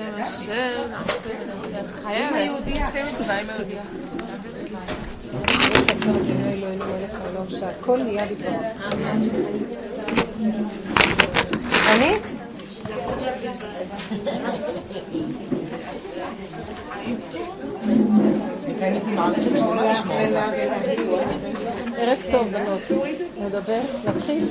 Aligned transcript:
השם 0.00 0.22
השם, 0.22 0.94
חייבת, 2.02 2.32
מצווה 3.12 3.40
עם 3.40 3.50
היהודייה. 3.50 3.82
אני? 11.86 12.18
ערב 21.96 22.18
טוב, 22.30 22.48
בנות. 22.48 22.80
נדבר? 23.38 23.80
נתחיל? 24.04 24.46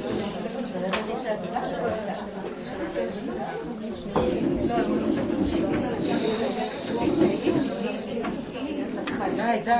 די, 9.36 9.62
די. 9.66 9.72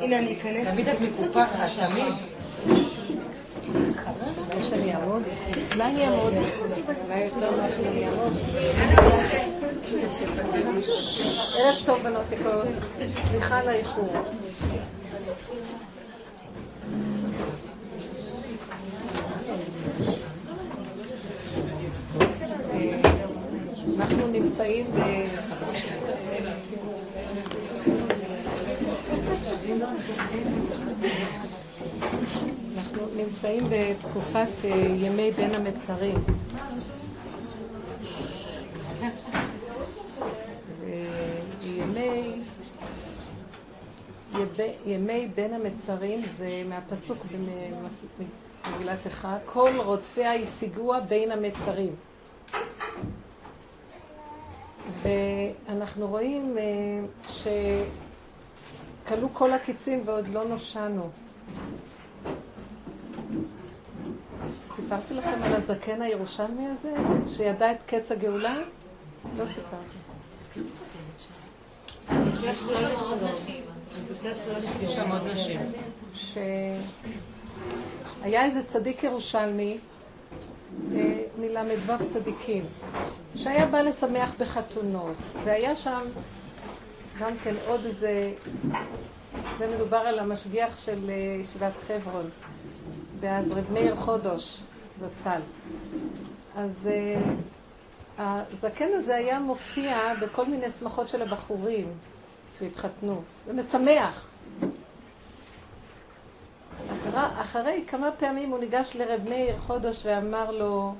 הנה, 0.00 0.18
אני 0.18 0.32
אכנס. 0.32 0.68
תמיד 0.68 0.88
את 0.88 1.00
מקופחת, 1.00 1.68
תמיד. 1.76 2.14
שאני 4.62 4.94
אעמוד? 4.94 5.22
לי 5.76 5.84
אני 5.84 6.06
אעמוד? 6.06 6.32
ערב 11.58 11.76
טוב 11.86 12.02
בנות 12.02 12.32
יקרות, 12.32 12.66
סליחה 13.30 13.58
על 13.58 13.68
האיחור. 13.68 14.12
אנחנו 23.96 24.26
נמצאים 24.26 24.86
ב... 24.86 24.98
אנחנו 32.76 33.06
נמצאים 33.16 33.64
בתקופת 33.70 34.48
אה, 34.64 34.70
ימי 34.96 35.30
בין 35.30 35.50
המצרים. 35.54 36.24
ימי 44.86 45.28
בין 45.34 45.54
המצרים 45.54 46.20
זה 46.38 46.62
מהפסוק 46.68 47.18
במגילת 48.66 49.06
איכה, 49.06 49.36
כל 49.44 49.70
רודפיה 49.76 50.34
השיגוה 50.34 51.00
בין 51.00 51.30
המצרים. 51.30 51.94
ואנחנו 55.02 56.06
רואים 56.06 56.56
אה, 56.58 56.62
שכלו 59.04 59.28
כל 59.32 59.52
הקיצים 59.52 60.02
ועוד 60.04 60.28
לא 60.28 60.44
נושענו. 60.44 61.10
סיפרתי 64.76 65.14
לכם 65.14 65.42
על 65.42 65.52
הזקן 65.52 66.02
הירושלמי 66.02 66.66
הזה, 66.66 66.94
שידע 67.36 67.72
את 67.72 67.76
קץ 67.86 68.12
הגאולה? 68.12 68.54
לא 69.36 69.44
סיפרתי. 69.46 69.96
יש 72.42 72.64
שם 74.94 75.10
עוד 75.10 75.26
נשים. 75.26 75.60
שהיה 76.14 76.84
איזה 78.44 78.64
צדיק 78.64 79.04
ירושלמי, 79.04 79.78
מל"ו 81.38 81.92
צדיקים, 82.12 82.64
שהיה 83.34 83.66
בא 83.66 83.80
לשמח 83.80 84.34
בחתונות, 84.38 85.16
והיה 85.44 85.76
שם 85.76 86.02
גם 87.20 87.32
כן 87.44 87.54
עוד 87.66 87.80
איזה, 87.84 88.32
זה 89.58 89.74
מדובר 89.74 89.96
על 89.96 90.18
המשגיח 90.18 90.84
של 90.84 91.10
אה, 91.10 91.40
ישיבת 91.40 91.72
חברון, 91.86 92.30
ואז 93.20 93.52
רב 93.52 93.72
מאיר 93.72 93.96
חודש, 93.96 94.60
זצ"ל. 95.00 95.40
אז 96.56 96.88
uh, 96.88 97.20
הזקן 98.18 98.88
הזה 98.94 99.16
היה 99.16 99.40
מופיע 99.40 100.14
בכל 100.20 100.46
מיני 100.46 100.70
שמחות 100.70 101.08
של 101.08 101.22
הבחורים 101.22 101.86
שהתחתנו, 102.58 103.22
ומשמח. 103.46 104.28
אחרי, 106.92 107.42
אחרי 107.42 107.84
כמה 107.86 108.10
פעמים 108.12 108.50
הוא 108.50 108.58
ניגש 108.58 108.96
לרב 108.96 109.20
מאיר 109.28 109.58
חודש 109.58 110.02
ואמר 110.04 110.50
לו 110.50 110.94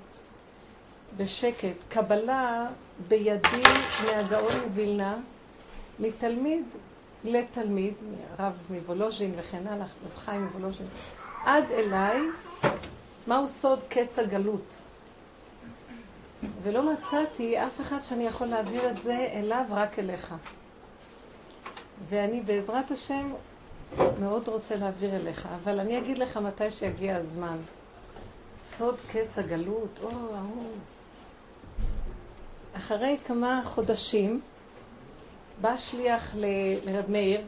בשקט, 1.17 1.75
קבלה 1.89 2.67
בידי 3.09 3.63
מהגאון 4.07 4.53
מווילנה, 4.67 5.17
מתלמיד 6.01 6.65
לתלמיד, 7.25 7.95
רב 8.39 8.59
מוולוז'ין 8.71 9.33
וכן 9.37 9.67
הלאה, 9.67 9.87
רב 10.05 10.17
חיים 10.25 10.45
מוולוז'ין, 10.45 10.87
עד 11.45 11.65
אליי, 11.71 12.21
מהו 13.27 13.49
סוד 13.49 13.81
קץ 13.89 14.19
הגלות? 14.19 14.65
ולא 16.63 16.93
מצאתי 16.93 17.59
אף 17.67 17.81
אחד 17.81 18.03
שאני 18.03 18.27
יכול 18.27 18.47
להעביר 18.47 18.91
את 18.91 19.03
זה 19.03 19.29
אליו, 19.33 19.65
רק 19.71 19.99
אליך. 19.99 20.35
ואני 22.09 22.41
בעזרת 22.41 22.91
השם 22.91 23.33
מאוד 24.21 24.49
רוצה 24.49 24.77
להעביר 24.77 25.17
אליך, 25.17 25.49
אבל 25.63 25.81
אני 25.81 25.99
אגיד 25.99 26.19
לך 26.19 26.37
מתי 26.37 26.71
שיגיע 26.71 27.17
הזמן. 27.17 27.57
סוד 28.61 28.97
קץ 29.13 29.39
הגלות, 29.39 29.99
או, 30.03 30.09
או. 30.09 30.65
אחרי 32.77 33.17
כמה 33.25 33.63
חודשים 33.65 34.41
בא 35.61 35.77
שליח 35.77 36.35
ל, 36.35 36.45
לרב 36.85 37.11
מאיר 37.11 37.41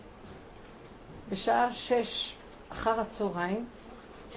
בשעה 1.31 1.73
שש 1.73 2.35
אחר 2.73 3.01
הצהריים, 3.01 3.65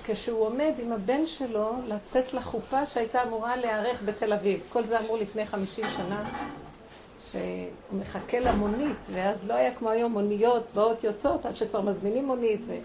כשהוא 0.06 0.46
עומד 0.46 0.74
עם 0.80 0.92
הבן 0.92 1.28
שלו 1.28 1.72
לצאת 1.88 2.34
לחופה 2.34 2.86
שהייתה 2.86 3.24
אמורה 3.24 3.56
להיערך 3.56 4.02
בתל 4.06 4.34
אביב. 4.34 4.62
כל 4.70 4.86
זה 4.86 5.00
אמור 5.00 5.18
לפני 5.18 5.46
חמישים 5.46 5.86
שנה, 5.96 6.30
שהוא 7.20 8.00
מחכה 8.00 8.40
למונית, 8.40 8.98
ואז 9.12 9.48
לא 9.48 9.54
היה 9.54 9.76
כמו 9.76 9.90
היום 9.90 10.12
מוניות 10.12 10.64
באות 10.74 11.04
יוצאות, 11.04 11.46
עד 11.46 11.56
שכבר 11.56 11.82
מזמינים 11.82 12.26
מונית. 12.26 12.62
ו... 12.68 12.78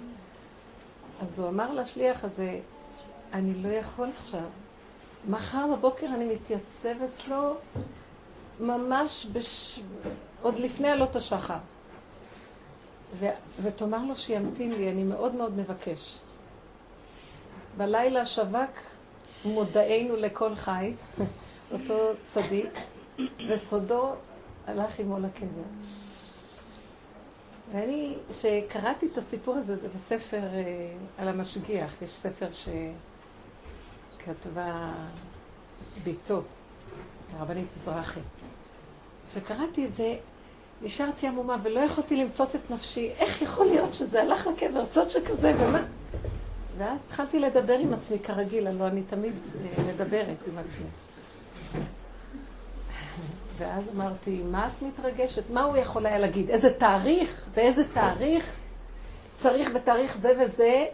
אז 1.23 1.39
הוא 1.39 1.49
אמר 1.49 1.73
לשליח 1.73 2.25
הזה, 2.25 2.59
אני 3.33 3.55
לא 3.55 3.69
יכול 3.69 4.09
עכשיו. 4.21 4.45
מחר 5.29 5.67
בבוקר 5.77 6.07
אני 6.07 6.35
מתייצב 6.35 7.03
אצלו 7.03 7.55
ממש 8.61 9.27
בש... 9.33 9.81
עוד 10.43 10.59
לפני 10.59 10.89
עלות 10.89 11.17
השחר. 11.17 11.59
ו... 13.19 13.27
ותאמר 13.63 14.05
לו 14.09 14.17
שימתין 14.17 14.73
לי, 14.73 14.91
אני 14.91 15.05
מאוד 15.05 15.35
מאוד 15.35 15.59
מבקש. 15.59 16.19
בלילה 17.77 18.27
שווק 18.27 18.71
מודענו 19.45 20.17
לכל 20.17 20.55
חי, 20.55 20.93
אותו 21.73 22.11
צדיק, 22.25 22.71
וסודו 23.49 24.13
הלך 24.67 24.99
עמו 25.01 25.19
לקבר. 25.19 25.63
ואני, 27.73 28.15
כשקראתי 28.31 29.07
את 29.13 29.19
הסיפור 29.19 29.55
הזה, 29.55 29.77
זה 29.77 29.89
בספר 29.89 30.43
אה, 30.43 30.93
על 31.19 31.29
המשגיח, 31.29 32.03
יש 32.03 32.11
ספר 32.11 32.49
שכתבה 34.19 34.93
ביתו, 36.05 36.43
הרבנית 37.37 37.69
אזרחי. 37.77 38.21
כשקראתי 39.31 39.87
את 39.87 39.93
זה, 39.93 40.17
נשארתי 40.83 41.27
עמומה 41.27 41.57
ולא 41.63 41.81
יכולתי 41.81 42.17
למצות 42.17 42.55
את 42.55 42.71
נפשי. 42.71 43.11
איך 43.19 43.43
יכול 43.43 43.67
להיות 43.67 43.95
שזה 43.95 44.23
הלך 44.23 44.47
לקבר 44.47 44.87
סוד 44.87 45.11
שכזה, 45.11 45.53
ומה? 45.59 45.83
ואז 46.79 47.01
התחלתי 47.07 47.41
לדבר 47.41 47.79
עם 47.79 47.93
עצמי 47.93 48.19
כרגיל, 48.19 48.67
הלוא 48.67 48.87
אני 48.87 49.03
תמיד 49.03 49.33
אה, 49.33 49.93
מדברת 49.93 50.37
עם 50.47 50.59
עצמי. 50.59 51.04
ואז 53.59 53.85
אמרתי, 53.97 54.43
מה 54.51 54.67
את 54.67 54.83
מתרגשת? 54.83 55.51
מה 55.51 55.63
הוא 55.63 55.77
יכול 55.77 56.07
היה 56.07 56.19
להגיד? 56.19 56.51
איזה 56.51 56.75
תאריך? 56.79 57.47
באיזה 57.55 57.89
תאריך? 57.89 58.57
צריך 59.39 59.71
בתאריך 59.71 60.17
זה 60.17 60.33
וזה? 60.41 60.87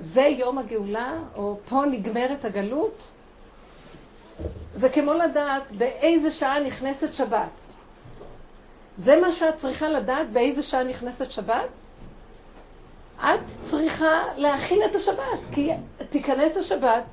זה 0.00 0.20
יום 0.20 0.58
הגאולה? 0.58 1.18
או 1.36 1.58
פה 1.68 1.82
נגמרת 1.90 2.44
הגלות? 2.44 3.02
זה 4.74 4.88
כמו 4.88 5.12
לדעת 5.12 5.62
באיזה 5.72 6.30
שעה 6.30 6.60
נכנסת 6.60 7.14
שבת. 7.14 7.48
זה 8.98 9.20
מה 9.20 9.32
שאת 9.32 9.54
צריכה 9.58 9.88
לדעת 9.88 10.30
באיזה 10.30 10.62
שעה 10.62 10.82
נכנסת 10.82 11.30
שבת? 11.30 11.68
את 13.18 13.40
צריכה 13.70 14.22
להכין 14.36 14.82
את 14.90 14.94
השבת, 14.94 15.38
כי 15.52 15.70
תיכנס 16.10 16.56
השבת 16.56 17.04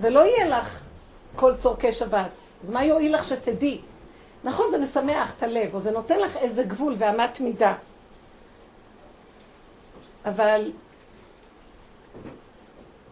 ולא 0.00 0.20
יהיה 0.20 0.48
לך 0.58 0.80
כל 1.36 1.56
צורכי 1.56 1.92
שבת. 1.92 2.30
אז 2.64 2.70
מה 2.70 2.84
יועיל 2.84 3.14
לך 3.14 3.28
שתדעי? 3.28 3.80
נכון, 4.44 4.66
זה 4.70 4.78
משמח 4.78 5.32
את 5.36 5.42
הלב, 5.42 5.74
או 5.74 5.80
זה 5.80 5.90
נותן 5.90 6.18
לך 6.18 6.36
איזה 6.36 6.62
גבול 6.62 6.94
ואמת 6.98 7.40
מידה. 7.40 7.74
אבל 10.24 10.72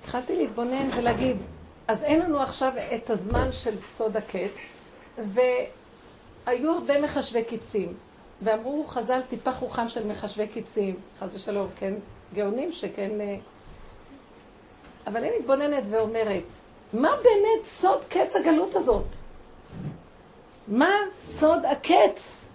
התחלתי 0.03 0.37
להתבונן 0.37 0.89
ולהגיד, 0.97 1.37
אז 1.89 2.05
אין 2.05 2.21
לנו 2.21 2.41
עכשיו 2.41 2.73
את 2.95 3.11
הזמן 3.11 3.53
של 3.53 3.81
סוד 3.81 4.17
הקץ, 4.17 4.83
היו 6.47 6.73
הרבה 6.73 7.01
מחשבי 7.01 7.45
קיצים, 7.45 7.95
ואמרו 8.43 8.85
חז"ל 8.87 9.21
טיפה 9.29 9.53
חוכם 9.53 9.89
של 9.89 10.07
מחשבי 10.07 10.49
קיצים, 10.49 10.95
חס 11.19 11.35
ושלום, 11.35 11.69
כן, 11.79 11.95
גאונים 12.35 12.73
שכן... 12.73 13.21
אה, 13.21 13.37
אבל 15.07 15.25
אני 15.25 15.39
מתבוננת 15.39 15.85
ואומרת, 15.91 16.45
מה 16.93 17.11
באמת 17.17 17.65
סוד 17.65 18.05
קץ 18.09 18.37
הגלות 18.37 18.75
הזאת? 18.75 19.05
מה 20.69 20.91
סוד 21.15 21.65
הקץ? 21.65 22.47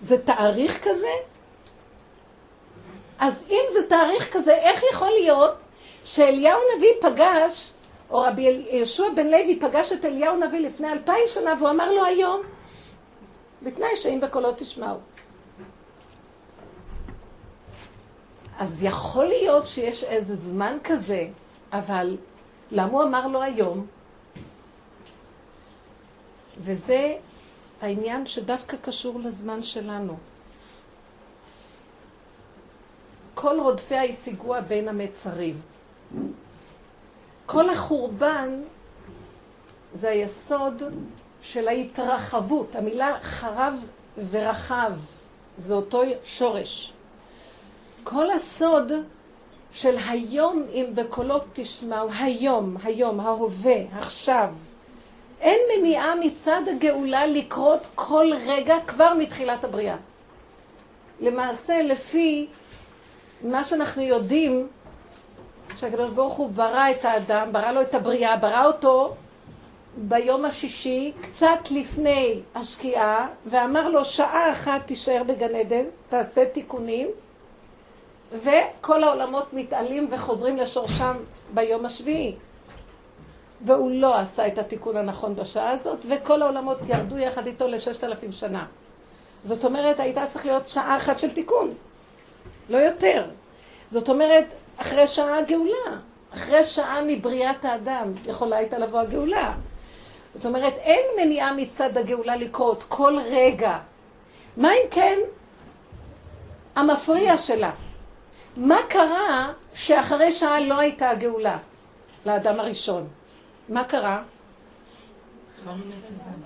זה 0.00 0.22
תאריך 0.22 0.84
כזה? 0.84 1.12
אז 3.18 3.44
אם 3.50 3.62
זה 3.72 3.88
תאריך 3.88 4.32
כזה, 4.32 4.54
איך 4.54 4.82
יכול 4.92 5.10
להיות 5.10 5.54
שאליהו 6.04 6.60
נביא 6.76 6.90
פגש, 7.00 7.72
או 8.10 8.20
רבי 8.20 8.42
יהושע 8.70 9.04
בן 9.16 9.26
לוי 9.26 9.58
פגש 9.60 9.92
את 9.92 10.04
אליהו 10.04 10.36
נביא 10.36 10.60
לפני 10.60 10.92
אלפיים 10.92 11.24
שנה, 11.26 11.54
והוא 11.58 11.70
אמר 11.70 11.92
לו 11.92 12.04
היום, 12.04 12.42
בתנאי 13.62 13.96
שאם 13.96 14.20
בקולו 14.22 14.52
תשמעו. 14.56 14.96
אז 18.58 18.82
יכול 18.82 19.24
להיות 19.24 19.66
שיש 19.66 20.04
איזה 20.04 20.36
זמן 20.36 20.76
כזה, 20.84 21.26
אבל 21.72 22.16
למה 22.70 22.92
הוא 22.92 23.02
אמר 23.02 23.26
לו 23.26 23.42
היום? 23.42 23.86
וזה 26.60 27.14
העניין 27.80 28.26
שדווקא 28.26 28.76
קשור 28.82 29.20
לזמן 29.20 29.62
שלנו. 29.62 30.16
כל 33.34 33.60
רודפיה 33.60 34.04
השיגוה 34.04 34.60
בין 34.60 34.88
המצרים. 34.88 35.60
כל 37.46 37.70
החורבן 37.70 38.62
זה 39.94 40.08
היסוד 40.08 40.82
של 41.42 41.68
ההתרחבות. 41.68 42.76
המילה 42.76 43.18
חרב 43.22 43.74
ורחב 44.30 44.92
זה 45.58 45.74
אותו 45.74 46.02
שורש. 46.24 46.92
כל 48.04 48.30
הסוד 48.30 48.92
של 49.72 49.96
היום 50.08 50.66
אם 50.72 50.86
בקולות 50.94 51.44
תשמעו, 51.52 52.08
היום, 52.18 52.76
היום, 52.82 53.20
ההווה, 53.20 53.76
עכשיו. 53.98 54.54
אין 55.40 55.60
מניעה 55.76 56.14
מצד 56.14 56.60
הגאולה 56.76 57.26
לקרות 57.26 57.86
כל 57.94 58.32
רגע 58.46 58.76
כבר 58.86 59.14
מתחילת 59.14 59.64
הבריאה. 59.64 59.96
למעשה, 61.20 61.82
לפי 61.82 62.46
מה 63.42 63.64
שאנחנו 63.64 64.02
יודעים, 64.02 64.68
שהקדוש 65.76 66.10
ברוך 66.10 66.34
הוא 66.34 66.50
ברא 66.50 66.90
את 66.90 67.04
האדם, 67.04 67.52
ברא 67.52 67.72
לו 67.72 67.82
את 67.82 67.94
הבריאה, 67.94 68.36
ברא 68.36 68.66
אותו 68.66 69.14
ביום 69.96 70.44
השישי, 70.44 71.12
קצת 71.22 71.70
לפני 71.70 72.40
השקיעה, 72.54 73.28
ואמר 73.46 73.88
לו 73.88 74.04
שעה 74.04 74.52
אחת 74.52 74.86
תישאר 74.86 75.22
בגן 75.26 75.54
עדן, 75.54 75.84
תעשה 76.08 76.44
תיקונים, 76.52 77.08
וכל 78.32 79.04
העולמות 79.04 79.52
מתעלים 79.52 80.08
וחוזרים 80.10 80.56
לשורשם 80.56 81.16
ביום 81.54 81.84
השביעי. 81.84 82.34
והוא 83.64 83.90
לא 83.90 84.18
עשה 84.18 84.46
את 84.46 84.58
התיקון 84.58 84.96
הנכון 84.96 85.34
בשעה 85.34 85.70
הזאת, 85.70 85.98
וכל 86.08 86.42
העולמות 86.42 86.78
ירדו 86.88 87.18
יחד 87.18 87.46
איתו 87.46 87.68
לששת 87.68 88.04
אלפים 88.04 88.32
שנה. 88.32 88.66
זאת 89.44 89.64
אומרת, 89.64 90.00
הייתה 90.00 90.26
צריך 90.26 90.46
להיות 90.46 90.68
שעה 90.68 90.96
אחת 90.96 91.18
של 91.18 91.30
תיקון, 91.30 91.74
לא 92.68 92.78
יותר. 92.78 93.24
זאת 93.90 94.08
אומרת, 94.08 94.44
אחרי 94.76 95.06
שעה 95.06 95.38
הגאולה, 95.38 95.96
אחרי 96.34 96.64
שעה 96.64 97.00
מבריאת 97.06 97.64
האדם, 97.64 98.12
יכולה 98.26 98.56
הייתה 98.56 98.78
לבוא 98.78 99.00
הגאולה. 99.00 99.54
זאת 100.34 100.46
אומרת, 100.46 100.74
אין 100.76 101.04
מניעה 101.20 101.52
מצד 101.52 101.98
הגאולה 101.98 102.36
לקרות 102.36 102.82
כל 102.88 103.18
רגע. 103.24 103.78
מה 104.56 104.72
אם 104.72 104.88
כן 104.90 105.18
המפריע 106.76 107.38
שלה? 107.38 107.70
מה 108.56 108.78
קרה 108.88 109.52
שאחרי 109.74 110.32
שעה 110.32 110.60
לא 110.60 110.78
הייתה 110.78 111.10
הגאולה 111.10 111.58
לאדם 112.26 112.60
הראשון? 112.60 113.08
מה 113.68 113.84
קרה? 113.84 114.22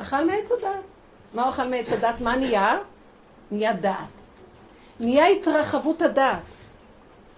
אכל 0.01 0.25
מעץ 0.25 0.53
הדת. 0.53 0.85
מה 1.35 1.43
הוא 1.43 1.51
אכל 1.51 1.65
מעץ 1.65 1.87
הדת? 1.89 2.21
מה 2.21 2.37
נהיה? 2.37 2.79
נהיה 3.51 3.73
דעת. 3.73 3.97
נהיה 5.01 5.27
התרחבות 5.27 6.03
הדעת. 6.03 6.43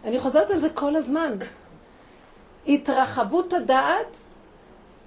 אני 0.05 0.21
חוזרת 0.21 0.51
על 0.51 0.59
זה 0.59 0.71
כל 0.71 0.97
הזמן. 0.97 1.37
התרחבות 2.69 3.53
הדעת 3.53 4.07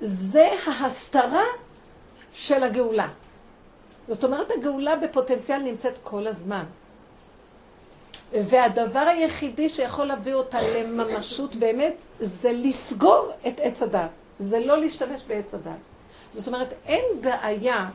זה 0.01 0.49
ההסתרה 0.65 1.43
של 2.33 2.63
הגאולה. 2.63 3.07
זאת 4.07 4.23
אומרת, 4.23 4.51
הגאולה 4.51 4.95
בפוטנציאל 4.95 5.59
נמצאת 5.59 5.93
כל 6.03 6.27
הזמן. 6.27 6.63
והדבר 8.31 8.99
היחידי 8.99 9.69
שיכול 9.69 10.05
להביא 10.05 10.33
אותה 10.33 10.57
לממשות 10.61 11.55
באמת, 11.55 11.93
זה 12.19 12.51
לסגור 12.51 13.31
את 13.47 13.53
עץ 13.59 13.81
הדת. 13.81 14.09
זה 14.39 14.59
לא 14.59 14.79
להשתמש 14.79 15.21
בעץ 15.27 15.53
הדת. 15.53 15.71
זאת 16.33 16.47
אומרת, 16.47 16.73
אין 16.85 17.03
בעיה 17.21 17.89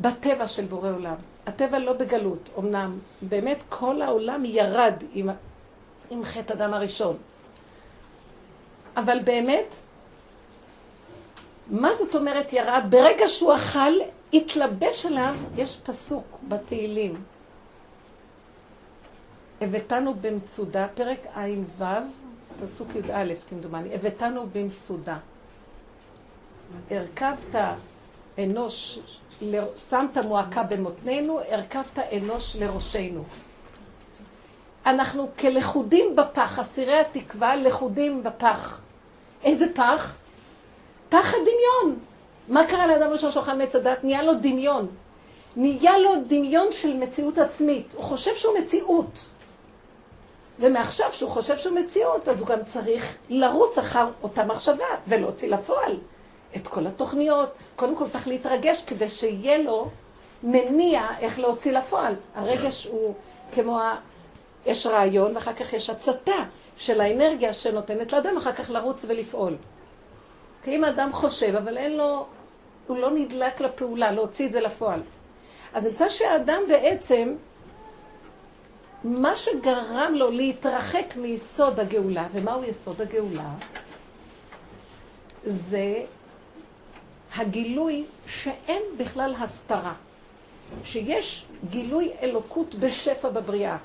בטבע 0.00 0.46
של 0.46 0.64
בורא 0.64 0.90
עולם. 0.90 1.14
הטבע 1.46 1.78
לא 1.78 1.92
בגלות, 1.92 2.48
אמנם 2.58 2.98
באמת 3.22 3.58
כל 3.68 4.02
העולם 4.02 4.44
ירד 4.44 4.94
עם, 5.12 5.28
עם 6.10 6.24
חטא 6.24 6.52
אדם 6.52 6.74
הראשון. 6.74 7.16
אבל 8.96 9.18
באמת, 9.24 9.74
מה 11.70 11.90
זאת 11.98 12.14
אומרת 12.14 12.52
ירד? 12.52 12.82
ברגע 12.90 13.28
שהוא 13.28 13.54
אכל, 13.54 13.92
התלבש 14.32 15.06
עליו, 15.06 15.34
יש 15.56 15.80
פסוק 15.84 16.38
בתהילים. 16.48 17.22
הבאתנו 19.60 20.14
במצודה, 20.14 20.86
פרק 20.94 21.26
ע"ו, 21.34 21.84
פסוק 22.62 22.88
י"א, 22.94 23.34
כמדומני, 23.48 23.94
הבאתנו 23.94 24.46
במצודה. 24.52 25.16
הרכבת 26.90 27.54
אנוש, 28.38 28.98
שמת 29.90 30.16
מועקה 30.16 30.62
במותנינו, 30.62 31.40
הרכבת 31.48 31.98
אנוש 31.98 32.56
לראשנו. 32.56 33.24
אנחנו 34.86 35.28
כלכודים 35.38 36.16
בפח, 36.16 36.58
אסירי 36.58 37.00
התקווה 37.00 37.56
לכודים 37.56 38.22
בפח. 38.22 38.80
איזה 39.44 39.66
פח? 39.74 40.14
פח 41.08 41.34
הדמיון. 41.34 41.98
מה 42.48 42.66
קרה 42.66 42.86
לאדם 42.86 43.10
ראשון 43.10 43.32
שאוכל 43.32 43.54
מעץ 43.54 43.76
הדת? 43.76 44.04
נהיה 44.04 44.22
לו 44.22 44.34
דמיון. 44.34 44.86
נהיה 45.56 45.98
לו 45.98 46.10
דמיון 46.28 46.66
של 46.72 46.96
מציאות 46.96 47.38
עצמית. 47.38 47.86
הוא 47.94 48.04
חושב 48.04 48.36
שהוא 48.36 48.58
מציאות. 48.58 49.24
ומעכשיו 50.60 51.12
שהוא 51.12 51.30
חושב 51.30 51.58
שהוא 51.58 51.78
מציאות, 51.78 52.28
אז 52.28 52.40
הוא 52.40 52.48
גם 52.48 52.64
צריך 52.64 53.16
לרוץ 53.28 53.78
אחר 53.78 54.06
אותה 54.22 54.44
מחשבה 54.44 54.86
ולהוציא 55.08 55.50
לפועל 55.50 55.96
את 56.56 56.68
כל 56.68 56.86
התוכניות. 56.86 57.48
קודם 57.76 57.96
כל 57.96 58.08
צריך 58.08 58.28
להתרגש 58.28 58.84
כדי 58.86 59.08
שיהיה 59.08 59.58
לו 59.58 59.88
מניע 60.42 61.06
איך 61.20 61.38
להוציא 61.38 61.72
לפועל. 61.72 62.14
הרגש 62.34 62.86
הוא 62.86 63.14
כמו 63.52 63.80
ה... 63.80 63.96
יש 64.66 64.86
רעיון 64.86 65.34
ואחר 65.34 65.52
כך 65.52 65.72
יש 65.72 65.90
הצתה 65.90 66.44
של 66.76 67.00
האנרגיה 67.00 67.52
שנותנת 67.52 68.12
לאדם 68.12 68.36
אחר 68.36 68.52
כך 68.52 68.70
לרוץ 68.70 69.04
ולפעול. 69.08 69.56
כי 70.62 70.76
אם 70.76 70.84
האדם 70.84 71.12
חושב, 71.12 71.56
אבל 71.56 71.78
אין 71.78 71.96
לו, 71.96 72.26
הוא 72.86 72.98
לא 72.98 73.10
נדלק 73.10 73.60
לפעולה, 73.60 74.12
להוציא 74.12 74.46
את 74.46 74.52
זה 74.52 74.60
לפועל. 74.60 75.00
אז 75.74 75.86
נמצא 75.86 76.08
שהאדם 76.08 76.62
בעצם 76.68 77.34
מה 79.04 79.36
שגרם 79.36 80.12
לו 80.16 80.30
להתרחק 80.30 81.16
מיסוד 81.16 81.80
הגאולה, 81.80 82.26
ומהו 82.32 82.64
יסוד 82.64 83.00
הגאולה? 83.00 83.50
זה 85.44 86.02
הגילוי 87.36 88.04
שאין 88.26 88.82
בכלל 88.98 89.34
הסתרה, 89.40 89.94
שיש 90.84 91.44
גילוי 91.70 92.10
אלוקות 92.22 92.74
בשפע 92.74 93.28
בבריאה, 93.28 93.76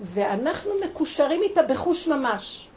ואנחנו 0.00 0.70
מקושרים 0.84 1.42
איתה 1.42 1.62
בחוש 1.62 2.08
ממש. 2.08 2.68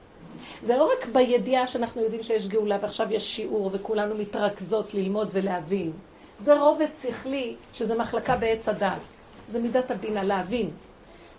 זה 0.63 0.77
לא 0.77 0.91
רק 0.93 1.05
בידיעה 1.05 1.67
שאנחנו 1.67 2.01
יודעים 2.01 2.23
שיש 2.23 2.47
גאולה 2.47 2.77
ועכשיו 2.81 3.13
יש 3.13 3.35
שיעור 3.35 3.69
וכולנו 3.73 4.15
מתרכזות 4.15 4.93
ללמוד 4.93 5.29
ולהבין. 5.33 5.91
זה 6.39 6.59
רובד 6.59 6.87
שכלי 7.01 7.55
שזה 7.73 7.97
מחלקה 7.97 8.35
בעץ 8.35 8.69
הדת. 8.69 9.01
זה 9.49 9.59
מידת 9.61 9.91
הבינה, 9.91 10.23
להבין. 10.23 10.69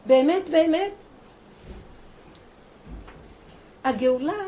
באמת, 0.06 0.48
באמת, 0.50 0.92
הגאולה 3.84 4.44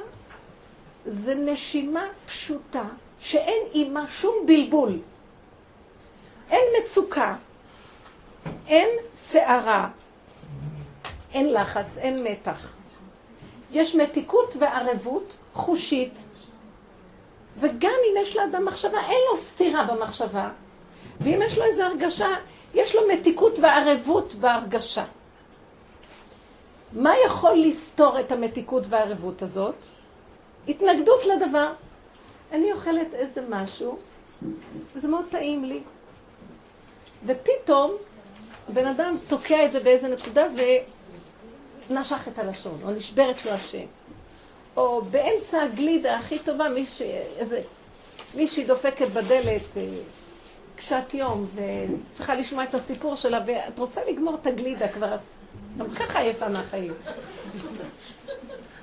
זה 1.06 1.34
נשימה 1.34 2.06
פשוטה 2.26 2.84
שאין 3.20 3.62
עימה 3.72 4.04
שום 4.08 4.34
בלבול. 4.46 4.98
אין 6.50 6.64
מצוקה, 6.82 7.36
אין 8.68 8.88
סערה, 9.14 9.88
אין 11.32 11.52
לחץ, 11.52 11.98
אין 11.98 12.24
מתח. 12.24 12.74
יש 13.72 13.94
מתיקות 13.94 14.56
וערבות 14.58 15.34
חושית, 15.52 16.14
וגם 17.60 17.90
אם 18.10 18.22
יש 18.22 18.36
לאדם 18.36 18.64
מחשבה, 18.64 19.00
אין 19.00 19.20
לו 19.30 19.38
סתירה 19.38 19.84
במחשבה, 19.84 20.50
ואם 21.20 21.40
יש 21.46 21.58
לו 21.58 21.64
איזו 21.64 21.82
הרגשה, 21.82 22.28
יש 22.74 22.94
לו 22.94 23.02
מתיקות 23.08 23.58
וערבות 23.58 24.34
בהרגשה. 24.34 25.04
מה 26.94 27.14
יכול 27.26 27.52
לסתור 27.52 28.20
את 28.20 28.32
המתיקות 28.32 28.84
והערבות 28.88 29.42
הזאת? 29.42 29.74
התנגדות 30.68 31.20
לדבר. 31.24 31.72
אני 32.52 32.72
אוכלת 32.72 33.14
איזה 33.14 33.40
משהו, 33.48 33.98
וזה 34.94 35.08
מאוד 35.08 35.24
טעים 35.30 35.64
לי. 35.64 35.80
ופתאום 37.26 37.92
בן 38.68 38.86
אדם 38.86 39.16
תוקע 39.28 39.66
את 39.66 39.72
זה 39.72 39.80
באיזה 39.80 40.08
נקודה 40.08 40.46
ונשך 41.90 42.28
את 42.28 42.38
הלשון, 42.38 42.80
או 42.84 42.90
נשברת 42.90 43.44
לו 43.44 43.50
השם. 43.50 43.86
או 44.76 45.02
באמצע 45.02 45.62
הגלידה 45.62 46.18
הכי 46.18 46.38
טובה, 46.38 46.68
מישהי, 46.68 47.12
איזה, 47.36 47.60
מישהי 48.34 48.64
דופקת 48.64 49.08
בדלת, 49.08 49.76
אה, 49.76 49.82
קשת 50.76 51.14
יום, 51.14 51.46
וצריכה 51.54 52.34
לשמוע 52.34 52.64
את 52.64 52.74
הסיפור 52.74 53.16
שלה, 53.16 53.40
ואת 53.46 53.78
רוצה 53.78 54.00
לגמור 54.04 54.34
את 54.42 54.46
הגלידה 54.46 54.88
כבר, 54.88 55.16
גם 55.78 55.90
ככה 55.90 56.18
עייפה 56.18 56.48
מהחיים. 56.48 56.92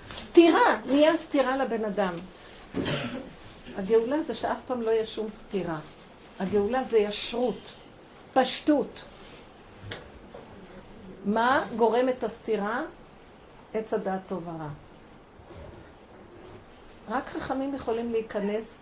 סתירה, 0.09 0.79
נהיה 0.85 1.17
סתירה 1.17 1.57
לבן 1.57 1.85
אדם. 1.85 2.13
הגאולה 3.77 4.21
זה 4.21 4.35
שאף 4.35 4.57
פעם 4.67 4.81
לא 4.81 4.91
יהיה 4.91 5.05
שום 5.05 5.29
סתירה. 5.29 5.79
הגאולה 6.39 6.83
זה 6.83 6.97
ישרות, 6.97 7.71
פשטות. 8.33 9.01
מה 11.25 11.65
גורם 11.75 12.09
את 12.09 12.23
הסתירה? 12.23 12.81
עץ 13.73 13.93
הדעת 13.93 14.21
טוב 14.27 14.47
ורע. 14.47 14.69
רק 17.09 17.29
חכמים 17.29 17.75
יכולים 17.75 18.11
להיכנס 18.11 18.77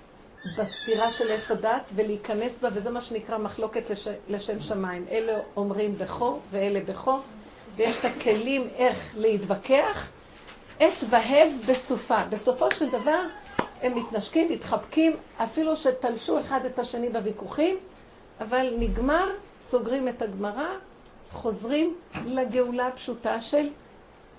בסתירה 0.58 1.12
של 1.12 1.32
עץ 1.32 1.52
הדת 1.52 1.82
ולהיכנס 1.96 2.60
בה, 2.60 2.70
וזה 2.74 2.90
מה 2.90 3.02
שנקרא 3.02 3.38
מחלוקת 3.38 3.90
לש, 3.90 4.08
לשם 4.30 4.60
שמיים. 4.60 5.06
אלה 5.10 5.40
אומרים 5.56 5.98
בכו 5.98 6.40
ואלה 6.52 6.80
בכו, 6.86 7.20
ויש 7.80 7.98
את 7.98 8.06
הכלים 8.06 8.68
איך 8.76 9.14
להתווכח. 9.18 10.10
עת 10.80 11.04
והב 11.10 11.52
בסופה. 11.68 12.26
בסופו 12.30 12.72
של 12.72 12.90
דבר 12.90 13.22
הם 13.82 13.96
מתנשקים, 13.96 14.52
מתחבקים, 14.52 15.16
אפילו 15.38 15.76
שתלשו 15.76 16.40
אחד 16.40 16.66
את 16.66 16.80
השני 16.80 17.10
בוויכוחים, 17.10 17.78
אבל 18.40 18.74
נגמר, 18.80 19.30
סוגרים 19.62 20.08
את 20.08 20.22
הגמרא, 20.22 20.68
חוזרים 21.32 21.96
לגאולה 22.26 22.88
הפשוטה 22.88 23.42
של 23.42 23.70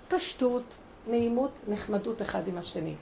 פשטות, 0.08 0.74
נעימות, 1.06 1.52
נחמדות 1.68 2.22
אחד 2.22 2.48
עם 2.48 2.58
השני. 2.58 2.94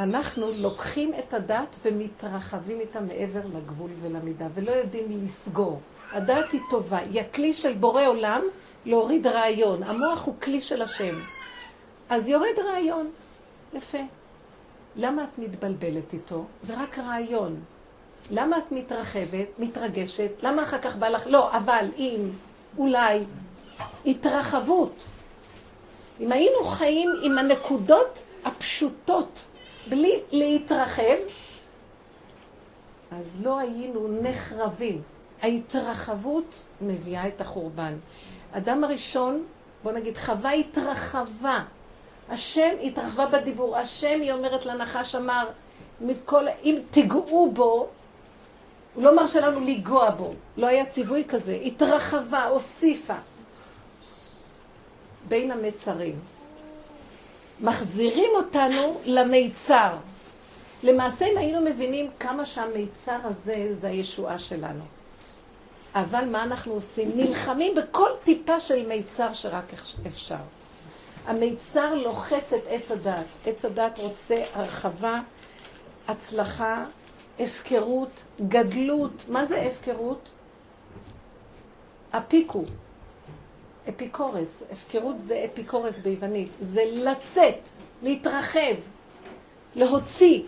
אנחנו 0.00 0.46
לוקחים 0.56 1.12
את 1.18 1.34
הדת 1.34 1.76
ומתרחבים 1.84 2.80
איתה 2.80 3.00
מעבר 3.00 3.40
לגבול 3.56 3.90
ולמידה, 4.02 4.46
ולא 4.54 4.70
יודעים 4.70 5.24
לסגור. 5.26 5.80
הדת 6.14 6.52
היא 6.52 6.60
טובה, 6.70 6.98
היא 6.98 7.20
הכלי 7.20 7.54
של 7.54 7.72
בורא 7.72 8.06
עולם 8.06 8.42
להוריד 8.86 9.26
רעיון. 9.26 9.82
המוח 9.82 10.26
הוא 10.26 10.34
כלי 10.42 10.60
של 10.60 10.82
השם. 10.82 11.14
אז 12.08 12.28
יורד 12.28 12.58
רעיון. 12.64 13.10
יפה. 13.74 13.98
למה 14.96 15.24
את 15.24 15.38
מתבלבלת 15.38 16.12
איתו? 16.12 16.44
זה 16.62 16.74
רק 16.82 16.98
רעיון. 16.98 17.60
למה 18.30 18.58
את 18.58 18.72
מתרחבת, 18.72 19.46
מתרגשת? 19.58 20.30
למה 20.42 20.62
אחר 20.62 20.78
כך 20.78 20.96
בא 20.96 21.08
לך? 21.08 21.26
לא, 21.26 21.56
אבל 21.56 21.86
אם, 21.98 22.30
אולי, 22.78 23.20
התרחבות. 24.06 24.94
אם 26.20 26.32
היינו 26.32 26.64
חיים 26.64 27.10
עם 27.22 27.38
הנקודות 27.38 28.22
הפשוטות, 28.44 29.44
בלי 29.88 30.20
להתרחב, 30.30 31.16
אז 33.10 33.42
לא 33.44 33.58
היינו 33.58 34.20
נחרבים. 34.22 35.02
ההתרחבות 35.44 36.54
מביאה 36.80 37.28
את 37.28 37.40
החורבן. 37.40 37.94
אדם 38.52 38.84
הראשון, 38.84 39.44
בוא 39.82 39.92
נגיד, 39.92 40.16
חווה 40.16 40.52
התרחבה. 40.52 41.64
השם 42.28 42.70
התרחבה 42.82 43.26
בדיבור. 43.26 43.76
השם, 43.76 44.20
היא 44.20 44.32
אומרת 44.32 44.66
לנחש, 44.66 45.14
אמר, 45.14 45.48
מכל, 46.00 46.44
אם 46.64 46.78
תיגעו 46.90 47.50
בו, 47.52 47.88
הוא 48.94 49.04
לא 49.04 49.16
מרשה 49.16 49.40
לנו 49.40 49.60
לנגוע 49.60 50.10
בו. 50.10 50.34
לא 50.56 50.66
היה 50.66 50.86
ציווי 50.86 51.24
כזה. 51.28 51.58
התרחבה, 51.64 52.44
הוסיפה. 52.44 53.16
בין 55.28 55.50
המצרים. 55.50 56.18
מחזירים 57.60 58.30
אותנו 58.34 59.00
למיצר. 59.04 59.96
למעשה, 60.82 61.26
אם 61.26 61.38
היינו 61.38 61.60
מבינים 61.60 62.10
כמה 62.20 62.46
שהמיצר 62.46 63.18
הזה 63.24 63.74
זה 63.80 63.88
הישועה 63.88 64.38
שלנו. 64.38 64.84
אבל 65.94 66.24
מה 66.24 66.42
אנחנו 66.42 66.72
עושים? 66.72 67.10
נלחמים 67.16 67.74
בכל 67.74 68.10
טיפה 68.24 68.60
של 68.60 68.86
מיצר 68.86 69.32
שרק 69.32 69.64
אפשר. 70.06 70.36
המיצר 71.26 71.94
לוחץ 71.94 72.52
את 72.52 72.62
עץ 72.68 72.90
הדת. 72.90 73.24
עץ 73.46 73.64
הדת 73.64 73.98
רוצה 73.98 74.42
הרחבה, 74.54 75.20
הצלחה, 76.08 76.84
הפקרות, 77.40 78.22
גדלות. 78.48 79.24
מה 79.28 79.46
זה 79.46 79.62
הפקרות? 79.62 80.28
אפיקו. 82.10 82.64
אפיקורס. 83.88 84.62
הפקרות 84.72 85.20
זה 85.20 85.46
אפיקורס 85.52 85.98
ביוונית. 85.98 86.48
זה 86.60 86.82
לצאת, 86.86 87.58
להתרחב, 88.02 88.74
להוציא. 89.74 90.42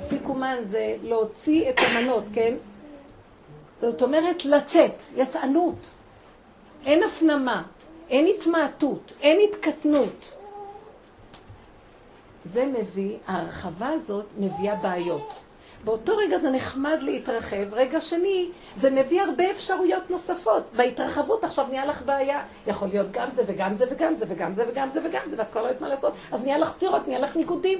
אפיקומן 0.00 0.56
זה 0.62 0.96
להוציא 1.02 1.70
את 1.70 1.76
המנות, 1.78 2.24
כן? 2.34 2.54
זאת 3.82 4.02
אומרת 4.02 4.44
לצאת, 4.44 5.02
יצאנות. 5.16 5.76
אין 6.86 7.02
הפנמה, 7.02 7.62
אין 8.10 8.26
התמעטות, 8.26 9.12
אין 9.20 9.38
התקטנות. 9.48 10.32
זה 12.44 12.66
מביא, 12.66 13.16
ההרחבה 13.26 13.88
הזאת 13.88 14.26
מביאה 14.38 14.74
בעיות. 14.74 15.40
באותו 15.84 16.16
רגע 16.16 16.38
זה 16.38 16.50
נחמד 16.50 16.98
להתרחב, 17.00 17.74
רגע 17.74 18.00
שני, 18.00 18.48
זה 18.76 18.90
מביא 18.90 19.22
הרבה 19.22 19.50
אפשרויות 19.50 20.10
נוספות. 20.10 20.62
בהתרחבות 20.76 21.44
עכשיו 21.44 21.66
נהיה 21.70 21.86
לך 21.86 22.02
בעיה. 22.02 22.42
יכול 22.66 22.88
להיות 22.88 23.06
גם 23.12 23.30
זה 23.30 23.42
וגם 23.46 23.74
זה 23.74 23.84
וגם 23.90 24.14
זה 24.14 24.24
וגם 24.28 24.54
זה 24.54 24.64
וגם 24.68 24.88
זה 24.88 25.00
וגם 25.04 25.22
זה, 25.26 25.36
ואת 25.38 25.50
כבר 25.52 25.62
לא 25.62 25.66
יודעת 25.66 25.80
מה 25.80 25.88
לעשות, 25.88 26.12
אז 26.32 26.42
נהיה 26.42 26.58
לך 26.58 26.70
סתירות, 26.70 27.08
נהיה 27.08 27.18
לך 27.18 27.36
ניגודים. 27.36 27.78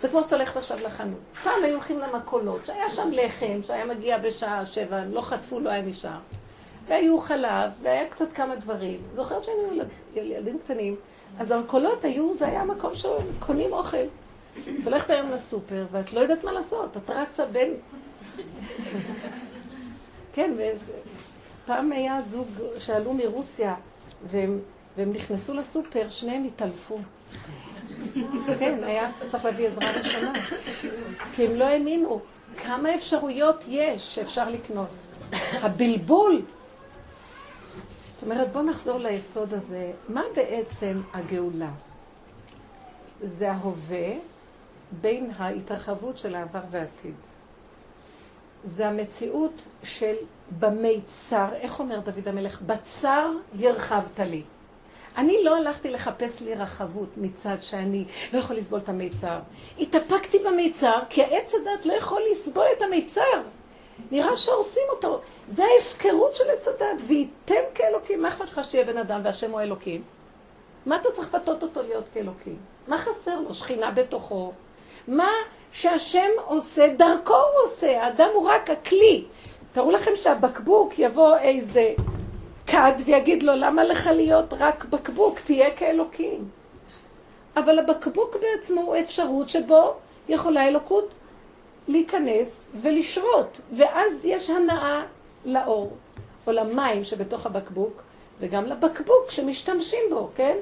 זה 0.00 0.08
כמו 0.08 0.22
שאת 0.22 0.32
הולכת 0.32 0.56
עכשיו 0.56 0.78
לחנות. 0.84 1.18
פעם 1.42 1.64
היו 1.64 1.74
הולכים 1.74 1.98
למכולות, 1.98 2.66
שהיה 2.66 2.90
שם 2.90 3.10
לחם, 3.12 3.62
שהיה 3.62 3.84
מגיע 3.84 4.18
בשעה 4.18 4.66
שבע, 4.66 5.04
לא 5.04 5.20
חטפו, 5.20 5.60
לא 5.60 5.70
היה 5.70 5.82
נשאר. 5.82 6.18
והיו 6.88 7.20
חלב, 7.20 7.70
והיה 7.82 8.08
קצת 8.08 8.32
כמה 8.34 8.56
דברים. 8.56 9.00
זוכרת 9.14 9.44
שהיינו 9.44 9.74
ילד, 9.74 9.88
ילדים 10.14 10.58
קטנים, 10.64 10.96
אז 11.38 11.50
המכולות 11.50 12.04
היו, 12.04 12.36
זה 12.38 12.46
היה 12.46 12.64
מקום 12.64 12.92
שקונים 12.94 13.72
אוכל. 13.72 13.96
את 14.80 14.84
הולכת 14.84 15.10
היום 15.10 15.30
לסופר, 15.30 15.86
ואת 15.92 16.12
לא 16.12 16.20
יודעת 16.20 16.44
מה 16.44 16.52
לעשות, 16.52 16.96
את 16.96 17.10
רצה 17.10 17.46
בין... 17.46 17.74
כן, 20.34 20.50
פעם 21.66 21.92
היה 21.92 22.20
זוג 22.26 22.48
שעלו 22.78 23.12
מרוסיה, 23.12 23.74
והם, 24.30 24.58
והם 24.96 25.12
נכנסו 25.12 25.54
לסופר, 25.54 26.10
שניהם 26.10 26.44
התעלפו. 26.44 26.98
כן, 28.58 28.84
היה 28.84 29.10
צריך 29.30 29.44
להביא 29.44 29.68
עזרה 29.68 29.90
ראשונה. 29.90 30.32
כי 31.36 31.46
הם 31.46 31.54
לא 31.54 31.64
האמינו 31.64 32.20
כמה 32.56 32.94
אפשרויות 32.94 33.64
יש 33.68 34.14
שאפשר 34.14 34.48
לקנות. 34.48 34.88
הבלבול. 35.52 36.42
זאת 38.14 38.22
אומרת, 38.22 38.52
בואו 38.52 38.64
נחזור 38.64 38.98
ליסוד 38.98 39.54
הזה. 39.54 39.92
מה 40.08 40.22
בעצם 40.34 41.00
הגאולה? 41.12 41.70
זה 43.22 43.52
ההווה 43.52 44.12
בין 45.00 45.30
ההתרחבות 45.38 46.18
של 46.18 46.34
העבר 46.34 46.60
והעתיד. 46.70 47.14
זה 48.64 48.88
המציאות 48.88 49.62
של 49.82 50.14
במיצר, 50.58 51.46
איך 51.54 51.80
אומר 51.80 52.00
דוד 52.00 52.28
המלך? 52.28 52.62
בצר 52.62 53.30
ירחבת 53.54 54.20
לי. 54.20 54.42
אני 55.16 55.44
לא 55.44 55.56
הלכתי 55.56 55.90
לחפש 55.90 56.40
לי 56.42 56.54
רחבות 56.54 57.08
מצד 57.16 57.56
שאני 57.60 58.04
לא 58.32 58.38
יכול 58.38 58.56
לסבול 58.56 58.78
את 58.78 58.88
המיצר. 58.88 59.38
התאפקתי 59.78 60.38
במיצר, 60.38 60.98
כי 61.08 61.22
העץ 61.22 61.54
הדת 61.54 61.86
לא 61.86 61.92
יכול 61.92 62.22
לסבול 62.32 62.64
את 62.76 62.82
המיצר. 62.82 63.42
נראה 64.10 64.36
שהורסים 64.36 64.82
אותו. 64.90 65.20
זה 65.48 65.64
ההפקרות 65.64 66.36
של 66.36 66.44
עץ 66.50 66.68
הדת, 66.68 67.02
וייתם 67.06 67.62
כאלוקים. 67.74 68.22
מה 68.22 68.28
אכפת 68.28 68.44
לך 68.44 68.64
שתהיה 68.64 68.84
בן 68.84 68.96
אדם 68.96 69.20
והשם 69.24 69.50
הוא 69.50 69.60
אלוקים? 69.60 70.02
מה 70.86 70.96
אתה 70.96 71.08
צריך 71.14 71.34
לפתות 71.34 71.62
אותו 71.62 71.82
להיות 71.82 72.04
כאלוקים? 72.14 72.56
מה 72.88 72.98
חסר 72.98 73.40
לו? 73.40 73.54
שכינה 73.54 73.90
בתוכו. 73.90 74.52
מה 75.08 75.30
שהשם 75.72 76.28
עושה, 76.44 76.88
דרכו 76.88 77.34
הוא 77.34 77.64
עושה. 77.64 78.02
האדם 78.04 78.28
הוא 78.34 78.48
רק 78.48 78.70
הכלי. 78.70 79.24
תראו 79.72 79.90
לכם 79.90 80.10
שהבקבוק 80.16 80.98
יבוא 80.98 81.36
איזה 81.36 81.94
כד 82.70 82.92
ויגיד 83.04 83.42
לו, 83.42 83.52
למה 83.56 83.84
לך 83.84 84.06
להיות 84.06 84.54
רק 84.58 84.84
בקבוק? 84.84 85.38
תהיה 85.40 85.76
כאלוקים. 85.76 86.48
אבל 87.56 87.78
הבקבוק 87.78 88.36
בעצמו 88.40 88.80
הוא 88.80 88.96
אפשרות 88.96 89.48
שבו 89.48 89.94
יכולה 90.28 90.68
אלוקות 90.68 91.14
להיכנס 91.88 92.68
ולשרות, 92.80 93.60
ואז 93.76 94.24
יש 94.24 94.50
הנאה 94.50 95.02
לאור, 95.44 95.96
או 96.46 96.52
למים 96.52 97.04
שבתוך 97.04 97.46
הבקבוק, 97.46 98.02
וגם 98.40 98.66
לבקבוק 98.66 99.30
שמשתמשים 99.30 100.02
בו, 100.10 100.30
כן? 100.34 100.56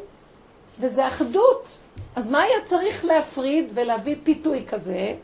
וזה 0.80 1.06
אחדות. 1.06 1.68
אז 2.16 2.30
מה 2.30 2.42
היה 2.42 2.56
צריך 2.64 3.04
להפריד 3.04 3.70
ולהביא 3.74 4.16
פיתוי 4.24 4.64
כזה? 4.68 5.14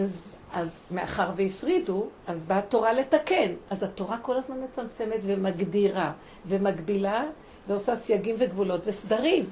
אז, 0.00 0.35
אז 0.56 0.80
מאחר 0.90 1.30
והפרידו, 1.36 2.06
אז 2.26 2.44
באה 2.44 2.58
התורה 2.58 2.92
לתקן. 2.92 3.52
אז 3.70 3.82
התורה 3.82 4.18
כל 4.18 4.36
הזמן 4.36 4.56
מצמצמת 4.64 5.20
ומגדירה 5.22 6.12
ומגבילה 6.46 7.24
ועושה 7.66 7.96
סייגים 7.96 8.36
וגבולות 8.38 8.80
וסדרים. 8.84 9.48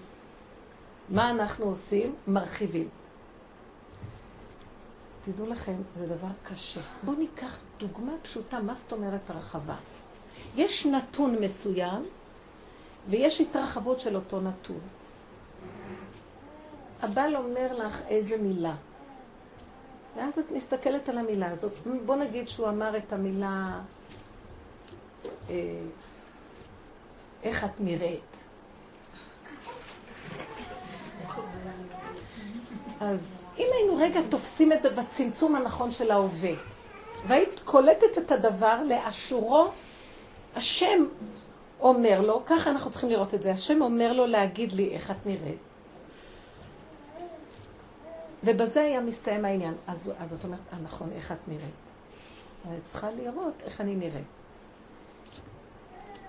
מה 1.11 1.31
אנחנו 1.31 1.65
עושים? 1.65 2.15
מרחיבים. 2.27 2.89
תדעו 5.25 5.47
לכם, 5.47 5.75
זה 5.99 6.07
דבר 6.07 6.29
קשה. 6.45 6.81
בואו 7.03 7.17
ניקח 7.17 7.61
דוגמה 7.79 8.13
פשוטה, 8.23 8.61
מה 8.61 8.75
זאת 8.75 8.93
אומרת 8.93 9.31
הרחבה? 9.31 9.77
יש 10.57 10.87
נתון 10.87 11.37
מסוים 11.41 12.03
ויש 13.09 13.41
התרחבות 13.41 14.01
של 14.01 14.17
אותו 14.17 14.41
נתון. 14.41 14.81
הבעל 17.03 17.37
אומר 17.37 17.73
לך 17.79 18.01
איזה 18.09 18.37
מילה, 18.37 18.75
ואז 20.17 20.39
את 20.39 20.51
מסתכלת 20.51 21.09
על 21.09 21.19
המילה 21.19 21.51
הזאת. 21.51 21.73
בוא 22.07 22.17
נגיד 22.17 22.49
שהוא 22.49 22.69
אמר 22.69 22.97
את 22.97 23.13
המילה, 23.13 23.81
אה, 25.51 25.55
איך 27.43 27.65
את 27.65 27.81
נראית. 27.81 28.21
אז 33.01 33.45
אם 33.59 33.67
היינו 33.75 33.97
רגע 33.97 34.21
תופסים 34.31 34.73
את 34.73 34.83
זה 34.83 34.91
בצמצום 34.91 35.55
הנכון 35.55 35.93
של 35.93 36.11
ההווה, 36.11 36.53
והיית 37.27 37.61
קולטת 37.65 38.19
את 38.19 38.33
הדבר 38.33 38.83
לאשורו, 38.83 39.69
השם 40.57 41.05
אומר 41.81 42.21
לו, 42.21 42.43
ככה 42.47 42.71
אנחנו 42.71 42.91
צריכים 42.91 43.11
לראות 43.11 43.35
את 43.35 43.43
זה, 43.43 43.53
השם 43.53 43.83
אומר 43.83 44.13
לו 44.13 44.27
להגיד 44.27 44.73
לי 44.73 44.91
איך 44.95 45.11
את 45.11 45.27
נראית. 45.27 45.74
ובזה 48.45 48.81
היה 48.81 49.01
מסתיים 49.01 49.45
העניין. 49.45 49.75
אז, 49.87 50.13
אז 50.19 50.33
את 50.33 50.45
אומרת, 50.45 50.61
אה 50.73 50.79
נכון, 50.83 51.11
איך 51.17 51.33
את 51.33 51.49
נראית? 51.49 51.75
אני 52.69 52.77
צריכה 52.85 53.11
לראות 53.11 53.55
איך 53.65 53.81
אני 53.81 53.97
נראית. 53.97 54.25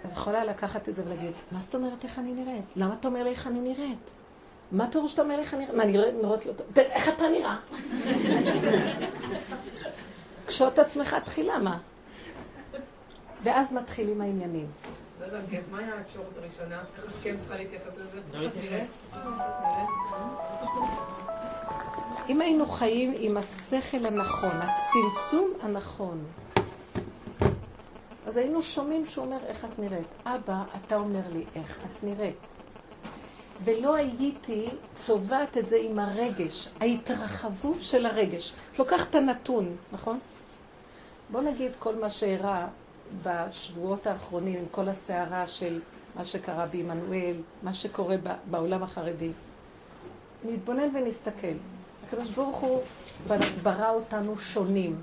את 0.05 0.11
יכולה 0.11 0.45
לקחת 0.45 0.89
את 0.89 0.95
זה 0.95 1.05
ולהגיד, 1.05 1.31
מה 1.51 1.61
זאת 1.61 1.75
אומרת 1.75 2.03
איך 2.03 2.19
אני 2.19 2.33
נראית? 2.33 2.65
למה 2.75 2.95
אתה 2.99 3.07
אומר 3.07 3.23
לי 3.23 3.29
איך 3.29 3.47
אני 3.47 3.59
נראית? 3.59 3.99
מה 4.71 4.91
פירוש 4.91 5.11
שאתה 5.11 5.21
אומר 5.21 5.35
לי 5.35 5.41
איך 5.41 5.53
אני 5.53 5.63
נראית? 5.63 5.77
מה, 5.77 5.83
אני 5.83 5.91
נראית 5.91 6.15
לא 6.23 6.37
טוב? 6.53 6.77
איך 6.77 7.09
אתה 7.09 7.23
נראה? 7.29 7.57
קשור 10.47 10.67
את 10.67 10.79
עצמך 10.79 11.15
תחילה, 11.25 11.57
מה? 11.57 11.79
ואז 13.43 13.73
מתחילים 13.73 14.21
העניינים. 14.21 14.67
לא 15.19 15.25
הבנתי, 15.25 15.57
אז 15.57 15.63
מה 15.71 15.79
היה 15.79 15.95
האפשרות 15.95 16.37
הראשונה? 16.37 16.81
איך 17.03 17.13
כן 17.23 17.35
צריכה 17.39 17.55
להתייחס 17.55 17.93
לזה? 17.97 18.21
אם 22.29 22.41
היינו 22.41 22.65
חיים 22.65 23.13
עם 23.17 23.37
השכל 23.37 24.05
הנכון, 24.05 24.51
הצמצום 24.61 25.53
הנכון, 25.61 26.23
אז 28.25 28.37
היינו 28.37 28.63
שומעים 28.63 29.07
שהוא 29.07 29.25
אומר 29.25 29.37
איך 29.47 29.65
את 29.65 29.79
נראית. 29.79 30.07
אבא, 30.25 30.63
אתה 30.75 30.95
אומר 30.95 31.21
לי 31.33 31.43
איך 31.55 31.77
את 31.77 32.03
נראית. 32.03 32.35
ולא 33.63 33.95
הייתי 33.95 34.69
צובעת 34.95 35.57
את 35.57 35.69
זה 35.69 35.77
עם 35.81 35.99
הרגש, 35.99 36.69
ההתרחבות 36.79 37.77
של 37.81 38.05
הרגש. 38.05 38.53
את 38.71 38.79
לוקחת 38.79 39.09
את 39.09 39.15
הנתון, 39.15 39.75
נכון? 39.91 40.19
בוא 41.31 41.41
נגיד 41.41 41.71
כל 41.79 41.95
מה 41.95 42.09
שאירע 42.09 42.67
בשבועות 43.23 44.07
האחרונים 44.07 44.59
עם 44.59 44.65
כל 44.71 44.89
הסערה 44.89 45.47
של 45.47 45.81
מה 46.15 46.25
שקרה 46.25 46.65
בעמנואל, 46.65 47.35
מה 47.63 47.73
שקורה 47.73 48.15
בעולם 48.49 48.83
החרדי. 48.83 49.31
נתבונן 50.43 50.95
ונסתכל. 50.95 51.57
הקדוש 52.07 52.29
ברוך 52.29 52.57
הוא 52.57 52.81
ברא 53.63 53.89
אותנו 53.89 54.37
שונים, 54.37 54.95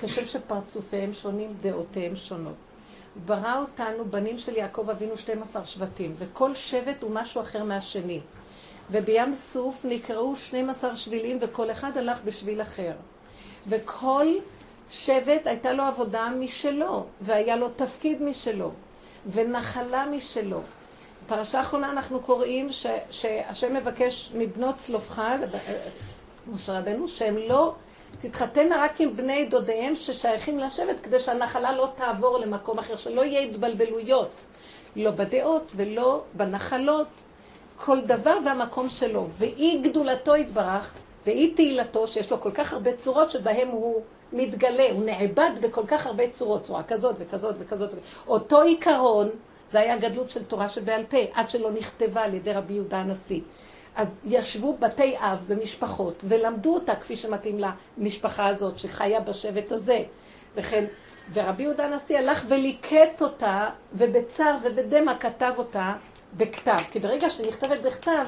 כשם 0.00 0.26
שפרצופיהם 0.26 1.12
שונים, 1.12 1.54
דעותיהם 1.60 2.16
שונות. 2.16 2.54
ברא 3.26 3.60
אותנו, 3.60 4.04
בנים 4.04 4.38
של 4.38 4.56
יעקב 4.56 4.90
אבינו 4.90 5.16
12 5.16 5.64
שבטים, 5.64 6.14
וכל 6.18 6.54
שבט 6.54 7.02
הוא 7.02 7.10
משהו 7.10 7.40
אחר 7.40 7.64
מהשני. 7.64 8.20
ובים 8.90 9.34
סוף 9.34 9.84
נקראו 9.84 10.36
12 10.36 10.96
שבילים, 10.96 11.38
וכל 11.40 11.70
אחד 11.70 11.96
הלך 11.96 12.18
בשביל 12.24 12.62
אחר. 12.62 12.92
וכל 13.68 14.26
שבט 14.90 15.46
הייתה 15.46 15.72
לו 15.72 15.82
עבודה 15.82 16.28
משלו, 16.40 17.04
והיה 17.20 17.56
לו 17.56 17.68
תפקיד 17.68 18.22
משלו, 18.22 18.70
ונחלה 19.32 20.06
משלו. 20.06 20.60
פרשה 21.26 21.58
האחרונה 21.58 21.90
אנחנו 21.90 22.20
קוראים 22.20 22.72
ש, 22.72 22.86
שהשם 23.10 23.74
מבקש 23.76 24.32
מבנות 24.34 24.76
צלופחד, 24.76 25.38
משה 26.52 26.78
רבנו, 26.78 27.08
שהם 27.08 27.36
לא 27.36 27.74
תתחתנה 28.20 28.84
רק 28.84 29.00
עם 29.00 29.16
בני 29.16 29.46
דודיהם 29.46 29.94
ששייכים 29.94 30.58
לשבט, 30.58 30.96
כדי 31.02 31.18
שהנחלה 31.18 31.72
לא 31.72 31.88
תעבור 31.96 32.38
למקום 32.38 32.78
אחר, 32.78 32.96
שלא 32.96 33.20
יהיה 33.20 33.40
התבלבלויות, 33.40 34.30
לא 34.96 35.10
בדעות 35.10 35.72
ולא 35.76 36.22
בנחלות, 36.34 37.08
כל 37.76 38.00
דבר 38.00 38.38
והמקום 38.44 38.88
שלו. 38.88 39.26
ואי 39.38 39.80
גדולתו 39.82 40.36
יתברך, 40.36 40.94
ואי 41.26 41.54
תהילתו, 41.54 42.06
שיש 42.06 42.30
לו 42.30 42.40
כל 42.40 42.50
כך 42.50 42.72
הרבה 42.72 42.96
צורות 42.96 43.30
שבהם 43.30 43.68
הוא 43.68 44.02
מתגלה, 44.32 44.90
הוא 44.92 45.04
נעבד 45.04 45.50
בכל 45.60 45.86
כך 45.86 46.06
הרבה 46.06 46.28
צורות, 46.30 46.62
צורה 46.62 46.82
כזאת 46.82 47.16
וכזאת 47.18 47.54
וכזאת. 47.58 47.90
אותו 48.28 48.60
עיקרון, 48.60 49.28
זה 49.72 49.80
היה 49.80 49.96
גדלות 49.96 50.30
של 50.30 50.44
תורה 50.44 50.68
שבעל 50.68 51.04
פה, 51.08 51.16
עד 51.32 51.48
שלא 51.48 51.70
נכתבה 51.70 52.20
על 52.20 52.34
ידי 52.34 52.52
רבי 52.52 52.74
יהודה 52.74 52.96
הנשיא. 52.96 53.40
אז 53.98 54.20
ישבו 54.24 54.76
בתי 54.80 55.16
אב 55.18 55.44
במשפחות 55.48 56.24
ולמדו 56.28 56.74
אותה 56.74 56.96
כפי 56.96 57.16
שמתאים 57.16 57.60
למשפחה 57.98 58.46
הזאת 58.46 58.78
שחיה 58.78 59.20
בשבט 59.20 59.72
הזה. 59.72 60.02
וכן, 60.54 60.84
ורבי 61.32 61.62
יהודה 61.62 61.84
הנשיא 61.84 62.18
הלך 62.18 62.44
וליקט 62.48 63.22
אותה, 63.22 63.70
ובצער 63.92 64.56
ובדמע 64.62 65.18
כתב 65.18 65.52
אותה 65.56 65.92
בכתב. 66.36 66.78
כי 66.90 66.98
ברגע 66.98 67.30
שנכתבת 67.30 67.78
בכתב, 67.78 68.24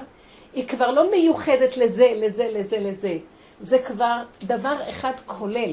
היא 0.53 0.69
כבר 0.69 0.91
לא 0.91 1.11
מיוחדת 1.11 1.77
לזה, 1.77 2.13
לזה, 2.15 2.49
לזה, 2.53 2.79
לזה. 2.79 3.19
זה 3.61 3.79
כבר 3.79 4.23
דבר 4.43 4.77
אחד 4.91 5.13
כולל. 5.27 5.73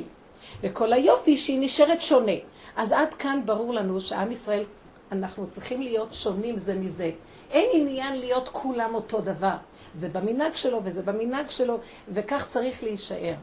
וכל 0.62 0.94
היופי 0.94 1.38
שהיא 1.38 1.60
נשארת 1.62 2.02
שונה. 2.02 2.32
אז 2.76 2.92
עד 2.92 3.14
כאן 3.14 3.42
ברור 3.46 3.74
לנו 3.74 4.02
שעם 4.02 4.32
ישראל, 4.32 4.64
אנחנו 5.12 5.48
צריכים 5.50 5.82
להיות 5.82 6.14
שונים 6.14 6.60
זה 6.60 6.76
מזה. 6.76 7.12
אין 7.52 7.70
עניין 7.74 8.16
להיות 8.16 8.50
כולם 8.50 8.96
אותו 8.96 9.22
דבר. 9.22 9.56
זה 9.98 10.10
במנהג 10.10 10.54
שלו 10.54 10.82
וזה 10.84 11.02
במנהג 11.02 11.50
שלו, 11.50 11.80
וכך 12.14 12.48
צריך 12.50 12.84
להישאר. 12.84 13.34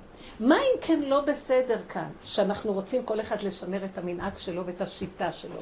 מה 0.41 0.57
אם 0.57 0.81
כן 0.81 1.01
לא 1.01 1.21
בסדר 1.21 1.79
כאן, 1.89 2.09
שאנחנו 2.25 2.73
רוצים 2.73 3.03
כל 3.03 3.21
אחד 3.21 3.43
לשמר 3.43 3.85
את 3.85 3.99
המנהג 3.99 4.39
שלו 4.39 4.67
ואת 4.67 4.81
השיטה 4.81 5.33
שלו? 5.33 5.61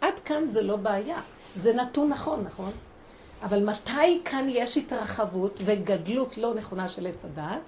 עד 0.00 0.14
כאן 0.24 0.48
זה 0.48 0.62
לא 0.62 0.76
בעיה. 0.76 1.20
זה 1.56 1.72
נתון 1.72 2.08
נכון, 2.08 2.44
נכון? 2.44 2.70
אבל 3.42 3.64
מתי 3.64 4.20
כאן 4.24 4.46
יש 4.48 4.76
התרחבות 4.76 5.60
וגדלות 5.64 6.38
לא 6.38 6.54
נכונה 6.54 6.88
של 6.88 7.06
עץ 7.06 7.24
הדעת? 7.24 7.60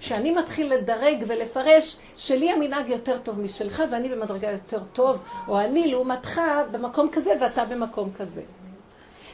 שאני 0.00 0.30
מתחיל 0.30 0.74
לדרג 0.74 1.24
ולפרש 1.28 1.96
שלי 2.16 2.50
המנהג 2.50 2.88
יותר 2.88 3.18
טוב 3.18 3.40
משלך 3.40 3.82
ואני 3.90 4.08
במדרגה 4.08 4.50
יותר 4.50 4.82
טוב, 4.92 5.18
או 5.48 5.60
אני 5.60 5.90
לעומתך 5.90 6.40
במקום 6.70 7.08
כזה 7.12 7.32
ואתה 7.40 7.64
במקום 7.64 8.10
כזה. 8.12 8.42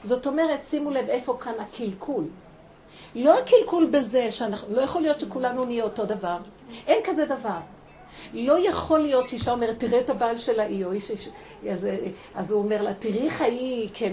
זאת 0.05 0.27
אומרת, 0.27 0.65
שימו 0.65 0.91
לב 0.91 1.09
איפה 1.09 1.39
כאן 1.41 1.53
הקלקול. 1.59 2.25
לא 3.15 3.39
הקלקול 3.39 3.87
בזה 3.91 4.31
שאנחנו, 4.31 4.75
לא 4.77 4.81
יכול 4.81 5.03
להיות 5.03 5.21
שכולנו 5.21 5.65
נהיה 5.65 5.85
אותו 5.85 6.07
דבר. 6.07 6.37
אין 6.87 6.99
כזה 7.05 7.25
דבר. 7.25 7.59
לא 8.35 8.69
יכול 8.69 8.99
להיות 8.99 9.29
שאישה 9.29 9.53
אומרת, 9.53 9.79
תראה 9.79 10.01
את 10.01 10.11
הבעל 10.11 10.39
של 10.39 10.61
האי, 10.61 10.85
או 10.85 10.93
איש, 10.93 11.29
אז, 11.71 11.89
אז 12.35 12.51
הוא 12.51 12.63
אומר 12.63 12.83
לה, 12.83 12.95
תראי 12.95 13.27
איך 13.27 13.41
ההיא, 13.41 13.89
כן, 13.95 14.13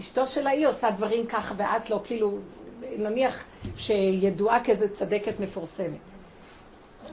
אשתו 0.00 0.26
של 0.26 0.46
האי 0.46 0.64
עושה 0.64 0.90
דברים 0.90 1.26
כך 1.26 1.54
ואת 1.56 1.90
לא, 1.90 2.00
כאילו, 2.04 2.38
נניח 2.98 3.44
שידועה 3.76 4.64
כאיזה 4.64 4.88
צדקת 4.88 5.40
מפורסמת. 5.40 5.98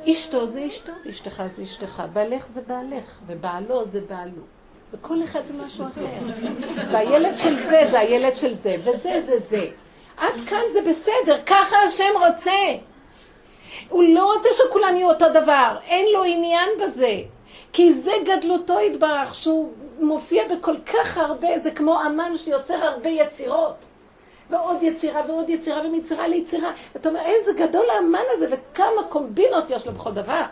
אשתו 0.07 0.47
זה 0.47 0.65
אשתו, 0.67 0.91
אשתך 1.09 1.43
זה 1.47 1.63
אשתך, 1.63 2.03
בעלך 2.13 2.47
זה 2.47 2.61
בעלך, 2.61 3.19
ובעלו 3.27 3.85
זה 3.85 4.01
בעלו. 4.09 4.41
וכל 4.91 5.23
אחד 5.23 5.39
זה 5.47 5.53
משהו 5.65 5.85
אחר. 5.85 6.01
והילד 6.91 7.37
של 7.37 7.55
זה 7.55 7.81
זה 7.91 7.99
הילד 7.99 8.37
של 8.37 8.53
זה, 8.53 8.75
וזה 8.83 9.21
זה 9.25 9.39
זה. 9.39 9.67
עד 10.17 10.33
כאן 10.47 10.61
זה 10.73 10.81
בסדר, 10.81 11.37
ככה 11.45 11.77
השם 11.77 12.13
רוצה. 12.27 12.51
הוא 13.89 14.03
לא 14.03 14.33
רוצה 14.33 14.49
שכולם 14.57 14.95
יהיו 14.97 15.09
אותו 15.09 15.25
דבר, 15.29 15.77
אין 15.87 16.05
לו 16.13 16.23
עניין 16.23 16.69
בזה. 16.83 17.15
כי 17.73 17.93
זה 17.93 18.11
גדלותו 18.25 18.79
יתברך, 18.79 19.35
שהוא 19.35 19.71
מופיע 19.99 20.43
בכל 20.47 20.75
כך 20.85 21.17
הרבה, 21.17 21.59
זה 21.59 21.71
כמו 21.71 22.01
אמן 22.01 22.37
שיוצר 22.37 22.85
הרבה 22.85 23.09
יצירות. 23.09 23.75
ועוד 24.49 24.83
יצירה 24.83 25.21
ועוד 25.27 25.49
יצירה 25.49 25.81
ומיצירה 25.87 26.27
ליצירה. 26.27 26.71
אתה 26.95 27.09
אומר, 27.09 27.21
איזה 27.25 27.53
גדול 27.53 27.89
האמן 27.89 28.23
הזה 28.33 28.47
וכמה 28.51 29.03
קומבינות 29.09 29.69
יש 29.69 29.87
לו 29.87 29.91
בכל 29.91 30.11
דבר. 30.11 30.43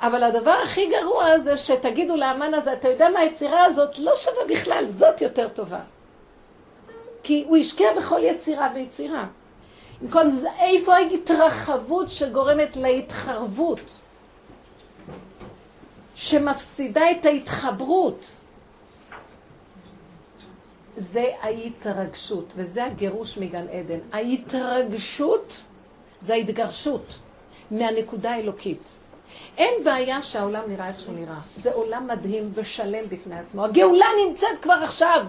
אבל 0.00 0.22
הדבר 0.22 0.58
הכי 0.62 0.86
גרוע 0.86 1.38
זה 1.38 1.56
שתגידו 1.56 2.16
לאמן 2.16 2.54
הזה, 2.54 2.72
אתה 2.72 2.88
יודע 2.88 3.08
מה 3.08 3.20
היצירה 3.20 3.64
הזאת 3.64 3.98
לא 3.98 4.16
שווה 4.16 4.44
בכלל, 4.48 4.84
זאת 4.90 5.22
יותר 5.22 5.48
טובה. 5.48 5.80
כי 7.22 7.44
הוא 7.48 7.56
השקיע 7.56 7.88
בכל 7.98 8.20
יצירה 8.22 8.70
ויצירה. 8.74 9.26
במקום 10.02 10.30
זה, 10.30 10.48
איפה 10.58 10.94
ההתרחבות 10.94 12.10
שגורמת 12.10 12.76
להתחרבות? 12.76 13.80
שמפסידה 16.14 17.10
את 17.10 17.26
ההתחברות. 17.26 18.30
זה 20.96 21.24
ההתרגשות, 21.40 22.52
וזה 22.56 22.84
הגירוש 22.84 23.38
מגן 23.38 23.66
עדן. 23.68 23.98
ההתרגשות 24.12 25.56
זה 26.20 26.32
ההתגרשות 26.32 27.06
מהנקודה 27.70 28.30
האלוקית. 28.30 28.82
אין 29.56 29.84
בעיה 29.84 30.22
שהעולם 30.22 30.62
נראה 30.68 30.88
איך 30.88 31.00
שהוא 31.00 31.14
נראה. 31.14 31.38
זה 31.56 31.72
עולם 31.72 32.06
מדהים 32.06 32.50
ושלם 32.54 33.02
בפני 33.10 33.38
עצמו. 33.38 33.64
הגאולה 33.64 34.06
נמצאת 34.26 34.62
כבר 34.62 34.80
עכשיו. 34.84 35.26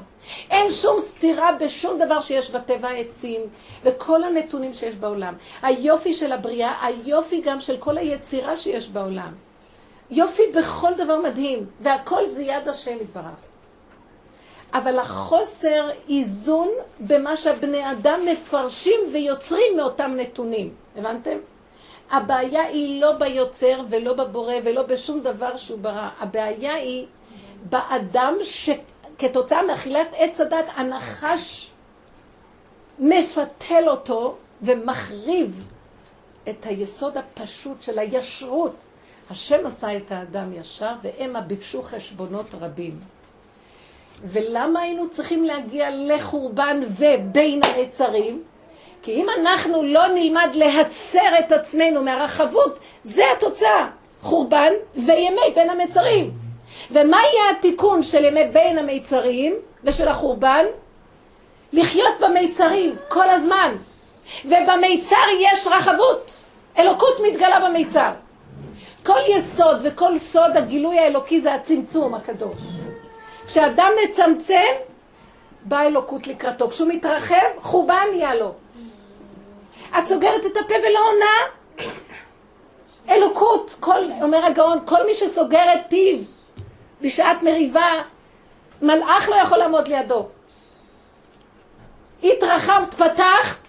אין 0.50 0.72
שום 0.72 1.02
סתירה 1.02 1.52
בשום 1.52 2.00
דבר 2.00 2.20
שיש 2.20 2.52
בטבע 2.52 2.88
העצים 2.88 3.42
וכל 3.84 4.24
הנתונים 4.24 4.74
שיש 4.74 4.96
בעולם. 4.96 5.34
היופי 5.62 6.14
של 6.14 6.32
הבריאה, 6.32 6.86
היופי 6.86 7.42
גם 7.42 7.62
של 7.62 7.78
כל 7.78 7.98
היצירה 7.98 8.58
שיש 8.58 8.90
בעולם. 8.90 9.34
יופי 10.12 10.44
בכל 10.56 10.94
דבר 10.94 11.22
מדהים, 11.22 11.66
והכל 11.82 12.30
זה 12.30 12.44
יד 12.44 12.68
השם 12.68 12.96
יתברך. 13.02 13.52
אבל 14.74 15.00
החוסר 15.00 15.90
איזון 16.10 16.70
במה 17.00 17.38
שהבני 17.38 17.92
אדם 17.92 18.20
מפרשים 18.32 19.00
ויוצרים 19.12 19.78
מאותם 19.78 20.12
נתונים. 20.16 20.74
הבנתם? 20.98 21.38
הבעיה 22.12 22.62
היא 22.62 23.02
לא 23.02 23.12
ביוצר 23.12 23.82
ולא 23.90 24.14
בבורא 24.14 24.54
ולא 24.64 24.84
בשום 24.84 25.20
דבר 25.22 25.58
שהוא 25.58 25.80
ברא. 25.80 26.10
הבעיה 26.20 26.74
היא 26.74 27.06
באדם 27.70 28.36
שכתוצאה 29.22 29.64
מאכילת 29.64 30.08
עץ 30.18 30.40
הדת 30.40 30.66
הנחש 30.76 31.72
מפתל 33.00 33.84
אותו 33.88 34.38
ומחריב 34.62 35.64
את 36.50 36.66
היסוד 36.66 37.18
הפשוט 37.18 37.82
של 37.82 38.00
הישרות. 38.00 38.76
השם 39.30 39.66
עשה 39.66 39.98
את 39.98 40.12
האדם 40.12 40.54
ישר 40.54 40.94
והמה 41.04 41.42
ביקשו 41.42 41.84
חשבונות 41.84 42.56
רבים. 42.62 43.00
ולמה 44.24 44.80
היינו 44.82 45.10
צריכים 45.10 45.44
להגיע 45.44 45.90
לחורבן 45.92 46.82
ובין 46.88 47.60
היצרים? 47.76 48.44
כי 49.04 49.12
אם 49.12 49.28
אנחנו 49.42 49.84
לא 49.84 50.08
נלמד 50.08 50.50
להצר 50.54 51.40
את 51.40 51.52
עצמנו 51.52 52.04
מהרחבות, 52.04 52.80
זה 53.04 53.24
התוצאה. 53.38 53.90
חורבן 54.22 54.72
וימי 54.96 55.52
בין 55.56 55.70
המצרים. 55.70 56.32
ומה 56.92 57.18
יהיה 57.18 57.52
התיקון 57.58 58.02
של 58.02 58.26
ימי 58.26 58.44
בין 58.44 58.78
המיצרים 58.78 59.56
ושל 59.84 60.08
החורבן? 60.08 60.66
לחיות 61.74 62.14
במיצרים 62.22 62.96
כל 63.08 63.30
הזמן. 63.30 63.76
ובמיצר 64.46 65.26
יש 65.40 65.68
רחבות. 65.68 66.40
אלוקות 66.78 67.20
מתגלה 67.24 67.70
במיצר. 67.70 68.12
כל 69.06 69.20
יסוד 69.28 69.78
וכל 69.84 70.18
סוד 70.18 70.58
הגילוי 70.58 71.00
האלוקי 71.00 71.42
זה 71.42 71.54
הצמצום 71.54 72.14
הקדוש. 72.14 72.58
כשאדם 73.48 73.92
מצמצם, 74.04 74.72
באה 75.64 75.88
אלוקות 75.88 76.28
לקראתו. 76.28 76.70
כשהוא 76.70 76.88
מתרחב, 76.88 77.36
חורבן 77.60 78.06
נהיה 78.12 78.36
לו. 78.36 78.54
את 80.00 80.06
סוגרת 80.06 80.46
את 80.46 80.58
הפה 80.58 80.74
ולא 80.74 81.00
עונה? 81.12 81.92
אלוקות, 83.16 83.76
כל, 83.80 84.00
אומר 84.22 84.46
הגאון, 84.46 84.80
כל 84.86 85.06
מי 85.06 85.14
שסוגר 85.14 85.74
את 85.74 85.80
פיו 85.90 86.18
בשעת 87.02 87.44
מריבה, 87.44 88.02
מלאך 88.82 89.30
לא 89.30 89.36
יכול 89.36 89.58
לעמוד 89.58 89.88
לידו. 89.88 90.28
התרחבת, 92.24 92.94
פתחת. 92.94 93.68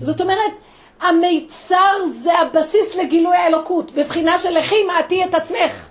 זאת 0.00 0.20
אומרת, 0.20 0.52
המיצר 1.00 2.06
זה 2.08 2.38
הבסיס 2.38 2.96
לגילוי 2.96 3.36
האלוקות, 3.36 3.92
בבחינה 3.92 4.38
של 4.38 4.58
לכי 4.58 4.82
מעטי 4.82 5.24
את 5.24 5.34
עצמך. 5.34 5.88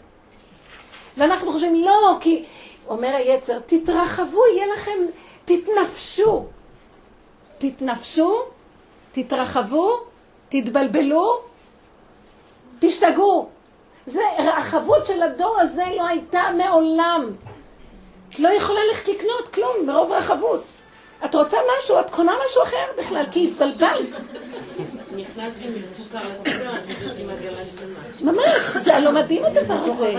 ואנחנו 1.18 1.52
חושבים, 1.52 1.76
לא, 1.76 2.18
כי, 2.20 2.46
אומר 2.88 3.16
היצר, 3.16 3.60
תתרחבו, 3.60 4.42
יהיה 4.56 4.66
לכם, 4.76 5.00
תתנפשו. 5.46 6.46
תתנפשו, 7.58 8.42
תתרחבו, 9.12 9.98
תתבלבלו, 10.50 11.40
תשתגעו. 12.80 13.55
זה, 14.08 14.22
הרחבות 14.38 15.06
של 15.08 15.22
הדור 15.22 15.60
הזה 15.60 15.84
לא 15.98 16.08
הייתה 16.08 16.44
מעולם. 16.58 17.32
את 18.30 18.40
לא 18.40 18.50
יכולה 18.50 18.80
ללכת 18.88 19.08
לקנות 19.08 19.48
כלום 19.54 19.86
מרוב 19.86 20.12
רחבות. 20.12 20.64
את 21.26 21.36
רוצה 21.36 21.58
משהו, 21.78 22.00
את 22.00 22.10
קונה 22.10 22.34
משהו 22.46 22.64
אחר 22.64 22.86
בכלל, 22.98 23.26
כי 23.32 23.48
התבלבלת. 23.48 24.10
ממש, 28.22 28.78
זה 28.84 29.00
לא 29.00 29.12
מדהים 29.12 29.46
הדבר 29.46 29.74
הזה. 29.74 30.14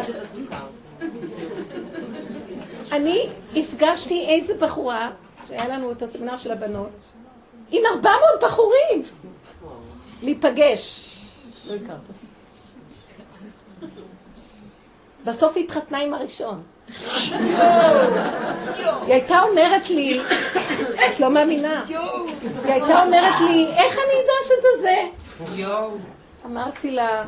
אני 2.92 3.28
הפגשתי 3.56 4.26
איזה 4.28 4.54
בחורה, 4.54 5.10
שהיה 5.48 5.68
לנו 5.68 5.92
את 5.92 6.02
הסמינר 6.02 6.36
של 6.36 6.52
הבנות, 6.52 6.90
עם 7.70 7.82
ארבע 7.86 8.10
מאות 8.10 8.42
בחורים 8.42 9.02
להיפגש. 10.22 11.12
לא 11.70 11.76
בסוף 15.24 15.56
היא 15.56 15.64
התחתנה 15.64 15.98
עם 15.98 16.14
הראשון. 16.14 16.62
היא 19.06 19.14
הייתה 19.14 19.42
אומרת 19.42 19.90
לי, 19.90 20.20
את 20.94 21.20
לא 21.20 21.30
מאמינה, 21.30 21.84
היא 22.64 22.72
הייתה 22.72 23.02
אומרת 23.02 23.40
לי, 23.40 23.66
איך 23.66 23.94
אני 23.94 24.20
אדע 24.24 24.32
שזה 24.44 24.82
זה? 24.82 25.02
אמרתי 26.46 26.90
לה, 26.90 27.24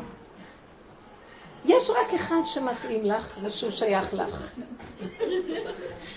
יש 1.65 1.89
רק 1.89 2.13
אחד 2.15 2.41
שמתאים 2.45 3.05
לך 3.05 3.37
ושהוא 3.43 3.71
שייך 3.71 4.13
לך. 4.13 4.51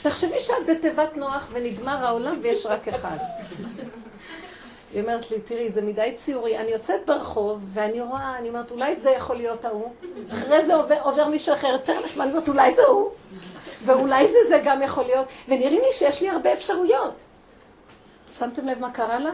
תחשבי 0.03 0.41
שאת 0.41 0.67
בתיבת 0.69 1.17
נוח 1.17 1.49
ונגמר 1.53 2.07
העולם 2.07 2.39
ויש 2.43 2.67
רק 2.67 2.89
אחד. 2.89 3.17
היא 4.93 5.03
אומרת 5.03 5.31
לי, 5.31 5.41
תראי, 5.41 5.71
זה 5.71 5.83
מדי 5.83 6.15
ציורי. 6.17 6.59
אני 6.59 6.71
יוצאת 6.71 7.01
ברחוב, 7.07 7.61
ואני 7.73 8.01
רואה, 8.01 8.39
אני 8.39 8.49
אומרת, 8.49 8.71
אולי 8.71 8.97
זה 8.97 9.11
יכול 9.11 9.37
להיות 9.37 9.65
ההוא. 9.65 9.93
אחרי 10.33 10.67
זה 10.67 10.75
עובר, 10.75 11.01
עובר 11.03 11.29
מישהו 11.29 11.55
אחר 11.55 11.67
יותר 11.67 12.01
נחמד, 12.05 12.25
אני 12.25 12.33
אומרת, 12.33 12.49
אולי 12.49 12.75
זה 12.75 12.83
הוא. 12.83 13.11
ואולי 13.85 14.29
זה 14.29 14.39
זה 14.49 14.61
גם 14.65 14.83
יכול 14.83 15.05
להיות. 15.05 15.27
ונראים 15.49 15.81
לי 15.81 15.93
שיש 15.93 16.21
לי 16.21 16.29
הרבה 16.29 16.53
אפשרויות. 16.53 17.15
שמתם 18.33 18.67
לב 18.67 18.79
מה 18.79 18.91
קרה 18.91 19.19
לה? 19.19 19.31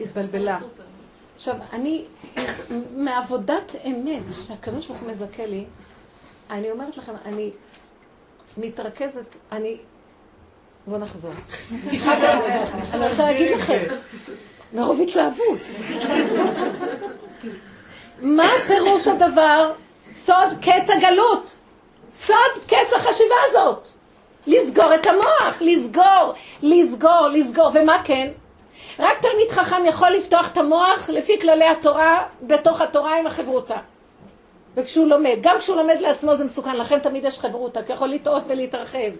התבלבלה. 0.00 0.58
עכשיו, 1.36 1.54
אני, 1.72 2.04
מעבודת 2.96 3.72
אמת, 3.86 4.22
שהקדוש 4.46 4.86
ברוך 4.86 5.00
הוא 5.00 5.10
מזכה 5.10 5.46
לי, 5.46 5.64
אני 6.50 6.70
אומרת 6.70 6.96
לכם, 6.96 7.12
אני 7.24 7.50
מתרכזת, 8.56 9.26
אני 9.52 9.78
בואו 10.88 11.00
נחזור. 11.00 11.32
אני 12.94 13.08
רוצה 13.08 13.24
להגיד 13.24 13.58
לכם, 13.58 13.84
מרוב 14.72 15.00
התלהבות. 15.00 15.58
מה 18.22 18.48
פירוש 18.66 19.08
הדבר? 19.08 19.72
סוד 20.12 20.48
קץ 20.60 20.90
הגלות. 20.96 21.56
סוד 22.14 22.62
קץ 22.66 22.92
החשיבה 22.96 23.34
הזאת. 23.48 23.88
לסגור 24.46 24.94
את 24.94 25.06
המוח, 25.06 25.60
לסגור, 25.60 26.34
לסגור, 26.62 27.28
לסגור. 27.32 27.70
ומה 27.74 28.02
כן? 28.04 28.28
רק 28.98 29.18
תלמיד 29.20 29.50
חכם 29.50 29.82
יכול 29.86 30.10
לפתוח 30.10 30.52
את 30.52 30.56
המוח 30.56 31.08
לפי 31.08 31.40
כללי 31.40 31.64
התורה, 31.64 32.26
בתוך 32.42 32.80
התורה 32.80 33.18
עם 33.18 33.26
החברותה. 33.26 33.76
וכשהוא 34.74 35.06
לומד, 35.06 35.36
גם 35.40 35.58
כשהוא 35.58 35.76
לומד 35.76 35.96
לעצמו 36.00 36.36
זה 36.36 36.44
מסוכן, 36.44 36.76
לכן 36.76 36.98
תמיד 36.98 37.24
יש 37.24 37.38
חברותה, 37.38 37.82
כי 37.82 37.92
יכול 37.92 38.08
לטעות 38.08 38.42
ולהתרחב. 38.48 39.10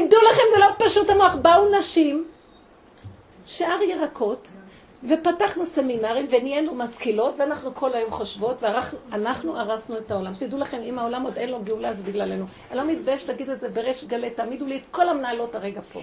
תדעו 0.00 0.20
לכם, 0.32 0.42
זה 0.54 0.58
לא 0.58 0.66
פשוט 0.78 1.10
המוח. 1.10 1.34
באו 1.34 1.78
נשים, 1.78 2.24
שאר 3.46 3.82
ירקות, 3.82 4.48
ופתחנו 5.08 5.66
סמינרים 5.66 6.26
ונהיינו 6.30 6.74
משכילות, 6.74 7.34
ואנחנו 7.38 7.74
כל 7.74 7.94
היום 7.94 8.10
חושבות, 8.10 8.56
ואנחנו 9.10 9.58
הרסנו 9.58 9.98
את 9.98 10.10
העולם. 10.10 10.34
שתדעו 10.34 10.58
לכם, 10.58 10.82
אם 10.82 10.98
העולם 10.98 11.22
עוד 11.22 11.36
אין 11.36 11.50
לו 11.50 11.62
גאולה, 11.62 11.94
זה 11.94 12.02
בגללנו. 12.02 12.44
אני 12.70 12.78
לא 12.78 12.84
מתבייש 12.84 13.28
להגיד 13.28 13.50
את 13.50 13.60
זה 13.60 13.68
בריש 13.68 14.04
גלי, 14.04 14.30
תעמידו 14.30 14.66
לי 14.66 14.76
את 14.76 14.82
כל 14.90 15.08
המנהלות 15.08 15.54
הרגע 15.54 15.80
פה. 15.92 16.00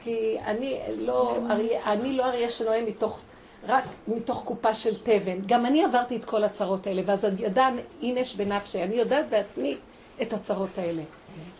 כי 0.00 0.36
אני 0.44 0.80
לא 0.98 1.36
אריה, 1.50 1.92
אני 1.92 2.12
לא 2.12 2.24
אריה 2.24 2.50
שנואם 2.50 2.86
מתוך, 2.86 3.20
רק 3.68 3.84
מתוך 4.08 4.42
קופה 4.44 4.74
של 4.74 4.98
תבן. 4.98 5.38
גם 5.46 5.66
אני 5.66 5.84
עברתי 5.84 6.16
את 6.16 6.24
כל 6.24 6.44
הצרות 6.44 6.86
האלה, 6.86 7.02
ואז 7.06 7.24
אני 7.24 7.42
יודעת, 7.42 7.74
אינש 8.02 8.34
בנפשי, 8.34 8.82
אני 8.82 8.94
יודעת 8.94 9.28
בעצמי 9.30 9.76
את 10.22 10.32
הצרות 10.32 10.78
האלה. 10.78 11.02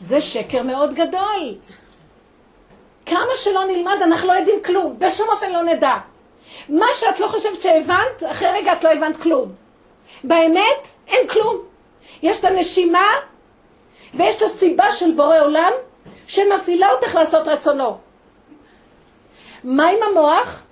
זה 0.00 0.20
שקר 0.20 0.62
מאוד 0.62 0.94
גדול. 0.94 1.54
כמה 3.06 3.36
שלא 3.36 3.64
נלמד, 3.64 3.96
אנחנו 4.02 4.28
לא 4.28 4.32
יודעים 4.32 4.62
כלום. 4.62 4.98
בשום 4.98 5.28
אופן 5.28 5.52
לא 5.52 5.62
נדע. 5.62 5.96
מה 6.68 6.86
שאת 6.94 7.20
לא 7.20 7.28
חושבת 7.28 7.60
שהבנת, 7.60 8.22
אחרי 8.30 8.48
רגע 8.48 8.72
את 8.72 8.84
לא 8.84 8.92
הבנת 8.92 9.16
כלום. 9.16 9.52
באמת, 10.24 10.88
אין 11.08 11.28
כלום. 11.28 11.56
יש 12.22 12.40
את 12.40 12.44
הנשימה, 12.44 13.06
ויש 14.14 14.36
את 14.36 14.42
הסיבה 14.42 14.92
של 14.92 15.10
בורא 15.12 15.40
עולם, 15.40 15.72
שמפעילה 16.26 16.90
אותך 16.90 17.14
לעשות 17.14 17.48
רצונו. 17.48 17.98
מה 19.64 19.88
עם 19.88 20.02
המוח? 20.02 20.62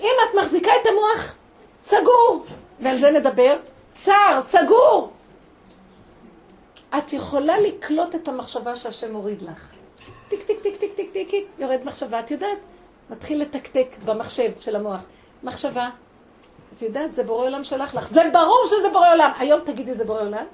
אם 0.00 0.14
את 0.28 0.34
מחזיקה 0.34 0.72
את 0.82 0.86
המוח, 0.86 1.34
סגור, 1.84 2.44
ועל 2.80 2.98
זה 2.98 3.10
נדבר, 3.10 3.56
צר, 3.94 4.40
סגור. 4.42 5.10
את 6.98 7.12
יכולה 7.12 7.60
לקלוט 7.60 8.14
את 8.14 8.28
המחשבה 8.28 8.76
שהשם 8.76 9.12
מוריד 9.12 9.42
לך. 9.42 9.70
טיק, 10.28 10.42
טיק, 10.42 10.60
טיק, 10.62 10.76
טיק, 10.76 10.94
טיק, 10.94 11.12
טיק, 11.12 11.30
טיק, 11.30 11.46
יורד 11.58 11.80
מחשבה, 11.84 12.20
את 12.20 12.30
יודעת? 12.30 12.58
מתחיל 13.10 13.42
לתקתק 13.42 13.86
במחשב 14.04 14.50
של 14.60 14.76
המוח. 14.76 15.00
מחשבה, 15.42 15.90
את 16.74 16.82
יודעת, 16.82 17.14
זה 17.14 17.24
בורא 17.24 17.46
עולם 17.46 17.64
שלח 17.64 17.94
לך. 17.94 18.08
זה 18.08 18.20
ברור 18.32 18.64
שזה 18.66 18.88
בורא 18.92 19.12
עולם. 19.12 19.30
היום 19.38 19.60
תגידי 19.64 19.94
זה 19.94 20.04
בורא 20.04 20.20
עולם. 20.20 20.44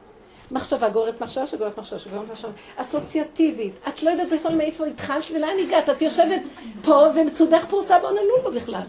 מחשבה 0.51 0.89
גוררת 0.89 1.21
מחשבה 1.21 1.47
שגוררת 1.47 1.79
מחשבה 1.79 1.99
שגוררת 1.99 2.31
מחשבה. 2.33 2.51
אסוציאטיבית. 2.77 3.75
את 3.89 4.03
לא 4.03 4.11
יודעת 4.11 4.29
בכלל 4.29 4.55
מאיפה 4.55 4.87
התחלת 4.87 5.25
ולאן 5.35 5.57
הגעת. 5.65 5.91
את 5.91 6.03
יושבת 6.03 6.43
פה 6.83 7.07
ומצודך 7.15 7.65
פרוסה 7.65 7.99
בעוננות 7.99 8.55
בכלל. 8.55 8.83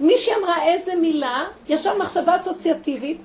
מישהי 0.00 0.34
אמרה 0.34 0.64
איזה 0.64 0.94
מילה, 0.94 1.44
ישר 1.68 1.98
מחשבה 1.98 2.36
אסוציאטיבית, 2.36 3.20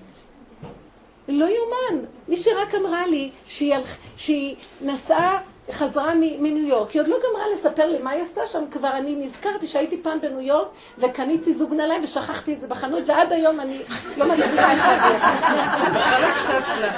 לא 1.27 1.45
יאומן. 1.45 2.05
מישהי 2.27 2.53
רק 2.53 2.75
אמרה 2.75 3.07
לי 3.07 3.31
שהיא, 3.47 3.75
שהיא 4.17 4.55
נסעה, 4.81 5.37
חזרה 5.71 6.13
מניו 6.15 6.67
יורק, 6.67 6.91
היא 6.91 7.01
עוד 7.01 7.07
לא 7.07 7.17
גמרה 7.17 7.43
לספר 7.53 7.89
לי 7.89 7.99
מה 7.99 8.09
היא 8.09 8.23
עשתה 8.23 8.41
שם, 8.47 8.63
כבר 8.71 8.91
אני 8.97 9.15
נזכרתי 9.15 9.67
שהייתי 9.67 9.97
פעם 10.01 10.21
בניו 10.21 10.41
יורק 10.41 10.67
וקניתי 10.97 11.53
זוג 11.53 11.73
נעליים 11.73 12.03
ושכחתי 12.03 12.53
את 12.53 12.61
זה 12.61 12.67
בחנות, 12.67 13.03
ועד 13.05 13.33
היום 13.33 13.59
אני 13.59 13.79
לא 14.17 14.25
מצליחה 14.25 14.73
את 14.73 14.79
זה. 14.79 15.17
לא 16.11 16.19
לה. 16.81 16.91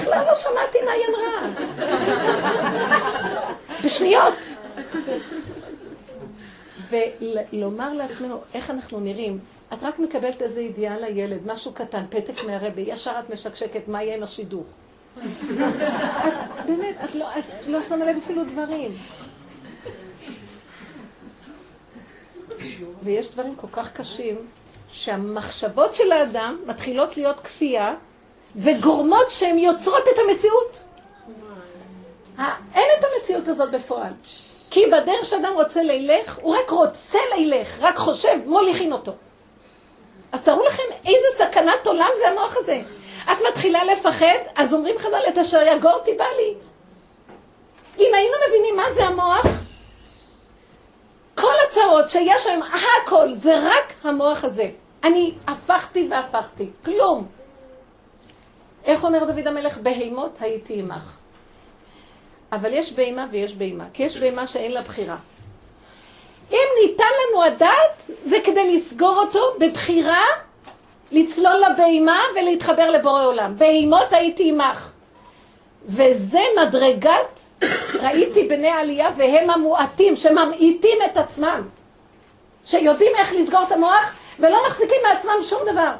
בכלל 0.00 0.24
לא 0.26 0.34
שמעתי 0.34 0.78
מה 0.84 0.90
היא 0.90 1.04
אמרה. 1.08 1.48
בשניות. 3.84 4.34
ולומר 7.52 7.92
לעצמנו 7.92 8.40
איך 8.54 8.70
אנחנו 8.70 9.00
נראים. 9.00 9.38
את 9.72 9.78
רק 9.82 9.98
מקבלת 9.98 10.42
איזה 10.42 10.60
ידיעה 10.60 10.98
לילד, 10.98 11.46
משהו 11.46 11.72
קטן, 11.72 12.04
פתק 12.10 12.44
מהרבי, 12.46 12.80
ישר 12.80 13.12
את 13.18 13.30
משקשקת, 13.30 13.88
מה 13.88 14.02
יהיה 14.02 14.16
עם 14.16 14.22
השידור? 14.22 14.64
באמת, 16.66 16.96
את 17.04 17.14
לא, 17.14 17.26
את 17.38 17.66
לא 17.66 17.82
שמה 17.82 18.04
לב 18.04 18.16
אפילו 18.24 18.44
דברים. 18.44 18.96
ויש 23.02 23.30
דברים 23.30 23.54
כל 23.56 23.66
כך 23.72 23.92
קשים, 23.92 24.36
שהמחשבות 24.92 25.94
של 25.94 26.12
האדם 26.12 26.58
מתחילות 26.66 27.16
להיות 27.16 27.40
כפייה, 27.40 27.94
וגורמות 28.56 29.30
שהן 29.30 29.58
יוצרות 29.58 30.02
את 30.14 30.18
המציאות. 30.18 30.76
אין 32.74 32.88
את 32.98 33.04
המציאות 33.04 33.48
הזאת 33.48 33.70
בפועל. 33.70 34.12
כי 34.70 34.86
בדרך 34.86 35.24
שאדם 35.24 35.52
רוצה 35.54 35.82
לילך, 35.82 36.38
הוא 36.42 36.56
רק 36.56 36.70
רוצה 36.70 37.18
לילך, 37.34 37.68
רק 37.80 37.96
חושב, 37.96 38.36
מוליכין 38.46 38.92
אותו. 38.92 39.12
אז 40.32 40.44
תראו 40.44 40.66
לכם 40.66 40.82
איזה 41.06 41.26
סכנת 41.38 41.86
עולם 41.86 42.10
זה 42.18 42.28
המוח 42.28 42.56
הזה. 42.56 42.82
את 43.24 43.38
מתחילה 43.50 43.84
לפחד, 43.84 44.38
אז 44.56 44.74
אומרים 44.74 44.98
חז"ל 44.98 45.22
את 45.28 45.38
אשר 45.38 45.62
יגורתי 45.62 46.14
בא 46.14 46.24
לי. 46.36 46.54
אם 47.98 48.14
היינו 48.14 48.34
מבינים 48.48 48.76
מה 48.76 48.92
זה 48.92 49.04
המוח, 49.04 49.46
כל 51.34 51.54
הצרות 51.68 52.08
שיש 52.08 52.46
היום, 52.46 52.62
הכל, 52.62 53.32
זה 53.32 53.58
רק 53.58 53.92
המוח 54.02 54.44
הזה. 54.44 54.70
אני 55.04 55.34
הפכתי 55.46 56.08
והפכתי, 56.10 56.70
כלום. 56.84 57.26
איך 58.84 59.04
אומר 59.04 59.24
דוד 59.24 59.46
המלך? 59.46 59.78
בהימות 59.78 60.36
הייתי 60.40 60.80
עמך. 60.80 61.16
אבל 62.52 62.72
יש 62.74 62.92
בהימה 62.92 63.26
ויש 63.30 63.54
בהימה, 63.54 63.84
כי 63.92 64.02
יש 64.02 64.16
בהימה 64.16 64.46
שאין 64.46 64.72
לה 64.72 64.82
בחירה. 64.82 65.16
אם 66.52 66.66
ניתן 66.82 67.04
לנו 67.04 67.42
הדעת, 67.42 68.10
זה 68.24 68.36
כדי 68.44 68.76
לסגור 68.76 69.18
אותו 69.18 69.54
בבחירה, 69.60 70.24
לצלול 71.12 71.62
לבהימה 71.70 72.20
ולהתחבר 72.34 72.90
לבורא 72.90 73.24
עולם. 73.24 73.54
בהימות 73.58 74.12
הייתי 74.12 74.48
עמך. 74.48 74.90
וזה 75.86 76.40
מדרגת, 76.62 77.40
ראיתי 78.02 78.48
בני 78.48 78.68
עלייה 78.68 79.10
והם 79.16 79.50
המועטים, 79.50 80.16
שממעיטים 80.16 80.98
את 81.12 81.16
עצמם, 81.16 81.68
שיודעים 82.64 83.12
איך 83.16 83.32
לסגור 83.32 83.62
את 83.62 83.72
המוח 83.72 84.16
ולא 84.38 84.58
מחזיקים 84.66 84.98
מעצמם 85.02 85.42
שום 85.42 85.62
דבר. 85.72 85.92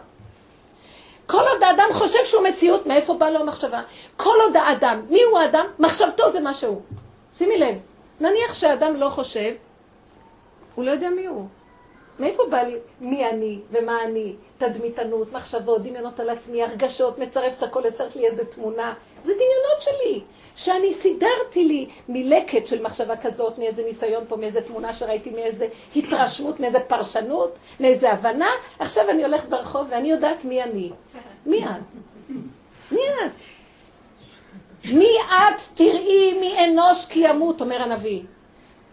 כל 1.27 1.43
עוד 1.53 1.63
האדם 1.63 1.89
חושב 1.93 2.25
שהוא 2.25 2.49
מציאות, 2.49 2.87
מאיפה 2.87 3.15
בא 3.15 3.31
לו 3.31 3.39
המחשבה? 3.39 3.83
כל 4.17 4.37
עוד 4.45 4.57
האדם, 4.57 5.03
מי 5.09 5.23
הוא 5.23 5.39
האדם? 5.39 5.67
מחשבתו 5.79 6.31
זה 6.31 6.41
מה 6.41 6.55
שהוא. 6.55 6.81
שימי 7.39 7.59
לב, 7.59 7.75
נניח 8.21 8.55
שהאדם 8.55 8.97
לא 8.97 9.09
חושב, 9.09 9.53
הוא 10.75 10.85
לא 10.85 10.91
יודע 10.91 11.11
מי 11.11 11.27
הוא. 11.27 11.47
מאיפה 12.21 12.43
בא 12.51 12.63
לי 12.63 12.77
מי 13.01 13.31
אני 13.31 13.59
ומה 13.71 14.05
אני? 14.05 14.35
תדמיתנות, 14.59 15.33
מחשבות, 15.33 15.83
דמיונות 15.83 16.21
על 16.21 16.31
עצמי, 16.31 16.63
הרגשות, 16.63 17.19
מצרף 17.19 17.59
את 17.59 17.63
הכל, 17.63 17.83
יוצרת 17.85 18.17
לי 18.17 18.27
איזה 18.27 18.45
תמונה. 18.45 18.95
זה 19.23 19.33
דמיונות 19.33 19.81
שלי, 19.81 20.21
שאני 20.57 20.95
סידרתי 20.95 21.65
לי 21.65 21.89
מלקט 22.09 22.67
של 22.67 22.83
מחשבה 22.83 23.17
כזאת, 23.17 23.59
מאיזה 23.59 23.85
ניסיון 23.85 24.25
פה, 24.29 24.37
מאיזה 24.37 24.61
תמונה 24.61 24.93
שראיתי, 24.93 25.31
מאיזה 25.31 25.67
התרשמות, 25.97 26.61
מאיזה 26.61 26.81
פרשנות, 26.81 27.55
מאיזה 27.81 28.13
הבנה. 28.13 28.51
עכשיו 28.79 29.11
אני 29.11 29.25
הולכת 29.25 29.49
ברחוב 29.49 29.87
ואני 29.91 30.11
יודעת 30.11 30.45
מי 30.45 30.63
אני. 30.63 30.91
מי 31.47 31.65
את? 31.65 31.71
מי 32.93 33.01
את? 33.01 33.33
מי 34.93 35.17
את 35.29 35.61
תראי 35.75 36.39
מי 36.41 36.65
אנוש 36.65 37.07
כי 37.07 37.21
ימות, 37.29 37.61
אומר 37.61 37.83
הנביא. 37.83 38.23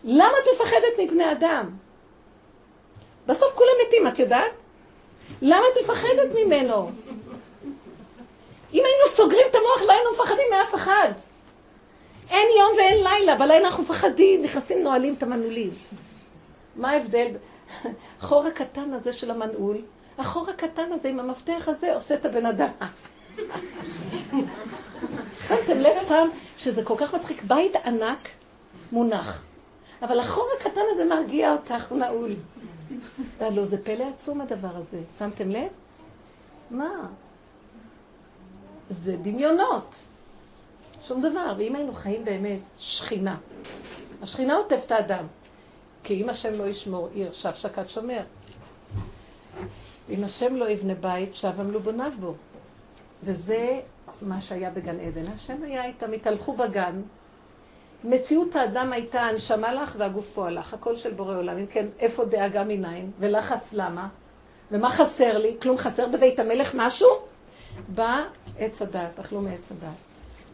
למה 0.08 0.34
את 0.44 0.48
מפחדת 0.54 1.00
מבני 1.00 1.32
אדם? 1.32 1.70
בסוף 3.26 3.54
כולם 3.56 3.72
מתים, 3.88 4.08
את 4.08 4.20
יודעת? 4.20 4.52
למה 5.42 5.64
את 5.74 5.84
מפחדת 5.84 6.30
ממנו? 6.36 6.92
אם 8.74 8.84
היינו 8.86 9.08
סוגרים 9.10 9.48
את 9.50 9.56
המוח, 9.56 9.82
לא 9.88 9.94
היינו 9.94 10.10
מפחדים 10.14 10.46
מאף 10.52 10.76
אחד. 10.76 11.10
אין 12.30 12.48
יום 12.60 12.72
ואין 12.78 13.04
לילה, 13.04 13.36
בלילה 13.36 13.68
אנחנו 13.68 13.84
מפחדים, 13.84 14.44
נכנסים, 14.44 14.84
נועלים 14.84 15.14
את 15.14 15.24
המנעולים. 15.24 15.70
מה 16.76 16.90
ההבדל? 16.90 17.28
החור 18.20 18.46
הקטן 18.46 18.94
הזה 18.94 19.14
של 19.14 19.32
המנעול, 19.32 19.78
החור 20.18 20.50
הקטן 20.50 20.92
הזה 20.92 21.10
עם 21.10 21.20
המפתח 21.20 21.68
הזה 21.68 21.94
עושה 21.94 22.16
את 22.16 22.26
הבן 22.26 22.46
אדם. 22.46 22.70
שמתם 25.48 25.80
לב 25.80 25.96
פעם 26.08 26.30
שזה 26.58 26.84
כל 26.84 26.96
כך 26.98 27.16
מצחיק, 27.16 27.44
בית 27.44 27.76
ענק 27.76 28.30
מונח, 28.92 29.44
אבל 30.02 30.20
החור 30.20 30.48
הקטן 30.60 30.82
הזה 30.92 31.06
מרגיע 31.06 31.54
אותך, 31.54 31.86
הוא 31.90 31.98
נעול. 31.98 32.36
לא, 33.42 33.66
זה 33.66 33.84
פלא 33.84 34.06
עצום 34.16 34.42
הדבר 34.42 34.76
הזה, 34.76 35.00
שמתם 35.18 35.52
לב? 35.52 35.68
מה? 36.72 37.08
זה 38.90 39.16
דמיונות. 39.22 39.96
שום 41.02 41.22
דבר. 41.22 41.54
ואם 41.58 41.76
היינו 41.76 41.94
חיים 41.94 42.26
באמת 42.26 42.60
שכינה, 42.80 43.38
השכינה 44.22 44.56
עוטפת 44.56 44.86
את 44.86 44.92
האדם. 44.92 45.26
כי 46.04 46.24
אם 46.24 46.30
השם 46.30 46.54
לא 46.54 46.64
ישמור 46.68 47.10
עיר, 47.14 47.32
שב 47.32 47.54
שקד 47.54 47.90
שומר. 47.90 48.22
אם 50.10 50.24
השם 50.24 50.56
לא 50.56 50.70
יבנה 50.70 50.94
בית, 50.96 51.36
שב 51.36 51.60
עמלו 51.60 51.80
בוניו 51.80 52.12
בו. 52.20 52.34
וזה 53.24 53.80
מה 54.22 54.42
שהיה 54.42 54.70
בגן 54.70 55.00
עדן. 55.00 55.32
השם 55.36 55.64
היה 55.64 55.86
איתם, 55.86 56.14
התהלכו 56.14 56.54
בגן. 56.54 57.02
מציאות 58.04 58.56
האדם 58.56 58.94
הייתה 58.94 59.22
הנשמה 59.22 59.74
לך 59.74 59.96
והגוף 59.98 60.32
פה 60.34 60.48
הלך, 60.48 60.74
הכל 60.74 60.98
של 60.98 61.14
בורא 61.14 61.38
עולם. 61.38 61.58
אם 61.58 61.66
כן, 61.66 61.88
איפה 62.00 62.26
דאגה 62.26 62.64
מניין? 62.64 63.12
ולחץ 63.20 63.74
למה? 63.74 64.08
ומה 64.72 64.90
חסר 64.90 65.38
לי? 65.38 65.58
כלום 65.62 65.78
חסר 65.78 66.08
בבית 66.08 66.40
המלך 66.40 66.72
משהו? 66.76 67.10
בא 67.88 68.24
עץ 68.58 68.82
הדת, 68.82 69.20
אכלו 69.20 69.42
מעץ 69.42 69.72
הדת. 69.72 69.94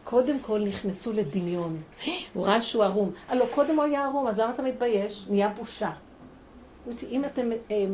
קודם 0.04 0.40
כל 0.40 0.60
נכנסו 0.60 1.12
לדמיון. 1.12 1.82
הוא 2.34 2.46
ראה 2.46 2.62
שהוא 2.62 2.84
ערום. 2.84 3.12
הלו, 3.28 3.44
קודם 3.54 3.76
הוא 3.76 3.84
היה 3.84 4.04
ערום, 4.04 4.26
אז 4.26 4.38
למה 4.38 4.52
אתה 4.54 4.62
מתבייש? 4.62 5.26
נהיה 5.30 5.48
בושה. 5.48 5.90
אם 7.10 7.24
אתם, 7.24 7.50
אה, 7.70 7.86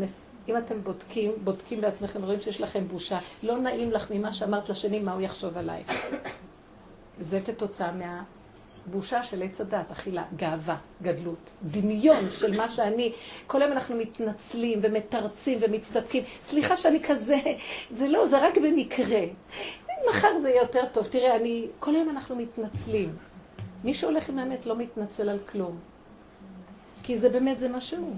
אם 0.48 0.56
אתם 0.56 0.82
בודקים, 0.82 1.32
בודקים 1.44 1.80
בעצמכם, 1.80 2.24
רואים 2.24 2.40
שיש 2.40 2.60
לכם 2.60 2.88
בושה, 2.88 3.18
לא 3.42 3.58
נעים 3.58 3.90
לך 3.90 4.10
ממה 4.10 4.32
שאמרת 4.32 4.68
לשני, 4.68 5.00
מה 5.00 5.12
הוא 5.12 5.20
יחשוב 5.20 5.58
עלייך. 5.58 5.92
זה 7.20 7.40
כתוצאה 7.40 7.92
מהבושה 8.90 9.22
של 9.22 9.42
עץ 9.42 9.60
הדת, 9.60 9.90
אכילה, 9.90 10.24
גאווה, 10.36 10.76
גדלות, 11.02 11.50
דמיון 11.62 12.30
של 12.30 12.56
מה 12.56 12.68
שאני, 12.68 13.12
כל 13.46 13.62
היום 13.62 13.72
אנחנו 13.72 13.96
מתנצלים 13.96 14.80
ומתרצים 14.82 15.58
ומצטדקים. 15.62 16.24
סליחה 16.42 16.76
שאני 16.76 17.02
כזה, 17.02 17.38
זה 17.90 18.08
לא, 18.08 18.26
זה 18.26 18.46
רק 18.46 18.58
במקרה. 18.58 19.20
מחר 20.10 20.38
זה 20.42 20.50
יהיה 20.50 20.62
יותר 20.62 20.84
טוב. 20.92 21.06
תראה, 21.06 21.36
אני, 21.36 21.66
כל 21.78 21.94
היום 21.94 22.10
אנחנו 22.10 22.36
מתנצלים. 22.36 23.16
מי 23.84 23.94
שהולך 23.94 24.28
עם 24.28 24.38
האמת 24.38 24.66
לא 24.66 24.76
מתנצל 24.76 25.28
על 25.28 25.38
כלום. 25.38 25.78
כי 27.02 27.18
זה 27.18 27.28
באמת, 27.28 27.58
זה 27.58 27.68
מה 27.68 27.80
שהוא. 27.80 28.14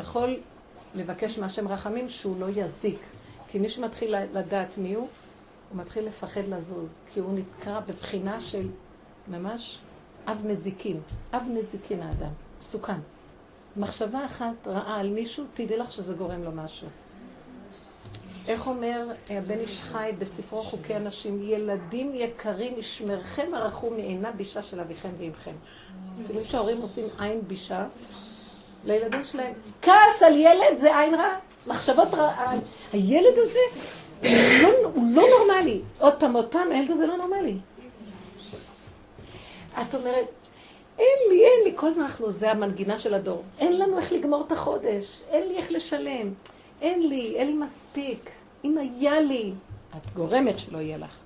יכול 0.00 0.36
לבקש 0.94 1.38
מהשם 1.38 1.68
רחמים 1.68 2.08
שהוא 2.08 2.40
לא 2.40 2.46
יזיק. 2.56 2.98
כי 3.48 3.58
מי 3.58 3.68
שמתחיל 3.68 4.14
לדעת 4.32 4.78
מי 4.78 4.94
הוא, 4.94 5.08
הוא 5.70 5.78
מתחיל 5.78 6.06
לפחד 6.06 6.48
לזוז. 6.48 6.98
כי 7.12 7.20
הוא 7.20 7.38
נקרא 7.38 7.80
בבחינה 7.80 8.40
של 8.40 8.68
ממש 9.28 9.78
אב 10.26 10.46
מזיקין. 10.46 11.00
אב 11.34 11.42
מזיקין 11.50 12.02
האדם. 12.02 12.32
מסוכן. 12.60 12.98
מחשבה 13.76 14.24
אחת 14.24 14.66
רעה 14.66 15.00
על 15.00 15.08
מישהו, 15.08 15.44
תדעי 15.54 15.78
לך 15.78 15.92
שזה 15.92 16.14
גורם 16.14 16.42
לו 16.42 16.52
משהו. 16.52 16.88
איך 18.48 18.66
אומר 18.66 19.08
הבן 19.30 19.58
איש 19.58 19.82
חי 19.82 20.10
בספרו 20.18 20.60
חוקי 20.60 20.96
אנשים, 20.96 21.42
ילדים 21.42 22.14
יקרים, 22.14 22.78
ישמרכם 22.78 23.54
הרחום 23.54 23.94
מעינה 23.94 24.32
בישה 24.32 24.62
של 24.62 24.80
אביכם 24.80 25.08
ואימכם. 25.18 25.54
כאילו 26.26 26.44
שההורים 26.44 26.80
עושים 26.82 27.04
עין 27.18 27.40
בישה 27.46 27.86
לילדים 28.84 29.24
שלהם. 29.24 29.52
כעס 29.82 30.22
על 30.26 30.36
ילד 30.36 30.78
זה 30.80 30.98
עין 30.98 31.14
רע, 31.14 31.36
מחשבות 31.66 32.14
רע. 32.14 32.50
הילד 32.92 33.38
הזה 33.38 33.58
לא, 34.62 34.68
הוא 34.94 35.04
לא 35.14 35.22
נורמלי. 35.38 35.80
עוד 35.98 36.14
פעם, 36.20 36.36
עוד 36.36 36.46
פעם, 36.48 36.72
הילד 36.72 36.90
הזה 36.90 37.06
לא 37.06 37.16
נורמלי. 37.16 37.56
את 39.82 39.94
אומרת, 39.94 40.26
אין 40.98 41.18
לי, 41.30 41.44
אין 41.44 41.64
לי, 41.64 41.72
כל 41.76 41.86
הזמן 41.86 42.04
אנחנו, 42.04 42.32
זה 42.32 42.50
המנגינה 42.50 42.98
של 42.98 43.14
הדור. 43.14 43.42
אין 43.58 43.78
לנו 43.78 43.98
איך 43.98 44.12
לגמור 44.12 44.44
את 44.46 44.52
החודש, 44.52 45.20
אין 45.28 45.48
לי 45.48 45.56
איך 45.56 45.72
לשלם, 45.72 46.32
אין 46.80 47.08
לי, 47.08 47.36
אין 47.36 47.46
לי 47.46 47.54
מספיק. 47.54 48.30
אם 48.64 48.78
היה 48.78 49.20
לי, 49.20 49.52
את 49.96 50.14
גורמת 50.14 50.58
שלא 50.58 50.78
יהיה 50.78 50.96
לך. 50.96 51.16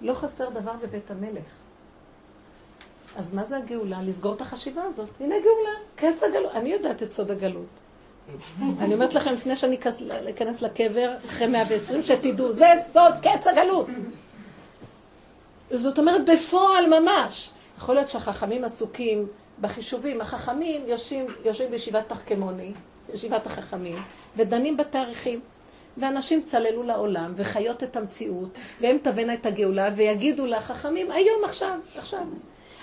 לא 0.00 0.14
חסר 0.14 0.50
דבר 0.50 0.72
בבית 0.82 1.10
המלך. 1.10 1.44
אז 3.16 3.34
מה 3.34 3.44
זה 3.44 3.56
הגאולה? 3.56 4.02
לסגור 4.02 4.34
את 4.34 4.40
החשיבה 4.40 4.82
הזאת. 4.82 5.08
הנה 5.20 5.34
גאולה, 5.40 5.70
קץ 5.96 6.22
הגלות. 6.22 6.52
אני 6.52 6.68
יודעת 6.68 7.02
את 7.02 7.12
סוד 7.12 7.30
הגלות. 7.30 7.66
אני 8.80 8.94
אומרת 8.94 9.14
לכם, 9.14 9.32
לפני 9.32 9.56
שאני 9.56 9.76
אכנס 10.30 10.62
לקבר, 10.62 11.16
אחרי 11.28 11.46
120, 11.46 12.02
שתדעו, 12.02 12.52
זה 12.52 12.66
סוד 12.92 13.12
קץ 13.22 13.46
הגלות. 13.46 13.86
זאת 15.70 15.98
אומרת, 15.98 16.20
בפועל 16.24 17.00
ממש. 17.00 17.50
יכול 17.78 17.94
להיות 17.94 18.08
שהחכמים 18.08 18.64
עסוקים 18.64 19.26
בחישובים. 19.60 20.20
החכמים 20.20 20.82
יושבים, 20.86 21.26
יושבים 21.44 21.70
בישיבת 21.70 22.08
תחכמוני, 22.08 22.72
ישיבת 23.14 23.46
החכמים, 23.46 23.96
ודנים 24.36 24.76
בתאריכים. 24.76 25.40
ואנשים 25.98 26.42
צללו 26.42 26.82
לעולם 26.82 27.32
וחיות 27.36 27.82
את 27.82 27.96
המציאות, 27.96 28.48
והם 28.80 28.98
תבנה 29.02 29.34
את 29.34 29.46
הגאולה 29.46 29.90
ויגידו 29.96 30.46
לחכמים, 30.46 31.10
היום, 31.10 31.44
עכשיו, 31.44 31.78
עכשיו. 31.98 32.26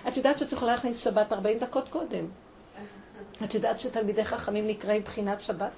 את 0.08 0.18
יודעת 0.18 0.40
שאת 0.40 0.52
יכולה 0.52 0.76
להכניס 0.76 1.04
שבת 1.04 1.34
40 1.34 1.60
דקות 1.60 1.90
קודם. 1.90 2.26
את 3.44 3.54
יודעת 3.54 3.80
שתלמידי 3.80 4.26
חכמים 4.26 4.68
נקראים 4.68 5.02
בחינת 5.02 5.42
שבת? 5.42 5.72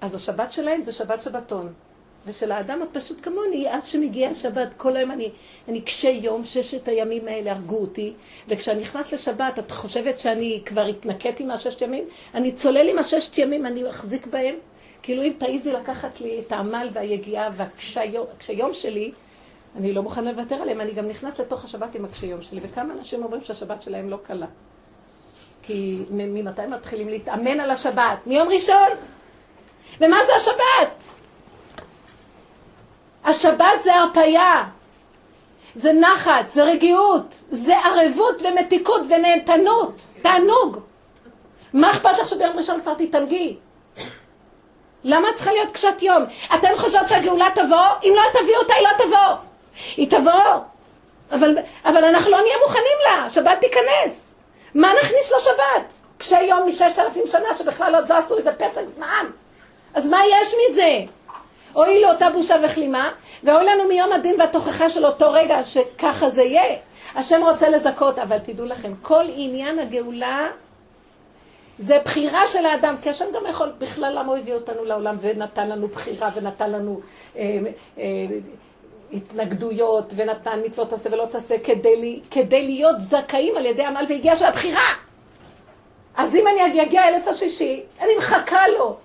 אז 0.00 0.14
השבת 0.14 0.52
שלהם 0.52 0.82
זה 0.82 0.92
שבת 0.92 1.22
שבתון. 1.22 1.72
ושל 2.26 2.52
האדם 2.52 2.82
הפשוט 2.82 3.18
כמוני, 3.22 3.70
אז 3.70 3.86
שמגיע 3.86 4.28
השבת, 4.28 4.68
כל 4.76 4.96
היום 4.96 5.10
אני, 5.10 5.30
אני 5.68 5.80
קשה 5.80 6.08
יום, 6.08 6.44
ששת 6.44 6.88
הימים 6.88 7.28
האלה 7.28 7.52
הרגו 7.52 7.76
אותי, 7.76 8.12
וכשאני 8.48 8.80
נכנס 8.80 9.12
לשבת, 9.12 9.58
את 9.58 9.70
חושבת 9.70 10.18
שאני 10.18 10.62
כבר 10.66 10.86
התנקט 10.86 11.40
עם 11.40 11.50
הששת 11.50 11.82
ימים? 11.82 12.04
אני 12.34 12.52
צולל 12.52 12.88
עם 12.88 12.98
הששת 12.98 13.38
ימים, 13.38 13.66
אני 13.66 13.90
אחזיק 13.90 14.26
בהם, 14.26 14.54
כאילו 15.02 15.22
אם 15.22 15.32
תעיזי 15.38 15.72
לקחת 15.72 16.20
לי 16.20 16.40
את 16.46 16.52
העמל 16.52 16.88
והיגיעה 16.92 17.50
והקשיום 17.56 18.74
שלי, 18.74 19.12
אני 19.76 19.92
לא 19.92 20.02
מוכנה 20.02 20.32
לוותר 20.32 20.54
עליהם, 20.54 20.80
אני 20.80 20.92
גם 20.92 21.08
נכנס 21.08 21.40
לתוך 21.40 21.64
השבת 21.64 21.94
עם 21.94 22.04
הקשיום 22.04 22.42
שלי, 22.42 22.60
וכמה 22.62 22.94
אנשים 22.94 23.24
אומרים 23.24 23.42
שהשבת 23.42 23.82
שלהם 23.82 24.10
לא 24.10 24.18
קלה. 24.22 24.46
כי 25.62 25.98
ממתי 26.10 26.66
מתחילים 26.66 27.08
להתאמן 27.08 27.60
על 27.60 27.70
השבת? 27.70 28.26
מיום 28.26 28.48
ראשון! 28.48 28.90
ומה 30.00 30.16
זה 30.26 30.32
השבת? 30.36 31.21
השבת 33.24 33.82
זה 33.82 33.94
הרפייה, 33.94 34.64
זה 35.74 35.92
נחת, 35.92 36.50
זה 36.50 36.64
רגיעות, 36.64 37.34
זה 37.50 37.78
ערבות 37.78 38.42
ומתיקות 38.42 39.00
ונהנתנות, 39.08 39.94
תענוג. 40.22 40.78
מה 41.72 41.90
אכפת 41.90 42.18
לך 42.18 42.28
שביום 42.28 42.56
ראשון 42.56 42.80
כבר 42.80 42.94
תתענגי? 42.94 43.56
למה 45.04 45.28
צריכה 45.34 45.52
להיות 45.52 45.70
קשת 45.70 46.02
יום? 46.02 46.22
אתם 46.54 46.68
חושבות 46.76 47.08
שהגאולה 47.08 47.48
תבוא? 47.54 47.86
אם 48.04 48.14
לא 48.16 48.40
תביאו 48.40 48.60
אותה, 48.60 48.74
היא 48.74 48.88
לא 48.88 49.04
תבוא. 49.04 49.36
היא 49.96 50.10
תבוא, 50.10 50.60
אבל, 51.32 51.58
אבל 51.84 52.04
אנחנו 52.04 52.30
לא 52.30 52.40
נהיה 52.40 52.56
מוכנים 52.66 52.98
לה, 53.04 53.30
שבת 53.30 53.60
תיכנס. 53.60 54.34
מה 54.74 54.92
נכניס 55.02 55.32
לשבת? 55.36 55.92
קשי 56.18 56.42
יום 56.42 56.68
מששת 56.68 56.98
אלפים 56.98 57.22
שנה 57.26 57.54
שבכלל 57.58 57.94
עוד 57.94 58.08
לא 58.08 58.14
עשו 58.14 58.38
איזה 58.38 58.52
פסק 58.52 58.86
זמן. 58.86 59.26
אז 59.94 60.06
מה 60.06 60.20
יש 60.26 60.54
מזה? 60.70 60.98
אוי 61.74 62.00
לאותה 62.02 62.30
בושה 62.30 62.56
וכלימה, 62.64 63.10
ואוי 63.44 63.64
לנו 63.64 63.88
מיום 63.88 64.12
הדין 64.12 64.40
והתוכחה 64.40 64.90
של 64.90 65.06
אותו 65.06 65.32
רגע 65.32 65.64
שככה 65.64 66.30
זה 66.30 66.42
יהיה. 66.42 66.76
השם 67.14 67.40
רוצה 67.42 67.68
לזכות, 67.68 68.18
אבל 68.18 68.38
תדעו 68.38 68.66
לכם, 68.66 68.92
כל 69.02 69.24
עניין 69.34 69.78
הגאולה 69.78 70.48
זה 71.78 71.98
בחירה 72.04 72.46
של 72.46 72.66
האדם, 72.66 72.96
כי 73.02 73.10
השם 73.10 73.24
גם 73.34 73.42
יכול, 73.48 73.72
בכלל 73.78 74.18
למה 74.18 74.28
הוא 74.32 74.36
הביא 74.36 74.54
אותנו 74.54 74.84
לעולם 74.84 75.16
ונתן 75.20 75.68
לנו 75.68 75.88
בחירה 75.88 76.30
ונתן 76.34 76.70
לנו 76.70 77.00
אה, 77.36 77.58
אה, 77.98 78.04
התנגדויות 79.12 80.12
ונתן 80.16 80.60
מצוות 80.64 80.90
תעשה 80.90 81.08
ולא 81.12 81.26
תעשה 81.32 81.58
כדי, 81.64 82.20
כדי 82.30 82.62
להיות 82.62 82.96
זכאים 83.00 83.56
על 83.56 83.66
ידי 83.66 83.84
עמל 83.84 84.06
והגיעה 84.08 84.36
של 84.36 84.44
הבחירה. 84.44 84.88
אז 86.16 86.34
אם 86.36 86.44
אני 86.46 86.82
אגיע 86.82 87.08
אלף 87.08 87.28
השישי, 87.28 87.82
אני 88.00 88.16
מחכה 88.18 88.68
לו. 88.68 88.96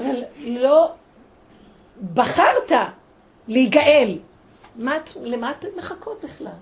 אבל 0.00 0.24
לא 0.38 0.88
בחרת 2.14 2.72
להיגאל. 3.48 4.18
מה, 4.76 4.96
למה 5.22 5.50
אתן 5.50 5.68
מחכות 5.76 6.24
בכלל? 6.24 6.52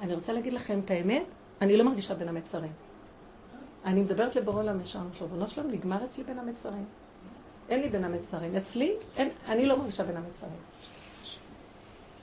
אני 0.00 0.14
רוצה 0.14 0.32
להגיד 0.32 0.52
לכם 0.52 0.80
את 0.84 0.90
האמת, 0.90 1.22
אני 1.60 1.76
לא 1.76 1.84
מרגישה 1.84 2.14
בין 2.14 2.28
המצרים. 2.28 2.72
אני 3.84 4.00
מדברת 4.00 4.36
לבורא 4.36 4.62
עולם 4.62 4.80
ישר, 4.80 4.98
ריבונו 5.20 5.48
שלנו, 5.48 5.68
נגמר 5.68 6.04
אצלי 6.04 6.24
בין 6.24 6.38
המצרים. 6.38 6.84
אין 7.68 7.80
לי 7.80 7.88
בין 7.88 8.04
המצרים. 8.04 8.56
אצלי, 8.56 8.92
אין, 9.16 9.28
אני 9.48 9.66
לא 9.66 9.76
מרגישה 9.76 10.04
בין 10.04 10.16
המצרים. 10.16 10.52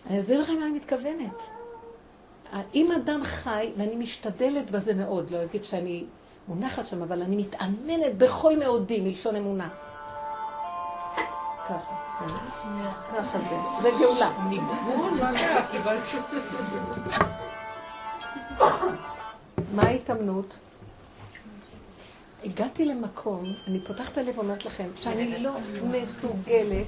אני 0.10 0.20
אסביר 0.20 0.42
לכם 0.42 0.54
מה 0.54 0.66
אני 0.66 0.74
מתכוונת. 0.74 1.42
אם 2.74 2.92
אדם 2.92 3.24
חי, 3.24 3.72
ואני 3.78 3.96
משתדלת 3.96 4.72
בזה 4.72 4.94
מאוד, 4.94 5.32
לא 5.32 5.44
אגיד 5.44 5.64
שאני 5.64 6.04
מונחת 6.48 6.86
שם, 6.86 7.02
אבל 7.04 7.22
אני 7.22 7.36
מתאמנת 7.36 8.18
בכל 8.18 8.60
מאודי, 8.60 9.02
מלשון 9.02 9.36
אמונה. 9.36 9.70
ככה. 11.70 11.96
ככה 13.18 13.40
זה, 13.40 13.58
זה 13.82 13.90
גאולה. 14.00 14.32
ניגון? 14.50 15.20
מה 19.74 19.84
ההתאמנות? 19.84 20.56
הגעתי 22.44 22.86
למקום, 22.86 23.44
אני 23.68 23.80
פותחת 23.80 24.12
את 24.12 24.18
הלב 24.18 24.38
ואומרת 24.38 24.66
לכם, 24.66 24.90
שאני 24.96 25.44
לא 25.44 25.52
מסוגלת. 25.84 26.88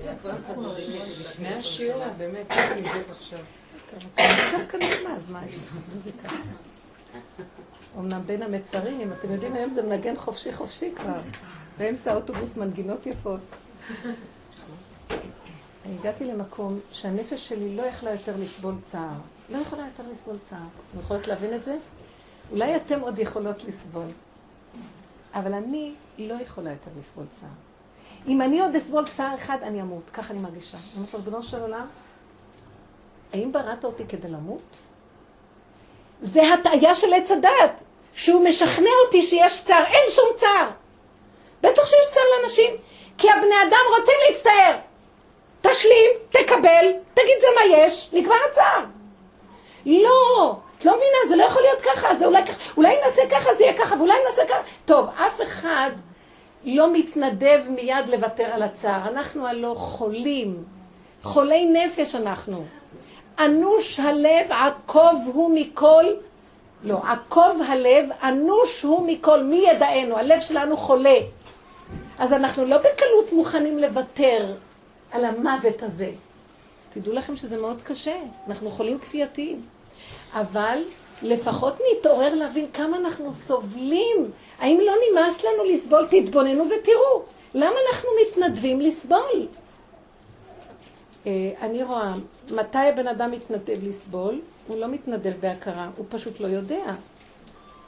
לפני 1.19 1.53
השיעור, 1.53 2.03
באמת, 2.17 2.51
איך 2.51 2.71
נבדוק 2.77 3.09
עכשיו? 3.11 3.39
דווקא 4.57 4.77
נחמד, 4.77 5.19
מה 5.29 5.41
זה 6.03 6.11
ככה? 6.23 6.35
אמנם 7.97 8.21
בין 8.25 8.41
המצרים, 8.43 9.13
אתם 9.13 9.31
יודעים, 9.31 9.53
היום 9.53 9.71
זה 9.71 9.81
מנגן 9.83 10.15
חופשי 10.15 10.53
חופשי 10.53 10.91
כבר. 10.95 11.19
באמצע 11.77 12.11
האוטובוס 12.11 12.57
מנגינות 12.57 13.05
יפות. 13.05 13.39
אני 15.87 15.95
הגעתי 15.99 16.25
למקום 16.25 16.79
שהנפש 16.91 17.47
שלי 17.47 17.75
לא 17.75 17.81
יכלה 17.81 18.11
יותר 18.11 18.33
לסבול 18.39 18.75
צער. 18.91 19.13
לא 19.49 19.57
יכולה 19.57 19.83
יותר 19.85 20.11
לסבול 20.11 20.35
צער. 20.49 20.59
אתם 20.91 20.99
יכולות 20.99 21.27
להבין 21.27 21.53
את 21.53 21.63
זה? 21.63 21.77
אולי 22.51 22.75
אתם 22.75 22.99
עוד 22.99 23.19
יכולות 23.19 23.63
לסבול. 23.63 24.05
אבל 25.33 25.53
אני 25.53 25.93
לא 26.17 26.33
יכולה 26.33 26.69
יותר 26.69 26.91
לסבול 26.99 27.25
צער. 27.31 27.49
אם 28.27 28.41
אני 28.41 28.61
עוד 28.61 28.75
אסבול 28.75 29.05
צער 29.05 29.35
אחד, 29.35 29.57
אני 29.61 29.81
אמות. 29.81 30.03
ככה 30.13 30.33
אני 30.33 30.39
מרגישה. 30.39 30.77
אני 30.77 30.97
אומרת 30.97 31.15
ריבונו 31.15 31.43
של 31.43 31.61
עולם, 31.61 31.87
האם 33.33 33.51
בראת 33.51 33.85
אותי 33.85 34.03
כדי 34.09 34.27
למות? 34.27 34.61
זה 36.21 36.53
הטעיה 36.53 36.95
של 36.95 37.13
עץ 37.13 37.31
הדת, 37.31 37.81
שהוא 38.13 38.43
משכנע 38.43 38.89
אותי 39.05 39.23
שיש 39.23 39.63
צער. 39.65 39.83
אין 39.85 40.11
שום 40.11 40.27
צער. 40.37 40.69
בטח 41.61 41.85
שיש 41.85 42.13
צער 42.13 42.23
לאנשים, 42.41 42.75
כי 43.17 43.31
הבני 43.31 43.55
אדם 43.69 43.99
רוצים 43.99 44.15
להצטער. 44.29 44.86
תשלים, 45.71 46.11
תקבל, 46.29 46.93
תגיד 47.13 47.35
זה 47.39 47.47
מה 47.55 47.77
יש, 47.77 48.09
נגמר 48.13 48.35
הצער. 48.49 48.83
לא, 49.85 50.55
את 50.77 50.85
לא 50.85 50.91
מבינה, 50.91 51.17
זה 51.27 51.35
לא 51.35 51.43
יכול 51.43 51.61
להיות 51.61 51.81
ככה, 51.81 52.15
זה 52.15 52.25
אולי, 52.25 52.41
אולי 52.77 52.95
נעשה 53.05 53.21
ככה, 53.29 53.55
זה 53.55 53.63
יהיה 53.63 53.77
ככה, 53.77 53.95
ואולי 53.95 54.13
נעשה 54.29 54.41
ככה. 54.45 54.61
טוב, 54.85 55.07
אף 55.15 55.41
אחד 55.41 55.89
לא 56.63 56.93
מתנדב 56.93 57.61
מיד 57.69 58.09
לוותר 58.09 58.43
על 58.43 58.63
הצער. 58.63 59.09
אנחנו 59.09 59.47
הלא 59.47 59.73
חולים, 59.77 60.63
חולי 61.23 61.65
נפש 61.65 62.15
אנחנו. 62.15 62.65
אנוש 63.39 63.99
הלב, 63.99 64.51
עקוב 64.51 65.29
הוא 65.33 65.51
מכל, 65.55 66.05
לא, 66.83 66.97
עקוב 67.07 67.61
הלב, 67.67 68.09
אנוש 68.23 68.81
הוא 68.81 69.07
מכל, 69.07 69.43
מי 69.43 69.65
ידענו? 69.71 70.17
הלב 70.17 70.41
שלנו 70.41 70.77
חולה. 70.77 71.19
אז 72.19 72.33
אנחנו 72.33 72.65
לא 72.65 72.77
בקלות 72.77 73.31
מוכנים 73.31 73.79
לוותר 73.79 74.53
על 75.11 75.25
המוות 75.25 75.83
הזה. 75.83 76.11
תדעו 76.89 77.13
לכם 77.13 77.35
שזה 77.35 77.57
מאוד 77.57 77.81
קשה, 77.83 78.15
אנחנו 78.47 78.69
חולים 78.69 78.99
כפייתיים. 78.99 79.61
אבל 80.33 80.83
לפחות 81.21 81.73
נתעורר 81.91 82.35
להבין 82.35 82.67
כמה 82.73 82.97
אנחנו 82.97 83.33
סובלים. 83.33 84.31
האם 84.59 84.79
לא 84.85 84.93
נמאס 85.11 85.43
לנו 85.43 85.63
לסבול? 85.63 86.07
תתבוננו 86.09 86.63
ותראו. 86.65 87.23
למה 87.53 87.75
אנחנו 87.91 88.09
מתנדבים 88.21 88.81
לסבול? 88.81 89.47
אה, 91.27 91.31
אני 91.61 91.83
רואה, 91.83 92.13
מתי 92.51 92.77
הבן 92.77 93.07
אדם 93.07 93.31
מתנדב 93.31 93.87
לסבול? 93.87 94.41
הוא 94.67 94.77
לא 94.77 94.87
מתנדב 94.87 95.33
בהכרה, 95.39 95.89
הוא 95.97 96.05
פשוט 96.09 96.39
לא 96.39 96.47
יודע. 96.47 96.93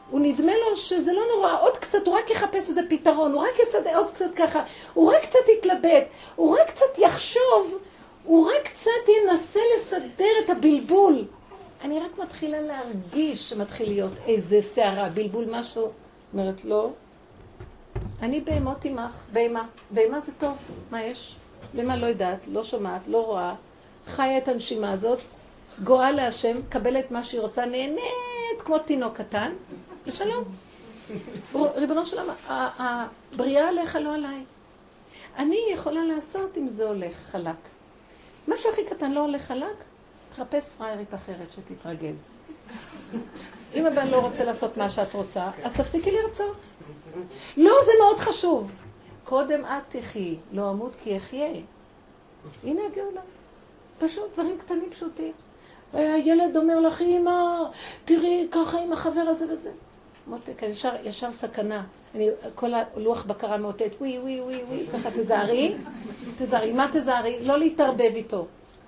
הוא 0.09 0.19
נדמה 0.19 0.51
לו 0.51 0.77
שזה 0.77 1.13
לא 1.13 1.21
נורא, 1.35 1.61
עוד 1.61 1.77
קצת, 1.77 2.07
הוא 2.07 2.15
רק 2.15 2.31
יחפש 2.31 2.69
איזה 2.69 2.81
פתרון, 2.89 3.31
הוא 3.31 3.41
רק 3.41 3.59
יסדר 3.59 3.97
עוד 3.97 4.11
קצת 4.11 4.35
ככה, 4.35 4.63
הוא 4.93 5.13
רק 5.13 5.21
קצת 5.25 5.39
יתלבט, 5.57 6.05
הוא 6.35 6.57
רק 6.57 6.67
קצת 6.67 6.97
יחשוב, 6.97 7.77
הוא 8.23 8.49
רק 8.51 8.67
קצת 8.67 8.91
ינסה 9.07 9.59
לסדר 9.75 10.31
את 10.45 10.49
הבלבול. 10.49 11.25
אני 11.81 11.99
רק 11.99 12.17
מתחילה 12.17 12.61
להרגיש 12.61 13.49
שמתחיל 13.49 13.89
להיות 13.89 14.11
איזה 14.25 14.61
סערה, 14.61 15.09
בלבול 15.09 15.45
משהו. 15.51 15.91
אומרת, 16.33 16.65
לא. 16.65 16.89
אני 18.21 18.39
בהמות 18.39 18.85
עמך, 18.85 19.23
בהמה. 19.33 19.65
בהמה 19.91 20.19
זה 20.19 20.31
טוב, 20.39 20.57
מה 20.91 21.03
יש? 21.03 21.35
בהמה 21.73 21.97
לא 21.97 22.05
יודעת, 22.05 22.39
לא 22.47 22.63
שומעת, 22.63 23.01
לא 23.07 23.25
רואה, 23.25 23.55
חיה 24.07 24.37
את 24.37 24.47
הנשימה 24.47 24.91
הזאת, 24.91 25.19
גואה 25.83 26.11
להשם, 26.11 26.57
קבלת 26.69 27.11
מה 27.11 27.23
שהיא 27.23 27.41
רוצה, 27.41 27.65
נהנית 27.65 28.61
כמו 28.65 28.79
תינוק 28.79 29.17
קטן, 29.17 29.51
ושלום. 30.09 30.43
ריבונו 31.75 32.05
של 32.05 32.19
עולם, 32.19 32.35
הבריאה 32.47 33.69
עליך 33.69 33.95
לא 33.95 34.13
עליי. 34.13 34.43
אני 35.37 35.59
יכולה 35.73 36.05
לעשות 36.05 36.57
אם 36.57 36.67
זה 36.69 36.83
הולך 36.83 37.13
חלק. 37.31 37.55
מה 38.47 38.57
שהכי 38.57 38.85
קטן 38.85 39.11
לא 39.11 39.19
הולך 39.19 39.41
חלק, 39.41 39.75
תחפש 40.29 40.75
פריירית 40.77 41.13
אחרת 41.13 41.51
שתתרגז. 41.51 42.39
אם 43.75 43.85
הבן 43.85 44.07
לא 44.07 44.19
רוצה 44.19 44.45
לעשות 44.45 44.77
מה 44.77 44.89
שאת 44.89 45.13
רוצה, 45.13 45.49
אז 45.63 45.73
תפסיקי 45.73 46.11
לרצות. 46.11 46.57
לא, 47.57 47.73
זה 47.85 47.91
מאוד 47.99 48.17
חשוב. 48.19 48.71
קודם 49.23 49.65
את 49.65 49.95
תחי, 49.95 50.37
לא 50.51 50.69
אמות 50.69 50.91
כי 51.03 51.17
אחיה. 51.17 51.51
הנה 52.63 52.81
הגאולה. 52.91 53.21
פשוט, 53.99 54.33
דברים 54.33 54.57
קטנים 54.57 54.89
פשוטים. 54.91 55.33
הילד 55.93 56.57
אומר 56.57 56.79
לך, 56.79 57.01
אמא, 57.01 57.63
תראי 58.05 58.47
ככה 58.51 58.81
עם 58.81 58.93
החבר 58.93 59.21
הזה 59.27 59.53
וזה. 59.53 59.71
מותק, 60.29 60.63
ישר, 60.63 60.91
ישר 61.03 61.31
סכנה. 61.31 61.83
אני, 62.15 62.29
כל 62.55 62.71
הלוח 62.73 63.25
בקרה 63.25 63.57
מאותת, 63.57 63.91
ווי, 63.99 64.19
ווי, 64.19 64.41
ווי, 64.41 64.63
ווי, 64.63 64.87
ככה 64.93 65.09
תזהרי, 65.11 65.75
תזהרי. 66.37 66.73
מה 66.73 66.89
תזהרי? 66.93 67.39
לא 67.45 67.57
להתערבב 67.59 68.11
איתו. 68.15 68.45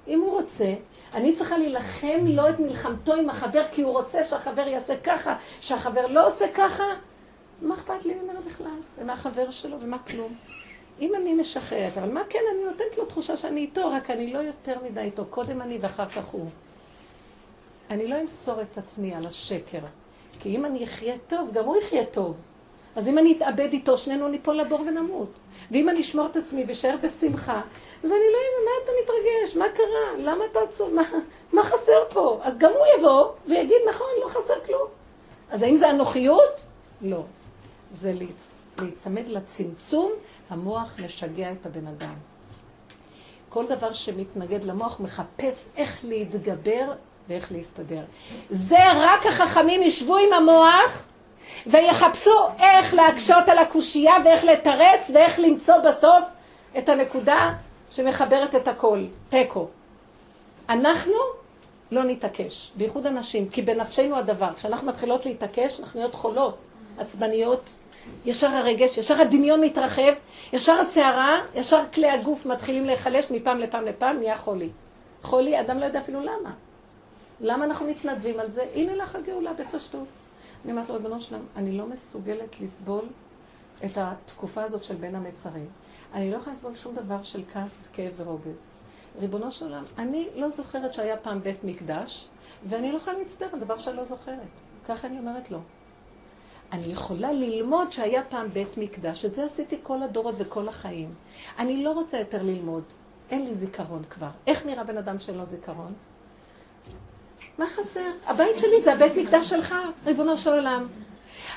אם 0.07 0.19
הוא 0.21 0.31
רוצה, 0.31 0.73
אני 1.13 1.35
צריכה 1.35 1.57
להילחם 1.57 2.25
לו 2.25 2.49
את 2.49 2.59
מלחמתו 2.59 3.13
עם 3.13 3.29
החבר, 3.29 3.63
כי 3.71 3.81
הוא 3.81 3.91
רוצה 3.91 4.23
שהחבר 4.23 4.67
יעשה 4.67 4.97
ככה, 4.97 5.35
שהחבר 5.61 6.07
לא 6.07 6.27
עושה 6.27 6.45
ככה. 6.55 6.83
מה 7.61 7.73
אכפת 7.73 8.05
לי 8.05 8.13
ממנו 8.13 8.39
בכלל? 8.47 8.79
ומה 8.97 9.13
החבר 9.13 9.51
שלו, 9.51 9.77
ומה 9.81 9.99
כלום? 9.99 10.35
אם 10.99 11.15
אני 11.15 11.33
משחררת, 11.33 11.97
אבל 11.97 12.11
מה 12.11 12.21
כן, 12.29 12.39
אני 12.55 12.63
נותנת 12.65 12.97
לו 12.97 13.05
תחושה 13.05 13.37
שאני 13.37 13.61
איתו, 13.61 13.91
רק 13.91 14.09
אני 14.09 14.33
לא 14.33 14.39
יותר 14.39 14.77
מדי 14.83 15.01
איתו. 15.01 15.25
קודם 15.25 15.61
אני 15.61 15.77
ואחר 15.81 16.09
כך 16.09 16.25
הוא. 16.25 16.49
אני 17.89 18.07
לא 18.07 18.21
אמסור 18.21 18.61
את 18.61 18.77
עצמי 18.77 19.15
על 19.15 19.25
השקר. 19.25 19.79
כי 20.39 20.55
אם 20.55 20.65
אני 20.65 20.83
אחיה 20.83 21.15
טוב, 21.27 21.51
גם 21.53 21.65
הוא 21.65 21.77
יחיה 21.77 22.05
טוב. 22.05 22.35
אז 22.95 23.07
אם 23.07 23.17
אני 23.17 23.33
אתאבד 23.37 23.69
איתו, 23.71 23.97
שנינו 23.97 24.27
ניפול 24.27 24.55
לבור 24.55 24.81
ונמות. 24.81 25.29
ואם 25.71 25.89
אני 25.89 26.01
אשמור 26.01 26.25
את 26.25 26.35
עצמי 26.35 26.65
ואשאר 26.67 26.95
בשמחה, 27.03 27.61
ואני 28.03 28.13
לא 28.13 28.15
יודעת, 28.17 28.65
מה 28.65 28.71
אתה 28.83 28.91
מתרגש? 29.03 29.55
מה 29.55 29.65
קרה? 29.75 30.31
למה 30.31 30.45
אתה 30.51 30.59
עצוב? 30.59 30.93
מה, 30.93 31.03
מה 31.53 31.63
חסר 31.63 32.03
פה? 32.09 32.39
אז 32.43 32.57
גם 32.57 32.71
הוא 32.71 32.85
יבוא 32.97 33.27
ויגיד, 33.47 33.77
נכון, 33.89 34.07
לא 34.23 34.29
חסר 34.29 34.65
כלום. 34.65 34.87
אז 35.49 35.61
האם 35.61 35.75
זה 35.75 35.89
אנוכיות? 35.89 36.61
לא. 37.01 37.23
זה 37.93 38.13
להצ... 38.13 38.61
להיצמד 38.79 39.27
לצמצום, 39.27 40.11
המוח 40.49 40.95
משגע 41.05 41.51
את 41.51 41.65
הבן 41.65 41.87
אדם. 41.87 42.13
כל 43.49 43.67
דבר 43.67 43.93
שמתנגד 43.93 44.63
למוח 44.63 44.99
מחפש 44.99 45.65
איך 45.77 45.99
להתגבר 46.03 46.93
ואיך 47.27 47.51
להסתדר. 47.51 48.01
זה 48.49 48.91
רק 48.95 49.25
החכמים 49.25 49.83
ישבו 49.83 50.17
עם 50.17 50.33
המוח 50.33 51.03
ויחפשו 51.67 52.47
איך 52.59 52.93
להקשות 52.93 53.49
על 53.49 53.57
הקושייה 53.57 54.13
ואיך 54.25 54.43
לתרץ 54.43 55.11
ואיך 55.13 55.39
למצוא 55.39 55.77
בסוף 55.77 56.23
את 56.77 56.89
הנקודה 56.89 57.53
שמחברת 57.91 58.55
את 58.55 58.67
הכל, 58.67 59.03
תיקו. 59.29 59.67
אנחנו 60.69 61.13
לא 61.91 62.03
נתעקש, 62.03 62.71
בייחוד 62.75 63.05
הנשים, 63.05 63.49
כי 63.49 63.61
בנפשנו 63.61 64.17
הדבר. 64.17 64.53
כשאנחנו 64.53 64.87
מתחילות 64.87 65.25
להתעקש, 65.25 65.79
אנחנו 65.79 65.99
נהיות 65.99 66.15
חולות, 66.15 66.57
עצבניות, 66.97 67.61
ישר 68.25 68.47
הרגש, 68.47 68.97
ישר 68.97 69.21
הדמיון 69.21 69.61
מתרחב, 69.61 70.13
ישר 70.53 70.79
הסערה, 70.79 71.39
ישר 71.55 71.81
כלי 71.93 72.09
הגוף 72.09 72.45
מתחילים 72.45 72.85
להיחלש 72.85 73.25
מפעם 73.31 73.59
לפעם 73.59 73.85
לפעם, 73.85 74.17
נהיה 74.17 74.37
חולי. 74.37 74.69
חולי, 75.23 75.59
אדם 75.59 75.79
לא 75.79 75.85
יודע 75.85 75.99
אפילו 75.99 76.21
למה. 76.21 76.51
למה 77.41 77.65
אנחנו 77.65 77.87
מתנדבים 77.87 78.39
על 78.39 78.49
זה? 78.49 78.65
הנה 78.73 78.95
לך 78.95 79.15
הגאולה 79.15 79.53
בפשטות. 79.53 80.07
אני 80.63 80.71
אומרת 80.71 80.89
לו, 80.89 80.95
ריבונו 80.95 81.21
שלם, 81.21 81.41
אני 81.55 81.77
לא 81.77 81.85
מסוגלת 81.87 82.61
לסבול 82.61 83.05
את 83.85 83.91
התקופה 83.95 84.63
הזאת 84.63 84.83
של 84.83 84.95
בין 84.95 85.15
המצרים. 85.15 85.67
אני 86.13 86.31
לא 86.31 86.37
יכולה 86.37 86.55
לסבול 86.55 86.75
שום 86.75 86.95
דבר 86.95 87.23
של 87.23 87.43
כעס, 87.53 87.83
כאב 87.93 88.13
ורוגז. 88.17 88.69
ריבונו 89.19 89.51
של 89.51 89.65
עולם, 89.65 89.83
אני 89.97 90.27
לא 90.35 90.49
זוכרת 90.49 90.93
שהיה 90.93 91.17
פעם 91.17 91.41
בית 91.41 91.63
מקדש, 91.63 92.27
ואני 92.69 92.91
לא 92.91 92.97
יכולה 92.97 93.17
להצטער 93.17 93.49
על 93.53 93.59
דבר 93.59 93.77
שאני 93.77 93.97
לא 93.97 94.05
זוכרת. 94.05 94.39
ככה 94.87 95.07
אני 95.07 95.19
אומרת 95.19 95.51
לו. 95.51 95.59
אני 96.71 96.85
יכולה 96.85 97.31
ללמוד 97.31 97.91
שהיה 97.91 98.23
פעם 98.23 98.49
בית 98.49 98.77
מקדש, 98.77 99.25
את 99.25 99.33
זה 99.33 99.45
עשיתי 99.45 99.79
כל 99.83 100.03
הדורות 100.03 100.35
וכל 100.37 100.67
החיים. 100.67 101.13
אני 101.59 101.83
לא 101.83 101.91
רוצה 101.91 102.19
יותר 102.19 102.43
ללמוד, 102.43 102.83
אין 103.29 103.45
לי 103.45 103.55
זיכרון 103.55 104.03
כבר. 104.09 104.29
איך 104.47 104.65
נראה 104.65 104.83
בן 104.83 104.97
אדם 104.97 105.19
שאין 105.19 105.37
לו 105.37 105.45
זיכרון? 105.45 105.93
מה 107.57 107.67
חסר? 107.67 108.11
הבית 108.27 108.57
שלי 108.57 108.81
זה 108.81 108.93
הבית 108.93 109.15
מקדש 109.15 109.49
שלך, 109.49 109.75
ריבונו 110.05 110.37
של 110.37 110.49
עולם. 110.49 110.85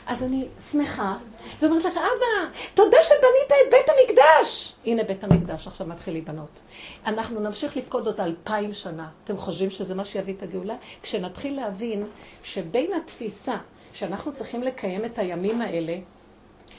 אז 0.07 0.22
אני 0.22 0.47
שמחה, 0.70 1.16
ואומרת 1.61 1.84
לך, 1.84 1.97
אבא, 1.97 2.51
תודה 2.74 2.97
שבנית 3.03 3.53
את 3.66 3.70
בית 3.70 3.86
המקדש. 3.88 4.74
הנה 4.86 5.05
בית 5.05 5.24
המקדש 5.24 5.66
עכשיו 5.66 5.86
מתחיל 5.86 6.14
להיבנות. 6.14 6.61
אנחנו 7.07 7.40
נמשיך 7.40 7.76
לפקוד 7.76 8.07
עוד 8.07 8.20
אלפיים 8.20 8.72
שנה. 8.72 9.09
אתם 9.24 9.36
חושבים 9.36 9.70
שזה 9.70 9.95
מה 9.95 10.05
שיביא 10.05 10.34
את 10.34 10.42
הגאולה? 10.42 10.74
כשנתחיל 11.03 11.57
להבין 11.57 12.07
שבין 12.42 12.92
התפיסה 12.92 13.57
שאנחנו 13.92 14.32
צריכים 14.32 14.62
לקיים 14.62 15.05
את 15.05 15.18
הימים 15.18 15.61
האלה, 15.61 15.97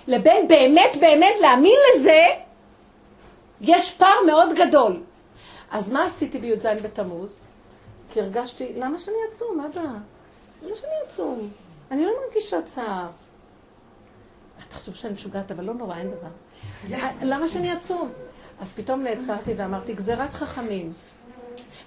לבין 0.07 0.47
באמת 0.47 0.97
באמת 1.01 1.35
להאמין 1.41 1.77
לזה, 1.95 2.25
יש 3.61 3.93
פער 3.93 4.23
מאוד 4.25 4.49
גדול. 4.55 5.01
אז 5.71 5.91
מה 5.91 6.05
עשיתי 6.05 6.37
בי"ז 6.37 6.65
בתמוז? 6.83 7.44
כי 8.15 8.21
הרגשתי, 8.21 8.73
למה 8.75 8.99
שאני 8.99 9.15
אצום, 9.33 9.61
אבא? 9.61 9.81
למה 10.63 10.75
שאני 10.75 10.91
אצום? 11.07 11.49
אני 11.91 12.05
לא 12.05 12.11
מרגישה 12.25 12.57
צער. 12.61 13.07
חושב 14.73 14.93
שאני 14.93 15.13
משוגעת, 15.13 15.51
אבל 15.51 15.63
לא 15.63 15.73
נורא, 15.73 15.97
אין 15.97 16.11
דבר. 16.11 16.27
למה 17.21 17.49
שאני 17.49 17.73
אצום? 17.73 18.11
אז 18.59 18.73
פתאום 18.73 19.03
נעצרתי 19.03 19.53
ואמרתי, 19.57 19.93
גזירת 19.93 20.33
חכמים. 20.33 20.93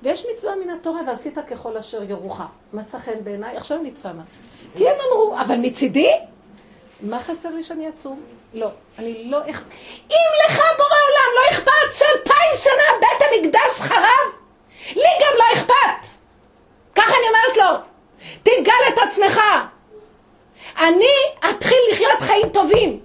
ויש 0.03 0.27
מצווה 0.33 0.57
מן 0.57 0.71
התורה, 0.71 1.01
ועשית 1.07 1.39
ככל 1.51 1.77
אשר 1.77 2.03
יורוך. 2.03 2.41
מצא 2.73 2.99
חן 2.99 3.25
בעיניי, 3.25 3.57
עכשיו 3.57 3.79
אני 3.81 3.93
צמה. 3.93 4.23
כי 4.77 4.89
הם 4.89 4.97
אמרו, 5.11 5.41
אבל 5.41 5.57
מצידי, 5.57 6.13
מה 7.01 7.21
חסר 7.21 7.51
לי 7.51 7.65
שאני 7.65 7.89
אצום? 7.89 8.23
לא, 8.55 8.71
אני 8.99 9.31
לא... 9.31 9.45
אם 10.11 10.29
לך 10.47 10.57
בורא 10.57 10.99
עולם 11.09 11.31
לא 11.37 11.51
אכפת 11.51 11.93
שאלפיים 11.93 12.53
שנה 12.57 12.99
בית 13.01 13.29
המקדש 13.29 13.81
חרב, 13.81 14.33
לי 14.97 15.11
גם 15.21 15.35
לא 15.39 15.61
אכפת. 15.61 16.18
ככה 16.99 17.13
אני 17.19 17.29
אומרת 17.29 17.57
לו, 17.57 17.79
תגל 18.43 18.89
את 18.89 18.99
עצמך. 19.09 19.41
אני 20.79 21.13
אתחיל 21.51 21.79
לחיות 21.93 22.21
חיים 22.21 22.49
טובים. 22.49 23.01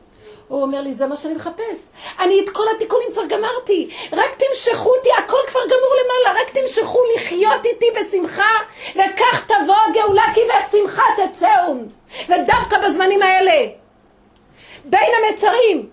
הוא 0.48 0.62
אומר 0.62 0.82
לי, 0.82 0.94
זה 0.94 1.08
מה 1.08 1.18
שאני 1.18 1.34
מחפש. 1.34 1.92
אני 2.20 2.44
את 2.44 2.50
כל 2.50 2.64
התיקונים 2.76 3.08
כבר 3.14 3.26
גמרתי. 3.26 3.90
רק 4.14 4.30
תמשכו 4.38 4.90
אותי, 4.96 5.10
הכל 5.18 5.38
כבר 5.48 5.60
גמור 5.66 5.96
למעלה. 6.04 6.42
רק 6.42 6.50
תמשכו 6.50 7.00
לחיות 7.16 7.66
איתי 7.66 7.86
בשמחה, 7.92 8.52
וכך 8.92 9.46
תבוא 9.46 9.76
הגאולה, 9.90 10.24
כי 10.34 10.42
בשמחה 10.42 11.04
תצאו. 11.18 11.76
ודווקא 12.30 12.88
בזמנים 12.88 13.22
האלה, 13.22 13.68
בין 14.86 15.10
המצרים, 15.18 15.90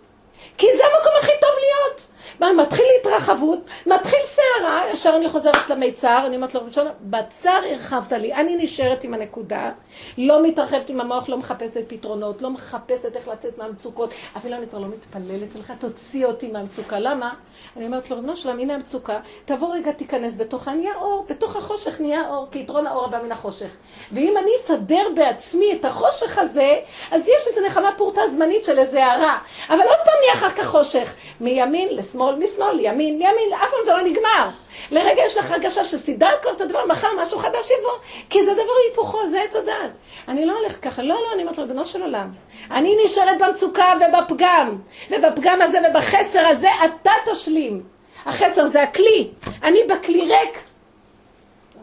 כי 0.58 0.66
זה 0.76 0.82
המקום 0.84 1.12
הכי 1.18 1.32
טוב 1.40 1.50
להיות. 1.60 2.09
מה, 2.40 2.52
מתחיל 2.52 2.84
התרחבות, 3.00 3.58
מתחיל 3.86 4.18
סערה, 4.26 4.82
ישר 4.92 5.16
אני 5.16 5.28
חוזרת 5.28 5.70
למיצר, 5.70 6.22
אני 6.26 6.36
אומרת 6.36 6.54
לו, 6.54 6.64
ראשון, 6.64 6.86
בצר 7.00 7.60
הרחבת 7.70 8.12
לי, 8.12 8.34
אני 8.34 8.56
נשארת 8.56 9.04
עם 9.04 9.14
הנקודה, 9.14 9.70
לא 10.18 10.42
מתרחבת 10.42 10.90
עם 10.90 11.00
המוח, 11.00 11.28
לא 11.28 11.38
מחפשת 11.38 11.84
פתרונות, 11.88 12.42
לא 12.42 12.50
מחפשת 12.50 13.16
איך 13.16 13.28
לצאת 13.28 13.58
מהמצוקות, 13.58 14.10
אפילו 14.36 14.56
אני 14.56 14.66
כבר 14.66 14.78
לא 14.78 14.86
מתפללת 14.86 15.56
אליך, 15.56 15.72
תוציא 15.78 16.26
אותי 16.26 16.52
מהמצוקה. 16.52 16.98
למה? 16.98 17.34
אני 17.76 17.86
אומרת 17.86 18.10
לו, 18.10 18.16
ריבונו 18.16 18.36
שלם, 18.36 18.58
הנה 18.58 18.74
המצוקה, 18.74 19.20
תבוא 19.44 19.74
רגע, 19.74 19.92
תיכנס 19.92 20.36
בתוכה, 20.36 20.72
נהיה 20.72 20.94
אור, 20.94 21.26
בתוך 21.28 21.56
החושך 21.56 22.00
נהיה 22.00 22.28
אור, 22.28 22.48
כי 22.50 22.58
יתרון 22.58 22.86
האור 22.86 23.04
הבא 23.04 23.22
מן 23.22 23.32
החושך. 23.32 23.76
ואם 24.12 24.34
אני 24.36 24.50
אסדר 24.60 25.08
בעצמי 25.14 25.72
את 25.72 25.84
החושך 25.84 26.38
הזה, 26.38 26.80
אז 27.10 27.28
יש 27.28 27.46
איזו 27.46 27.60
נחמה 27.66 27.90
פורטה 27.96 28.20
זמנית 28.28 28.64
של 28.64 28.78
איזה 28.78 29.04
הערה. 29.04 29.38
אבל 29.68 29.80
עוד 29.80 29.98
פעם 30.04 30.14
נהיה 30.20 30.34
אחר 30.34 30.50
כך 30.50 30.66
חושך. 30.66 31.14
מימין 31.40 31.88
לשמאל, 32.10 32.34
משמאל, 32.34 32.80
ימין, 32.80 33.14
ימין, 33.14 33.52
אף 33.54 33.70
פעם 33.70 33.80
זה 33.84 33.90
לא 33.90 34.02
נגמר. 34.02 34.50
לרגע 34.90 35.22
יש 35.26 35.36
לך 35.36 35.50
הרגשה 35.50 35.84
שסידרת 35.84 36.42
כבר 36.42 36.52
את 36.52 36.60
הדבר, 36.60 36.86
מחר 36.86 37.08
משהו 37.22 37.38
חדש 37.38 37.70
יבוא, 37.70 37.92
כי 38.30 38.44
זה 38.44 38.52
דבר 38.52 38.72
היפוכו, 38.86 39.28
זה 39.28 39.42
עץ 39.42 39.56
הדעת. 39.56 39.90
אני 40.28 40.46
לא 40.46 40.58
הולכת 40.58 40.80
ככה, 40.80 41.02
לא, 41.02 41.14
לא, 41.14 41.32
אני 41.34 41.42
אומרת 41.42 41.58
לו, 41.58 41.86
של 41.86 42.02
עולם. 42.02 42.32
אני 42.70 42.96
נשארת 43.04 43.38
במצוקה 43.40 43.92
ובפגם, 43.96 44.78
ובפגם 45.10 45.62
הזה 45.62 45.78
ובחסר 45.90 46.46
הזה 46.46 46.68
אתה 46.84 47.12
תשלים. 47.32 47.82
החסר 48.26 48.66
זה 48.66 48.82
הכלי, 48.82 49.30
אני 49.62 49.78
בכלי 49.88 50.20
ריק. 50.20 50.58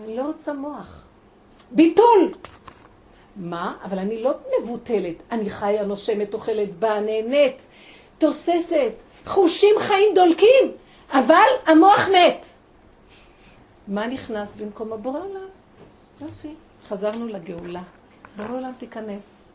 אני 0.04 0.18
לא 0.18 0.22
רוצה 0.22 0.54
מוח. 0.54 1.06
ביטול. 1.72 2.32
מה? 3.36 3.74
אבל 3.84 4.00
אני 4.00 4.24
לא 4.24 4.32
מבוטלת. 4.62 5.16
אני 5.32 5.50
חיה, 5.50 5.84
נושמת, 5.84 6.34
אוכלת, 6.34 6.74
באה, 6.80 7.00
נהנית, 7.00 7.62
תוססת, 8.18 8.94
חושים 9.28 9.76
חיים 9.80 10.16
דולקים, 10.16 10.72
אבל 11.12 11.48
המוח 11.66 12.10
מת. 12.10 12.46
מה 13.88 14.08
נכנס 14.08 14.56
במקום 14.56 14.94
הבורא 14.94 15.20
עולם? 15.20 15.48
יופי, 16.22 16.54
חזרנו 16.88 17.28
לגאולה. 17.28 17.82
בורא 18.38 18.52
עולם 18.52 18.72
תיכנס. 18.78 19.52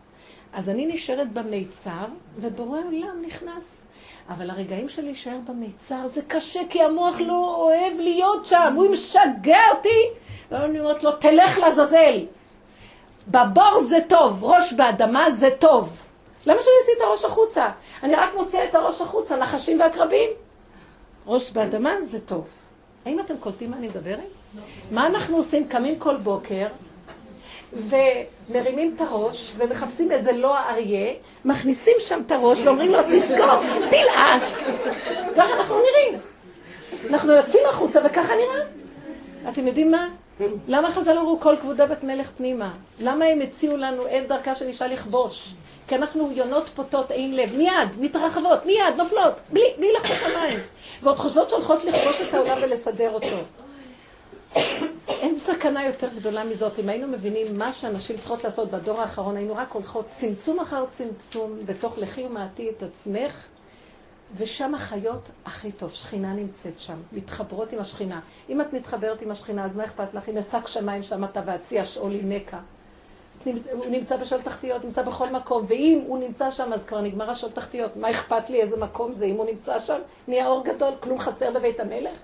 אז 0.53 0.69
אני 0.69 0.87
נשארת 0.87 1.33
במיצר, 1.33 2.05
ובורא 2.41 2.79
עולם 2.79 3.23
נכנס. 3.27 3.87
אבל 4.29 4.51
הרגעים 4.51 4.89
של 4.89 5.03
להישאר 5.03 5.39
במיצר 5.49 6.07
זה 6.07 6.23
קשה, 6.29 6.61
כי 6.71 6.83
המוח 6.83 7.21
לא 7.21 7.55
אוהב 7.57 7.99
להיות 7.99 8.47
שם, 8.47 8.75
הוא 8.77 8.89
משגע 8.91 9.61
אותי. 9.77 10.03
ואני 10.51 10.81
אומרת 10.81 11.03
לו, 11.03 11.13
תלך 11.13 11.59
לעזאזל. 11.59 12.27
בבור 13.29 13.81
זה 13.83 13.99
טוב, 14.09 14.45
ראש 14.45 14.73
באדמה 14.73 15.31
זה 15.31 15.49
טוב. 15.59 16.02
למה 16.47 16.63
שאני 16.63 16.75
אוציא 16.81 16.93
את 16.97 17.01
הראש 17.01 17.25
החוצה? 17.25 17.69
אני 18.03 18.15
רק 18.15 18.31
מוציאה 18.37 18.65
את 18.65 18.75
הראש 18.75 19.01
החוצה, 19.01 19.37
נחשים 19.37 19.81
ועקרבים. 19.81 20.31
ראש 21.27 21.51
באדמה 21.51 22.03
זה 22.03 22.21
טוב. 22.21 22.45
האם 23.07 23.21
אתם 23.21 23.35
קולטים 23.41 23.71
מה 23.71 23.77
אני 23.77 23.89
מדברת? 23.89 24.19
לא. 24.19 24.63
מה 24.91 25.07
אנחנו 25.07 25.37
עושים? 25.37 25.69
קמים 25.69 25.99
כל 25.99 26.17
בוקר 26.17 26.67
ומרימים 27.73 28.95
את 28.97 29.01
הראש 29.01 29.53
ומחפשים 29.57 30.13
איזה 30.13 30.33
לא 30.33 30.59
אריה, 30.59 31.13
מכניסים 31.45 31.95
שם 31.99 32.21
את 32.27 32.33
הראש 32.33 32.59
ואומרים 32.67 32.93
לו, 32.93 32.99
תזכור, 33.03 33.61
תלעס. 33.91 34.43
ככה 35.37 35.53
אנחנו 35.55 35.75
נראים. 35.75 36.21
אנחנו 37.11 37.33
יוצאים 37.33 37.63
החוצה 37.71 38.01
וככה 38.05 38.33
נראה. 38.35 38.67
אתם 39.53 39.67
יודעים 39.67 39.91
מה? 39.91 40.09
למה 40.69 40.91
חז"ל 40.93 41.19
אמרו 41.19 41.41
כל 41.41 41.57
כבודה 41.61 41.87
בת 41.87 42.05
מלך 42.05 42.31
פנימה? 42.37 42.73
למה 43.01 43.25
הם 43.25 43.41
הציעו 43.41 43.77
לנו 43.77 44.07
אין 44.07 44.27
דרכה 44.27 44.55
של 44.55 44.67
אישה 44.67 44.87
לכבוש? 44.87 45.55
כי 45.93 45.97
אנחנו 45.97 46.33
יונות 46.33 46.69
פוטות 46.69 47.11
אין 47.11 47.37
לב, 47.37 47.57
מיד, 47.57 48.01
מתרחבות, 48.01 48.67
מיד, 48.67 48.95
נופלות, 48.97 49.35
בלי, 49.53 49.63
בלי 49.79 49.93
לחוץ 49.93 50.17
המים. 50.23 50.59
ועוד 51.03 51.17
חושבות 51.17 51.51
שהולכות 51.51 51.85
לכבוש 51.85 52.21
את 52.21 52.35
העולם 52.35 52.57
ולסדר 52.63 53.11
אותו. 53.13 53.37
אין 55.09 55.39
סכנה 55.39 55.85
יותר 55.85 56.09
גדולה 56.17 56.45
מזאת. 56.45 56.79
אם 56.79 56.89
היינו 56.89 57.07
מבינים 57.07 57.59
מה 57.59 57.73
שאנשים 57.73 58.17
צריכות 58.17 58.45
לעשות 58.45 58.71
בדור 58.71 59.01
האחרון, 59.01 59.37
היינו 59.37 59.57
רק 59.57 59.73
הולכות 59.73 60.05
צמצום 60.09 60.61
אחר 60.61 60.85
צמצום, 60.91 61.53
בתוך 61.67 61.99
לכי 61.99 62.25
ומעטי 62.25 62.71
את 62.71 62.83
עצמך, 62.83 63.45
ושם 64.37 64.75
החיות 64.75 65.29
הכי 65.45 65.73
טוב, 65.73 65.91
שכינה 65.95 66.33
נמצאת 66.33 66.81
שם, 66.81 66.97
מתחברות 67.13 67.73
עם 67.73 67.79
השכינה. 67.79 68.21
אם 68.49 68.61
את 68.61 68.73
מתחברת 68.73 69.23
עם 69.23 69.31
השכינה, 69.31 69.65
אז 69.65 69.77
מה 69.77 69.85
אכפת 69.85 70.15
לך? 70.15 70.29
אם 70.29 70.39
אשק 70.39 70.67
שמיים 70.67 71.03
שם 71.03 71.25
אתה 71.25 71.41
ואציע 71.47 71.85
שאולי 71.85 72.21
נקע. 72.23 72.59
הוא 73.73 73.87
נמצא 73.91 74.17
בשאול 74.17 74.43
תחתיות, 74.43 74.85
נמצא 74.85 75.03
בכל 75.03 75.29
מקום, 75.29 75.65
ואם 75.69 76.03
הוא 76.07 76.19
נמצא 76.19 76.51
שם, 76.51 76.73
אז 76.73 76.85
כבר 76.85 77.01
נגמר 77.01 77.31
השאול 77.31 77.53
תחתיות. 77.53 77.97
מה 77.97 78.11
אכפת 78.11 78.51
לי 78.51 78.61
איזה 78.61 78.77
מקום 78.77 79.13
זה? 79.13 79.25
אם 79.25 79.37
הוא 79.37 79.47
נמצא 79.47 79.81
שם, 79.81 79.99
נהיה 80.29 80.47
אור 80.47 80.65
גדול, 80.65 80.93
כלום 81.01 81.19
חסר 81.19 81.51
בבית 81.51 81.81
המלך? 81.81 82.19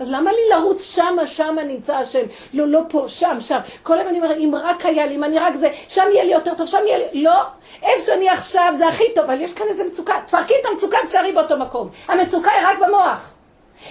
אז 0.00 0.12
למה 0.12 0.32
לי 0.32 0.38
לרוץ 0.50 0.94
שמה, 0.94 1.26
שמה 1.26 1.62
נמצא 1.62 1.96
השם? 1.96 2.26
לא, 2.52 2.68
לא 2.68 2.80
פה, 2.88 3.04
שם, 3.08 3.36
שם. 3.40 3.58
כל 3.82 3.98
היום 3.98 4.08
אני 4.08 4.18
אומרת, 4.18 4.36
אם 4.36 4.54
רק 4.62 4.86
היה 4.86 5.06
לי, 5.06 5.16
אם 5.16 5.24
אני 5.24 5.38
רק 5.38 5.54
זה, 5.54 5.70
שם 5.88 6.04
יהיה 6.12 6.24
לי 6.24 6.32
יותר 6.32 6.54
טוב, 6.54 6.66
שם 6.66 6.78
יהיה 6.86 6.98
לי... 6.98 7.22
לא, 7.22 7.42
איפה 7.82 8.00
שאני 8.00 8.28
עכשיו 8.28 8.72
זה 8.76 8.88
הכי 8.88 9.04
טוב, 9.14 9.24
אבל 9.24 9.40
יש 9.40 9.52
כאן 9.52 9.66
איזה 9.68 9.84
מצוקה. 9.84 10.14
תפרקי 10.26 10.54
את 10.60 10.66
המצוקה, 10.72 10.98
תשארי 11.06 11.32
באותו 11.32 11.58
מקום. 11.58 11.90
המצוקה 12.08 12.50
היא 12.50 12.66
רק 12.66 12.78
במוח. 12.78 13.30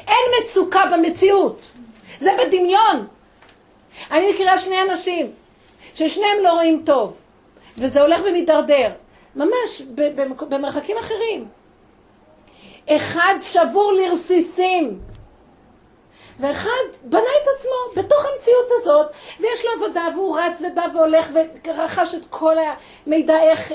אין 0.08 0.44
מצוקה 0.44 0.84
במציאות. 0.92 1.60
זה 2.20 2.32
בדמיון. 2.40 3.08
אני 4.12 4.32
מכירה 4.32 4.58
שני 4.58 4.82
אנשים, 4.82 5.32
ששניהם 5.98 6.38
לא 6.44 6.54
רואים 6.54 6.82
טוב, 6.86 7.14
וזה 7.78 8.02
הולך 8.02 8.22
ומידרדר. 8.26 8.92
ממש, 9.36 9.82
במרחקים 10.50 10.98
אחרים. 10.98 11.48
אחד 12.90 13.36
שבור 13.42 13.94
לרסיסים. 13.94 15.00
ואחד 16.40 16.70
בנה 17.04 17.20
את 17.22 17.48
עצמו 17.56 18.04
בתוך 18.04 18.26
המציאות 18.26 18.68
הזאת, 18.72 19.12
ויש 19.40 19.66
לו 19.66 19.72
עבודה, 19.76 20.08
והוא 20.16 20.40
רץ 20.40 20.62
ובא 20.62 20.86
והולך 20.94 21.30
ורכש 21.66 22.16
את 22.16 22.22
כל 22.30 22.56
המידע 23.08 23.42
איך 23.42 23.74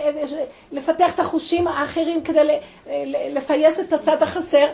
לפתח 0.73 1.15
את 1.15 1.21
החושים 1.21 1.69
האחרים 1.69 2.23
כדי 2.25 2.59
לפייס 3.07 3.81
את 3.81 3.93
הצד 3.93 4.23
החסר. 4.23 4.67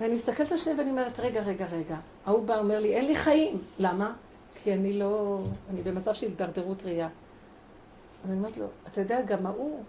ואני 0.00 0.14
מסתכלת 0.14 0.52
על 0.52 0.58
שניהם 0.58 0.78
ואני 0.78 0.90
אומרת, 0.90 1.20
רגע, 1.20 1.40
רגע, 1.40 1.64
רגע. 1.72 1.96
ההוא 2.26 2.42
בא 2.42 2.58
אומר 2.58 2.80
לי, 2.80 2.94
אין 2.94 3.04
לי 3.04 3.14
חיים. 3.14 3.58
למה? 3.78 4.12
כי 4.64 4.74
אני 4.74 4.92
לא, 4.92 5.40
אני 5.70 5.82
במצב 5.82 6.14
של 6.14 6.26
הידרדרות 6.26 6.82
ראייה. 6.84 7.08
אני 8.24 8.36
אומרת 8.36 8.56
לו, 8.56 8.66
אתה 8.92 9.00
יודע, 9.00 9.22
גם 9.22 9.46
ההוא, 9.46 9.82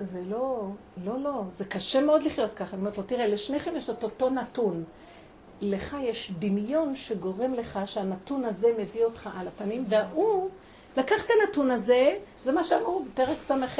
זה 0.00 0.22
לא, 0.28 0.68
לא, 1.04 1.20
לא, 1.20 1.42
זה 1.56 1.64
קשה 1.64 2.00
מאוד 2.00 2.22
לחיות 2.22 2.54
ככה. 2.54 2.72
אני 2.72 2.80
אומרת 2.80 2.98
לו, 2.98 3.02
תראה, 3.02 3.26
לשניכם 3.26 3.76
יש 3.76 3.90
את 3.90 4.04
אותו 4.04 4.30
נתון. 4.30 4.84
לך 5.60 5.96
יש 6.00 6.32
דמיון 6.38 6.96
שגורם 6.96 7.54
לך 7.54 7.78
שהנתון 7.86 8.44
הזה 8.44 8.68
מביא 8.78 9.04
אותך 9.04 9.30
על 9.36 9.48
הפנים, 9.48 9.84
והוא 9.88 10.50
לקח 10.96 11.24
את 11.24 11.30
הנתון 11.30 11.70
הזה, 11.70 12.16
זה 12.44 12.52
מה 12.52 12.64
שאמרו 12.64 13.04
בפרק 13.04 13.38
ס"ח, 13.40 13.78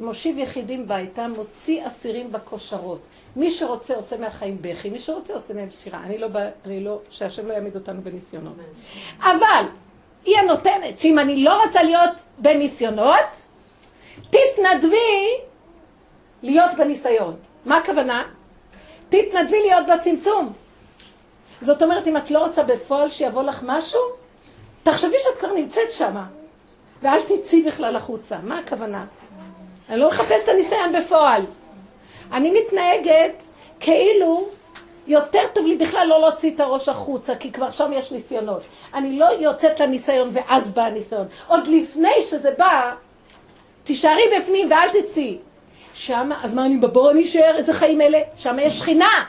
מושיב 0.00 0.38
יחידים 0.38 0.88
ביתה, 0.88 1.28
מוציא 1.28 1.86
אסירים 1.86 2.32
בכושרות. 2.32 3.00
מי 3.36 3.50
שרוצה 3.50 3.94
עושה 3.94 4.16
מהחיים 4.16 4.58
בכי, 4.60 4.90
מי 4.90 4.98
שרוצה 4.98 5.34
עושה 5.34 5.54
מהם 5.54 5.68
שירה. 5.70 6.00
אני 6.04 6.18
לא, 6.18 6.28
אני 6.64 6.84
לא, 6.84 6.98
שהשם 7.10 7.46
לא 7.46 7.52
יעמיד 7.52 7.74
אותנו 7.74 8.02
בניסיונות. 8.02 8.54
אבל 9.20 9.64
היא 10.24 10.38
הנותנת, 10.38 11.00
שאם 11.00 11.18
אני 11.18 11.44
לא 11.44 11.64
רוצה 11.64 11.82
להיות 11.82 12.12
בניסיונות, 12.38 13.26
תתנדבי 14.20 15.38
להיות 16.42 16.70
בניסיון. 16.78 17.36
מה 17.64 17.76
הכוונה? 17.76 18.24
תתנדבי 19.08 19.60
להיות 19.60 19.86
בצמצום. 19.86 20.52
זאת 21.62 21.82
אומרת, 21.82 22.06
אם 22.06 22.16
את 22.16 22.30
לא 22.30 22.46
רוצה 22.46 22.62
בפועל 22.62 23.10
שיבוא 23.10 23.42
לך 23.42 23.62
משהו, 23.66 24.00
תחשבי 24.82 25.16
שאת 25.18 25.38
כבר 25.38 25.52
נמצאת 25.52 25.92
שמה, 25.92 26.26
ואל 27.02 27.20
תצאי 27.22 27.62
בכלל 27.62 27.96
החוצה. 27.96 28.38
מה 28.42 28.58
הכוונה? 28.58 29.04
אני 29.88 30.00
לא 30.00 30.08
מחפש 30.08 30.42
את 30.44 30.48
הניסיון 30.48 30.92
בפועל. 30.92 31.42
אני 32.32 32.60
מתנהגת 32.60 33.32
כאילו 33.80 34.48
יותר 35.06 35.42
טוב 35.52 35.66
לי 35.66 35.76
בכלל 35.76 36.06
לא 36.06 36.20
להוציא 36.20 36.54
את 36.54 36.60
הראש 36.60 36.88
החוצה, 36.88 37.36
כי 37.36 37.52
כבר 37.52 37.70
שם 37.70 37.90
יש 37.94 38.12
ניסיונות. 38.12 38.62
אני 38.94 39.18
לא 39.18 39.26
יוצאת 39.26 39.80
לניסיון 39.80 40.30
ואז 40.32 40.74
בא 40.74 40.82
הניסיון. 40.82 41.26
עוד 41.46 41.66
לפני 41.66 42.20
שזה 42.20 42.50
בא, 42.58 42.94
תישארי 43.84 44.22
בפנים 44.38 44.70
ואל 44.70 45.02
תצאי. 45.02 45.38
שם, 45.94 46.30
אז 46.42 46.54
מה 46.54 46.66
אני 46.66 46.76
בבור 46.76 47.10
אני 47.10 47.24
אשאר? 47.24 47.56
איזה 47.56 47.72
חיים 47.72 48.00
אלה? 48.00 48.18
שם 48.36 48.56
יש 48.60 48.78
שכינה. 48.78 49.24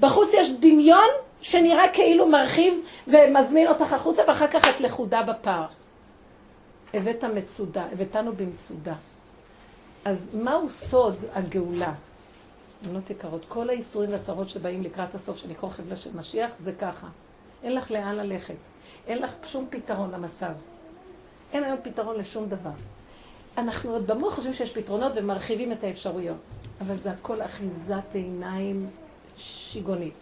בחוץ 0.00 0.28
יש 0.34 0.50
דמיון 0.50 1.08
שנראה 1.40 1.88
כאילו 1.88 2.26
מרחיב 2.26 2.74
ומזמין 3.08 3.68
אותך 3.68 3.92
החוצה, 3.92 4.22
ואחר 4.28 4.46
כך 4.46 4.68
את 4.68 4.80
לכודה 4.80 5.22
בפער. 5.22 5.66
הבאת 6.94 7.24
מצודה, 7.24 7.84
הבאתנו 7.92 8.32
במצודה. 8.32 8.94
אז 10.04 10.34
מהו 10.34 10.68
סוד 10.68 11.16
הגאולה? 11.32 11.94
בנות 12.82 13.10
יקרות, 13.10 13.44
כל 13.48 13.70
האיסורים 13.70 14.10
והצרות 14.10 14.48
שבאים 14.48 14.82
לקראת 14.82 15.14
הסוף, 15.14 15.36
שנקרא 15.36 15.68
חבלה 15.68 15.96
של 15.96 16.16
משיח, 16.16 16.50
זה 16.58 16.72
ככה. 16.72 17.06
אין 17.62 17.74
לך 17.74 17.90
לאן 17.90 18.14
ללכת. 18.16 18.54
אין 19.06 19.22
לך 19.22 19.32
שום 19.44 19.66
פתרון 19.70 20.10
למצב. 20.10 20.52
אין 21.52 21.64
היום 21.64 21.78
פתרון 21.82 22.16
לשום 22.16 22.48
דבר. 22.48 22.70
אנחנו 23.58 23.90
עוד 23.90 24.06
במוח 24.06 24.34
חושבים 24.34 24.54
שיש 24.54 24.72
פתרונות 24.72 25.12
ומרחיבים 25.16 25.72
את 25.72 25.84
האפשרויות, 25.84 26.36
אבל 26.80 26.96
זה 26.96 27.10
הכל 27.10 27.42
אחיזת 27.42 28.14
עיניים 28.14 28.90
שיגונית. 29.36 30.14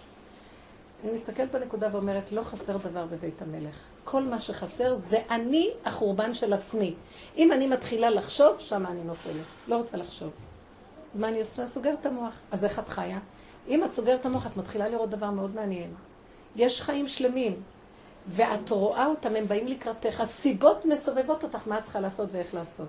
אני 1.04 1.12
מסתכלת 1.12 1.52
בנקודה 1.52 1.88
ואומרת, 1.92 2.32
לא 2.32 2.42
חסר 2.42 2.76
דבר 2.76 3.06
בבית 3.06 3.42
המלך. 3.42 3.95
כל 4.06 4.22
מה 4.22 4.38
שחסר 4.38 4.94
זה 4.94 5.18
אני 5.30 5.70
החורבן 5.84 6.34
של 6.34 6.52
עצמי. 6.52 6.94
אם 7.36 7.52
אני 7.52 7.66
מתחילה 7.66 8.10
לחשוב, 8.10 8.56
שם 8.58 8.86
אני 8.86 9.04
נופלת. 9.04 9.44
לא 9.68 9.76
רוצה 9.76 9.96
לחשוב. 9.96 10.30
מה 11.14 11.28
אני 11.28 11.40
עושה? 11.40 11.66
סוגרת 11.66 12.00
את 12.00 12.06
המוח. 12.06 12.34
אז 12.50 12.64
איך 12.64 12.78
את 12.78 12.88
חיה? 12.88 13.18
אם 13.68 13.84
את 13.84 13.92
סוגרת 13.92 14.20
את 14.20 14.26
המוח, 14.26 14.46
את 14.46 14.56
מתחילה 14.56 14.88
לראות 14.88 15.10
דבר 15.10 15.30
מאוד 15.30 15.54
מעניין. 15.54 15.94
יש 16.56 16.82
חיים 16.82 17.08
שלמים, 17.08 17.62
ואת 18.28 18.70
רואה 18.70 19.06
אותם, 19.06 19.36
הם 19.36 19.48
באים 19.48 19.66
לקראתך. 19.66 20.20
הסיבות 20.20 20.84
מסובבות 20.84 21.42
אותך 21.42 21.68
מה 21.68 21.78
את 21.78 21.82
צריכה 21.82 22.00
לעשות 22.00 22.28
ואיך 22.32 22.54
לעשות. 22.54 22.88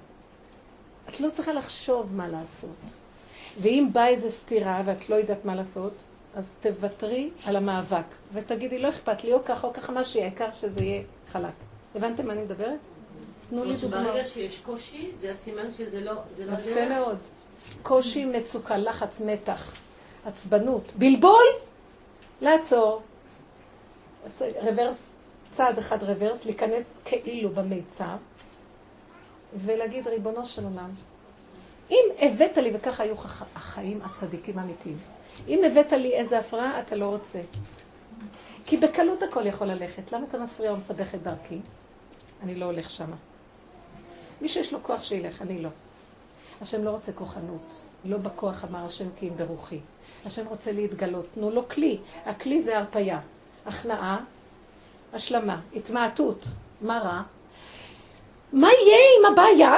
את 1.09 1.20
לא 1.20 1.30
צריכה 1.30 1.53
לחשוב 1.53 2.15
מה 2.15 2.28
לעשות. 2.28 2.76
ואם 3.61 3.89
באה 3.91 4.07
איזו 4.07 4.30
סתירה 4.30 4.82
ואת 4.86 5.09
לא 5.09 5.15
יודעת 5.15 5.45
מה 5.45 5.55
לעשות, 5.55 5.93
אז 6.38 6.57
תוותרי 6.61 7.29
על 7.45 7.55
המאבק, 7.55 8.05
ותגידי, 8.33 8.79
לא 8.79 8.89
אכפת 8.89 9.23
לי, 9.23 9.33
או 9.33 9.45
ככה 9.45 9.67
או 9.67 9.73
ככה, 9.73 9.91
מה 9.91 10.03
שיהיה, 10.03 10.25
העיקר 10.25 10.51
שזה 10.51 10.83
יהיה 10.83 11.03
חלק. 11.31 11.53
הבנתם 11.95 12.27
מה 12.27 12.33
אני 12.33 12.41
מדברת? 12.41 12.79
תנו 13.49 13.63
לי 13.63 13.75
דוגמא. 13.75 14.03
ברגע 14.03 14.23
שיש 14.23 14.59
קושי, 14.59 15.11
זה 15.19 15.31
הסימן 15.31 15.73
שזה 15.73 16.01
לא... 16.01 16.13
לא 16.38 16.53
יפה 16.53 16.89
מאוד. 16.89 17.17
קושי, 17.83 18.25
מצוקה, 18.25 18.77
לחץ, 18.77 19.21
מתח, 19.21 19.73
עצבנות, 20.25 20.91
בלבול, 20.95 21.45
לעצור. 22.41 23.01
רוורס, 24.61 25.15
צעד 25.51 25.77
אחד 25.77 26.03
רוורס, 26.03 26.45
להיכנס 26.45 26.97
כאילו 27.05 27.49
במיצר, 27.49 28.15
ולהגיד, 29.65 30.07
ריבונו 30.07 30.45
של 30.45 30.63
עולם, 30.63 30.89
אם 31.91 32.05
הבאת 32.19 32.57
לי, 32.57 32.71
וככה 32.73 33.03
היו 33.03 33.15
החיים 33.55 34.01
הצדיקים 34.01 34.59
האמיתיים, 34.59 34.97
אם 35.47 35.63
הבאת 35.63 35.91
לי 35.91 36.13
איזה 36.13 36.39
הפרעה, 36.39 36.79
אתה 36.79 36.95
לא 36.95 37.05
רוצה. 37.05 37.39
כי 38.65 38.77
בקלות 38.77 39.23
הכל 39.23 39.45
יכול 39.45 39.67
ללכת. 39.67 40.11
למה 40.11 40.25
אתה 40.29 40.38
מפריע 40.38 40.71
או 40.71 40.77
מסבך 40.77 41.15
את 41.15 41.23
דרכי? 41.23 41.59
אני 42.43 42.55
לא 42.55 42.65
הולך 42.65 42.89
שמה. 42.89 43.15
מי 44.41 44.49
שיש 44.49 44.73
לו 44.73 44.83
כוח 44.83 45.03
שילך, 45.03 45.41
אני 45.41 45.61
לא. 45.61 45.69
השם 46.61 46.83
לא 46.83 46.89
רוצה 46.89 47.11
כוחנות. 47.11 47.61
לא 48.05 48.17
בכוח 48.17 48.65
אמר 48.65 48.85
השם 48.85 49.05
כי 49.19 49.27
אם 49.27 49.38
ברוחי. 49.38 49.79
השם 50.25 50.47
רוצה 50.47 50.71
להתגלות. 50.71 51.25
תנו 51.33 51.51
לו 51.51 51.69
כלי. 51.69 51.97
הכלי 52.25 52.61
זה 52.61 52.77
הרפייה. 52.77 53.19
הכנעה, 53.65 54.19
השלמה, 55.13 55.61
התמעטות. 55.75 56.45
מה 56.81 56.99
רע? 56.99 57.21
מה 58.53 58.67
יהיה 58.67 58.97
עם 59.19 59.33
הבעיה? 59.33 59.75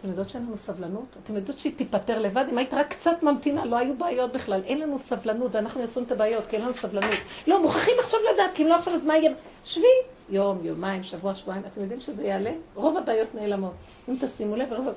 אתם 0.00 0.08
יודעות 0.08 0.28
שאין 0.28 0.42
לנו 0.42 0.56
סבלנות? 0.56 1.16
אתם 1.24 1.36
יודעות 1.36 1.58
שהיא 1.58 1.72
תיפטר 1.76 2.18
לבד? 2.18 2.44
אם 2.52 2.58
היית 2.58 2.74
רק 2.74 2.92
קצת 2.92 3.22
ממתינה, 3.22 3.64
לא 3.64 3.76
היו 3.76 3.96
בעיות 3.96 4.32
בכלל. 4.32 4.62
אין 4.64 4.80
לנו 4.80 4.98
סבלנות, 4.98 5.54
ואנחנו 5.54 5.80
יוצרים 5.80 6.06
את 6.06 6.12
הבעיות, 6.12 6.46
כי 6.46 6.56
אין 6.56 6.64
לנו 6.64 6.74
סבלנות. 6.74 7.14
לא, 7.46 7.62
מוכרחים 7.62 7.94
עכשיו 7.98 8.20
לדעת, 8.34 8.50
כי 8.54 8.62
אם 8.62 8.68
לא 8.68 8.74
עכשיו, 8.74 8.94
אז 8.94 9.06
מה 9.06 9.16
יהיה? 9.16 9.32
שבי, 9.64 9.82
יום, 10.28 10.58
יומיים, 10.62 11.02
שבוע, 11.02 11.34
שבועיים. 11.34 11.62
אתם 11.72 11.80
יודעים 11.80 12.00
שזה 12.00 12.24
יעלה? 12.24 12.52
רוב 12.74 12.96
הבעיות 12.96 13.34
נעלמות. 13.34 13.72
אם 14.08 14.14
תשימו 14.20 14.56
לב, 14.56 14.72
רוב... 14.72 14.88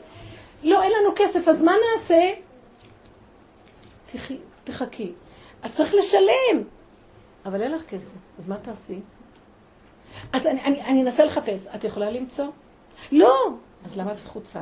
לא, 0.64 0.84
אין 0.84 0.92
לנו 0.92 1.10
כסף, 1.16 1.48
אז 1.48 1.64
מה 1.64 1.74
נעשה? 1.94 2.34
תחכי. 4.64 5.12
אז 5.64 5.76
צריך 5.76 5.94
לשלם. 5.94 6.64
אבל 7.46 7.62
אין 7.62 7.72
לך 7.72 7.84
כסף, 7.90 8.18
אז 8.40 8.48
מה 8.48 8.58
תעשי? 8.58 9.00
אז 10.34 10.46
אני, 10.46 11.02
אנסה 11.02 11.26
לחפש. 11.26 11.68
את 11.76 11.84
יכולה 11.84 12.12
למצוא? 12.12 12.46
לא. 13.12 13.50
אז 13.86 13.98
למה 13.98 14.12
את 14.12 14.18
לחוצה? 14.26 14.62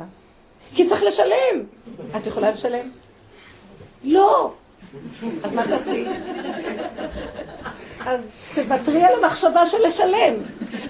כי 0.74 0.88
צריך 0.88 1.02
לשלם. 1.02 1.64
את 2.16 2.26
יכולה 2.26 2.50
לשלם? 2.50 2.88
לא. 4.04 4.52
אז 5.44 5.54
מה 5.54 5.66
תעשי? 5.66 6.06
אז 8.06 8.52
תוותרי 8.54 9.02
על 9.04 9.24
המחשבה 9.24 9.66
של 9.66 9.86
לשלם. 9.86 10.34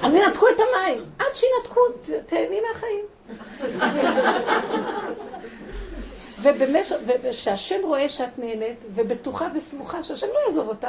אז 0.02 0.14
ינתקו 0.14 0.46
את 0.48 0.60
המים. 0.60 1.04
עד 1.18 1.26
שינתקו, 1.34 1.80
תהני 2.26 2.58
מהחיים. 2.68 3.04
וכשהשם 7.06 7.80
רואה 7.82 8.08
שאת 8.08 8.38
נהנית, 8.38 8.78
ובטוחה 8.94 9.48
וסמוכה 9.54 10.02
שהשם 10.02 10.26
לא 10.26 10.38
יעזוב 10.46 10.68
אותך, 10.68 10.88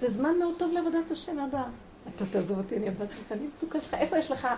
זה 0.00 0.10
זמן 0.10 0.38
מאוד 0.38 0.54
טוב 0.58 0.72
לעבודת 0.72 1.10
השם 1.10 1.38
הבא. 1.38 1.62
אתה 2.16 2.24
תעזוב 2.32 2.58
אותי, 2.58 2.76
אני 2.76 2.88
הבת 2.88 3.10
שלך, 3.10 3.32
אני 3.32 3.46
מתוקה 3.56 3.80
שלך. 3.80 3.94
איפה 3.94 4.18
יש 4.18 4.30
לך 4.30 4.48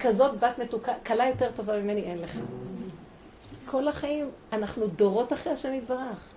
כזאת 0.00 0.40
בת 0.40 0.58
מתוקה, 0.58 0.92
קלה 1.02 1.28
יותר 1.28 1.50
טובה 1.54 1.78
ממני 1.78 2.02
אין 2.02 2.18
לך. 2.18 2.38
כל 3.66 3.88
החיים, 3.88 4.30
אנחנו 4.52 4.86
דורות 4.86 5.32
אחרי 5.32 5.52
השם 5.52 5.74
יתברך. 5.74 6.28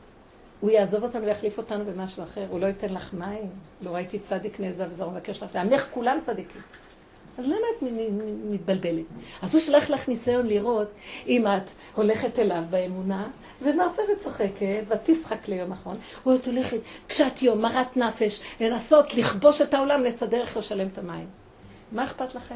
הוא 0.59 0.71
יעזוב 0.71 1.03
אותנו 1.03 1.25
ויחליף 1.25 1.57
אותנו 1.57 1.85
במשהו 1.85 2.23
אחר, 2.23 2.45
הוא 2.49 2.59
לא 2.59 2.65
ייתן 2.65 2.93
לך 2.93 3.13
מים. 3.13 3.49
לא 3.81 3.95
ראיתי 3.95 4.19
צדיק 4.19 4.59
נעזב 4.59 4.87
וזר 4.89 5.07
ומבקש 5.07 5.43
לך, 5.43 5.55
עמך 5.55 5.87
כולם 5.93 6.19
צדיקים. 6.25 6.61
אז 7.37 7.45
למה 7.45 7.55
את 7.77 7.83
מתבלבלת? 8.51 9.05
אז 9.41 9.53
הוא 9.53 9.61
שלח 9.61 9.89
לך 9.89 10.09
ניסיון 10.09 10.47
לראות 10.47 10.87
אם 11.27 11.47
את 11.47 11.69
הולכת 11.95 12.39
אליו 12.39 12.63
באמונה, 12.69 13.27
ומערפרת 13.61 14.19
צוחקת, 14.19 14.83
ואת 14.87 14.99
תשחק 15.03 15.47
ליום 15.47 15.69
נכון, 15.69 15.97
או 16.25 16.35
את 16.35 16.47
הולכת 16.47 16.77
קשת 17.07 17.41
יום, 17.41 17.61
מרת 17.61 17.97
נפש, 17.97 18.41
לנסות 18.59 19.13
לכבוש 19.13 19.61
את 19.61 19.73
העולם, 19.73 20.03
לסדר 20.03 20.41
איך 20.41 20.57
לשלם 20.57 20.87
את 20.87 20.97
המים. 20.97 21.27
מה 21.91 22.03
אכפת 22.03 22.35
לכם? 22.35 22.55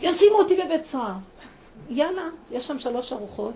ישימו 0.00 0.38
אותי 0.38 0.56
בבית 0.56 0.86
סוהר. 0.86 1.12
יאללה, 1.90 2.22
יש 2.50 2.66
שם 2.66 2.78
שלוש 2.78 3.12
ארוחות. 3.12 3.54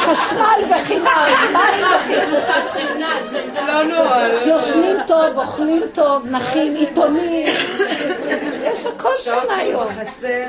חשמל 0.00 0.60
וחינם, 0.70 1.26
מים 1.52 1.86
וחינם. 2.32 3.20
לא 3.66 3.84
נורא. 3.84 4.26
לא 4.26 4.40
יושנים 4.40 4.96
טוב, 5.06 5.38
אוכלים 5.38 5.82
טוב, 5.94 6.26
נחים, 6.26 6.76
עיתונים. 6.76 7.48
יש 8.62 8.86
הכל 8.86 9.12
שם 9.18 9.38
היום. 9.50 9.86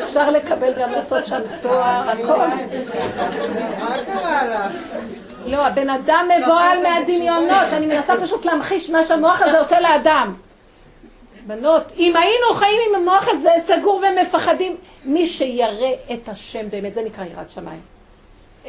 אפשר 0.04 0.30
לקבל 0.30 0.74
גם 0.82 0.92
לעשות 0.92 1.28
שם 1.28 1.42
תואר, 1.62 2.10
הכל. 2.10 2.38
מה 3.80 3.96
קרה 4.06 4.46
לך? 4.46 4.72
לא, 5.46 5.58
הבן 5.58 5.90
אדם 5.90 6.28
מבוהל 6.38 6.84
מהדמיונות, 6.84 7.68
אני 7.74 7.86
מנסה 7.86 8.14
פשוט 8.22 8.46
להמחיש 8.46 8.90
מה 8.90 9.04
שהמוח 9.04 9.42
הזה 9.42 9.60
עושה 9.60 9.80
לאדם. 9.80 10.34
בנות, 11.48 11.84
אם 11.98 12.16
היינו 12.16 12.54
חיים 12.54 12.80
עם 12.90 12.96
המוח 12.96 13.28
הזה 13.28 13.50
סגור 13.60 14.04
ומפחדים, 14.10 14.78
מי 15.06 15.28
שירא 15.28 15.92
את 16.14 16.30
השם 16.30 16.70
באמת, 16.70 16.94
זה 16.94 17.02
נקרא 17.02 17.24
יראת 17.24 17.52
שמיים. 17.52 17.82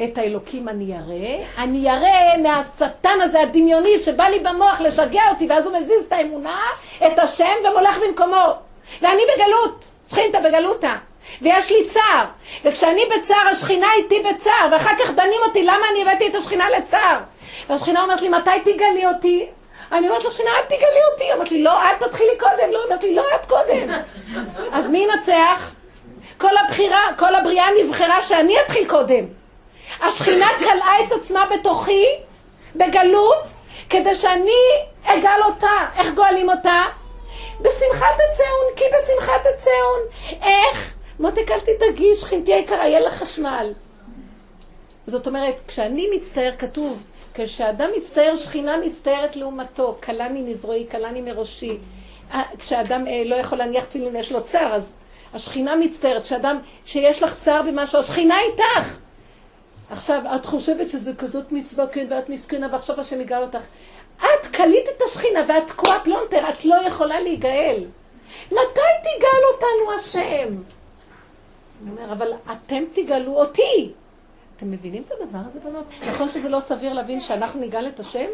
את 0.03 0.17
האלוקים 0.17 0.69
אני 0.69 0.83
ירא, 0.83 1.45
אני 1.57 1.77
ירא 1.77 2.37
מהשטן 2.43 3.21
הזה 3.21 3.41
הדמיוני 3.41 3.99
שבא 4.03 4.23
לי 4.23 4.39
במוח 4.39 4.81
לשגע 4.81 5.21
אותי, 5.29 5.47
ואז 5.49 5.65
הוא 5.65 5.77
מזיז 5.77 6.03
את 6.07 6.11
האמונה, 6.11 6.59
את 7.07 7.19
השם, 7.19 7.45
ומולך 7.69 7.97
במקומו. 8.07 8.53
ואני 9.01 9.21
בגלות, 9.35 9.85
שכינתה 10.09 10.39
בגלותה, 10.39 10.95
ויש 11.41 11.71
לי 11.71 11.89
צער. 11.89 12.25
וכשאני 12.65 13.01
בצער, 13.05 13.47
השכינה 13.51 13.87
איתי 13.97 14.19
בצער, 14.19 14.67
ואחר 14.71 14.97
כך 14.99 15.11
דנים 15.11 15.41
אותי 15.47 15.63
למה 15.63 15.85
אני 15.91 16.01
הבאתי 16.01 16.27
את 16.27 16.35
השכינה 16.35 16.69
לצער. 16.69 17.19
והשכינה 17.69 18.01
אומרת 18.01 18.21
לי, 18.21 18.29
מתי 18.29 18.59
תגלי 18.63 19.05
אותי? 19.05 19.45
אני 19.91 20.07
אומרת 20.07 20.23
לו, 20.23 20.31
שכינה, 20.31 20.49
אל 20.57 20.63
תגלי 20.63 21.01
אותי. 21.13 21.33
אמרת 21.33 21.51
לי, 21.51 21.63
לא, 21.63 21.83
את 21.83 22.03
תתחילי 22.03 22.37
קודם. 22.39 22.71
לא, 22.71 22.79
אמרת 22.87 23.03
לי, 23.03 23.15
לא, 23.15 23.23
את 23.35 23.45
קודם. 23.45 23.89
אז 24.71 24.89
מי 24.89 24.97
ינצח? 24.97 25.71
כל 26.37 26.57
הבחירה, 26.57 27.01
כל 27.17 27.35
הבריאה 27.35 27.65
נבחרה 27.83 28.21
שאני 28.21 28.61
אתחיל 28.61 28.89
קודם. 28.89 29.25
השכינה 30.01 30.47
כלאה 30.59 31.03
את 31.07 31.11
עצמה 31.11 31.45
בתוכי, 31.53 32.05
בגלות, 32.75 33.43
כדי 33.89 34.15
שאני 34.15 34.61
אגל 35.03 35.41
אותה. 35.45 35.85
איך 35.97 36.13
גואלים 36.13 36.49
אותה? 36.49 36.83
בשמחת 37.61 38.15
הצאון, 38.29 38.75
כי 38.75 38.83
בשמחת 38.83 39.45
הצאון. 39.53 39.99
איך? 40.41 40.93
מותק 41.19 41.51
אל 41.51 41.59
תדאגי, 41.59 42.15
שכינתי 42.15 42.53
היקרה, 42.53 42.87
יהיה 42.87 42.99
לך 42.99 43.13
חשמל. 43.13 43.73
זאת 45.07 45.27
אומרת, 45.27 45.55
כשאני 45.67 46.09
מצטער, 46.15 46.51
כתוב, 46.59 47.03
כשאדם 47.45 47.89
מצטער, 47.97 48.35
שכינה 48.35 48.77
מצטערת 48.77 49.35
לעומתו, 49.35 49.97
כלני 50.03 50.41
מזרועי, 50.41 50.87
כלני 50.91 51.21
מראשי. 51.21 51.77
אה, 52.33 52.43
כשאדם 52.57 53.07
אה, 53.07 53.23
לא 53.25 53.35
יכול 53.35 53.57
להניח 53.57 53.83
תפילין 53.83 54.15
ויש 54.15 54.31
לו 54.31 54.43
צער, 54.43 54.73
אז 54.73 54.93
השכינה 55.33 55.75
מצטערת. 55.75 56.23
כשאדם, 56.23 56.59
שיש 56.85 57.23
לך 57.23 57.39
צער 57.43 57.61
במשהו, 57.61 57.99
השכינה 57.99 58.35
איתך. 58.39 58.97
עכשיו, 59.91 60.21
את 60.35 60.45
חושבת 60.45 60.89
שזה 60.89 61.13
כזאת 61.13 61.51
מצווה, 61.51 61.87
כן, 61.87 62.07
ואת 62.09 62.29
מסכנה, 62.29 62.67
ועכשיו 62.71 62.99
השם 63.01 63.21
יגאל 63.21 63.41
אותך. 63.41 63.61
את 64.17 64.47
קלית 64.51 64.85
את 64.97 65.01
השכינה 65.09 65.39
ואת 65.47 65.67
תקועה 65.67 65.99
פלונטר, 66.03 66.49
את 66.49 66.65
לא 66.65 66.75
יכולה 66.87 67.21
להיגאל. 67.21 67.85
מתי 68.47 68.91
תגאל 69.01 69.41
אותנו 69.53 69.99
השם? 69.99 70.55
הוא 71.79 71.89
אומר, 71.91 72.11
אבל 72.13 72.33
אתם 72.51 72.83
תגאלו 72.93 73.35
אותי. 73.35 73.91
אתם 74.59 74.71
מבינים 74.71 75.03
את 75.07 75.11
הדבר 75.11 75.39
הזה, 75.49 75.59
בנות? 75.59 75.85
נכון 76.07 76.29
שזה 76.29 76.49
לא 76.49 76.59
סביר 76.59 76.93
להבין 76.93 77.21
שאנחנו 77.21 77.61
נגאל 77.61 77.87
את 77.87 77.99
השם? 77.99 78.25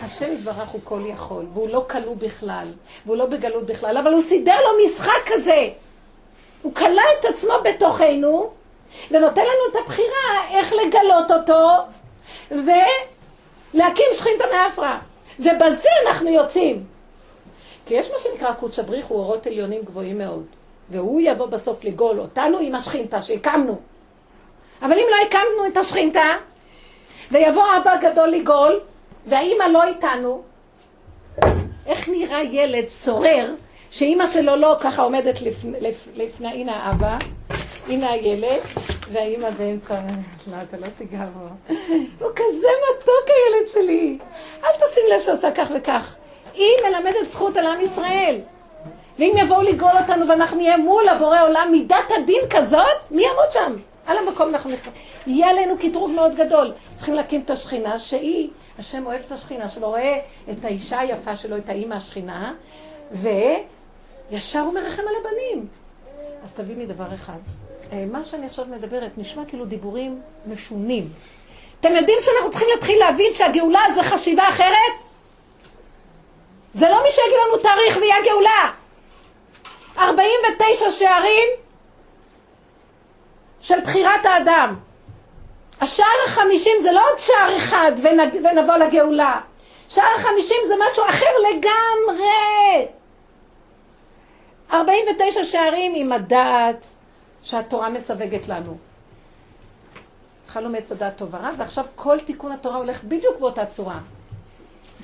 השם 0.00 0.32
יתברך 0.32 0.68
הוא 0.68 0.80
כל 0.84 1.00
יכול, 1.06 1.46
והוא 1.54 1.68
לא 1.68 1.84
כלוא 1.90 2.14
בכלל, 2.16 2.72
והוא 3.06 3.16
לא 3.16 3.26
בגלות 3.26 3.66
בכלל, 3.66 3.98
אבל 3.98 4.12
הוא 4.12 4.22
סידר 4.22 4.56
לו 4.60 4.84
משחק 4.86 5.20
כזה. 5.26 5.68
הוא 6.62 6.74
כלא 6.74 7.02
את 7.20 7.24
עצמו 7.24 7.52
בתוכנו, 7.64 8.50
ונותן 9.10 9.40
לנו 9.40 9.70
את 9.70 9.76
הבחירה 9.84 10.48
איך 10.50 10.72
לגלות 10.72 11.30
אותו, 11.30 11.68
ו... 12.50 12.70
להקים 13.74 14.06
שכינתה 14.12 14.44
מאפרה. 14.52 15.00
ובזה 15.38 15.88
אנחנו 16.06 16.28
יוצאים. 16.28 16.84
כי 17.86 17.94
יש 17.94 18.10
מה 18.10 18.18
שנקרא 18.18 18.54
קודש 18.54 18.78
הבריך, 18.78 19.06
הוא 19.06 19.18
אורות 19.18 19.46
עליונים 19.46 19.82
גבוהים 19.84 20.18
מאוד. 20.18 20.44
והוא 20.90 21.20
יבוא 21.20 21.46
בסוף 21.46 21.84
לגאול 21.84 22.20
אותנו 22.20 22.58
עם 22.58 22.74
השכינתה 22.74 23.22
שהקמנו. 23.22 23.89
הקמנו 25.30 25.66
את 25.72 25.76
השכינתה, 25.76 26.36
ויבוא 27.30 27.64
אבא 27.76 27.96
גדול 27.96 28.28
לגאול, 28.28 28.80
והאימא 29.26 29.64
לא 29.64 29.84
איתנו, 29.84 30.42
איך 31.86 32.08
נראה 32.08 32.42
ילד 32.42 32.88
סורר, 32.88 33.54
שאימא 33.90 34.26
שלו 34.26 34.56
לא 34.56 34.76
ככה 34.80 35.02
עומדת 35.02 35.42
לפני, 35.42 35.78
לפני 36.14 36.48
הנה 36.48 36.76
האבא, 36.76 37.16
הנה 37.88 38.10
הילד, 38.10 38.60
והאימא 39.12 39.50
באמצע, 39.50 39.94
לא, 40.50 40.56
אתה 40.62 40.76
לא 40.76 40.86
תיגע 40.98 41.24
בו. 41.34 41.74
הוא 42.20 42.30
כזה 42.36 42.68
מתוק 42.90 43.26
הילד 43.28 43.68
שלי. 43.68 44.18
אל 44.64 44.70
תשים 44.72 45.02
לב 45.14 45.20
שעושה 45.20 45.50
כך 45.50 45.68
וכך. 45.76 46.16
היא 46.54 46.72
מלמדת 46.84 47.30
זכות 47.30 47.56
על 47.56 47.66
עם 47.66 47.80
ישראל. 47.80 48.40
ואם 49.18 49.34
יבואו 49.38 49.62
לגאול 49.62 49.92
אותנו 50.00 50.28
ואנחנו 50.28 50.56
נהיה 50.56 50.76
מול 50.76 51.08
הבורא 51.08 51.42
עולם 51.42 51.68
מידת 51.70 52.10
הדין 52.18 52.42
כזאת, 52.50 53.10
מי 53.10 53.22
יעמוד 53.22 53.50
שם? 53.52 53.89
על 54.10 54.18
המקום 54.18 54.48
אנחנו 54.48 54.70
נכנסים. 54.70 54.92
יהיה 55.26 55.50
עלינו 55.50 55.74
קטרוג 55.78 56.10
מאוד 56.10 56.34
גדול. 56.36 56.72
צריכים 56.96 57.14
להקים 57.14 57.42
את 57.44 57.50
השכינה 57.50 57.98
שהיא, 57.98 58.48
השם 58.78 59.06
אוהב 59.06 59.20
את 59.26 59.32
השכינה 59.32 59.68
שלו, 59.68 59.88
רואה 59.88 60.18
את 60.50 60.64
האישה 60.64 60.98
היפה 61.00 61.36
שלו, 61.36 61.56
את 61.56 61.68
האימא 61.68 61.94
השכינה, 61.94 62.54
וישר 63.12 64.60
הוא 64.60 64.74
מרחם 64.74 65.02
על 65.02 65.14
הבנים. 65.20 65.66
אז 66.44 66.54
תביני 66.54 66.86
דבר 66.86 67.14
אחד, 67.14 67.38
אה, 67.92 68.04
מה 68.12 68.24
שאני 68.24 68.46
עכשיו 68.46 68.66
מדברת 68.66 69.10
נשמע 69.16 69.44
כאילו 69.44 69.64
דיבורים 69.64 70.20
משונים. 70.46 71.08
אתם 71.80 71.92
יודעים 71.96 72.18
שאנחנו 72.20 72.50
צריכים 72.50 72.68
להתחיל 72.74 72.98
להבין 72.98 73.32
שהגאולה 73.34 73.82
זה 73.94 74.02
חשיבה 74.02 74.48
אחרת? 74.48 74.92
זה 76.74 76.88
לא 76.88 77.02
מי 77.02 77.10
שיגיד 77.10 77.38
לנו 77.46 77.62
תאריך 77.62 77.96
ויהיה 77.96 78.16
גאולה. 78.24 78.70
49 79.98 80.90
שערים 80.90 81.48
של 83.60 83.80
בחירת 83.80 84.26
האדם. 84.26 84.76
השער 85.80 86.06
החמישים 86.26 86.72
זה 86.82 86.92
לא 86.92 87.10
עוד 87.10 87.18
שער 87.18 87.56
אחד 87.56 87.92
ונבוא 88.42 88.76
לגאולה. 88.76 89.40
שער 89.88 90.14
החמישים 90.16 90.56
זה 90.68 90.74
משהו 90.86 91.04
אחר 91.08 91.30
לגמרי. 91.50 92.86
49 94.72 95.44
שערים 95.44 95.92
עם 95.96 96.12
הדעת 96.12 96.86
שהתורה 97.42 97.90
מסווגת 97.90 98.48
לנו. 98.48 98.76
חלום 100.46 100.74
עץ 100.74 100.92
הדעת 100.92 101.16
טוב 101.16 101.34
ורע, 101.34 101.50
ועכשיו 101.58 101.84
כל 101.96 102.20
תיקון 102.20 102.52
התורה 102.52 102.76
הולך 102.76 103.04
בדיוק 103.04 103.40
באותה 103.40 103.66
צורה. 103.66 103.98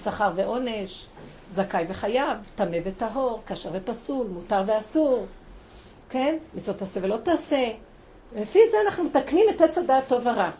שכר 0.04 0.30
ועונש, 0.36 1.06
זכאי 1.50 1.84
וחייב, 1.88 2.38
טמא 2.54 2.78
וטהור, 2.84 3.42
כשר 3.46 3.70
ופסול, 3.72 4.26
מותר 4.26 4.62
ואסור, 4.66 5.26
כן? 6.10 6.36
מצוות 6.54 6.78
תעשה 6.78 7.00
ולא 7.02 7.16
תעשה. 7.16 7.70
לפי 8.36 8.58
זה 8.70 8.76
אנחנו 8.86 9.04
מתקנים 9.04 9.46
את 9.50 9.60
עץ 9.60 9.78
הדעת 9.78 10.08
טוב 10.08 10.22
ורע. 10.24 10.50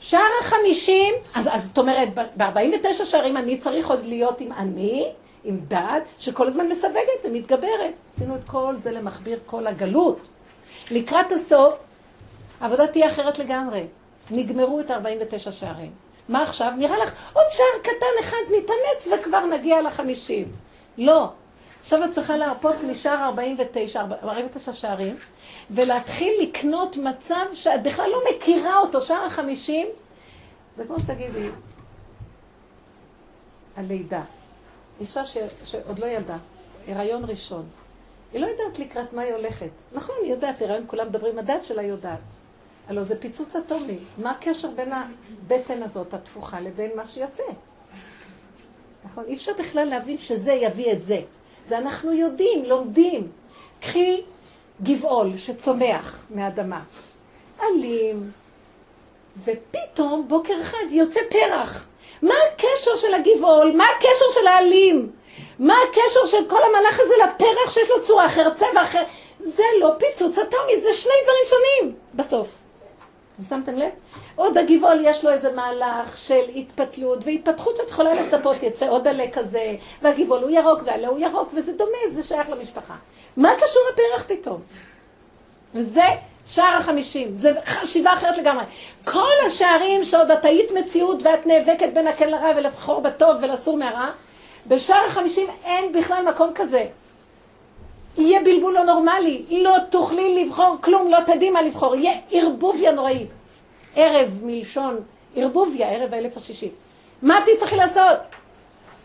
שער 0.00 0.30
החמישים, 0.40 1.14
אז, 1.34 1.48
אז 1.52 1.66
זאת 1.66 1.78
אומרת, 1.78 2.08
ב-49 2.36 3.04
שערים 3.04 3.36
אני 3.36 3.58
צריך 3.58 3.90
עוד 3.90 4.06
להיות 4.06 4.40
עם 4.40 4.52
אני, 4.52 5.08
עם 5.44 5.58
דעת, 5.68 6.02
שכל 6.18 6.46
הזמן 6.46 6.68
מסווגת 6.68 7.24
ומתגברת. 7.24 7.94
עשינו 8.14 8.36
את 8.36 8.44
כל 8.46 8.74
זה 8.78 8.90
למכביר 8.90 9.38
כל 9.46 9.66
הגלות. 9.66 10.18
לקראת 10.90 11.32
הסוף, 11.32 11.74
העבודה 12.60 12.86
תהיה 12.86 13.10
אחרת 13.10 13.38
לגמרי. 13.38 13.86
נגמרו 14.30 14.80
את 14.80 14.90
49 14.90 15.52
שערים. 15.52 15.90
מה 16.28 16.42
עכשיו? 16.42 16.72
נראה 16.78 16.98
לך 16.98 17.14
עוד 17.32 17.44
שער 17.50 17.82
קטן 17.82 18.20
אחד 18.20 18.36
נתאמץ 18.46 19.20
וכבר 19.20 19.46
נגיע 19.46 19.82
לחמישים. 19.82 20.48
לא. 20.98 21.28
עכשיו 21.82 22.04
את 22.04 22.10
צריכה 22.12 22.36
להרפות 22.36 22.76
משער 22.90 23.24
49, 23.24 24.00
49 24.22 24.72
שערים, 24.72 25.16
ולהתחיל 25.70 26.32
לקנות 26.42 26.96
מצב 26.96 27.46
שאת 27.52 27.82
בכלל 27.82 28.10
לא 28.10 28.20
מכירה 28.30 28.78
אותו, 28.78 29.02
שער 29.02 29.24
החמישים, 29.24 29.86
זה 30.76 30.84
כמו 30.84 30.98
שתגידי, 30.98 31.48
הלידה. 33.76 34.22
אישה 35.00 35.24
ש, 35.24 35.36
שעוד 35.64 35.98
לא 35.98 36.06
ילדה, 36.06 36.36
הריון 36.88 37.24
ראשון. 37.24 37.66
היא 38.32 38.40
לא 38.40 38.46
יודעת 38.46 38.78
לקראת 38.78 39.12
מה 39.12 39.22
היא 39.22 39.34
הולכת. 39.34 39.70
נכון, 39.92 40.14
היא 40.22 40.30
יודעת, 40.30 40.62
הריון, 40.62 40.84
כולם 40.86 41.06
מדברים, 41.06 41.38
הדת 41.38 41.64
שלה 41.64 41.82
יודעת. 41.82 42.18
הלוא 42.88 43.04
זה 43.04 43.20
פיצוץ 43.20 43.56
אטומי. 43.56 43.98
מה 44.18 44.30
הקשר 44.30 44.70
בין 44.70 44.92
הבטן 44.92 45.82
הזאת, 45.82 46.14
התפוחה, 46.14 46.60
לבין 46.60 46.90
מה 46.96 47.06
שיוצא? 47.06 47.42
נכון? 49.04 49.24
אי 49.26 49.34
אפשר 49.34 49.52
בכלל 49.58 49.84
להבין 49.84 50.18
שזה 50.18 50.52
יביא 50.52 50.92
את 50.92 51.02
זה. 51.02 51.20
זה 51.66 51.78
אנחנו 51.78 52.12
יודעים, 52.12 52.64
לומדים. 52.64 53.28
קחי 53.80 54.20
גבעול 54.82 55.36
שצומח 55.36 56.18
מהאדמה, 56.30 56.80
אלים, 57.62 58.30
ופתאום 59.44 60.28
בוקר 60.28 60.54
אחד 60.62 60.86
יוצא 60.90 61.20
פרח. 61.30 61.86
מה 62.22 62.34
הקשר 62.52 62.96
של 62.96 63.14
הגבעול? 63.14 63.72
מה 63.76 63.84
הקשר 63.96 64.40
של 64.40 64.46
העלים? 64.46 65.10
מה 65.58 65.74
הקשר 65.88 66.26
של 66.26 66.48
כל 66.48 66.62
המהלך 66.62 67.00
הזה 67.00 67.14
לפרח 67.24 67.70
שיש 67.74 67.90
לו 67.90 68.02
צורה 68.02 68.26
אחרת, 68.26 68.56
צבע 68.56 68.82
אחר? 68.82 69.02
זה 69.38 69.62
לא 69.80 69.90
פיצוץ 69.98 70.38
אטומי, 70.38 70.80
זה 70.80 70.92
שני 70.92 71.12
דברים 71.22 71.44
שונים 71.46 71.94
בסוף. 72.14 72.48
שמתם 73.48 73.74
לב? 73.78 73.90
עוד 74.36 74.58
הגבעול 74.58 74.98
יש 75.02 75.24
לו 75.24 75.30
איזה 75.30 75.52
מהלך 75.52 76.18
של 76.18 76.42
התפתלות 76.56 77.18
והתפתחות 77.24 77.76
שאת 77.76 77.88
יכולה 77.88 78.14
לצפות, 78.14 78.62
יצא 78.62 78.88
עוד 78.88 79.08
עלה 79.08 79.30
כזה, 79.32 79.76
והגבעול 80.02 80.42
הוא 80.42 80.50
ירוק 80.50 80.80
והעלה 80.84 81.08
הוא 81.08 81.18
ירוק, 81.18 81.50
וזה 81.54 81.72
דומה, 81.72 81.98
זה 82.12 82.22
שייך 82.22 82.50
למשפחה. 82.50 82.94
מה 83.36 83.50
קשור 83.56 83.82
לפרח 83.92 84.24
פתאום? 84.26 84.60
וזה 85.74 86.04
שער 86.46 86.76
החמישים, 86.76 87.34
זה 87.34 87.52
חשיבה 87.64 88.12
אחרת 88.12 88.38
לגמרי. 88.38 88.64
כל 89.04 89.32
השערים 89.46 90.04
שעוד 90.04 90.30
את 90.30 90.44
היית 90.44 90.70
מציאות 90.70 91.22
ואת 91.22 91.46
נאבקת 91.46 91.88
בין 91.94 92.06
הקל 92.06 92.26
לרע 92.26 92.50
ולבחור 92.56 93.00
בטוב 93.00 93.36
ולסור 93.42 93.76
מהרע, 93.76 94.10
בשער 94.66 95.06
החמישים 95.06 95.48
אין 95.64 95.92
בכלל 95.92 96.24
מקום 96.28 96.50
כזה. 96.54 96.84
יהיה 98.18 98.40
בלבול 98.44 98.74
לא 98.74 98.84
נורמלי, 98.84 99.44
לא 99.50 99.76
תוכלי 99.90 100.44
לבחור 100.44 100.76
כלום, 100.80 101.10
לא 101.10 101.18
תדעי 101.26 101.50
מה 101.50 101.62
לבחור, 101.62 101.94
יהיה 101.94 102.12
ערבוביה 102.30 102.92
נוראית. 102.92 103.28
ערב 103.96 104.38
מלשון 104.42 105.00
ערבוביה, 105.36 105.90
ערב 105.90 106.14
האלף 106.14 106.36
השישי. 106.36 106.70
מה 107.22 107.40
תצטרכי 107.46 107.76
לעשות? 107.76 108.18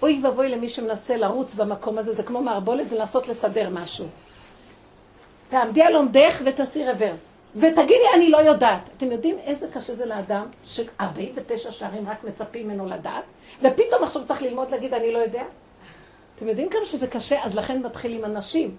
אוי 0.02 0.20
ואבוי 0.24 0.50
למי 0.50 0.70
שמנסה 0.70 1.18
לרוץ 1.18 1.56
במקום 1.56 1.98
הזה, 1.98 2.14
זה 2.14 2.24
כמו 2.24 2.42
מערבולת 2.42 2.86
ולנסות 2.90 3.28
לסדר 3.28 3.70
משהו. 3.70 4.06
תעמדי 5.50 5.82
על 5.82 5.96
עומדך 5.96 6.42
ותעשי 6.46 6.84
רוורס. 6.90 7.42
ותגידי, 7.56 8.06
אני 8.16 8.30
לא 8.30 8.38
יודעת. 8.38 8.82
אתם 8.98 9.12
יודעים 9.12 9.40
איזה 9.40 9.68
קשה 9.74 9.94
זה 9.94 10.06
לאדם 10.06 10.46
ש-49 10.64 11.72
שערים 11.72 12.10
רק 12.10 12.24
מצפים 12.24 12.68
ממנו 12.68 12.86
לדעת, 12.86 13.24
ופתאום 13.62 14.04
עכשיו 14.04 14.26
צריך 14.26 14.42
ללמוד 14.42 14.72
להגיד, 14.72 14.94
אני 14.94 15.12
לא 15.12 15.18
יודע? 15.18 15.44
אתם 16.36 16.48
יודעים 16.48 16.70
כמה 16.70 16.86
שזה 16.86 17.08
קשה? 17.08 17.44
אז 17.44 17.56
לכן 17.56 17.82
מתחילים 17.82 18.26
אנשים. 18.26 18.76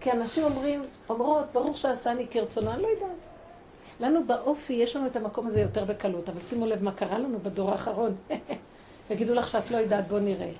כי 0.00 0.12
אנשים 0.12 0.44
אומרים, 0.44 0.84
אומרות, 1.08 1.44
ברור 1.52 1.74
שעשני 1.74 2.26
כרצונו, 2.30 2.70
אני 2.70 2.82
לא 2.82 2.88
יודעת. 2.88 3.27
לנו 4.00 4.24
באופי 4.24 4.72
יש 4.72 4.96
לנו 4.96 5.06
את 5.06 5.16
המקום 5.16 5.46
הזה 5.46 5.60
יותר 5.60 5.84
בקלות, 5.84 6.28
אבל 6.28 6.40
שימו 6.40 6.66
לב 6.66 6.82
מה 6.82 6.92
קרה 6.92 7.18
לנו 7.18 7.38
בדור 7.42 7.70
האחרון. 7.70 8.16
יגידו 9.10 9.34
לך 9.34 9.48
שאת 9.48 9.70
לא 9.70 9.76
יודעת, 9.76 10.08
בוא 10.08 10.18
נראה. 10.18 10.50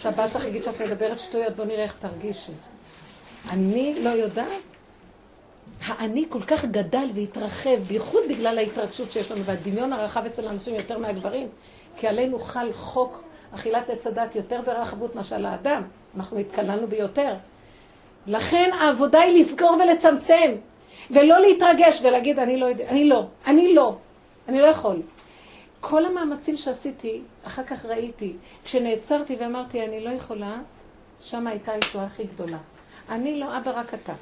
שהבת 0.00 0.34
לך 0.34 0.44
יגיד 0.44 0.62
שאת 0.62 0.86
מדברת 0.86 1.18
שטויות, 1.18 1.56
בוא 1.56 1.64
נראה 1.64 1.82
איך 1.82 1.96
תרגישי. 2.00 2.52
אני 3.50 4.02
לא 4.02 4.08
יודעת? 4.08 4.62
האני 5.86 6.24
כל 6.28 6.42
כך 6.42 6.64
גדל 6.64 7.08
והתרחב, 7.14 7.76
בייחוד 7.86 8.22
בגלל 8.28 8.58
ההתרגשות 8.58 9.12
שיש 9.12 9.30
לנו 9.30 9.44
והדמיון 9.44 9.92
הרחב 9.92 10.26
אצל 10.26 10.48
האנשים 10.48 10.74
יותר 10.74 10.98
מהגברים, 10.98 11.48
כי 11.96 12.06
עלינו 12.06 12.38
חל 12.38 12.72
חוק 12.72 13.22
אכילת 13.54 13.90
עץ 13.90 14.06
הדת 14.06 14.34
יותר 14.34 14.60
ברחבות 14.66 15.14
מאשר 15.14 15.36
על 15.36 15.46
האדם. 15.46 15.82
אנחנו 16.16 16.38
התקללנו 16.38 16.86
ביותר. 16.86 17.34
לכן 18.26 18.70
העבודה 18.80 19.20
היא 19.20 19.44
לסגור 19.44 19.70
ולצמצם, 19.70 20.52
ולא 21.10 21.40
להתרגש 21.40 22.00
ולהגיד, 22.02 22.38
אני 22.38 22.56
לא 22.56 22.66
יודע, 22.66 22.88
אני 22.88 23.08
לא, 23.08 23.26
אני 23.46 23.74
לא, 23.74 23.96
אני 24.48 24.60
לא 24.60 24.66
יכול. 24.66 24.96
כל 25.80 26.04
המאמצים 26.04 26.56
שעשיתי, 26.56 27.20
אחר 27.44 27.64
כך 27.64 27.84
ראיתי, 27.84 28.36
כשנעצרתי 28.64 29.36
ואמרתי, 29.40 29.84
אני 29.84 30.04
לא 30.04 30.10
יכולה, 30.10 30.58
שם 31.20 31.46
הייתה 31.46 31.72
הישועה 31.72 32.04
הכי 32.04 32.24
גדולה. 32.24 32.58
אני 33.08 33.40
לא 33.40 33.58
אבא, 33.58 33.70
רק 33.80 33.94
אתה. 33.94 34.12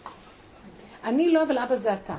אני 1.05 1.33
לא, 1.33 1.43
אבל 1.43 1.59
אבא 1.59 1.77
זה 1.77 1.95
אתה. 1.95 2.16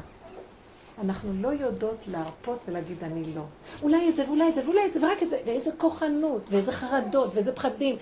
אנחנו 1.03 1.33
לא 1.41 1.47
יודעות 1.47 1.97
להרפות 2.11 2.59
ולהגיד 2.67 3.03
אני 3.03 3.23
לא. 3.35 3.41
אולי 3.81 4.09
את 4.09 4.15
זה 4.15 4.23
ואולי 4.27 4.49
את 4.49 4.55
זה 4.55 4.61
ואולי 4.65 4.85
את 4.85 4.93
זה 4.93 5.03
ורק 5.03 5.23
את 5.23 5.29
זה, 5.29 5.39
ואיזה 5.45 5.71
כוחנות, 5.77 6.41
ואיזה 6.49 6.71
חרדות, 6.71 7.35
ואיזה 7.35 7.51
פחדים, 7.51 7.95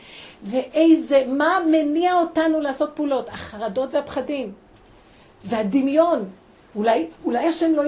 ואיזה, 0.43 1.25
מה 1.27 1.59
מניע 1.71 2.15
אותנו 2.15 2.61
לעשות 2.61 2.91
פעולות? 2.95 3.29
החרדות 3.29 3.93
והפחדים. 3.93 4.53
והדמיון. 5.43 6.29
אולי, 6.75 7.07
אולי 7.23 7.47
השם 7.47 7.71
לא, 7.75 7.83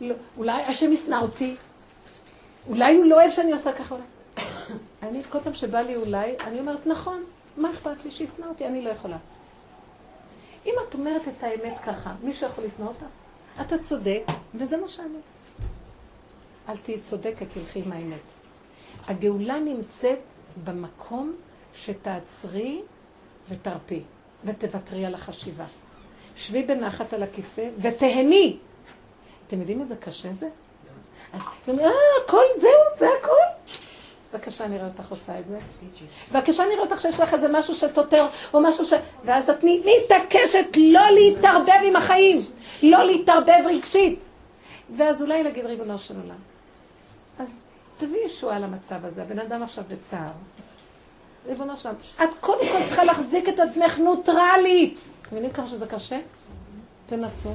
לא 0.00 0.14
אולי 0.36 0.62
השם 0.62 0.92
ישנא 0.92 1.20
אותי. 1.22 1.56
אולי 2.68 2.96
הוא 2.96 3.04
לא 3.04 3.14
אוהב 3.20 3.30
שאני 3.30 3.52
עושה 3.52 3.72
ככה. 3.72 3.96
אני, 5.02 5.22
כל 5.28 5.40
פעם 5.40 5.54
שבא 5.54 5.80
לי 5.80 5.96
אולי, 5.96 6.34
אני 6.40 6.60
אומרת, 6.60 6.86
נכון, 6.86 7.24
מה 7.56 7.70
אכפת 7.70 8.04
לי 8.04 8.10
שישנא 8.10 8.46
אותי? 8.46 8.66
אני 8.66 8.82
לא 8.82 8.90
יכולה. 8.90 9.16
אם 10.66 10.72
את 10.88 10.94
אומרת 10.94 11.22
את 11.28 11.44
האמת 11.44 11.78
ככה, 11.86 12.14
מישהו 12.22 12.48
יכול 12.48 12.64
לשנוא 12.64 12.88
אותך? 12.88 13.04
אתה 13.60 13.78
צודק, 13.78 14.22
וזה 14.54 14.76
מה 14.76 14.88
שאני. 14.88 15.18
אל 16.68 16.76
תהיי 16.76 17.00
צודקת, 17.00 17.46
תלכי 17.54 17.82
עם 17.86 17.92
האמת. 17.92 18.20
הגאולה 19.06 19.58
נמצאת 19.58 20.20
במקום 20.64 21.36
שתעצרי 21.74 22.82
ותרפי, 23.48 24.02
ותוותרי 24.44 25.06
על 25.06 25.14
החשיבה. 25.14 25.64
שבי 26.36 26.62
בנחת 26.62 27.12
על 27.12 27.22
הכיסא 27.22 27.68
ותהני. 27.78 28.56
אתם 29.46 29.60
יודעים 29.60 29.80
איזה 29.80 29.96
קשה 29.96 30.32
זה? 30.32 30.48
אתם 31.30 31.72
אומרים, 31.72 31.86
אה, 31.86 31.92
הכל 32.24 32.44
זהו, 32.60 32.70
זה 32.98 33.06
הכל. 33.20 33.76
בבקשה, 34.32 34.66
נראה 34.66 34.86
אותך 34.86 35.10
עושה 35.10 35.38
את 35.38 35.44
זה. 35.48 35.58
בבקשה, 36.32 36.64
נראה 36.64 36.80
אותך 36.80 37.00
שיש 37.00 37.20
לך 37.20 37.34
איזה 37.34 37.48
משהו 37.48 37.74
שסותר, 37.74 38.26
או 38.54 38.60
משהו 38.60 38.84
ש... 38.84 38.92
ואז 39.24 39.50
את 39.50 39.64
מתעקשת 39.64 40.66
לא 40.76 41.10
להתערבב 41.10 41.80
עם 41.84 41.96
החיים, 41.96 42.38
לא 42.82 43.04
להתערבב 43.04 43.66
רגשית. 43.66 44.18
ואז 44.96 45.22
אולי 45.22 45.42
להגיד 45.42 45.66
ריבונו 45.66 45.98
של 45.98 46.14
עולם. 46.22 46.38
אז 47.38 47.60
תביא 47.98 48.18
ישועה 48.26 48.58
למצב 48.58 49.04
הזה, 49.04 49.22
הבן 49.22 49.38
אדם 49.38 49.62
עכשיו 49.62 49.84
בצער. 49.88 50.32
ריבונו 51.46 51.76
של 51.76 51.88
עולם, 51.88 52.00
את 52.14 52.34
קודם 52.40 52.68
כל 52.72 52.86
צריכה 52.86 53.04
להחזיק 53.04 53.48
את 53.48 53.60
עצמך 53.60 53.98
נוטרלית. 53.98 55.00
אתם 55.26 55.36
מבינים 55.36 55.52
כמה 55.52 55.68
שזה 55.68 55.86
קשה? 55.86 56.18
תנסו. 57.06 57.52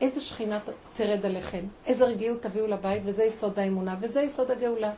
איזה 0.00 0.20
שכינה 0.20 0.58
תרד 0.96 1.26
עליכם, 1.26 1.60
איזה 1.86 2.04
רגיעות 2.04 2.42
תביאו 2.42 2.66
לבית, 2.66 3.02
וזה 3.04 3.24
יסוד 3.24 3.58
האמונה, 3.58 3.96
וזה 4.00 4.20
יסוד 4.22 4.50
הגאולה. 4.50 4.90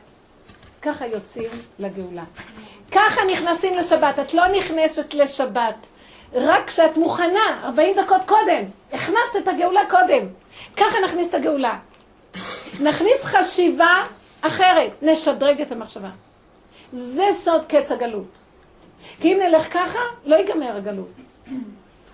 ככה 0.81 1.07
יוצאים 1.07 1.49
לגאולה. 1.79 2.23
ככה 2.91 3.21
נכנסים 3.31 3.77
לשבת. 3.77 4.19
את 4.19 4.33
לא 4.33 4.47
נכנסת 4.47 5.13
לשבת 5.13 5.75
רק 6.33 6.67
כשאת 6.67 6.97
מוכנה, 6.97 7.61
40 7.63 7.95
דקות 8.03 8.21
קודם. 8.25 8.63
הכנסת 8.91 9.35
את 9.43 9.47
הגאולה 9.47 9.81
קודם. 9.89 10.27
ככה 10.77 10.95
נכניס 11.05 11.29
את 11.29 11.33
הגאולה. 11.33 11.79
נכניס 12.79 13.23
חשיבה 13.23 14.03
אחרת, 14.41 14.91
נשדרג 15.01 15.61
את 15.61 15.71
המחשבה. 15.71 16.09
זה 16.93 17.25
סוד 17.43 17.65
קץ 17.67 17.91
הגלות. 17.91 18.40
כי 19.21 19.33
אם 19.33 19.39
נלך 19.39 19.73
ככה, 19.73 19.99
לא 20.25 20.35
ייגמר 20.35 20.75
הגלות. 20.75 21.09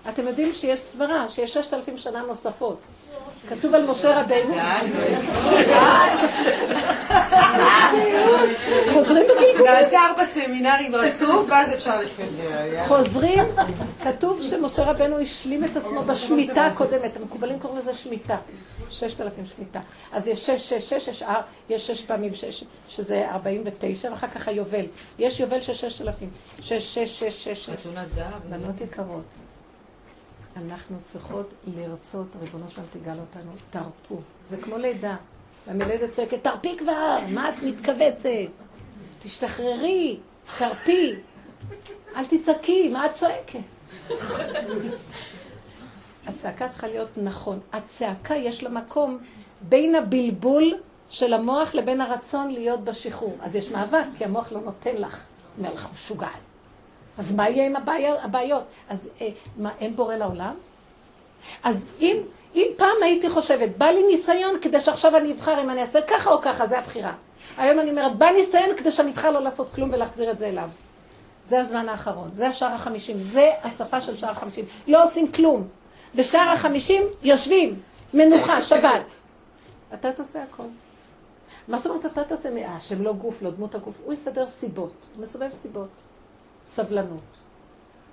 אתם 0.08 0.26
יודעים 0.26 0.52
שיש 0.52 0.80
סברה, 0.80 1.28
שיש 1.28 1.54
ששת 1.54 1.74
אלפים 1.74 1.96
שנה 1.96 2.22
נוספות. 2.22 2.80
כתוב 3.48 3.74
על 3.74 3.86
משה 3.86 4.20
רבינו. 4.20 4.54
חוזרים 8.92 9.24
בגלגול. 9.24 9.70
נעשה 9.70 9.98
ארבע 10.10 10.24
סמינרים 10.24 10.94
רצוף, 10.94 11.46
ואז 11.50 11.74
אפשר 11.74 12.00
לפגר. 12.00 12.86
חוזרים, 12.88 13.44
כתוב 14.04 14.42
שמשה 14.50 14.82
רבנו 14.82 15.18
השלים 15.18 15.64
את 15.64 15.76
עצמו 15.76 16.02
בשמיטה 16.02 16.66
הקודמת, 16.66 17.16
המקובלים 17.16 17.58
קוראים 17.58 17.78
לזה 17.78 17.94
שמיטה, 17.94 18.36
ששת 18.90 19.20
אלפים 19.20 19.46
שמיטה. 19.46 19.80
אז 20.12 20.28
יש 20.28 20.46
שש, 20.46 20.72
שש, 20.72 20.94
שש, 20.94 21.08
יש, 21.08 21.22
יש 21.68 21.86
שש 21.86 22.02
פעמים 22.02 22.34
שש, 22.34 22.64
שזה 22.88 23.30
ארבעים 23.30 23.62
ותשע, 23.64 24.10
ואחר 24.10 24.28
כך 24.28 24.48
היובל. 24.48 24.86
יש 25.18 25.40
יובל 25.40 25.60
של 25.60 25.74
ששת 25.74 26.00
אלפים. 26.00 26.30
שש, 26.60 26.94
שש, 26.94 27.18
שש, 27.24 27.44
שש. 27.44 27.70
חתונת 27.70 28.06
זהב. 28.06 28.42
בנות 28.50 28.80
יקרות, 28.80 29.24
אנחנו 30.56 30.96
צריכות 31.04 31.50
לרצות, 31.76 32.26
ריבונו 32.40 32.70
שלנו 32.70 32.86
תגאל 32.92 33.18
אותנו, 33.18 33.52
תרפו. 33.70 34.20
זה 34.48 34.56
כמו 34.56 34.78
לידה. 34.78 35.16
והמילדת 35.66 36.12
צועקת, 36.12 36.44
תרפי 36.44 36.76
כבר, 36.78 37.18
מה 37.28 37.48
את 37.48 37.54
מתכווצת? 37.62 38.28
תשתחררי, 39.22 40.18
תרפי. 40.58 41.14
אל 42.16 42.24
תצעקי, 42.26 42.88
מה 42.88 43.06
את 43.06 43.14
צועקת? 43.14 43.60
הצעקה 46.28 46.68
צריכה 46.68 46.86
להיות 46.86 47.08
נכון. 47.16 47.60
הצעקה 47.72 48.36
יש 48.36 48.62
לה 48.62 48.68
מקום 48.68 49.18
בין 49.60 49.94
הבלבול 49.94 50.74
של 51.10 51.34
המוח 51.34 51.74
לבין 51.74 52.00
הרצון 52.00 52.50
להיות 52.50 52.84
בשחרור. 52.84 53.36
אז 53.40 53.56
יש 53.56 53.70
מאבק, 53.70 54.04
כי 54.18 54.24
המוח 54.24 54.52
לא 54.52 54.60
נותן 54.60 54.96
לך. 54.96 55.24
אומר 55.58 55.74
לך, 55.74 55.88
משוגעת. 55.94 56.30
אז 57.18 57.34
מה 57.34 57.48
יהיה 57.48 57.66
עם 57.66 57.76
הבעיות? 57.76 58.18
הבעיות? 58.22 58.62
אז 58.88 59.08
אה, 59.20 59.28
מה, 59.56 59.70
אין 59.80 59.96
בורא 59.96 60.14
לעולם? 60.14 60.54
אז 61.64 61.86
אם, 62.00 62.16
אם 62.54 62.66
פעם 62.76 62.96
הייתי 63.02 63.30
חושבת, 63.30 63.76
בא 63.78 63.86
לי 63.86 64.02
ניסיון 64.06 64.60
כדי 64.62 64.80
שעכשיו 64.80 65.16
אני 65.16 65.32
אבחר 65.32 65.60
אם 65.62 65.70
אני 65.70 65.82
אעשה 65.82 66.02
ככה 66.02 66.30
או 66.30 66.40
ככה, 66.42 66.66
זה 66.66 66.78
הבחירה. 66.78 67.12
היום 67.56 67.80
אני 67.80 67.90
אומרת, 67.90 68.16
בא 68.16 68.30
ניסיון 68.30 68.76
כדי 68.76 68.90
שאני 68.90 69.10
אבחר 69.10 69.30
לא 69.30 69.40
לעשות 69.40 69.74
כלום 69.74 69.90
ולהחזיר 69.92 70.30
את 70.30 70.38
זה 70.38 70.48
אליו. 70.48 70.70
זה 71.48 71.60
הזמן 71.60 71.88
האחרון, 71.88 72.30
זה 72.36 72.48
השער 72.48 72.72
החמישים, 72.72 73.18
זה 73.18 73.50
השפה 73.62 74.00
של 74.00 74.16
שער 74.16 74.30
החמישים. 74.30 74.64
לא 74.86 75.04
עושים 75.04 75.32
כלום. 75.32 75.68
בשער 76.18 76.48
החמישים 76.48 77.02
יושבים, 77.22 77.80
מנוחה, 78.14 78.62
שבת. 78.62 79.02
אתה 79.94 80.12
תעשה 80.12 80.42
הכל. 80.42 80.62
מה 81.68 81.78
זאת 81.78 81.86
אומרת 81.86 82.06
אתה 82.06 82.24
תעשה? 82.24 82.56
אה, 82.56 82.80
שהם 82.80 83.02
לא 83.02 83.12
גוף, 83.12 83.42
לא 83.42 83.50
דמות 83.50 83.74
הגוף. 83.74 84.00
הוא 84.04 84.14
יסדר 84.14 84.46
סיבות, 84.46 84.92
הוא 85.14 85.22
מסובב 85.22 85.50
סיבות. 85.52 85.88
סבלנות. 86.66 87.22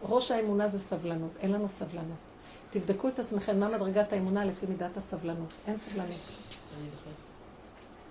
ראש 0.04 0.32
האמונה 0.32 0.68
זה 0.68 0.80
סבלנות, 0.80 1.32
אין 1.40 1.52
לנו 1.52 1.70
סבלנות. 1.70 2.18
תבדקו 2.70 3.08
את 3.08 3.20
עצמכם 3.20 3.60
מה 3.60 3.68
מדרגת 3.68 4.14
האמונה 4.14 4.46
לפי 4.46 4.66
מידת 4.66 4.98
הסבלנות. 4.98 5.50
אין 5.68 5.78
סבלנות. 5.78 6.22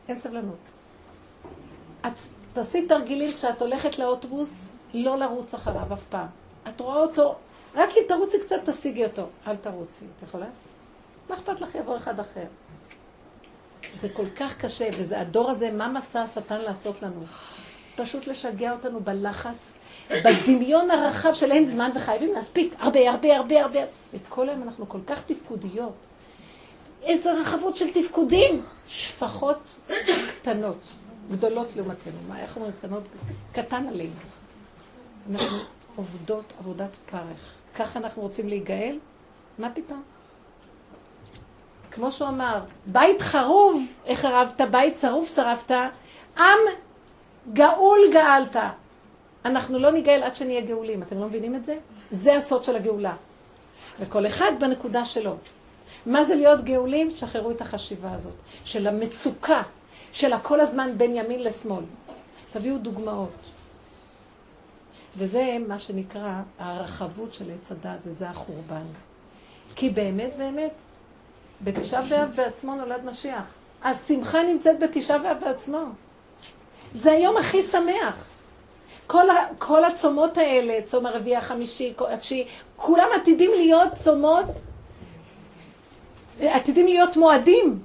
אין 0.08 0.20
סבלנות. 0.20 0.58
את 2.06 2.12
תעשי 2.52 2.86
תרגילים 2.86 3.30
כשאת 3.30 3.62
הולכת 3.62 3.98
לאוטובוס, 3.98 4.68
לא 4.94 5.18
לרוץ 5.18 5.54
אחריו 5.54 5.94
אף 5.94 6.02
פעם. 6.10 6.26
את 6.68 6.80
רואה 6.80 6.96
אותו, 6.96 7.36
רק 7.74 7.90
אם 7.96 8.02
תרוצי 8.08 8.40
קצת 8.40 8.68
תשיגי 8.70 9.04
אותו. 9.04 9.26
אל 9.46 9.56
תרוצי, 9.56 10.04
את 10.16 10.22
יכולה? 10.28 10.46
מה 11.28 11.34
אכפת 11.34 11.60
לך 11.60 11.74
יבוא 11.74 11.96
אחד 11.96 12.20
אחר? 12.20 12.44
זה 13.94 14.08
כל 14.08 14.26
כך 14.36 14.58
קשה, 14.58 14.88
וזה 14.98 15.20
הדור 15.20 15.50
הזה, 15.50 15.70
מה 15.70 15.88
מצא 15.88 16.20
השטן 16.20 16.60
לעשות 16.60 17.02
לנו? 17.02 17.20
פשוט 17.96 18.26
לשגע 18.26 18.72
אותנו 18.72 19.00
בלחץ, 19.00 19.74
בדמיון 20.10 20.90
הרחב 20.90 21.34
של 21.34 21.52
אין 21.52 21.66
זמן 21.66 21.90
וחייבים 21.94 22.32
להספיק 22.32 22.74
הרבה, 22.78 23.10
הרבה, 23.10 23.36
הרבה, 23.36 23.62
הרבה. 23.62 23.80
וכל 24.14 24.48
היום 24.48 24.62
אנחנו 24.62 24.88
כל 24.88 25.00
כך 25.06 25.22
תפקודיות. 25.26 25.94
איזה 27.02 27.32
רחבות 27.32 27.76
של 27.76 27.92
תפקודים. 27.92 28.62
שפחות 28.86 29.80
קטנות, 30.40 30.78
גדולות 31.30 31.76
לעומתנו. 31.76 32.12
מה, 32.28 32.40
איך 32.40 32.56
אומרים 32.56 32.72
קטנות? 32.72 33.02
קטן 33.52 33.86
עלינו. 33.88 34.12
אנחנו 35.32 35.58
עובדות 35.96 36.52
עבודת 36.58 36.90
פרך. 37.10 37.63
ככה 37.74 37.98
אנחנו 37.98 38.22
רוצים 38.22 38.48
להיגאל? 38.48 38.98
מה 39.58 39.70
פתאום? 39.70 40.02
כמו 41.90 42.12
שהוא 42.12 42.28
אמר, 42.28 42.60
בית 42.86 43.22
חרוב, 43.22 43.82
איך 44.06 44.20
חרבת? 44.20 44.60
בית 44.70 44.98
שרוף 44.98 45.34
שרפת, 45.34 45.74
עם 46.38 46.58
גאול 47.52 47.98
גאלת. 48.12 48.56
אנחנו 49.44 49.78
לא 49.78 49.90
ניגאל 49.90 50.22
עד 50.22 50.36
שנהיה 50.36 50.60
גאולים, 50.60 51.02
אתם 51.02 51.18
לא 51.18 51.26
מבינים 51.26 51.54
את 51.54 51.64
זה? 51.64 51.78
זה 52.10 52.36
הסוד 52.36 52.64
של 52.64 52.76
הגאולה. 52.76 53.14
וכל 54.00 54.26
אחד 54.26 54.52
בנקודה 54.60 55.04
שלו. 55.04 55.36
מה 56.06 56.24
זה 56.24 56.34
להיות 56.34 56.64
גאולים? 56.64 57.10
שחררו 57.16 57.50
את 57.50 57.60
החשיבה 57.60 58.12
הזאת, 58.12 58.34
של 58.64 58.86
המצוקה, 58.86 59.62
של 60.12 60.32
הכל 60.32 60.60
הזמן 60.60 60.90
בין 60.96 61.16
ימין 61.16 61.42
לשמאל. 61.42 61.84
תביאו 62.52 62.78
דוגמאות. 62.78 63.43
וזה 65.16 65.56
מה 65.68 65.78
שנקרא 65.78 66.40
הרחבות 66.58 67.34
של 67.34 67.44
עץ 67.50 67.72
הדת, 67.72 67.98
וזה 68.04 68.28
החורבן. 68.28 68.84
כי 69.74 69.90
באמת, 69.90 70.36
באמת, 70.38 70.72
בתשעה 71.60 72.02
באב 72.02 72.30
בעצמו 72.34 72.74
נולד 72.74 73.04
משיח. 73.04 73.44
השמחה 73.82 74.42
נמצאת 74.42 74.78
בתשעה 74.78 75.18
באב 75.18 75.36
בעצמו. 75.40 75.84
זה 76.94 77.12
היום 77.12 77.36
הכי 77.36 77.62
שמח. 77.62 78.24
כל, 79.06 79.30
ה, 79.30 79.34
כל 79.58 79.84
הצומות 79.84 80.38
האלה, 80.38 80.82
צום 80.84 81.06
הרביעי 81.06 81.36
החמישי, 81.36 81.94
התשיעי, 82.08 82.48
כולם 82.76 83.08
עתידים 83.14 83.50
להיות 83.50 83.88
צומות, 84.04 84.44
עתידים 86.40 86.86
להיות 86.86 87.16
מועדים. 87.16 87.78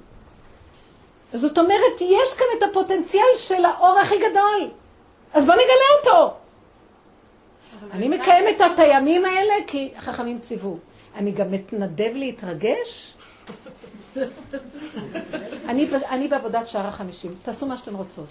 זאת 1.32 1.58
אומרת, 1.58 2.00
יש 2.00 2.34
כאן 2.38 2.46
את 2.58 2.62
הפוטנציאל 2.70 3.36
של 3.36 3.64
האור 3.64 3.98
הכי 3.98 4.18
גדול. 4.18 4.70
אז 5.34 5.46
בוא 5.46 5.54
נגלה 5.54 6.12
אותו. 6.14 6.39
אני 7.92 8.08
מקיימת 8.08 8.60
את 8.60 8.78
הימים 8.78 9.24
האלה 9.24 9.54
כי 9.66 9.92
החכמים 9.96 10.38
ציוו. 10.38 10.78
אני 11.14 11.32
גם 11.32 11.50
מתנדב 11.50 12.10
להתרגש. 12.14 13.14
אני, 15.68 15.88
אני 16.10 16.28
בעבודת 16.28 16.68
שער 16.68 16.86
החמישים. 16.86 17.34
תעשו 17.42 17.66
מה 17.66 17.76
שאתן 17.76 17.94
רוצות. 17.94 18.26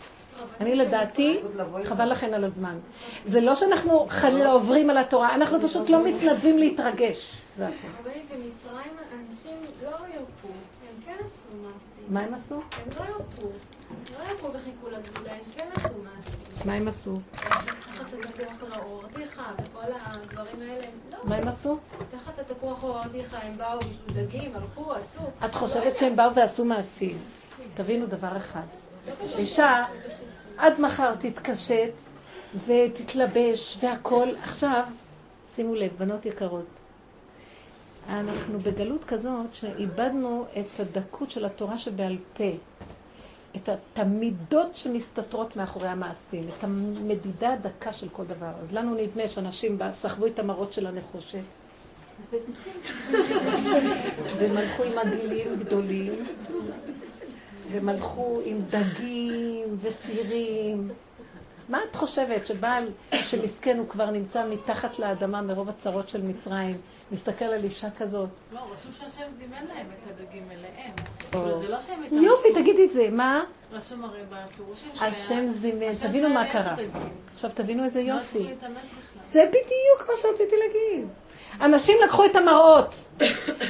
אני 0.59 0.75
לדעתי, 0.75 1.39
חבל 1.83 2.11
לכן 2.11 2.33
על 2.33 2.43
הזמן. 2.43 2.77
זה 3.25 3.41
לא 3.41 3.55
שאנחנו 3.55 4.05
חלילה 4.09 4.51
עוברים 4.51 4.89
על 4.89 4.97
התורה, 4.97 5.35
אנחנו 5.35 5.61
פשוט 5.61 5.89
לא 5.89 6.05
מתנדבים 6.05 6.57
להתרגש. 6.57 7.33
זה 7.57 7.67
הכול. 7.67 7.89
אבל 8.03 8.11
במצרים 8.11 8.93
אנשים 9.13 9.57
לא 9.83 9.89
ירפו, 9.89 10.47
הם 10.47 11.01
כן 11.05 11.15
עשו 11.19 11.49
מעשים. 11.63 12.03
מה 12.09 12.19
הם 12.19 12.33
עשו? 12.33 12.55
הם 12.55 12.87
לא 12.99 13.05
ירפו. 13.05 13.49
לא 14.17 14.23
לגאולה, 14.89 15.33
הם 15.33 15.39
כן 15.57 15.69
עשו. 15.75 15.89
מה 16.65 16.73
הם 16.73 16.87
עשו? 16.87 17.13
תחת 17.31 17.59
התפוח 19.59 19.83
האלה. 20.61 20.87
לא. 21.11 21.17
מה 21.23 21.35
הם 21.35 21.47
עשו? 21.47 21.77
תחת 22.11 22.39
התפוח 22.39 22.83
הורתיך 22.83 23.37
הם 23.41 23.57
באו 23.57 23.79
בשביל 23.79 24.25
דגים, 24.25 24.51
הלכו, 24.55 24.93
עשו. 24.93 25.21
את 25.45 25.55
חושבת 25.55 25.97
שהם 25.97 26.15
באו 26.15 26.35
ועשו 26.35 26.65
מעשים. 26.65 27.17
תבינו 27.73 28.05
דבר 28.07 28.37
אחד. 28.37 28.65
אישה, 29.37 29.85
עד 30.57 30.81
מחר 30.81 31.15
תתקשט 31.15 31.91
ותתלבש 32.65 33.77
והכל. 33.81 34.27
עכשיו, 34.43 34.83
שימו 35.55 35.75
לב, 35.75 35.91
בנות 35.97 36.25
יקרות, 36.25 36.65
אנחנו 38.09 38.59
בגלות 38.59 39.03
כזאת 39.03 39.53
שאיבדנו 39.53 40.45
את 40.59 40.79
הדקות 40.79 41.31
של 41.31 41.45
התורה 41.45 41.77
שבעל 41.77 42.17
פה. 42.33 42.43
את 43.55 43.69
המידות 43.95 44.77
שמסתתרות 44.77 45.55
מאחורי 45.55 45.87
המעשים, 45.87 46.49
את 46.57 46.63
המדידה 46.63 47.53
הדקה 47.53 47.93
של 47.93 48.09
כל 48.09 48.25
דבר. 48.25 48.51
אז 48.63 48.73
לנו 48.73 48.95
נדמה 48.95 49.27
שאנשים 49.27 49.77
סחבו 49.91 50.27
את 50.27 50.39
המראות 50.39 50.73
של 50.73 50.87
הנחושת, 50.87 51.39
והם 54.37 54.57
הלכו 54.57 54.83
עם 54.83 54.97
עגילים 54.97 55.55
גדולים, 55.59 56.25
והם 57.71 57.89
הלכו 57.89 58.41
עם 58.45 58.61
דגים 58.69 59.77
וסירים. 59.81 60.89
מה 61.69 61.79
את 61.89 61.95
חושבת, 61.95 62.47
שבעל 62.47 62.87
שמסכן 63.13 63.77
הוא 63.77 63.87
כבר 63.87 64.09
נמצא 64.09 64.45
מתחת 64.49 64.99
לאדמה 64.99 65.41
מרוב 65.41 65.69
הצרות 65.69 66.09
של 66.09 66.21
מצרים, 66.21 66.75
מסתכל 67.11 67.45
על 67.45 67.63
אישה 67.63 67.91
כזאת? 67.91 68.29
לא, 68.53 68.59
רשום 68.73 68.91
שהשם 68.91 69.29
זימן 69.29 69.65
להם 69.73 69.85
את 69.85 70.11
הדגים 70.11 70.43
אליהם. 70.51 70.93
אבל 71.33 71.53
זה 71.53 71.67
לא 71.67 71.81
שהם 71.81 72.03
התאמצו. 72.03 72.25
יופי, 72.25 72.53
תגידי 72.53 72.85
את 72.85 72.91
זה, 72.91 73.07
מה? 73.11 73.43
רשום 73.71 74.03
הרי 74.03 74.19
בפירושים 74.29 74.89
שלהם. 74.93 75.11
השם 75.11 75.47
זימן, 75.49 75.93
תבינו 76.01 76.29
מה 76.29 76.51
קרה. 76.51 76.75
עכשיו 77.33 77.51
תבינו 77.53 77.83
איזה 77.83 78.03
לא 78.03 78.13
יופי. 78.13 78.47
זה 79.29 79.43
בדיוק 79.49 80.09
מה 80.09 80.17
שרציתי 80.17 80.55
להגיד. 80.55 81.07
אנשים 81.61 81.97
לקחו 82.03 82.25
את 82.25 82.35
המראות, 82.35 83.05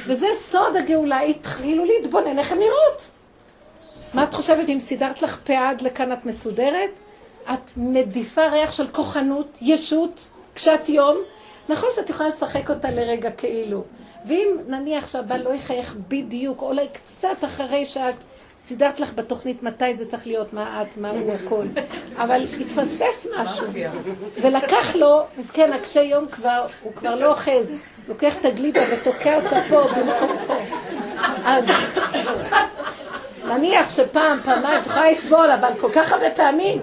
וזה 0.06 0.26
סוד 0.40 0.76
הגאולה, 0.76 1.20
התחילו 1.20 1.84
להתבונן 1.84 2.38
איך 2.38 2.52
הן 2.52 2.58
נראות. 2.58 3.10
מה 4.14 4.24
את 4.24 4.34
חושבת, 4.34 4.68
אם 4.68 4.80
סידרת 4.80 5.22
לך 5.22 5.40
פאה 5.44 5.70
עד 5.70 5.80
לכאן 5.80 6.12
את 6.12 6.26
מסודרת? 6.26 6.90
את 7.52 7.70
מדיפה 7.76 8.48
ריח 8.48 8.72
של 8.72 8.86
כוחנות, 8.86 9.58
ישות, 9.60 10.28
קשת 10.54 10.80
יום. 10.88 11.16
נכון 11.70 11.88
שאת 11.96 12.10
יכולה 12.10 12.28
לשחק 12.28 12.70
אותה 12.70 12.90
לרגע 12.90 13.30
כאילו. 13.30 13.84
ואם 14.26 14.56
נניח 14.66 15.08
שהבעל 15.08 15.42
לא 15.42 15.54
יחייך 15.54 15.96
בדיוק, 16.08 16.62
אולי 16.62 16.86
קצת 16.92 17.44
אחרי 17.44 17.86
שאת 17.86 18.14
סידרת 18.60 19.00
לך 19.00 19.12
בתוכנית 19.14 19.62
מתי 19.62 19.94
זה 19.94 20.10
צריך 20.10 20.26
להיות, 20.26 20.52
מה 20.52 20.82
את, 20.82 20.96
מה 20.96 21.10
הוא 21.10 21.32
הכל. 21.32 21.64
אבל 22.16 22.46
התפספס 22.60 23.26
משהו. 23.38 23.66
ולקח 24.42 24.96
לו, 24.96 25.20
אז 25.38 25.50
כן, 25.50 25.72
הקשה 25.72 26.02
יום 26.02 26.26
כבר, 26.28 26.66
הוא 26.82 26.92
כבר 26.92 27.14
לא 27.14 27.26
אוחז. 27.26 27.70
לוקח 28.08 28.36
את 28.40 28.44
הגלידה 28.44 28.80
ותוקע 28.92 29.36
אותה 29.36 29.56
פה. 29.68 29.82
אז 31.44 31.64
נניח 33.44 33.90
שפעם, 33.90 34.38
פעמיים, 34.44 34.80
את 34.80 34.86
יכולה 34.86 35.10
לסבול, 35.10 35.50
אבל 35.50 35.70
כל 35.80 35.90
כך 35.94 36.12
הרבה 36.12 36.30
פעמים, 36.36 36.82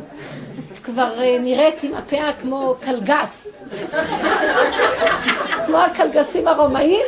כבר 0.88 1.21
אה, 1.21 1.39
נראית 1.39 1.83
עם 1.83 1.93
הפאה 1.93 2.33
כמו 2.33 2.75
קלגס. 2.81 3.47
כמו 5.65 5.77
הקלגסים 5.77 6.47
הרומאים, 6.47 7.05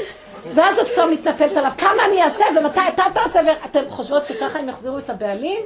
ואז 0.56 0.80
את 0.80 0.88
כבר 0.94 1.06
מתנפלת 1.12 1.52
עליו, 1.58 1.72
כמה 1.78 2.06
אני 2.08 2.24
אעשה 2.24 2.46
ומתי 2.60 2.80
אתה 2.94 3.04
תעשה, 3.14 3.40
ואתם 3.48 3.90
חושבות 3.90 4.26
שככה 4.26 4.60
הם 4.60 4.70
יחזירו 4.70 4.98
את 4.98 5.10
הבעלים? 5.10 5.60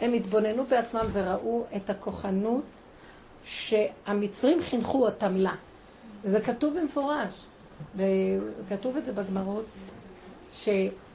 הם 0.00 0.12
התבוננו 0.12 0.64
בעצמם 0.64 1.04
וראו 1.12 1.64
את 1.76 1.90
הכוחנות 1.90 2.62
שהמצרים 3.44 4.62
חינכו 4.62 5.06
אותם 5.06 5.36
לה. 5.36 5.52
זה 6.24 6.40
כתוב 6.40 6.78
במפורש, 6.78 7.34
וכתוב 7.96 8.96
את 8.96 9.04
זה 9.04 9.12
בגמרות, 9.12 9.64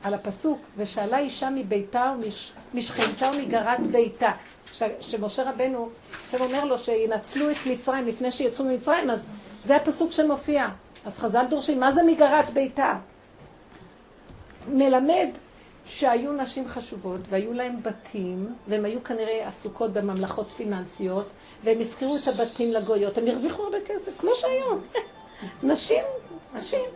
שעל 0.08 0.14
הפסוק, 0.14 0.62
ושאלה 0.78 1.20
אישה 1.20 1.50
מביתה 1.50 2.14
ומשכנתה 2.74 3.32
ומגרת 3.34 3.88
ביתה. 3.88 4.32
שמשה 5.00 5.50
רבנו, 5.50 5.90
השם 6.28 6.42
אומר 6.42 6.66
לו 6.66 6.78
שינצלו 6.78 7.52
את 7.52 7.56
מצרים 7.66 8.08
לפני 8.08 8.32
שיצאו 8.32 8.66
ממצרים, 8.66 9.10
אז 9.10 9.28
זה 9.64 9.76
הפסוק 9.76 10.12
שמופיע. 10.12 10.68
אז 11.06 11.20
חז"ל 11.20 11.46
דורשים, 11.50 11.80
מה 11.80 11.92
זה 11.92 12.04
מגרת 12.04 12.50
ביתה? 12.50 12.98
מלמד 14.68 15.28
שהיו 15.86 16.34
נשים 16.34 16.68
חשובות 16.68 17.22
והיו 17.30 17.54
להם 17.54 17.84
בתים, 17.84 18.56
והן 18.68 18.86
היו 18.86 19.04
כנראה 19.04 19.48
עסוקות 19.48 19.94
בממלכות 19.94 20.48
פיננסיות, 20.58 21.28
והם 21.64 21.80
הזכירו 21.80 22.18
את 22.18 22.28
הבתים 22.28 22.72
לגויות, 22.72 23.18
הם 23.18 23.28
הרוויחו 23.28 23.64
הרבה 23.64 23.78
כסף, 23.86 24.20
כמו 24.20 24.32
שהיום. 24.36 24.82
נשים, 25.72 26.04
נשים, 26.56 26.90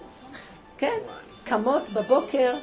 כן, 0.77 0.97
קמות 1.43 1.89
בבוקר, 1.89 2.57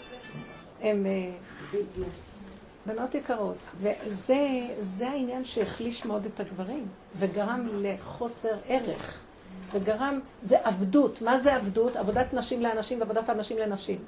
הם... 0.82 1.06
אה, 1.06 1.30
ביזנס. 1.72 2.38
בנות 2.86 3.14
יקרות, 3.14 3.56
וזה 3.78 5.08
העניין 5.08 5.44
שהחליש 5.44 6.06
מאוד 6.06 6.24
את 6.24 6.40
הגברים, 6.40 6.86
וגרם 7.16 7.68
לחוסר 7.72 8.56
ערך, 8.68 9.18
וגרם, 9.72 10.20
זה 10.42 10.56
עבדות. 10.64 11.22
מה 11.22 11.38
זה 11.38 11.54
עבדות? 11.54 11.96
עבודת 11.96 12.34
נשים 12.34 12.62
לאנשים 12.62 13.00
ועבודת 13.00 13.30
אנשים 13.30 13.58
לנשים. 13.58 13.98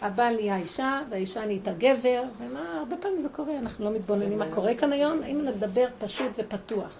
הבעל 0.00 0.34
נהיה 0.34 0.56
אישה, 0.56 1.00
והאישה 1.10 1.44
נהייתה 1.44 1.72
גבר, 1.78 2.22
ומה, 2.38 2.78
הרבה 2.78 2.96
פעמים 2.96 3.20
זה 3.20 3.28
קורה, 3.28 3.58
אנחנו 3.58 3.84
לא 3.84 3.90
מתבוננים 3.90 4.38
מה 4.38 4.46
קורה 4.54 4.74
כאן 4.74 4.92
היום, 4.92 5.22
אם 5.22 5.44
נדבר 5.44 5.86
פשוט 5.98 6.32
ופתוח. 6.38 6.92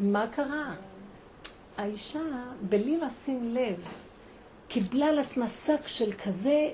מה 0.00 0.26
קרה? 0.32 0.70
האישה, 1.76 2.20
בלי 2.68 2.96
לשים 2.96 3.54
לב, 3.54 3.84
קיבלה 4.68 5.06
על 5.06 5.18
עצמה 5.18 5.48
שק 5.48 5.86
של 5.86 6.12
כזה 6.12 6.68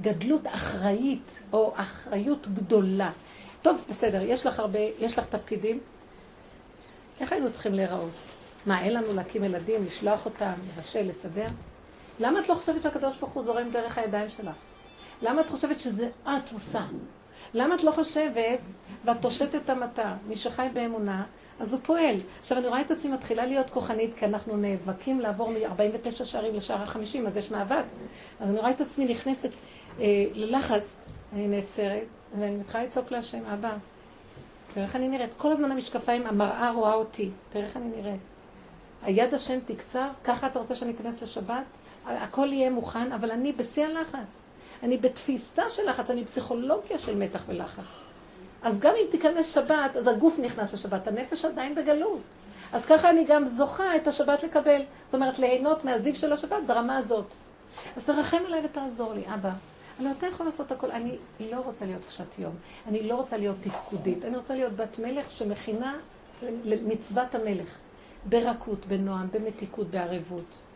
גדלות 0.00 0.42
אחראית, 0.46 1.22
או 1.52 1.72
אחריות 1.76 2.46
גדולה. 2.54 3.10
טוב, 3.62 3.84
בסדר, 3.88 4.22
יש 4.22 4.46
לך 4.46 4.58
הרבה, 4.58 4.78
יש 4.98 5.18
לך 5.18 5.26
תפקידים? 5.26 5.80
איך 7.20 7.32
היינו 7.32 7.52
צריכים 7.52 7.74
להיראות? 7.74 8.10
מה, 8.66 8.82
אין 8.82 8.94
לנו 8.94 9.14
להקים 9.14 9.44
ילדים, 9.44 9.86
לשלוח 9.86 10.24
אותם, 10.24 10.52
לבשל, 10.68 11.08
לסדר? 11.08 11.48
למה 12.20 12.40
את 12.40 12.48
לא 12.48 12.54
חושבת 12.54 12.82
שהקדוש 12.82 13.16
ברוך 13.16 13.32
הוא 13.32 13.42
זורם 13.42 13.70
דרך 13.70 13.98
הידיים 13.98 14.30
שלך? 14.30 14.56
למה 15.22 15.40
את 15.40 15.46
חושבת 15.46 15.80
שזה 15.80 16.08
את 16.22 16.52
עושה? 16.52 16.84
למה 17.54 17.74
את 17.74 17.84
לא 17.84 17.90
חושבת, 17.90 18.58
ואת 19.04 19.16
תושטת 19.20 19.54
את 19.54 19.70
המטה, 19.70 20.14
מי 20.28 20.36
שחי 20.36 20.68
באמונה, 20.72 21.24
אז 21.60 21.72
הוא 21.72 21.80
פועל. 21.82 22.16
עכשיו, 22.38 22.58
אני 22.58 22.68
רואה 22.68 22.80
את 22.80 22.90
עצמי 22.90 23.12
מתחילה 23.12 23.46
להיות 23.46 23.70
כוחנית, 23.70 24.14
כי 24.16 24.26
אנחנו 24.26 24.56
נאבקים 24.56 25.20
לעבור 25.20 25.50
מ-49 25.50 26.24
שערים 26.24 26.54
לשער 26.54 26.82
ה-50, 26.82 27.26
אז 27.26 27.36
יש 27.36 27.50
מאבק. 27.50 27.84
אז 28.40 28.48
אני 28.50 28.58
רואה 28.58 28.70
את 28.70 28.80
עצמי 28.80 29.04
נכנסת 29.04 29.50
אה, 30.00 30.04
ללחץ, 30.34 30.96
אני 31.32 31.48
נעצרת, 31.48 32.04
ואני 32.38 32.56
מתחילה 32.56 32.84
לצעוק 32.84 33.10
להשם, 33.10 33.46
אבא, 33.46 33.76
תראה 34.74 34.86
איך 34.86 34.96
אני 34.96 35.08
נראית. 35.08 35.34
כל 35.36 35.52
הזמן 35.52 35.72
המשקפיים, 35.72 36.26
המראה 36.26 36.70
רואה 36.70 36.94
אותי, 36.94 37.30
תראה 37.52 37.64
איך 37.64 37.76
אני 37.76 37.88
נראית. 37.96 38.20
היד 39.02 39.34
השם 39.34 39.58
תקצר, 39.66 40.08
ככה 40.24 40.46
אתה 40.46 40.58
רוצה 40.58 40.74
שאני 40.74 40.92
אכנס 40.92 41.22
לשבת? 41.22 41.64
הכל 42.06 42.52
יהיה 42.52 42.70
מוכן, 42.70 43.12
אבל 43.12 43.30
אני 43.30 43.52
בשיא 43.52 43.84
הלחץ. 43.84 44.42
אני 44.82 44.96
בתפיסה 44.96 45.70
של 45.70 45.90
לחץ, 45.90 46.10
אני 46.10 46.24
פסיכולוגיה 46.24 46.98
של 46.98 47.16
מתח 47.16 47.42
ולחץ. 47.46 48.04
אז 48.62 48.80
גם 48.80 48.94
אם 48.96 49.06
תיכנס 49.10 49.54
שבת, 49.54 49.96
אז 49.96 50.06
הגוף 50.06 50.38
נכנס 50.38 50.72
לשבת, 50.72 51.06
הנפש 51.06 51.44
עדיין 51.44 51.74
בגלות. 51.74 52.20
אז 52.72 52.84
ככה 52.86 53.10
אני 53.10 53.24
גם 53.24 53.46
זוכה 53.46 53.96
את 53.96 54.08
השבת 54.08 54.42
לקבל. 54.42 54.82
זאת 55.04 55.14
אומרת, 55.14 55.38
ליהנות 55.38 55.84
מהזיו 55.84 56.14
של 56.14 56.32
השבת 56.32 56.62
ברמה 56.66 56.98
הזאת. 56.98 57.26
אז 57.96 58.04
תרחם 58.04 58.38
עליי 58.46 58.60
ותעזור 58.64 59.14
לי, 59.14 59.22
אבא. 59.34 59.50
אבל 60.00 60.10
אתה 60.18 60.26
יכול 60.26 60.46
לעשות 60.46 60.72
הכל. 60.72 60.90
אני 60.90 61.16
לא 61.50 61.60
רוצה 61.60 61.84
להיות 61.84 62.04
קשת 62.04 62.38
יום. 62.38 62.54
אני 62.86 63.08
לא 63.08 63.14
רוצה 63.14 63.36
להיות 63.36 63.56
תפקודית. 63.60 64.24
אני 64.24 64.36
רוצה 64.36 64.54
להיות 64.54 64.72
בת 64.72 64.98
מלך 64.98 65.30
שמכינה 65.30 65.96
למצוות 66.64 67.34
המלך. 67.34 67.78
ברכות, 68.24 68.86
בנועם, 68.86 69.28
במתיקות, 69.32 69.90
בערבות. 69.90 70.69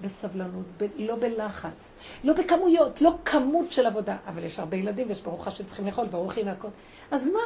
בסבלנות, 0.00 0.66
ב- 0.80 0.86
לא 0.98 1.16
בלחץ, 1.16 1.94
לא 2.24 2.32
בכמויות, 2.32 3.02
לא 3.02 3.12
כמות 3.24 3.72
של 3.72 3.86
עבודה. 3.86 4.16
אבל 4.26 4.44
יש 4.44 4.58
הרבה 4.58 4.76
ילדים 4.76 5.08
ויש 5.08 5.20
ברוך 5.20 5.48
השם 5.48 5.64
צריכים 5.64 5.86
לאכול, 5.86 6.06
ברוך 6.06 6.36
היא 6.36 6.44
והכל. 6.46 6.68
אז 7.10 7.28
מה? 7.28 7.40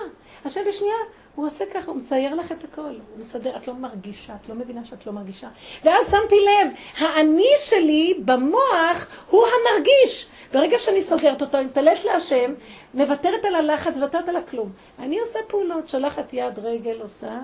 השם 0.44 0.60
בשנייה, 0.68 0.94
הוא 1.34 1.46
עושה 1.46 1.64
ככה, 1.74 1.90
הוא 1.90 1.96
מצייר 2.00 2.34
לך 2.34 2.52
את 2.52 2.64
הכל, 2.64 2.82
הוא 2.82 3.18
מסדר, 3.18 3.56
את 3.56 3.68
לא 3.68 3.74
מרגישה, 3.74 4.34
את 4.42 4.48
לא 4.48 4.54
מבינה 4.54 4.84
שאת 4.84 5.06
לא 5.06 5.12
מרגישה. 5.12 5.48
ואז 5.84 6.10
שמתי 6.10 6.36
לב, 6.36 6.72
האני 6.98 7.48
שלי 7.64 8.14
במוח 8.24 9.26
הוא 9.30 9.44
המרגיש. 9.46 10.26
ברגע 10.52 10.78
שאני 10.78 11.02
סוגרת 11.02 11.42
אותו, 11.42 11.58
אני 11.58 11.66
מתעלת 11.66 12.04
להשם, 12.04 12.54
מוותרת 12.94 13.44
על 13.44 13.54
הלחץ, 13.54 13.96
מוותרת 13.96 14.28
על 14.28 14.36
הכלום. 14.36 14.72
אני 14.98 15.20
עושה 15.20 15.38
פעולות, 15.48 15.88
שולחת 15.88 16.32
יד, 16.32 16.58
רגל, 16.58 17.00
עושה, 17.02 17.40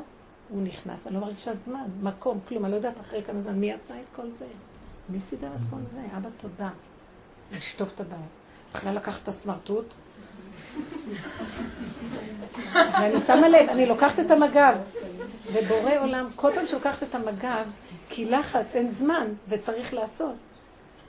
הוא 0.50 0.62
נכנס. 0.62 1.06
אני 1.06 1.14
לא 1.14 1.20
מרגישה 1.20 1.54
זמן, 1.54 1.84
מקום, 2.02 2.38
כלום. 2.48 2.64
אני 2.64 2.72
לא 2.72 2.76
יודעת 2.76 3.00
אחרי 3.00 3.22
כמה 3.22 3.40
זמן 3.40 3.54
מי 3.54 3.72
עשה 3.72 3.94
את 3.94 4.16
כל 4.16 4.26
זה. 4.38 4.44
מי 5.10 5.20
סידר 5.20 5.46
את 5.46 5.60
כל 5.70 5.76
זה? 5.94 6.16
אבא, 6.16 6.28
תודה. 6.40 6.70
לשטוף 7.52 7.94
את 7.94 8.00
הבית. 8.00 8.18
יכולה 8.74 8.92
לקחת 8.92 9.22
את 9.22 9.28
הסמרטוט, 9.28 9.94
ואני 12.72 13.20
שמה 13.20 13.48
לב, 13.48 13.68
אני 13.68 13.86
לוקחת 13.86 14.20
את 14.20 14.30
המג"ב, 14.30 14.74
ובורא 15.52 15.92
עולם, 16.00 16.28
כל 16.36 16.52
פעם 16.54 16.66
שלוקחת 16.66 17.02
את 17.02 17.14
המג"ב, 17.14 17.66
כי 18.08 18.24
לחץ, 18.24 18.76
אין 18.76 18.90
זמן, 18.90 19.26
וצריך 19.48 19.94
לעשות. 19.94 20.34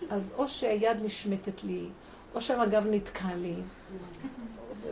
אז 0.10 0.34
או 0.38 0.47
שהיד 0.47 0.97
נשמטת 1.04 1.64
לי, 1.64 1.86
או 2.36 2.41
שהמג"ב 2.41 2.84
נתקע 2.91 3.36
לי, 3.36 3.56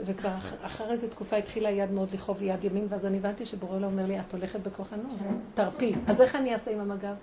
וכבר 0.05 0.29
אחרי 0.61 0.91
איזה 0.91 1.09
תקופה 1.09 1.35
התחילה 1.35 1.69
יד 1.69 1.91
מאוד 1.91 2.11
לכאוב 2.13 2.41
יד 2.41 2.63
ימין, 2.63 2.87
ואז 2.89 3.05
אני 3.05 3.17
הבנתי 3.17 3.45
שבורא 3.45 3.75
עולם 3.75 3.83
אומר 3.83 4.05
לי, 4.05 4.19
את 4.19 4.33
הולכת 4.33 4.59
בכוחנות, 4.59 5.17
תרפי. 5.53 5.95
אז 6.07 6.21
איך 6.21 6.35
אני 6.35 6.53
אעשה 6.53 6.71
עם 6.71 6.79
המג"ב? 6.79 7.15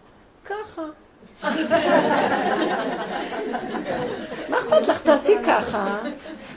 ככה. 0.45 0.83
מה 4.49 4.59
אכפת 4.61 4.89
לך? 4.89 5.03
תעשי 5.03 5.35
ככה. 5.47 5.99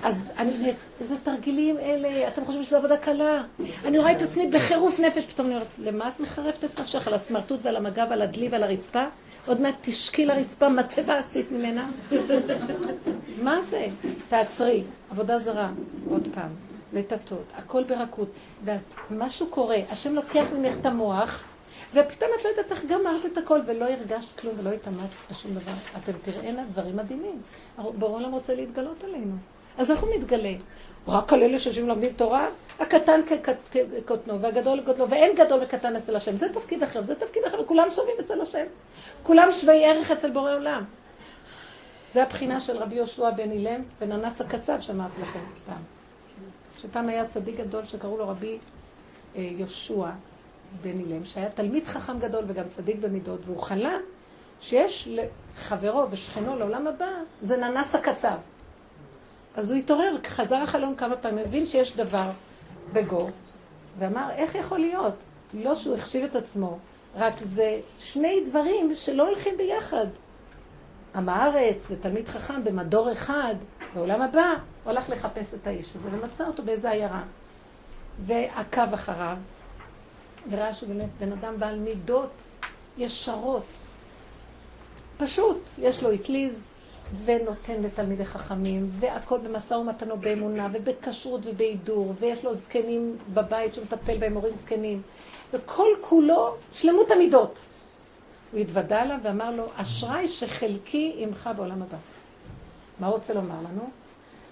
אז 0.04 0.32
אני, 0.38 0.74
איזה 1.02 1.16
תרגילים 1.24 1.78
אלה, 1.78 2.28
אתם 2.28 2.46
חושבים 2.46 2.64
שזו 2.64 2.78
עבודה 2.78 2.98
קלה? 2.98 3.44
אני 3.86 4.00
רואה 4.00 4.12
את 4.12 4.22
עצמי 4.22 4.48
בחירוף 4.48 5.00
נפש, 5.00 5.24
פתאום 5.26 5.48
אני 5.48 5.56
אומרת, 5.56 5.68
למה 5.78 6.08
את 6.08 6.20
מחרפת 6.20 6.64
את 6.64 6.80
נפשך? 6.80 7.08
על 7.08 7.14
הסמרטוט 7.14 7.60
ועל 7.64 7.76
המגע 7.76 8.06
ועל 8.10 8.22
הדלי 8.22 8.50
ועל 8.50 8.64
הרצפה? 8.64 9.04
עוד 9.46 9.62
מעט 9.62 9.76
תשקי 9.82 10.26
לרצפה, 10.26 10.70
מצבה 10.70 11.18
עשית 11.18 11.52
ממנה. 11.52 11.90
מה 13.42 13.62
זה? 13.62 13.88
תעצרי, 14.30 14.84
עבודה 15.12 15.40
זרה, 15.40 15.70
עוד 16.10 16.28
פעם, 16.34 16.50
לטטות, 16.94 17.54
הכל 17.58 17.84
ברכות. 17.84 18.28
ואז 18.66 18.82
משהו 19.12 19.48
קורה, 19.48 19.78
השם 19.92 20.16
לוקח 20.16 20.46
ממך 20.58 20.74
את 20.82 20.86
המוח, 20.86 21.44
ופתאום 21.94 22.30
את 22.40 22.44
לא 22.44 22.50
יודעת 22.50 22.72
איך 22.72 22.86
גמרת 22.86 23.26
את 23.26 23.38
הכל, 23.38 23.60
ולא 23.66 23.86
הרגשת 23.86 24.40
כלום 24.40 24.54
ולא 24.60 24.70
התאמצת 24.70 25.32
בשום 25.32 25.52
דבר. 25.52 25.72
אתם 25.98 26.12
תראינה 26.26 26.64
דברים 26.72 26.96
מדהימים. 26.96 27.42
ברור 27.78 28.18
העולם 28.18 28.32
רוצה 28.32 28.56
להתגלות 28.56 29.04
עלינו. 29.04 29.36
אז 29.78 29.92
איך 29.92 30.00
הוא 30.00 30.10
מתגלה? 30.16 30.54
רק 31.08 31.34
על 31.34 31.44
אלה 31.44 31.60
שיושבים 31.60 31.88
לומדים 31.88 32.14
תורה? 32.14 32.48
הקטן 32.80 33.22
כקוטנו 34.06 34.42
והגדול 34.42 34.82
כקוטנו, 34.82 35.10
ואין 35.10 35.36
גדול 35.36 35.60
וקטן 35.64 35.96
אצל 35.96 36.16
השם. 36.16 36.36
זה 36.36 36.54
תפקיד 36.54 36.84
אחר, 36.84 37.04
זה 37.04 37.16
תפקיד 37.16 37.44
אחר, 37.44 37.62
וכולם 37.62 37.88
שווים 37.92 38.16
אצל 38.20 38.42
השם. 38.42 38.66
כולם 39.24 39.52
שווי 39.52 39.86
ערך 39.86 40.12
אצל 40.12 40.30
בורא 40.30 40.54
עולם. 40.56 40.84
זה 42.14 42.24
הבחינה 42.24 42.60
של 42.60 42.78
רבי 42.78 42.96
יהושע 42.96 43.30
בן 43.32 43.52
אילם 43.52 43.82
וננס 44.02 44.42
הקצב 44.42 44.80
שאמרתי 44.80 45.22
לכם 45.22 45.40
פעם. 45.66 45.82
שפעם 46.82 47.10
היה 47.10 47.28
צדיק 47.28 47.56
גדול 47.58 47.86
שקראו 47.86 48.18
לו 48.18 48.28
רבי 48.30 48.58
אה, 49.36 49.42
יהושע 49.42 50.10
בן 50.82 51.00
אילם, 51.00 51.26
שהיה 51.26 51.50
תלמיד 51.50 51.88
חכם 51.88 52.20
גדול 52.20 52.44
וגם 52.48 52.70
צדיק 52.70 52.98
במידות, 53.00 53.40
והוא 53.46 53.62
חלם 53.62 54.02
שיש 54.62 55.10
לחברו 55.12 56.06
ושכנו 56.12 56.56
לעולם 56.56 56.88
הבא, 56.88 57.10
זה 57.42 57.58
ננס 57.58 57.96
הקצב. 57.96 58.38
אז 59.56 59.72
הוא 59.72 59.80
התעורר, 59.80 60.18
חזר 60.28 60.56
החלום 60.56 60.96
כמה 60.96 61.16
פעמים, 61.16 61.46
הבין 61.46 61.66
שיש 61.66 61.98
דבר 61.98 62.30
בגו, 62.94 63.30
ואמר, 64.00 64.30
איך 64.32 64.56
יכול 64.56 64.80
להיות? 64.80 65.14
לא 65.54 65.76
שהוא 65.76 65.96
החשיב 65.96 66.24
את 66.24 66.36
עצמו, 66.36 66.78
רק 67.16 67.34
זה 67.42 67.80
שני 68.00 68.44
דברים 68.50 68.96
שלא 68.96 69.28
הולכים 69.28 69.58
ביחד. 69.58 70.08
עם 71.16 71.30
הארץ 71.30 71.88
ותלמיד 71.92 72.28
חכם 72.28 72.64
במדור 72.64 73.12
אחד, 73.12 73.56
בעולם 73.96 74.22
הבא, 74.22 74.54
הוא 74.84 74.92
הלך 74.92 75.10
לחפש 75.10 75.54
את 75.54 75.68
האיש 75.68 75.96
הזה 75.96 76.10
ומצא 76.12 76.48
אותו 76.48 76.64
באיזה 76.64 76.92
עיירה. 76.92 77.22
ועקב 78.26 78.94
אחריו, 78.94 79.38
וראה 80.50 80.70
באמת 80.88 81.10
בן 81.20 81.32
אדם 81.32 81.60
בעל 81.60 81.80
מידות 81.80 82.30
ישרות. 82.98 83.64
פשוט, 85.18 85.70
יש 85.78 86.04
לו 86.04 86.14
אטליז 86.14 86.74
ונותן 87.26 87.82
לתלמידי 87.84 88.26
חכמים, 88.26 88.90
והכל 89.00 89.38
במשא 89.38 89.74
ומתן 89.74 90.12
ובאמונה, 90.12 90.68
ובכשרות 90.74 91.42
ובהידור, 91.46 92.14
ויש 92.20 92.44
לו 92.44 92.56
זקנים 92.56 93.18
בבית 93.34 93.76
שמטפל 93.76 94.18
בהם, 94.18 94.34
הורים 94.34 94.54
זקנים, 94.54 95.02
וכל 95.54 95.88
כולו 96.02 96.56
שלמות 96.72 97.12
המידות. 97.12 97.60
הוא 98.52 98.60
התוודה 98.60 99.06
לה 99.06 99.18
ואמר 99.24 99.52
לו, 99.52 99.64
אשראי 99.76 100.28
שחלקי 100.28 101.16
עמך 101.18 101.50
בעולם 101.58 101.82
הבא. 101.82 101.98
מה 103.00 103.08
הוא 103.08 103.16
רוצה 103.16 103.34
לומר 103.34 103.56
לנו? 103.56 103.90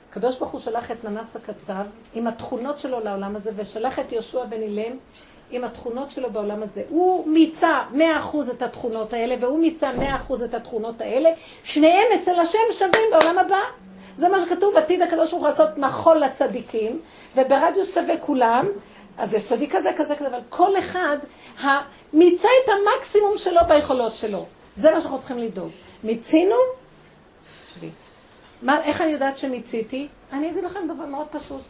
הקדוש 0.09 0.39
ברוך 0.39 0.51
הוא 0.51 0.61
שלח 0.61 0.91
את 0.91 1.03
ננס 1.03 1.35
הקצב 1.35 1.85
עם 2.13 2.27
התכונות 2.27 2.79
שלו 2.79 2.99
לעולם 2.99 3.35
הזה, 3.35 3.51
ושלח 3.55 3.99
את 3.99 4.11
יהושע 4.11 4.45
בן 4.45 4.61
אילם 4.61 4.97
עם 5.51 5.63
התכונות 5.63 6.11
שלו 6.11 6.29
בעולם 6.29 6.63
הזה. 6.63 6.83
הוא 6.89 7.27
מיצה 7.27 7.81
מאה 7.91 8.17
אחוז 8.17 8.49
את 8.49 8.61
התכונות 8.61 9.13
האלה, 9.13 9.35
והוא 9.41 9.59
מיצה 9.59 9.93
מאה 9.93 10.15
אחוז 10.15 10.43
את 10.43 10.53
התכונות 10.53 11.01
האלה. 11.01 11.29
שניהם 11.63 12.05
אצל 12.21 12.39
השם 12.39 12.59
שווים 12.71 13.05
בעולם 13.11 13.39
הבא. 13.39 13.59
זה 14.17 14.29
מה 14.29 14.41
שכתוב, 14.41 14.77
עתיד 14.77 15.01
הקדוש 15.01 15.31
ברוך 15.31 15.43
הוא 15.43 15.49
לעשות 15.49 15.77
מחול 15.77 16.17
לצדיקים, 16.17 17.01
וברדיוס 17.35 17.93
שווה 17.93 18.17
כולם. 18.17 18.67
אז 19.17 19.33
יש 19.33 19.45
צדיק 19.45 19.75
כזה, 19.75 19.89
כזה, 19.97 20.15
כזה, 20.15 20.27
אבל 20.27 20.39
כל 20.49 20.77
אחד 20.77 21.17
מיצה 22.13 22.47
את 22.65 22.69
המקסימום 22.69 23.37
שלו 23.37 23.61
ביכולות 23.67 24.11
שלו. 24.11 24.45
זה 24.75 24.91
מה 24.91 25.01
שאנחנו 25.01 25.19
צריכים 25.19 25.37
לדאוג. 25.37 25.71
מיצינו? 26.03 26.55
מה, 28.61 28.83
איך 28.83 29.01
אני 29.01 29.11
יודעת 29.11 29.37
שמיציתי? 29.37 30.07
אני 30.33 30.51
אגיד 30.51 30.63
לכם 30.63 30.79
דבר 30.95 31.05
מאוד 31.05 31.27
פשוט. 31.31 31.61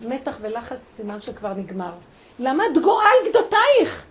מתח 0.00 0.38
ולחץ, 0.40 0.84
סימן 0.96 1.20
שכבר 1.20 1.54
נגמר. 1.54 1.92
למה 2.38 2.64
את 2.72 2.78
גואה 2.82 3.04
על 3.04 3.30
גדותייך? 3.30 4.04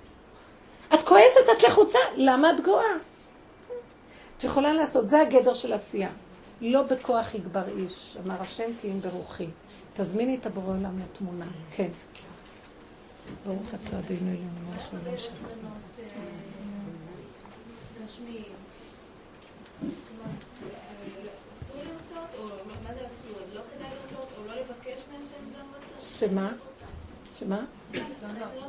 את 0.93 0.99
כועסת, 1.07 1.57
את 1.57 1.63
לחוצה, 1.63 1.99
למה 2.15 2.51
את 2.51 2.63
גואה? 2.65 2.95
את 4.37 4.43
יכולה 4.43 4.73
לעשות, 4.73 5.09
זה 5.09 5.21
הגדר 5.21 5.53
של 5.53 5.73
עשייה. 5.73 6.09
לא 6.61 6.83
בכוח 6.83 7.35
יגבר 7.35 7.63
איש, 7.77 8.17
אמר 8.25 8.41
השם 8.41 8.71
כי 8.81 8.91
אם 8.91 8.99
ברוחי. 8.99 9.47
תזמיני 9.97 10.37
את 10.41 10.45
הבורא 10.45 10.67
עולם 10.67 10.99
לתמונה. 10.99 11.45
כן. 11.75 11.89
ברוך 13.45 13.69
אתה 13.69 13.99
אדינו 13.99 14.31
אלינו 14.31 14.71
מלך 14.71 14.93
העולם 14.93 15.17
שלנו. 15.17 15.67
שמה? 27.39 27.65
שמה? 28.27 28.67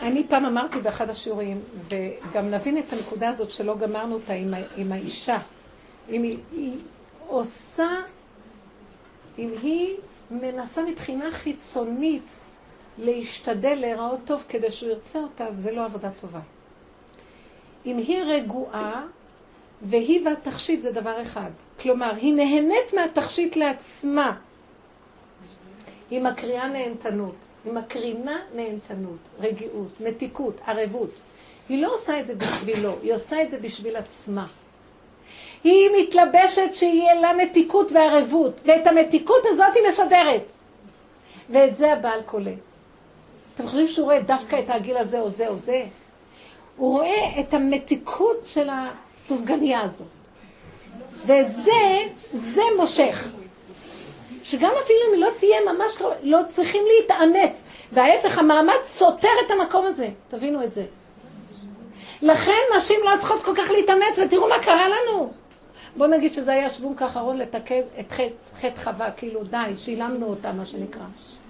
אני 0.00 0.26
פעם 0.28 0.44
אמרתי 0.44 0.80
באחד 0.80 1.10
השיעורים, 1.10 1.60
וגם 1.88 2.50
נבין 2.50 2.78
את 2.78 2.92
הנקודה 2.92 3.28
הזאת 3.28 3.50
שלא 3.50 3.76
גמרנו 3.76 4.14
אותה 4.14 4.32
עם, 4.32 4.54
עם 4.76 4.92
האישה. 4.92 5.38
אם 6.10 6.22
היא, 6.22 6.38
היא 6.52 6.78
עושה, 7.26 7.88
אם 9.38 9.50
היא 9.62 9.96
מנסה 10.30 10.82
מבחינה 10.82 11.30
חיצונית 11.30 12.26
להשתדל 12.98 13.74
להיראות 13.74 14.20
טוב 14.24 14.44
כדי 14.48 14.70
שהוא 14.70 14.90
ירצה 14.90 15.18
אותה, 15.18 15.52
זה 15.52 15.72
לא 15.72 15.84
עבודה 15.84 16.10
טובה. 16.20 16.40
אם 17.86 17.98
היא 17.98 18.22
רגועה, 18.22 19.06
והיא 19.82 20.26
והתכשיט 20.26 20.80
זה 20.82 20.92
דבר 20.92 21.22
אחד. 21.22 21.50
כלומר, 21.80 22.12
היא 22.16 22.34
נהנית 22.34 22.94
מהתכשיט 22.94 23.56
לעצמה. 23.56 24.36
היא 26.10 26.22
מקריאה 26.22 26.68
נהנתנות, 26.68 27.34
היא 27.64 27.72
מקרינה 27.72 28.38
נהנתנות, 28.54 29.18
רגיעות, 29.40 30.00
מתיקות, 30.00 30.60
ערבות. 30.66 31.10
היא 31.68 31.82
לא 31.82 31.94
עושה 31.94 32.20
את 32.20 32.26
זה 32.26 32.34
בשבילו, 32.34 32.92
היא 33.02 33.14
עושה 33.14 33.42
את 33.42 33.50
זה 33.50 33.58
בשביל 33.58 33.96
עצמה. 33.96 34.46
היא 35.64 35.90
מתלבשת 35.98 36.74
שיהיה 36.74 37.14
לה 37.14 37.32
מתיקות 37.32 37.92
וערבות, 37.92 38.60
ואת 38.64 38.86
המתיקות 38.86 39.42
הזאת 39.46 39.74
היא 39.74 39.82
משדרת. 39.88 40.42
ואת 41.50 41.76
זה 41.76 41.92
הבעל 41.92 42.22
קולט. 42.22 42.58
אתם 43.54 43.66
חושבים 43.66 43.88
שהוא 43.88 44.04
רואה 44.04 44.20
דווקא 44.20 44.58
את 44.58 44.70
הגיל 44.70 44.96
הזה 44.96 45.20
או 45.20 45.30
זה 45.30 45.48
או 45.48 45.58
זה? 45.58 45.84
הוא 46.76 46.92
רואה 46.92 47.40
את 47.40 47.54
המתיקות 47.54 48.36
של 48.44 48.68
הסופגניה 49.24 49.80
הזאת. 49.80 50.06
ואת 51.26 51.52
זה, 51.52 51.72
זה 52.32 52.62
מושך. 52.76 53.28
שגם 54.42 54.70
אפילו 54.84 54.98
אם 55.08 55.12
היא 55.12 55.20
לא 55.20 55.28
תהיה 55.38 55.56
ממש, 55.72 55.92
לא 56.22 56.38
צריכים 56.48 56.82
להתאמץ. 56.86 57.64
וההפך, 57.92 58.38
המאמץ 58.38 58.84
סותר 58.84 59.28
את 59.46 59.50
המקום 59.50 59.86
הזה. 59.86 60.08
תבינו 60.28 60.64
את 60.64 60.74
זה. 60.74 60.84
לכן 62.22 62.60
נשים 62.76 63.00
לא 63.04 63.10
צריכות 63.20 63.42
כל 63.42 63.54
כך 63.56 63.70
להתאמץ, 63.70 64.18
ותראו 64.18 64.48
מה 64.48 64.58
קרה 64.58 64.88
לנו. 64.88 65.32
בוא 65.96 66.06
נגיד 66.06 66.32
שזה 66.32 66.52
היה 66.52 66.70
שוונק 66.70 67.02
האחרון 67.02 67.38
לתקן 67.38 67.80
את 68.00 68.12
חטא 68.60 68.82
חווה, 68.84 69.10
כאילו 69.10 69.44
די, 69.44 69.74
שילמנו 69.78 70.26
אותה, 70.26 70.52
מה 70.52 70.66
שנקרא. 70.66 71.06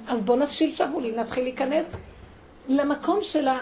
אז 0.09 0.22
בוא 0.22 0.36
נפשיל 0.36 0.74
שבולים, 0.74 1.14
נתחיל 1.14 1.42
להיכנס 1.42 1.96
למקום 2.68 3.18
שלה. 3.22 3.59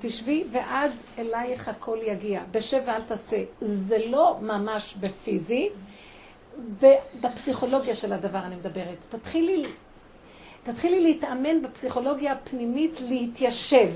תשבי 0.00 0.44
ועד 0.52 0.90
אלייך 1.18 1.68
הכל 1.68 1.98
יגיע. 2.02 2.42
בשב 2.50 2.82
ואל 2.86 3.02
תעשה. 3.02 3.42
זה 3.60 3.98
לא 4.06 4.36
ממש 4.40 4.94
בפיזי, 5.00 5.68
בפסיכולוגיה 7.20 7.94
של 7.94 8.12
הדבר 8.12 8.38
אני 8.38 8.56
מדברת. 8.56 9.06
תתחילי, 9.08 9.62
תתחילי 10.62 11.00
להתאמן 11.00 11.62
בפסיכולוגיה 11.62 12.32
הפנימית 12.32 13.00
להתיישב. 13.00 13.90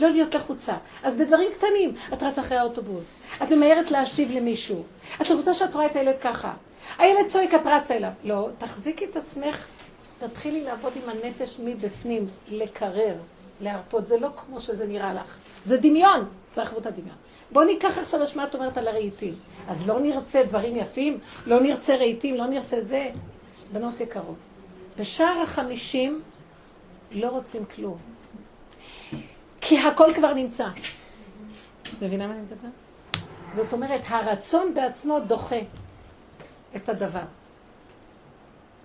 לא 0.00 0.10
להיות 0.10 0.34
לחוצה. 0.34 0.76
אז 1.02 1.16
בדברים 1.16 1.50
קטנים, 1.52 1.94
את 2.12 2.22
רצה 2.22 2.40
אחרי 2.40 2.56
האוטובוס, 2.56 3.16
את 3.42 3.52
ממהרת 3.52 3.90
להשיב 3.90 4.30
למישהו, 4.30 4.82
את 5.22 5.30
רוצה 5.30 5.54
שאת 5.54 5.74
רואה 5.74 5.86
את 5.86 5.96
הילד 5.96 6.18
ככה. 6.20 6.52
הילד 6.98 7.28
צועק, 7.28 7.54
את 7.54 7.66
רצה 7.66 7.96
אליו. 7.96 8.10
לא, 8.24 8.48
תחזיקי 8.58 9.04
את 9.04 9.16
עצמך, 9.16 9.66
תתחילי 10.18 10.64
לעבוד 10.64 10.92
עם 10.96 11.08
הנפש 11.08 11.60
מבפנים, 11.64 12.26
לקרר, 12.48 13.14
להרפות. 13.60 14.08
זה 14.08 14.18
לא 14.20 14.28
כמו 14.36 14.60
שזה 14.60 14.86
נראה 14.86 15.14
לך. 15.14 15.36
זה 15.64 15.76
דמיון, 15.76 16.28
לבוא 16.56 16.78
את 16.78 16.86
הדמיון. 16.86 17.16
בואו 17.52 17.64
ניקח 17.64 17.98
עכשיו 17.98 18.20
מה 18.36 18.44
את 18.44 18.54
אומרת 18.54 18.78
על 18.78 18.88
הרהיטים. 18.88 19.34
אז 19.68 19.88
לא 19.88 20.00
נרצה 20.00 20.42
דברים 20.44 20.76
יפים, 20.76 21.18
לא 21.46 21.60
נרצה 21.60 21.96
רהיטים, 21.96 22.34
לא 22.34 22.46
נרצה 22.46 22.82
זה. 22.82 23.10
בנות 23.72 24.00
יקרות, 24.00 24.36
בשער 24.98 25.42
החמישים 25.42 26.22
לא 27.12 27.28
רוצים 27.28 27.64
כלום. 27.64 27.98
כי 29.60 29.78
הכל 29.78 30.12
כבר 30.14 30.34
נמצא. 30.34 30.68
מבינה 32.02 32.26
מה 32.26 32.34
אני 32.34 32.42
מדבר? 32.42 32.68
זאת 33.54 33.72
אומרת, 33.72 34.00
הרצון 34.08 34.74
בעצמו 34.74 35.20
דוחה 35.20 35.58
את 36.76 36.88
הדבר. 36.88 37.24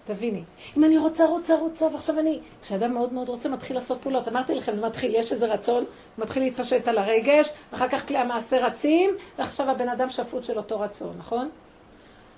תביני. 0.06 0.44
אם 0.78 0.84
אני 0.84 0.98
רוצה, 0.98 1.26
רוצה, 1.26 1.56
רוצה, 1.56 1.86
ועכשיו 1.86 2.20
אני... 2.20 2.40
כשאדם 2.62 2.94
מאוד 2.94 3.14
מאוד 3.14 3.30
רוצה, 3.30 3.50
מתחיל 3.50 3.76
לעשות 3.76 4.02
פעולות. 4.02 4.28
אמרתי 4.28 4.56
לכם, 4.56 4.76
זה 4.76 4.86
מתחיל, 4.86 5.16
יש 5.16 5.32
איזה 5.32 5.54
רצון, 5.54 5.84
מתחיל 6.18 6.44
להתפשט 6.44 6.88
על 6.88 6.98
הרגש, 6.98 7.50
אחר 7.74 7.90
כך 7.90 8.08
כלי 8.08 8.18
המעשה 8.18 8.66
רצים, 8.66 9.10
ועכשיו 9.38 9.70
הבן 9.70 9.90
אדם 9.90 10.10
שפוט 10.10 10.44
של 10.44 10.58
אותו 10.58 10.80
רצון, 10.80 11.16
נכון? 11.18 11.50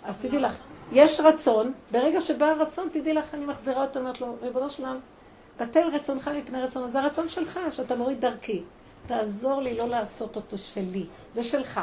אז 0.04 0.22
תדעי 0.22 0.40
לך, 0.40 0.60
יש 0.92 1.20
רצון, 1.20 1.74
ברגע 1.92 2.22
שבא 2.22 2.46
הרצון, 2.46 2.90
תדעי 2.92 3.14
לך, 3.14 3.34
אני 3.34 3.46
מחזירה 3.46 3.86
אותו, 3.86 4.00
אומרת 4.00 4.22
לו, 4.22 4.36
ריבונו 4.42 4.70
שלם, 4.70 5.00
בטל 5.60 5.88
רצונך 5.94 6.32
מפני 6.38 6.62
רצונו, 6.62 6.92
זה 6.92 7.00
הרצון 7.00 7.30
שלך, 7.30 7.60
שאתה 7.72 7.96
מוריד 7.96 8.22
דרכי. 8.22 8.62
תעזור 9.08 9.62
לי 9.62 9.78
לא 9.78 9.88
לעשות 9.88 10.36
אותו 10.36 10.58
שלי, 10.58 11.06
זה 11.34 11.44
שלך. 11.44 11.82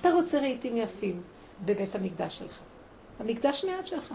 אתה 0.00 0.12
רוצה 0.12 0.38
רהיטים 0.38 0.76
יפים 0.76 1.22
בבית 1.64 1.94
המקדש 1.94 2.38
שלך. 2.38 2.58
המקדש 3.20 3.64
מעט 3.64 3.86
שלך. 3.86 4.14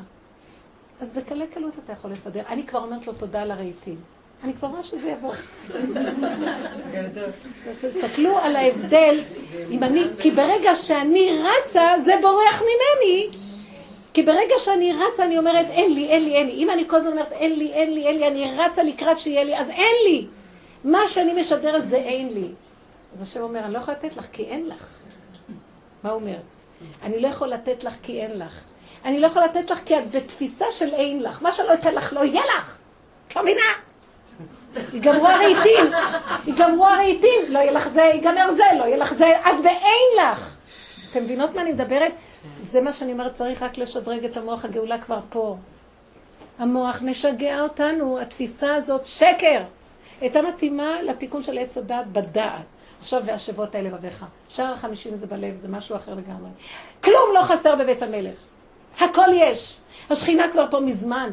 אז 1.03 1.13
בקלי 1.13 1.47
קלות 1.47 1.73
אתה 1.83 1.93
יכול 1.93 2.11
לסדר. 2.11 2.41
אני 2.47 2.63
כבר 2.65 2.79
אומרת 2.79 3.07
לו 3.07 3.13
תודה 3.13 3.41
על 3.41 3.51
הרהיטים. 3.51 3.95
אני 4.43 4.53
כבר 4.53 4.67
רואה 4.67 4.83
שזה 4.83 5.09
יבוא. 5.09 5.33
תסתכלו 7.81 8.37
על 8.37 8.55
ההבדל, 8.55 9.19
אם 9.71 9.83
אני, 9.83 10.03
כי 10.19 10.31
ברגע 10.31 10.75
שאני 10.75 11.39
רצה, 11.39 11.81
זה 12.05 12.13
בורח 12.21 12.61
ממני. 12.61 13.27
כי 14.13 14.23
ברגע 14.23 14.55
שאני 14.57 14.93
רצה, 14.93 15.25
אני 15.25 15.37
אומרת, 15.37 15.65
אין 15.69 15.93
לי, 15.93 16.07
אין 16.07 16.23
לי, 16.23 16.35
אין 16.35 16.47
לי. 16.47 16.53
אם 16.53 16.69
אני 16.69 16.87
כל 16.87 16.95
הזמן 16.95 17.11
אומרת, 17.11 17.31
אין 17.31 17.59
לי, 17.59 17.73
אין 17.73 17.93
לי, 17.93 18.07
אין 18.07 18.17
לי, 18.17 18.27
אני 18.27 18.57
רצה 18.57 18.83
לקראת 18.83 19.19
שיהיה 19.19 19.43
לי, 19.43 19.57
אז 19.59 19.69
אין 19.69 19.95
לי. 20.07 20.27
מה 20.83 21.07
שאני 21.07 21.41
משדרת 21.41 21.87
זה 21.87 21.97
אין 21.97 22.33
לי. 22.33 22.47
אז 23.13 23.21
השם 23.21 23.41
אומר, 23.41 23.59
אני 23.59 23.73
לא 23.73 23.77
יכולה 23.77 23.97
לתת 23.97 24.17
לך 24.17 24.25
כי 24.31 24.43
אין 24.43 24.67
לך. 24.67 24.87
מה 26.03 26.09
הוא 26.09 26.19
אומר? 26.21 26.37
אני 27.03 27.19
לא 27.19 27.27
יכול 27.27 27.47
לתת 27.47 27.83
לך 27.83 27.93
כי 28.03 28.21
אין 28.21 28.39
לך. 28.39 28.63
אני 29.05 29.19
לא 29.19 29.27
יכול 29.27 29.43
לתת 29.43 29.71
לך 29.71 29.79
כי 29.85 29.97
את 29.97 30.11
בתפיסה 30.11 30.65
של 30.71 30.93
אין 30.93 31.23
לך. 31.23 31.41
מה 31.41 31.51
שלא 31.51 31.73
אתן 31.73 31.95
לך 31.95 32.13
לא 32.13 32.19
יהיה 32.19 32.41
לך. 32.57 32.77
את 33.27 33.35
לא 33.35 33.41
מבינה? 33.41 33.61
ייגמרו 34.93 35.27
הרהיטים, 35.27 35.85
ייגמרו 36.47 36.87
הרהיטים, 36.87 37.41
לא 37.49 37.59
יהיה 37.59 37.71
לך 37.71 37.87
זה, 37.87 38.01
ייגמר 38.01 38.51
זה, 38.51 38.63
לא 38.79 38.83
יהיה 38.83 38.97
לך 38.97 39.13
זה, 39.13 39.39
את 39.39 39.61
באין 39.63 40.17
לך. 40.21 40.55
אתם 41.11 41.23
מבינות 41.23 41.55
מה 41.55 41.61
אני 41.61 41.71
מדברת? 41.71 42.11
זה 42.59 42.81
מה 42.81 42.93
שאני 42.93 43.11
אומרת, 43.11 43.33
צריך 43.33 43.63
רק 43.63 43.77
לשדרג 43.77 44.25
את 44.25 44.37
המוח, 44.37 44.65
הגאולה 44.65 45.01
כבר 45.01 45.19
פה. 45.29 45.57
המוח 46.59 47.01
משגע 47.01 47.61
אותנו, 47.61 48.19
התפיסה 48.19 48.75
הזאת 48.75 49.07
שקר. 49.07 49.61
הייתה 50.21 50.41
מתאימה 50.41 51.01
לתיקון 51.01 51.43
של 51.43 51.57
עץ 51.57 51.77
הדעת 51.77 52.07
בדעת. 52.07 52.61
עכשיו 53.01 53.21
והשבות 53.25 53.75
האלה 53.75 53.89
לבביך. 53.89 54.25
שער 54.49 54.73
החמישים 54.73 55.15
זה 55.15 55.27
בלב, 55.27 55.57
זה 55.57 55.67
משהו 55.67 55.95
אחר 55.95 56.13
לגמרי. 56.13 56.49
כלום 57.03 57.29
לא 57.33 57.41
חסר 57.41 57.75
בבית 57.75 58.03
המלך. 58.03 58.35
הכל 58.99 59.27
יש. 59.33 59.77
השכינה 60.09 60.43
כבר 60.51 60.65
פה 60.71 60.79
מזמן. 60.79 61.29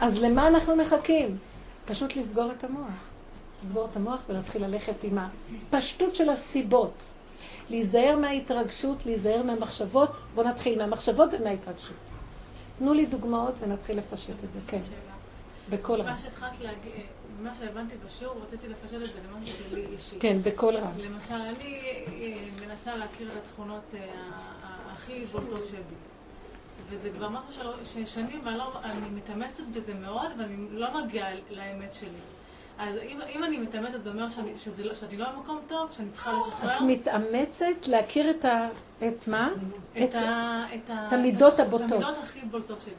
אז 0.00 0.22
למה 0.22 0.48
אנחנו 0.48 0.76
מחכים? 0.76 1.38
פשוט 1.84 2.16
לסגור 2.16 2.50
את 2.58 2.64
המוח. 2.64 2.90
לסגור 3.64 3.88
את 3.90 3.96
המוח 3.96 4.20
ולהתחיל 4.28 4.64
ללכת 4.66 5.04
עם 5.04 5.18
הפשטות 5.18 6.14
של 6.14 6.30
הסיבות. 6.30 7.02
להיזהר 7.70 8.16
מההתרגשות, 8.16 9.06
להיזהר 9.06 9.42
מהמחשבות. 9.42 10.10
בואו 10.34 10.48
נתחיל 10.48 10.78
מהמחשבות 10.78 11.30
ומההתרגשות. 11.32 11.96
תנו 12.78 12.94
לי 12.94 13.06
דוגמאות 13.06 13.54
ונתחיל 13.60 13.98
לפשט 13.98 14.44
את 14.44 14.52
זה, 14.52 14.58
כן. 14.66 14.80
בקול 15.70 16.00
רם. 16.00 16.06
מה 16.06 16.16
שהתחלת 16.16 16.60
להגיד, 16.60 16.92
מה 17.42 17.54
שהבנתי 17.58 17.94
בשיעור, 18.06 18.42
רציתי 18.42 18.68
לפשט 18.68 18.94
את 18.94 19.06
זה 19.06 19.20
למשהו 19.30 19.64
שלי 19.70 19.86
אישי. 19.92 20.18
כן, 20.20 20.42
בקול 20.42 20.76
רם. 20.76 20.92
למשל, 20.98 21.34
אני 21.34 21.80
אה, 22.06 22.66
מנסה 22.66 22.96
להכיר 22.96 23.28
את 23.32 23.36
התכונות 23.36 23.94
אה, 23.94 24.00
הכי 24.92 25.24
בולטות 25.24 25.64
שבי. 25.64 25.96
וזה 26.90 27.10
כבר 27.10 27.28
משהו 27.28 27.72
ששנים, 27.84 28.40
ואני 28.44 28.58
לא, 28.58 28.80
מתאמצת 29.14 29.62
בזה 29.72 29.94
מאוד, 29.94 30.30
ואני 30.38 30.56
לא 30.70 31.04
מגיעה 31.04 31.28
לאמת 31.50 31.94
שלי. 31.94 32.08
אז 32.78 32.96
אם, 32.96 33.18
אם 33.28 33.44
אני 33.44 33.58
מתאמצת, 33.58 34.02
זה 34.02 34.10
אומר 34.10 34.28
שאני, 34.28 34.58
שזה, 34.58 34.84
לא- 34.84 34.94
שאני 34.94 35.16
לא 35.16 35.26
במקום 35.30 35.60
טוב, 35.66 35.92
שאני 35.92 36.10
צריכה 36.10 36.32
לשחרר. 36.38 36.76
את 36.76 36.80
מתאמצת 36.86 37.86
להכיר 37.86 38.30
את 38.30 38.44
ה... 38.44 38.68
את 39.08 39.28
מה? 39.28 39.50
את, 39.92 40.02
את, 40.02 40.14
ה, 40.14 40.64
את, 40.74 40.90
ה, 40.90 41.06
את 41.08 41.12
המידות 41.12 41.58
הבוטות. 41.60 41.86
את 41.86 41.92
המידות 41.92 42.18
הכי 42.22 42.40
בולטות 42.40 42.80
שלי. 42.80 42.92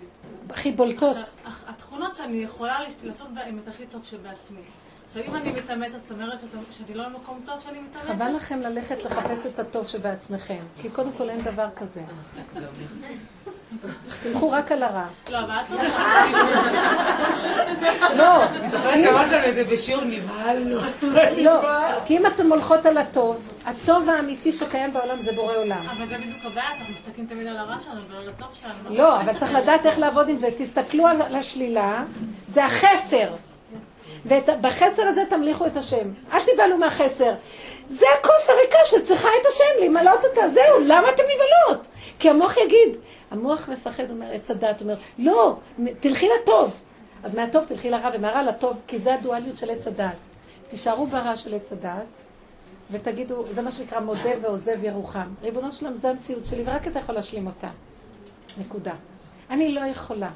הכי 0.49 0.71
בולטות. 0.71 1.17
עכשיו, 1.17 1.69
התכונות 1.69 2.15
שאני 2.15 2.37
יכולה 2.37 2.79
לעשות 3.03 3.27
בהן 3.33 3.59
את 3.63 3.67
הכי 3.67 3.85
טוב 3.85 4.03
שבעצמי. 4.05 4.61
עכשיו, 5.05 5.23
אם 5.23 5.35
אני 5.35 5.51
מתאמצת, 5.51 5.97
זאת 6.01 6.11
אומרת 6.11 6.39
שאני 6.71 6.93
לא 6.93 7.09
במקום 7.09 7.41
טוב 7.45 7.59
שאני 7.59 7.79
מתאמצת? 7.79 8.07
חבל 8.09 8.35
לכם 8.35 8.59
ללכת 8.61 9.03
לחפש 9.03 9.45
את 9.45 9.59
הטוב 9.59 9.87
שבעצמכם, 9.87 10.63
כי 10.81 10.89
קודם 10.89 11.11
כל 11.17 11.29
אין 11.29 11.41
דבר 11.41 11.67
כזה. 11.75 12.01
תלכו 14.23 14.51
רק 14.51 14.71
על 14.71 14.83
הרע. 14.83 15.05
לא, 15.31 15.39
אבל 15.39 15.55
את 15.55 15.69
לא. 18.15 18.43
אני 18.55 18.69
זוכרת 18.69 19.01
שאמרת 19.01 19.31
לנו 19.31 19.49
את 19.49 19.55
זה 19.55 19.63
בשיעור, 19.63 20.03
נבהלנו. 20.03 20.75
לא, 21.45 21.61
כי 22.05 22.17
אם 22.17 22.25
אתם 22.25 22.51
הולכות 22.51 22.85
על 22.85 22.97
הטוב, 22.97 23.53
הטוב 23.65 24.09
האמיתי 24.09 24.51
שקיים 24.51 24.93
בעולם 24.93 25.21
זה 25.21 25.31
בורא 25.31 25.55
עולם. 25.55 25.85
אבל 25.97 26.07
זה 26.07 26.17
בדיוק 26.17 26.45
הבעיה, 26.45 26.73
שאנחנו 26.75 26.93
מסתכלים 26.93 27.27
תמיד 27.27 27.47
על 27.47 27.57
הרע 27.57 27.79
שלנו 27.79 28.01
ועל 28.09 28.29
הטוב 28.29 28.47
שלנו. 28.53 28.97
לא, 28.97 29.21
אבל 29.21 29.33
צריך 29.39 29.53
לדעת 29.53 29.85
איך 29.85 29.99
לעבוד 29.99 30.29
עם 30.29 30.35
זה. 30.35 30.49
תסתכלו 30.57 31.07
על 31.07 31.35
השלילה, 31.35 32.03
זה 32.47 32.65
החסר. 32.65 33.27
ובחסר 34.25 35.03
הזה 35.03 35.21
תמליכו 35.29 35.65
את 35.65 35.77
השם. 35.77 36.09
אל 36.33 36.39
תיבהלו 36.45 36.77
מהחסר. 36.77 37.33
זה 37.85 38.05
הכוס 38.19 38.49
הריקה 38.49 38.77
שצריכה 38.85 39.27
את 39.41 39.45
השם, 39.45 39.85
למלות 39.85 40.25
אותה, 40.25 40.47
זהו, 40.47 40.79
למה 40.79 41.09
אתם 41.09 41.23
נבהלות? 41.23 41.87
כי 42.19 42.29
המוח 42.29 42.57
יגיד, 42.57 42.97
המוח 43.31 43.69
מפחד, 43.69 44.09
אומר, 44.09 44.31
עץ 44.31 44.51
הדת, 44.51 44.81
אומר, 44.81 44.95
לא, 45.17 45.55
תלכי 45.99 46.27
לטוב. 46.41 46.73
אז 47.23 47.35
מהטוב 47.35 47.65
תלכי 47.65 47.89
לרע 47.89 48.09
ומהרע 48.15 48.43
לטוב, 48.43 48.77
כי 48.87 48.99
זה 48.99 49.13
הדואליות 49.13 49.57
של 49.57 49.69
עץ 49.69 49.87
הדת. 49.87 50.15
תישארו 50.69 51.07
ברע 51.07 51.35
של 51.35 51.53
עץ 51.53 51.71
הדת, 51.71 52.05
ותגידו, 52.91 53.43
זה 53.51 53.61
מה 53.61 53.71
שנקרא 53.71 53.99
מודה 53.99 54.29
ועוזב 54.41 54.83
ירוחם. 54.83 55.27
ריבונו 55.41 55.71
שלם, 55.71 55.93
זה 55.93 56.09
המציאות 56.09 56.45
שלי, 56.45 56.63
ורק 56.65 56.87
אתה 56.87 56.99
יכול 56.99 57.15
להשלים 57.15 57.47
אותה. 57.47 57.69
נקודה. 58.57 58.93
אני 59.49 59.71
לא 59.71 59.81
יכולה. 59.81 60.29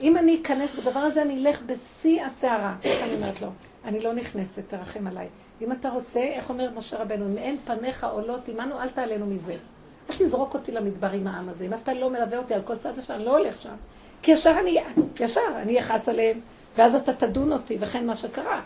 אם 0.00 0.16
אני 0.16 0.40
אכנס 0.42 0.74
בדבר 0.74 1.00
הזה, 1.00 1.22
אני 1.22 1.46
אלך 1.46 1.62
בשיא 1.66 2.24
הסערה. 2.24 2.74
איך 2.84 3.02
אני 3.04 3.14
אומרת 3.14 3.40
לו? 3.40 3.48
אני 3.84 4.00
לא 4.00 4.12
נכנסת, 4.12 4.62
תרחם 4.68 5.06
עליי. 5.06 5.28
אם 5.62 5.72
אתה 5.72 5.90
רוצה, 5.90 6.20
איך 6.20 6.50
אומר 6.50 6.70
משה 6.76 7.02
רבנו, 7.02 7.26
אם 7.26 7.38
אין 7.38 7.56
פניך 7.64 8.04
עולות 8.04 8.48
עמנו, 8.48 8.80
אל 8.80 8.88
תעלנו 8.88 9.26
מזה. 9.26 9.54
אל 10.10 10.14
תזרוק 10.18 10.54
אותי 10.54 10.72
למדבר 10.72 11.10
עם 11.10 11.26
העם 11.26 11.48
הזה. 11.48 11.64
אם 11.64 11.74
אתה 11.74 11.94
לא 11.94 12.10
מלווה 12.10 12.38
אותי 12.38 12.54
על 12.54 12.62
כל 12.62 12.76
צד 12.76 12.98
ישר, 12.98 13.14
אני 13.14 13.24
לא 13.24 13.38
הולך 13.38 13.62
שם. 13.62 13.74
כי 14.22 14.30
ישר 14.30 14.56
אני, 14.60 14.78
ישר, 15.20 15.40
אני 15.56 15.80
אכעס 15.80 16.08
עליהם, 16.08 16.40
ואז 16.76 16.94
אתה 16.94 17.12
תדון 17.12 17.52
אותי, 17.52 17.76
וכן 17.80 18.06
מה 18.06 18.16
שקרה. 18.16 18.60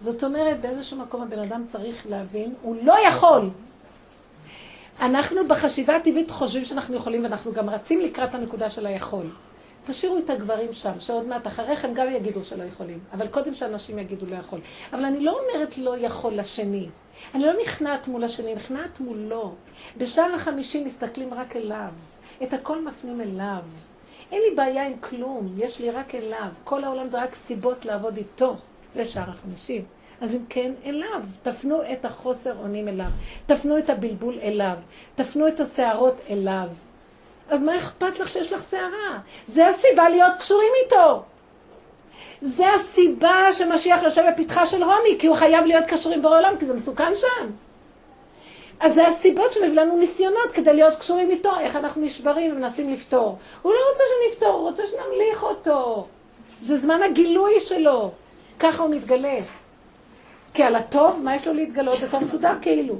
זאת 0.00 0.24
אומרת, 0.24 0.60
באיזשהו 0.60 0.98
מקום 0.98 1.22
הבן 1.22 1.38
אדם 1.38 1.64
צריך 1.66 2.06
להבין, 2.10 2.54
הוא 2.62 2.76
לא 2.82 2.94
יכול. 3.08 3.50
אנחנו 5.00 5.48
בחשיבה 5.48 5.96
הטבעית 5.96 6.30
חושבים 6.30 6.64
שאנחנו 6.64 6.96
יכולים, 6.96 7.22
ואנחנו 7.22 7.52
גם 7.52 7.70
רצים 7.70 8.00
לקראת 8.00 8.34
הנקודה 8.34 8.70
של 8.70 8.86
היכול. 8.86 9.26
תשאירו 9.88 10.18
את 10.18 10.30
הגברים 10.30 10.72
שם, 10.72 11.00
שעוד 11.00 11.26
מעט 11.26 11.46
אחריכם 11.46 11.94
גם 11.94 12.14
יגידו 12.14 12.44
שלא 12.44 12.62
יכולים. 12.62 12.98
אבל 13.12 13.28
קודם 13.28 13.54
שאנשים 13.54 13.98
יגידו 13.98 14.26
לא 14.26 14.36
יכול. 14.36 14.60
אבל 14.92 15.04
אני 15.04 15.20
לא 15.20 15.40
אומרת 15.40 15.78
לא 15.78 15.98
יכול 15.98 16.34
לשני. 16.34 16.88
אני 17.34 17.42
לא 17.42 17.52
נכנעת 17.62 18.08
מול 18.08 18.24
השני, 18.24 18.54
נכנעת 18.54 19.00
מולו. 19.00 19.54
בשער 19.96 20.34
החמישים 20.34 20.86
מסתכלים 20.86 21.34
רק 21.34 21.56
אליו. 21.56 21.92
את 22.42 22.52
הכל 22.52 22.84
מפנים 22.84 23.20
אליו. 23.20 23.62
אין 24.32 24.42
לי 24.42 24.56
בעיה 24.56 24.86
עם 24.86 24.98
כלום, 25.00 25.54
יש 25.56 25.80
לי 25.80 25.90
רק 25.90 26.14
אליו. 26.14 26.48
כל 26.64 26.84
העולם 26.84 27.08
זה 27.08 27.22
רק 27.22 27.34
סיבות 27.34 27.84
לעבוד 27.84 28.16
איתו. 28.16 28.56
זה 28.94 29.06
שער 29.06 29.30
החמישים. 29.30 29.84
אז 30.20 30.34
אם 30.34 30.44
כן, 30.48 30.72
אליו. 30.84 31.22
תפנו 31.42 31.82
את 31.92 32.04
החוסר 32.04 32.58
אונים 32.58 32.88
אליו. 32.88 33.10
תפנו 33.46 33.78
את 33.78 33.90
הבלבול 33.90 34.38
אליו. 34.42 34.76
תפנו 35.14 35.48
את 35.48 35.60
השערות 35.60 36.16
אליו. 36.30 36.68
אז 37.48 37.62
מה 37.62 37.78
אכפת 37.78 38.18
לך 38.18 38.28
שיש 38.28 38.52
לך 38.52 38.70
שערה? 38.70 39.18
זה 39.46 39.66
הסיבה 39.66 40.08
להיות 40.08 40.32
קשורים 40.38 40.72
איתו. 40.84 41.22
זה 42.42 42.74
הסיבה 42.74 43.52
שמשיח 43.52 44.02
יושב 44.02 44.22
בפתחה 44.32 44.66
של 44.66 44.84
רומי, 44.84 45.16
כי 45.18 45.26
הוא 45.26 45.36
חייב 45.36 45.66
להיות 45.66 45.84
קשור 45.88 46.12
עם 46.12 46.22
בורא 46.22 46.38
עולם, 46.38 46.54
כי 46.58 46.66
זה 46.66 46.74
מסוכן 46.74 47.12
שם. 47.16 47.46
אז 48.80 48.94
זה 48.94 49.06
הסיבות 49.06 49.52
שמביא 49.52 49.80
לנו 49.80 49.96
ניסיונות 49.96 50.52
כדי 50.52 50.74
להיות 50.74 50.94
קשורים 50.94 51.30
איתו, 51.30 51.50
איך 51.60 51.76
אנחנו 51.76 52.02
נשברים 52.02 52.52
ומנסים 52.52 52.90
לפתור. 52.90 53.38
הוא 53.62 53.72
לא 53.72 53.78
רוצה 53.90 54.02
שנפתור, 54.08 54.48
הוא 54.48 54.68
רוצה 54.68 54.82
שנמליך 54.86 55.42
אותו. 55.42 56.06
זה 56.62 56.76
זמן 56.76 57.02
הגילוי 57.02 57.60
שלו. 57.60 58.10
ככה 58.58 58.82
הוא 58.82 58.94
מתגלה. 58.94 59.38
כי 60.54 60.62
על 60.62 60.74
הטוב, 60.74 61.20
מה 61.22 61.36
יש 61.36 61.46
לו 61.46 61.52
להתגלות? 61.52 62.00
זה 62.00 62.08
כבר 62.08 62.18
מסודר 62.18 62.52
כאילו. 62.62 62.94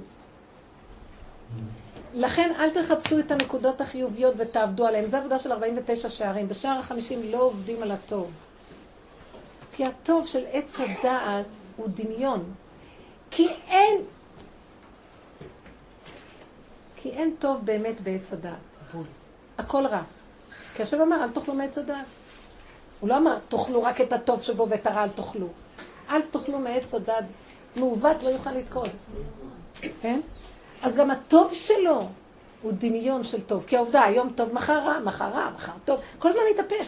לכן 2.15 2.53
אל 2.59 2.71
תחפשו 2.71 3.19
את 3.19 3.31
הנקודות 3.31 3.81
החיוביות 3.81 4.35
ותעבדו 4.39 4.87
עליהן. 4.87 5.07
זו 5.07 5.17
עבודה 5.17 5.39
של 5.39 5.53
49 5.53 6.09
שערים. 6.09 6.49
בשער 6.49 6.79
החמישים 6.79 7.33
לא 7.33 7.43
עובדים 7.43 7.83
על 7.83 7.91
הטוב. 7.91 8.31
כי 9.73 9.85
הטוב 9.85 10.27
של 10.27 10.45
עץ 10.53 10.81
הדעת 10.81 11.47
הוא 11.77 11.89
דמיון. 11.95 12.55
כי 13.31 13.49
אין, 13.69 14.03
כי 16.97 17.11
אין 17.11 17.35
טוב 17.39 17.61
באמת 17.65 18.01
בעץ 18.01 18.33
הדעת. 18.33 18.59
הכל 19.59 19.87
רע. 19.87 20.03
כי 20.75 20.83
השם 20.83 21.01
אמר, 21.01 21.25
אל 21.25 21.29
תאכלו 21.29 21.55
מעץ 21.55 21.79
הדעת. 21.79 22.07
הוא 23.01 23.09
לא 23.09 23.17
אמר, 23.17 23.39
תאכלו 23.49 23.83
רק 23.83 24.01
את 24.01 24.13
הטוב 24.13 24.43
שבו 24.43 24.69
ואת 24.69 24.87
הרע 24.87 25.05
אל 25.05 25.09
תאכלו. 25.09 25.49
אל 26.11 26.23
תאכלו 26.23 26.59
מעץ 26.59 26.95
הדעת. 26.95 27.25
מעוות 27.77 28.23
לא 28.23 28.29
יוכל 28.29 28.53
לתקוד. 28.53 28.89
כן? 30.03 30.21
אז 30.83 30.97
גם 30.97 31.11
הטוב 31.11 31.55
שלו 31.55 32.09
הוא 32.63 32.73
דמיון 32.79 33.25
של 33.25 33.41
טוב. 33.43 33.65
כי 33.67 33.77
העובדה, 33.77 34.05
היום 34.05 34.33
טוב, 34.35 34.53
מחר 34.53 34.79
רע, 34.79 34.99
מחר 35.01 35.29
רע, 35.29 35.51
מחר 35.55 35.73
טוב. 35.85 36.01
כל 36.19 36.29
הזמן 36.29 36.43
מתהפך. 36.55 36.87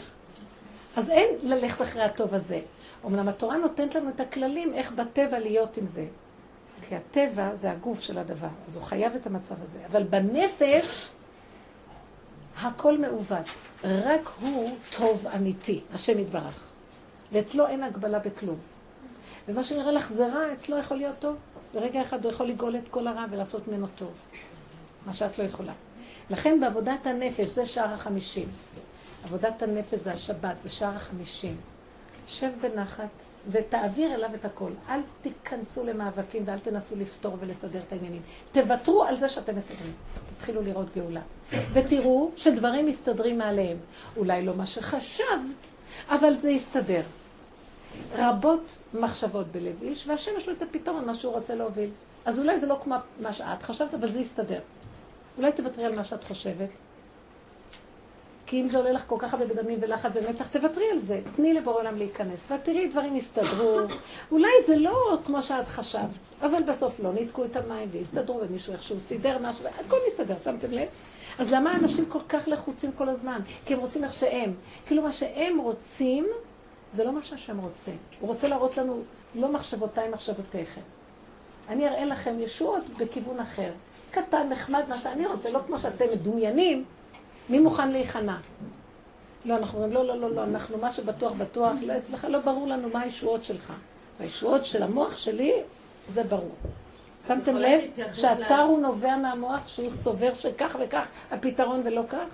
אז 0.97 1.11
אין 1.11 1.29
ללכת 1.43 1.83
אחרי 1.83 2.03
הטוב 2.03 2.35
הזה. 2.35 2.61
אמנם 3.07 3.29
התורה 3.29 3.57
נותנת 3.57 3.95
לנו 3.95 4.09
את 4.09 4.21
הכללים 4.21 4.75
איך 4.75 4.93
בטבע 4.93 5.39
להיות 5.39 5.77
עם 5.77 5.87
זה. 5.87 6.07
כי 6.89 6.97
הטבע 6.97 7.55
זה 7.55 7.71
הגוף 7.71 8.01
של 8.01 8.19
הדבר, 8.19 8.49
אז 8.69 8.77
הוא 8.77 8.85
חייב 8.85 9.15
את 9.15 9.27
המצב 9.27 9.55
הזה. 9.63 9.79
אבל 9.91 10.03
בנפש 10.03 11.09
הכל 12.61 12.99
מעוות. 12.99 13.47
רק 13.85 14.31
הוא 14.41 14.77
טוב 14.99 15.27
אמיתי, 15.27 15.81
השם 15.95 16.19
יתברך. 16.19 16.65
ואצלו 17.33 17.67
אין 17.67 17.83
הגבלה 17.83 18.19
בכלום. 18.19 18.57
ומה 19.49 19.65
שנראה 19.65 19.93
לך 19.93 20.13
זה 20.13 20.27
רע, 20.27 20.53
אצלו 20.53 20.79
יכול 20.79 20.97
להיות 20.97 21.19
טוב. 21.19 21.37
ברגע 21.75 22.03
אחד 22.03 22.25
הוא 22.25 22.33
יכול 22.33 22.47
לגאול 22.47 22.77
את 22.77 22.89
כל 22.91 23.07
הרע 23.07 23.25
ולעשות 23.31 23.69
ממנו 23.69 23.87
טוב. 23.97 24.13
מה 25.07 25.15
שאת 25.15 25.39
לא 25.39 25.45
יכולה. 25.45 25.73
לכן 26.31 26.61
בעבודת 26.61 27.07
הנפש, 27.07 27.49
זה 27.49 27.67
שער 27.67 27.93
החמישים. 27.93 28.49
עבודת 29.25 29.63
הנפש 29.63 29.99
זה 29.99 30.13
השבת, 30.13 30.57
זה 30.63 30.69
שער 30.69 30.95
החמישים. 30.95 31.57
שב 32.29 32.51
בנחת 32.61 33.09
ותעביר 33.51 34.15
אליו 34.15 34.31
את 34.35 34.45
הכל. 34.45 34.71
אל 34.89 35.01
תיכנסו 35.23 35.85
למאבקים 35.85 36.43
ואל 36.47 36.59
תנסו 36.59 36.97
לפתור 36.97 37.37
ולסדר 37.41 37.81
את 37.89 37.93
העניינים. 37.93 38.23
תוותרו 38.53 39.05
על 39.05 39.21
זה 39.21 39.29
שאתם 39.29 39.57
מסדרים. 39.57 39.93
תתחילו 40.37 40.63
לראות 40.63 40.95
גאולה. 40.95 41.21
ותראו 41.73 42.31
שדברים 42.37 42.87
מסתדרים 42.87 43.39
מעליהם. 43.39 43.77
אולי 44.17 44.45
לא 44.45 44.55
מה 44.55 44.67
שחשבת, 44.67 45.61
אבל 46.09 46.35
זה 46.35 46.51
יסתדר. 46.51 47.03
רבות 48.17 48.79
מחשבות 48.95 49.47
בלב 49.47 49.83
איש, 49.83 50.07
והשם 50.07 50.31
יש 50.37 50.49
לו 50.49 50.55
את 50.55 50.63
הפתרון, 50.63 51.05
מה 51.05 51.15
שהוא 51.15 51.33
רוצה 51.33 51.55
להוביל. 51.55 51.91
אז 52.25 52.39
אולי 52.39 52.61
זה 52.61 52.67
לא 52.67 52.79
כמו 52.85 52.95
מה 53.21 53.33
שאת 53.33 53.63
חשבת, 53.63 53.95
אבל 53.95 54.13
זה 54.13 54.21
יסתדר. 54.21 54.61
אולי 55.39 55.53
תוותרי 55.53 55.85
על 55.85 55.97
מה 55.97 56.05
שאת 56.05 56.25
חושבת. 56.25 56.69
כי 58.47 58.61
אם 58.61 58.69
זה 58.69 58.79
עולה 58.79 58.93
לך 58.93 59.03
כל 59.07 59.17
כך 59.19 59.35
הרבה 59.35 59.47
בדמים 59.47 59.79
ולחץ 59.83 60.11
ומתח, 60.15 60.47
תוותרי 60.47 60.85
על 60.93 60.99
זה. 60.99 61.21
תני 61.37 61.55
לבורא 61.55 61.77
עולם 61.77 61.97
להיכנס, 61.97 62.51
ותראי 62.51 62.89
דברים 62.89 63.17
יסתדרו. 63.17 63.79
אולי 64.33 64.51
זה 64.67 64.77
לא 64.77 65.19
כמו 65.25 65.43
שאת 65.43 65.69
חשבת, 65.69 66.19
אבל 66.43 66.63
בסוף 66.63 67.01
לא 67.01 67.13
ניתקו 67.13 67.45
את 67.45 67.57
המים 67.57 67.89
והסתדרו, 67.93 68.41
ומישהו 68.43 68.73
איכשהו 68.73 69.01
סידר 69.01 69.39
משהו, 69.43 69.65
הכל 69.87 69.97
מסתדר, 70.09 70.39
שמתם 70.45 70.71
לב? 70.71 70.89
אז 71.39 71.53
למה 71.53 71.77
אנשים 71.77 72.05
כל 72.07 72.21
כך 72.29 72.43
לחוצים 72.47 72.93
כל 72.93 73.09
הזמן? 73.09 73.41
כי 73.67 73.75
הם 73.75 73.81
רוצים 73.81 74.05
איך 74.05 74.13
שהם. 74.13 74.53
כאילו 74.87 75.03
מה 75.03 75.13
שהם 75.13 75.59
רוצים, 75.59 76.27
זה 76.95 77.05
לא 77.05 77.13
מה 77.13 77.23
שהשם 77.23 77.59
רוצה. 77.59 77.91
הוא 78.21 78.29
רוצה 78.29 78.49
להראות 78.49 78.77
לנו, 78.77 79.03
לא 79.35 79.53
מחשבותיי, 79.53 80.09
מחשבותיכם. 80.09 80.81
אני 81.69 81.89
אראה 81.89 82.05
לכם 82.05 82.41
ישועות 82.41 82.85
בכיוון 82.99 83.41
אחר. 83.41 83.71
קטן, 84.11 84.49
נחמד, 84.51 84.83
מה 84.89 85.01
שאני 85.01 85.27
רוצה, 85.27 85.51
לא 85.51 85.61
כמו 85.67 85.79
שאתם 85.79 86.05
מדומיינים, 86.13 86.85
מי 87.49 87.59
מוכן 87.59 87.91
להיכנע? 87.91 88.37
לא, 89.45 89.57
אנחנו 89.57 89.79
אומרים, 89.79 89.95
לא, 89.95 90.05
לא, 90.07 90.21
לא, 90.21 90.35
לא, 90.35 90.45
אנחנו 90.45 90.79
מה 90.79 90.91
שבטוח 90.91 91.33
בטוח, 91.33 91.73
לא, 91.83 91.99
אצלך 91.99 92.27
לא 92.31 92.39
ברור 92.39 92.67
לנו 92.67 92.89
מה 92.93 93.01
הישועות 93.01 93.45
שלך. 93.45 93.73
והישועות 94.21 94.67
של 94.67 94.83
המוח 94.83 95.17
שלי, 95.17 95.53
זה 96.15 96.25
ברור. 96.25 96.55
שמתם 97.27 97.57
לב 97.57 97.81
שהצער 98.13 98.61
הוא 98.61 98.81
נובע 98.81 99.17
מהמוח 99.17 99.69
שהוא 99.69 99.91
סובר 99.91 100.35
שכך 100.35 100.77
וכך 100.81 101.07
הפתרון 101.31 101.81
ולא 101.85 102.03
כך? 102.09 102.25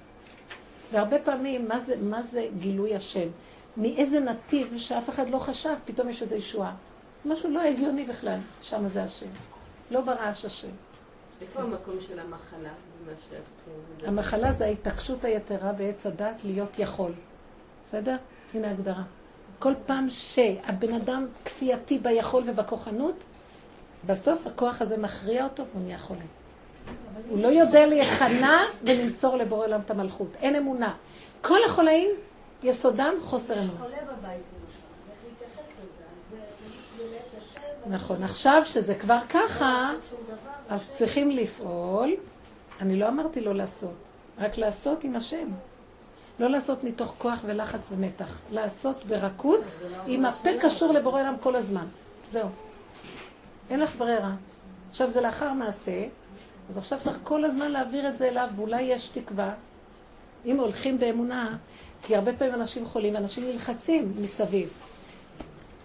והרבה 0.93 1.19
פעמים, 1.19 1.69
מה 1.69 1.78
זה, 1.78 1.95
מה 2.01 2.23
זה 2.23 2.47
גילוי 2.59 2.95
השם? 2.95 3.28
מאיזה 3.77 4.20
נתיב 4.20 4.74
שאף 4.77 5.09
אחד 5.09 5.31
לא 5.31 5.39
חשב, 5.39 5.74
פתאום 5.85 6.09
יש 6.09 6.23
איזו 6.23 6.35
ישועה. 6.35 6.74
משהו 7.24 7.51
לא 7.51 7.61
הגיוני 7.61 8.05
בכלל, 8.05 8.39
שם 8.62 8.89
זה 8.89 9.03
השם. 9.03 9.27
לא 9.90 10.01
ברעש 10.01 10.44
השם. 10.44 10.69
איפה 11.40 11.61
המקום 11.61 12.01
של 12.01 12.19
המחלה? 12.19 12.70
המחלה 14.07 14.53
זה 14.53 14.65
ההתעקשות 14.65 15.24
היתרה 15.24 15.73
בעץ 15.73 16.07
הדת 16.07 16.44
להיות 16.44 16.78
יכול. 16.78 17.12
בסדר? 17.89 18.16
הנה 18.55 18.69
ההגדרה. 18.69 19.03
כל 19.59 19.73
פעם 19.86 20.07
שהבן 20.11 20.94
אדם 20.94 21.27
כפייתי 21.44 21.98
ביכול 21.98 22.43
ובכוחנות, 22.47 23.15
בסוף 24.07 24.47
הכוח 24.47 24.82
הזה 24.82 24.97
מכריע 24.97 25.44
אותו 25.44 25.65
והוא 25.73 25.82
נהיה 25.85 25.98
חולה. 25.98 26.20
הוא 27.28 27.43
לא 27.43 27.48
יודע 27.48 27.86
להיכנע 27.86 28.62
ולמסור 28.82 29.36
לבורא 29.36 29.66
עולם 29.66 29.81
את 29.81 29.90
המלכות. 29.90 30.28
אין 30.43 30.57
אמונה. 30.57 30.94
כל 31.43 31.59
החולאים, 31.66 32.11
יסודם 32.62 33.12
חוסר 33.24 33.55
אמונה. 33.55 33.85
אז 37.85 37.93
נכון. 37.93 38.23
עכשיו 38.23 38.62
שזה 38.65 38.95
כבר 38.95 39.19
ככה, 39.28 39.93
אז 40.69 40.91
צריכים 40.91 41.31
לפעול. 41.31 42.15
אני 42.81 42.99
לא 42.99 43.09
אמרתי 43.09 43.41
לא 43.41 43.55
לעשות, 43.55 43.95
רק 44.39 44.59
לעשות 44.59 45.05
עם 45.05 45.16
השם. 45.16 45.49
לא 46.39 46.49
לעשות 46.49 46.85
מתוך 46.85 47.15
כוח 47.19 47.41
ולחץ 47.45 47.89
ומתח. 47.91 48.39
לעשות 48.51 49.05
ברכות 49.05 49.61
עם 50.07 50.24
הפה 50.24 50.51
קשור 50.61 50.93
לבורא 50.93 51.20
עולם 51.20 51.35
כל 51.41 51.57
הזמן. 51.57 51.87
זהו. 52.33 52.49
אין 53.70 53.81
לך 53.81 53.97
ברירה. 53.97 54.33
עכשיו 54.91 55.11
זה 55.11 55.20
לאחר 55.20 55.53
מעשה, 55.53 56.07
אז 56.70 56.77
עכשיו 56.77 56.99
צריך 57.01 57.19
כל 57.23 57.45
הזמן 57.45 57.70
להעביר 57.70 58.09
את 58.09 58.19
זה 58.19 58.28
אליו, 58.28 58.49
ואולי 58.57 58.83
יש 58.83 59.09
תקווה. 59.09 59.55
אם 60.47 60.61
הולכים 60.61 60.99
באמונה, 60.99 61.57
כי 62.02 62.16
הרבה 62.16 62.32
פעמים 62.32 62.55
אנשים 62.55 62.86
חולים, 62.86 63.14
ואנשים 63.14 63.44
נלחצים 63.44 64.12
מסביב. 64.20 64.68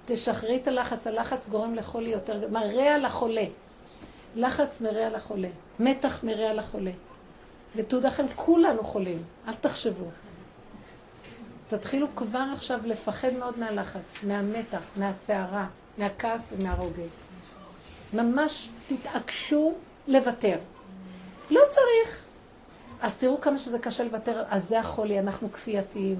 תשחררי 0.05 0.55
את 0.55 0.67
הלחץ, 0.67 1.07
הלחץ 1.07 1.49
גורם 1.49 1.75
לחולי 1.75 2.09
יותר, 2.09 2.49
מרע 2.49 2.97
לחולה. 2.97 3.45
לחץ 4.35 4.81
מרע 4.81 5.09
לחולה, 5.09 5.47
מתח 5.79 6.23
מרע 6.23 6.53
לחולה. 6.53 6.91
ותעודה 7.75 8.07
לכם, 8.07 8.25
כולנו 8.35 8.83
חולים, 8.83 9.23
אל 9.47 9.53
תחשבו. 9.53 10.05
תתחילו 11.69 12.07
כבר 12.15 12.45
עכשיו 12.53 12.79
לפחד 12.85 13.33
מאוד 13.33 13.59
מהלחץ, 13.59 14.23
מהמתח, 14.23 14.81
מהסערה, 14.95 15.67
מהכעס 15.97 16.53
ומהרוגז. 16.57 17.23
ממש 18.13 18.69
תתעקשו 18.87 19.73
לוותר. 20.07 20.57
לא 21.51 21.61
צריך. 21.69 22.20
אז 23.01 23.17
תראו 23.17 23.41
כמה 23.41 23.57
שזה 23.57 23.79
קשה 23.79 24.03
לוותר, 24.03 24.43
אז 24.49 24.67
זה 24.67 24.79
החולי, 24.79 25.19
אנחנו 25.19 25.51
כפייתיים. 25.51 26.17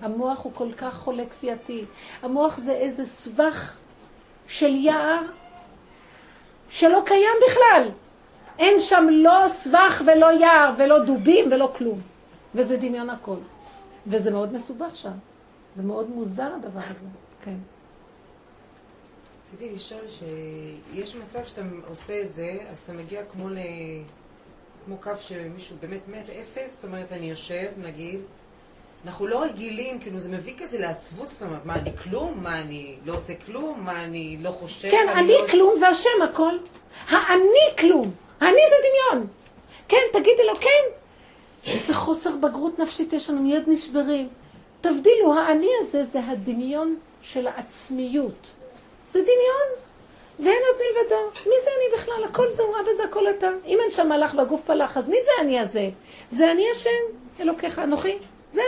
המוח 0.00 0.40
הוא 0.42 0.52
כל 0.54 0.72
כך 0.72 0.94
חולה 0.94 1.26
כפייתי. 1.26 1.84
המוח 2.22 2.58
זה 2.58 2.72
איזה 2.72 3.04
סבך 3.04 3.76
של 4.46 4.74
יער 4.74 5.22
שלא 6.70 7.02
קיים 7.06 7.36
בכלל. 7.48 7.90
אין 8.58 8.80
שם 8.80 9.06
לא 9.10 9.48
סבך 9.48 10.02
ולא 10.06 10.32
יער 10.40 10.74
ולא 10.78 10.98
דובים 10.98 11.52
ולא 11.52 11.72
כלום. 11.76 12.00
וזה 12.54 12.76
דמיון 12.76 13.10
הכל. 13.10 13.36
וזה 14.06 14.30
מאוד 14.30 14.52
מסובך 14.52 14.96
שם. 14.96 15.12
זה 15.76 15.82
מאוד 15.82 16.10
מוזר 16.10 16.50
הדבר 16.54 16.80
הזה. 16.90 17.06
כן. 17.44 17.56
רציתי 19.42 19.74
לשאול 19.74 20.02
שיש 20.08 21.16
מצב 21.16 21.44
שאתה 21.44 21.62
עושה 21.88 22.20
את 22.22 22.32
זה, 22.32 22.58
אז 22.70 22.78
אתה 22.78 22.92
מגיע 22.92 23.22
כמו 23.32 23.48
ל... 23.48 23.58
כמו 24.88 24.96
קו 24.96 25.10
שמישהו 25.20 25.76
באמת 25.80 26.08
מת 26.08 26.30
אפס, 26.30 26.74
זאת 26.74 26.84
אומרת, 26.84 27.12
אני 27.12 27.30
יושב, 27.30 27.66
נגיד, 27.76 28.20
אנחנו 29.06 29.26
לא 29.26 29.42
רגילים, 29.42 30.00
כאילו 30.00 30.18
זה 30.18 30.28
מביא 30.30 30.54
כזה 30.58 30.78
לעצבות, 30.78 31.28
זאת 31.28 31.42
אומרת, 31.42 31.64
מה 31.64 31.74
אני 31.74 31.96
כלום? 31.96 32.42
מה 32.42 32.60
אני 32.60 32.96
לא 33.04 33.14
עושה 33.14 33.32
כלום? 33.46 33.80
מה 33.84 34.04
אני 34.04 34.38
לא 34.40 34.50
חושב? 34.50 34.90
כן, 34.90 35.08
אני, 35.08 35.32
לא... 35.32 35.46
כלום 35.50 35.82
והשם 35.82 36.22
הכל. 36.30 36.54
האני 37.08 37.76
כלום. 37.78 38.10
האני 38.40 38.60
זה 38.68 38.74
דמיון. 38.88 39.26
כן, 39.88 40.02
תגידי 40.12 40.46
לו 40.46 40.54
כן. 40.54 40.84
איזה 41.66 41.94
חוסר 41.94 42.36
בגרות 42.36 42.78
נפשית 42.78 43.12
יש 43.12 43.30
לנו, 43.30 43.42
מיד 43.42 43.64
נשברים. 43.66 44.28
תבדילו, 44.80 45.34
האני 45.34 45.70
הזה 45.80 46.04
זה 46.04 46.20
הדמיון 46.24 46.96
של 47.22 47.46
העצמיות. 47.46 48.48
זה 49.06 49.20
דמיון, 49.20 49.87
ואין 50.38 50.62
עוד 50.66 50.76
מלבדו. 50.76 51.30
מי 51.36 51.54
זה 51.64 51.70
אני 51.76 51.98
בכלל? 51.98 52.24
הכל 52.24 52.50
זה 52.50 52.62
הוא 52.62 52.76
אבא 52.80 52.92
זה 52.96 53.04
הכל 53.04 53.30
אתה. 53.30 53.48
אם 53.66 53.78
אין 53.82 53.90
שם 53.90 54.08
מלאך 54.08 54.34
והגוף 54.36 54.60
פלח, 54.66 54.96
אז 54.96 55.08
מי 55.08 55.16
זה 55.24 55.30
אני 55.40 55.60
הזה? 55.60 55.90
זה 56.30 56.52
אני 56.52 56.64
השם, 56.70 56.90
אלוקיך, 57.40 57.78
אנוכי. 57.78 58.18
זהו. 58.52 58.64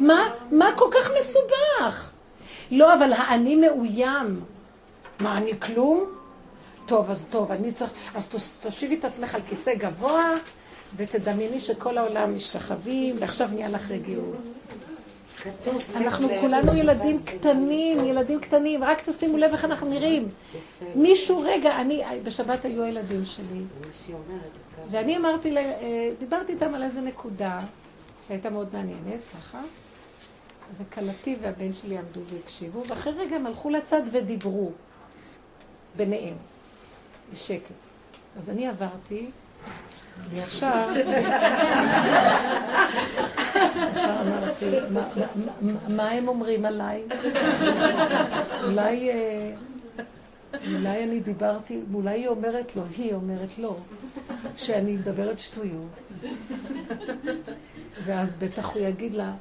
מה, 0.00 0.34
מה 0.50 0.72
כל 0.76 0.88
כך 0.92 1.10
מסובך? 1.20 2.10
לא, 2.70 2.94
אבל 2.94 3.12
האני 3.12 3.56
מאוים. 3.56 4.40
מה, 5.20 5.38
אני 5.38 5.60
כלום? 5.60 6.04
טוב, 6.86 7.10
אז 7.10 7.26
טוב, 7.30 7.50
אני 7.50 7.72
צריך... 7.72 7.90
אז 8.14 8.58
תושיבי 8.62 8.98
את 8.98 9.04
עצמך 9.04 9.34
על 9.34 9.40
כיסא 9.48 9.74
גבוה, 9.74 10.34
ותדמייני 10.96 11.60
שכל 11.60 11.98
העולם 11.98 12.36
משתחווים, 12.36 13.16
ועכשיו 13.18 13.48
נהיה 13.52 13.68
לך 13.68 13.90
רגיעות. 13.90 14.36
אנחנו 15.96 16.28
כולנו 16.40 16.76
ילדים 16.76 17.22
קטנים, 17.22 18.04
ילדים 18.04 18.40
קטנים, 18.40 18.84
רק 18.84 19.08
תשימו 19.08 19.36
לב 19.36 19.52
איך 19.52 19.64
אנחנו 19.64 19.88
נראים. 19.88 20.28
מישהו, 20.94 21.40
רגע, 21.40 21.80
אני, 21.80 22.02
בשבת 22.24 22.64
היו 22.64 22.82
הילדים 22.82 23.24
שלי, 23.24 23.62
ואני 24.90 25.16
אמרתי, 25.16 25.56
אה, 25.56 26.10
דיברתי 26.18 26.52
איתם 26.52 26.74
על 26.74 26.82
איזה 26.82 27.00
נקודה 27.00 27.60
שהייתה 28.28 28.50
מאוד 28.50 28.68
מעניינת, 28.72 29.20
ככה, 29.32 29.60
וכלתי 30.78 31.36
והבן 31.40 31.72
שלי 31.72 31.98
עמדו 31.98 32.20
והקשיבו, 32.30 32.82
ואחרי 32.86 33.12
רגע 33.12 33.36
הם 33.36 33.46
הלכו 33.46 33.70
לצד 33.70 34.02
ודיברו 34.12 34.72
ביניהם, 35.96 36.36
בשקט. 37.32 37.74
אז 38.38 38.50
אני 38.50 38.68
עברתי, 38.68 39.26
ישר 40.32 40.84
אמרתי, 44.20 44.70
מה 45.88 46.08
הם 46.10 46.28
אומרים 46.28 46.64
עליי? 46.64 47.02
אולי, 48.64 49.10
אה, 49.10 49.52
אולי 50.74 51.04
אני 51.04 51.20
דיברתי, 51.20 51.80
אולי 51.94 52.20
היא 52.20 52.28
אומרת 52.28 52.76
לו, 52.76 52.82
היא 52.96 53.14
אומרת 53.14 53.58
לו, 53.58 53.76
שאני 54.56 54.92
מדברת 54.92 55.38
שטויות. 55.38 55.90
ואז 58.04 58.34
בטח 58.38 58.74
הוא 58.74 58.82
יגיד 58.82 59.14
לה, 59.14 59.32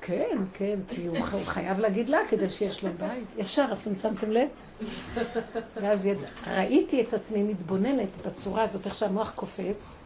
כן, 0.00 0.38
כן, 0.52 0.78
כי 0.88 1.06
הוא 1.06 1.18
חייב 1.44 1.78
להגיד 1.78 2.08
לה 2.08 2.18
כדי 2.28 2.50
שיש 2.50 2.84
לו 2.84 2.90
בית. 2.98 3.26
ישר, 3.36 3.64
אז 3.70 3.88
שמתם 4.02 4.30
לב? 4.30 4.48
ואז 5.82 6.06
יד... 6.06 6.18
ראיתי 6.46 7.02
את 7.02 7.14
עצמי 7.14 7.42
מתבוננת 7.42 8.08
בצורה 8.26 8.62
הזאת, 8.62 8.86
איך 8.86 8.94
שהמוח 8.94 9.32
קופץ. 9.34 10.02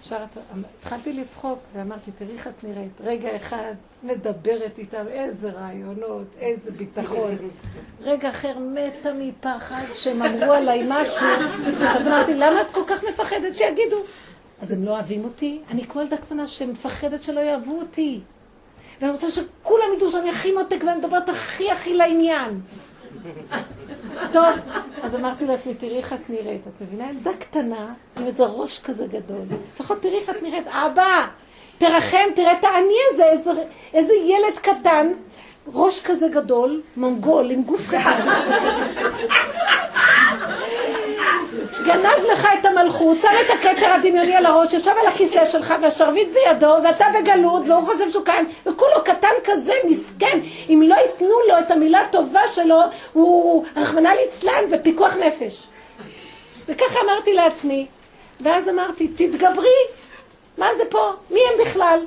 ישר 0.00 0.24
התחלתי 0.80 1.12
לצחוק 1.12 1.58
ואמרתי, 1.74 2.10
תראי 2.18 2.32
איך 2.32 2.46
את 2.46 2.64
נראית. 2.64 3.00
רגע 3.00 3.36
אחד 3.36 3.72
מדברת 4.02 4.78
איתם, 4.78 5.08
איזה 5.08 5.50
רעיונות, 5.50 6.34
איזה 6.38 6.70
ביטחון. 6.70 7.36
רגע 8.00 8.30
אחר 8.30 8.58
מתה 8.58 9.12
מפחד 9.14 9.84
שהם 9.94 10.22
אמרו 10.22 10.52
עליי 10.52 10.84
משהו. 10.88 11.26
אז 11.88 12.06
אמרתי, 12.06 12.34
למה 12.34 12.60
את 12.60 12.66
כל 12.72 12.82
כך 12.86 13.04
מפחדת 13.04 13.56
שיגידו? 13.56 13.96
אז 14.60 14.72
הם 14.72 14.84
לא 14.84 14.90
אוהבים 14.90 15.24
אותי? 15.24 15.60
אני 15.70 15.86
כמו 15.86 16.02
ילדה 16.02 16.16
קטנה 16.16 16.48
שמפחדת 16.48 17.22
שלא 17.22 17.40
יאהבו 17.40 17.78
אותי. 17.78 18.20
ואני 19.00 19.12
רוצה 19.12 19.30
שכולם 19.30 19.86
ידעו 19.96 20.10
שאני 20.10 20.30
הכי 20.30 20.52
מותק 20.52 20.78
ואני 20.86 20.98
מדברת 20.98 21.28
הכי 21.28 21.70
הכי 21.70 21.94
לעניין. 21.94 22.60
טוב, 24.32 24.44
אז 25.02 25.14
אמרתי 25.14 25.46
לעצמי, 25.46 25.74
תראי 25.74 25.96
איך 25.96 26.12
את 26.12 26.30
נראית. 26.30 26.60
את 26.66 26.82
מבינה? 26.82 27.10
ילדה 27.10 27.30
קטנה 27.38 27.92
עם 28.18 28.26
איזה 28.26 28.44
ראש 28.44 28.80
כזה 28.80 29.06
גדול. 29.06 29.42
לפחות 29.74 30.02
תראי 30.02 30.18
איך 30.18 30.30
את 30.30 30.42
נראית. 30.42 30.66
אבא, 30.66 31.26
תרחם, 31.78 32.16
תראה 32.36 32.52
את 32.52 32.64
העני 32.64 32.94
הזה, 33.12 33.24
איזה, 33.24 33.50
איזה 33.94 34.14
ילד 34.14 34.58
קטן, 34.62 35.06
ראש 35.74 36.00
כזה 36.00 36.28
גדול, 36.28 36.82
מונגול 36.96 37.50
עם 37.50 37.62
גוף 37.62 37.88
קטן. 37.88 38.30
גנב 41.92 42.24
לך 42.32 42.48
את 42.60 42.64
המלכות, 42.64 43.18
שם 43.22 43.28
את 43.28 43.50
הכתר 43.58 43.86
הדמיוני 43.86 44.36
על 44.36 44.46
הראש, 44.46 44.74
ישב 44.74 44.92
על 45.00 45.06
הכיסא 45.06 45.50
שלך 45.50 45.74
והשרביט 45.82 46.28
בידו, 46.28 46.74
ואתה 46.84 47.04
בגלות, 47.14 47.68
והוא 47.68 47.84
חושב 47.84 48.10
שהוא 48.10 48.24
קיים, 48.24 48.48
וכולו 48.66 49.04
קטן 49.04 49.34
כזה, 49.44 49.72
מסכן. 49.84 50.40
אם 50.68 50.82
לא 50.86 50.94
ייתנו 50.94 51.34
לו 51.48 51.58
את 51.58 51.70
המילה 51.70 52.00
הטובה 52.00 52.48
שלו, 52.52 52.80
הוא 53.12 53.64
רחמנא 53.76 54.08
ליצלן 54.08 54.64
ופיקוח 54.70 55.16
נפש. 55.16 55.66
וככה 56.68 57.00
אמרתי 57.04 57.32
לעצמי, 57.32 57.86
ואז 58.40 58.68
אמרתי, 58.68 59.08
תתגברי, 59.08 59.80
מה 60.58 60.68
זה 60.76 60.82
פה? 60.90 61.12
מי 61.30 61.40
הם 61.40 61.66
בכלל? 61.66 62.00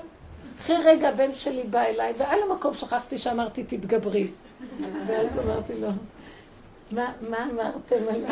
אחרי 0.62 0.76
רגע 0.86 1.10
הבן 1.10 1.34
שלי 1.34 1.64
בא 1.64 1.82
אליי, 1.82 2.14
ועל 2.18 2.40
המקום 2.44 2.74
שכחתי 2.74 3.18
שאמרתי, 3.18 3.64
תתגברי. 3.64 4.28
ואז 5.08 5.40
אמרתי 5.46 5.74
לו, 5.76 5.88
מה 6.94 7.45
אמרתם 7.52 7.95
עליו? 8.10 8.30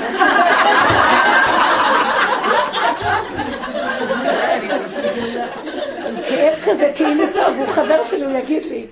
כאב 6.30 6.60
כזה, 6.66 6.92
כאילו 6.96 7.24
טוב, 7.34 7.58
הוא 7.58 7.68
חבר 7.68 8.04
שלי, 8.04 8.26
הוא 8.26 8.38
יגיד 8.38 8.66
לי. 8.66 8.88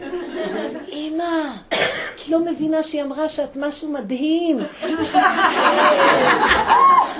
אמא, 0.92 1.52
את 2.16 2.30
לא 2.30 2.40
מבינה 2.40 2.84
שהיא 2.84 3.04
אמרה 3.04 3.30
שאת 3.30 3.56
משהו 3.56 3.90
מדהים. 3.92 4.58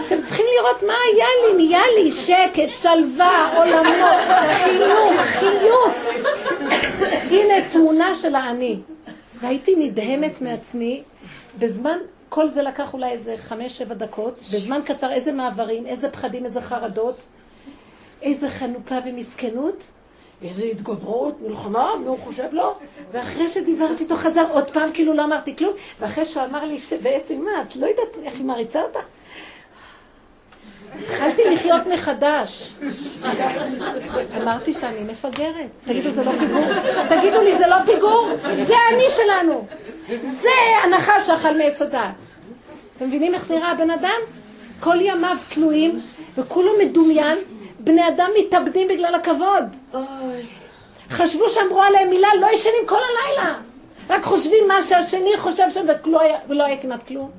אתם 0.08 0.22
צריכים 0.26 0.46
לראות 0.58 0.84
מה 0.84 0.94
היה 1.14 1.26
לי, 1.44 1.64
נהיה 1.64 1.82
לי 1.98 2.12
שקט, 2.12 2.82
שלווה, 2.82 3.58
עולמות, 3.58 4.20
חינוך, 4.64 5.22
חיות. 5.40 5.96
הנה 7.32 7.54
תמונה 7.72 8.16
של 8.16 8.36
האני. 8.36 8.80
והייתי 9.42 9.76
נדהמת 9.76 10.42
מעצמי 10.42 11.04
בזמן 11.60 11.98
כל 12.30 12.48
זה 12.48 12.62
לקח 12.62 12.94
אולי 12.94 13.12
איזה 13.12 13.36
חמש-שבע 13.38 13.94
דקות, 13.94 14.40
בזמן 14.40 14.82
קצר 14.86 15.12
איזה 15.12 15.32
מעברים, 15.32 15.86
איזה 15.86 16.10
פחדים, 16.10 16.46
איזה 16.46 16.62
חרדות, 16.62 17.16
איזה 18.22 18.50
חנופה 18.50 18.96
ומסכנות, 19.06 19.84
איזה 20.44 20.66
התגברות, 20.66 21.42
מלחמה, 21.42 21.92
מי 22.02 22.08
הוא 22.08 22.18
חושב 22.20 22.48
לא? 22.52 22.76
ואחרי 23.12 23.48
שדיברתי 23.48 24.04
איתו 24.04 24.16
חזר 24.16 24.46
עוד 24.52 24.72
פעם, 24.72 24.90
כאילו 24.94 25.14
לא 25.14 25.24
אמרתי 25.24 25.56
כלום, 25.56 25.74
ואחרי 26.00 26.26
שהוא 26.26 26.44
אמר 26.44 26.66
לי 26.66 26.80
שבעצם 26.80 27.42
מה, 27.42 27.62
את 27.62 27.76
לא 27.76 27.88
יודעת 27.88 28.18
איך 28.24 28.34
היא 28.34 28.46
מעריצה 28.46 28.82
אותך? 28.82 29.06
התחלתי 31.04 31.44
לחיות 31.46 31.82
מחדש. 31.94 32.74
אמרתי 34.42 34.74
שאני 34.74 35.04
מפגרת. 35.12 35.70
תגידו, 35.86 36.12
זה 36.12 36.24
לא 36.24 36.32
פיגור? 36.40 36.64
תגידו 37.10 37.42
לי, 37.42 37.58
זה 37.58 37.68
לא 37.68 37.76
פיגור? 37.86 38.30
זה 38.68 38.74
אני 38.94 39.04
שלנו. 39.16 39.66
זה 40.24 40.50
הנחש 40.84 41.28
שאכל 41.28 41.58
מעץ 41.58 41.82
הדעת. 41.82 42.16
אתם 42.98 43.08
מבינים 43.08 43.36
איך 43.36 43.52
נראה 43.52 43.72
הבן 43.72 43.92
אדם? 43.92 44.20
כל 44.80 45.02
ימיו 45.02 45.38
תלויים, 45.50 45.98
וכולו 46.38 46.72
מדומיין. 46.80 47.38
בני 47.80 48.08
אדם 48.08 48.30
מתאבדים 48.40 48.88
בגלל 48.88 49.16
הכבוד. 49.16 49.96
חשבו 51.10 51.50
שאמרו 51.50 51.82
עליהם 51.82 52.10
מילה, 52.10 52.28
לא 52.42 52.48
ישנים 52.54 52.86
כל 52.86 52.96
הלילה. 52.96 53.56
רק 54.10 54.24
חושבים 54.24 54.68
מה 54.68 54.84
שהשני 54.84 55.38
חושב 55.38 55.64
שם 55.70 55.86
ולא 56.50 56.64
היה 56.64 56.78
כמעט 56.78 57.08
כלום. 57.08 57.32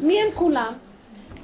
מי 0.00 0.22
הם 0.22 0.28
כולם? 0.34 0.72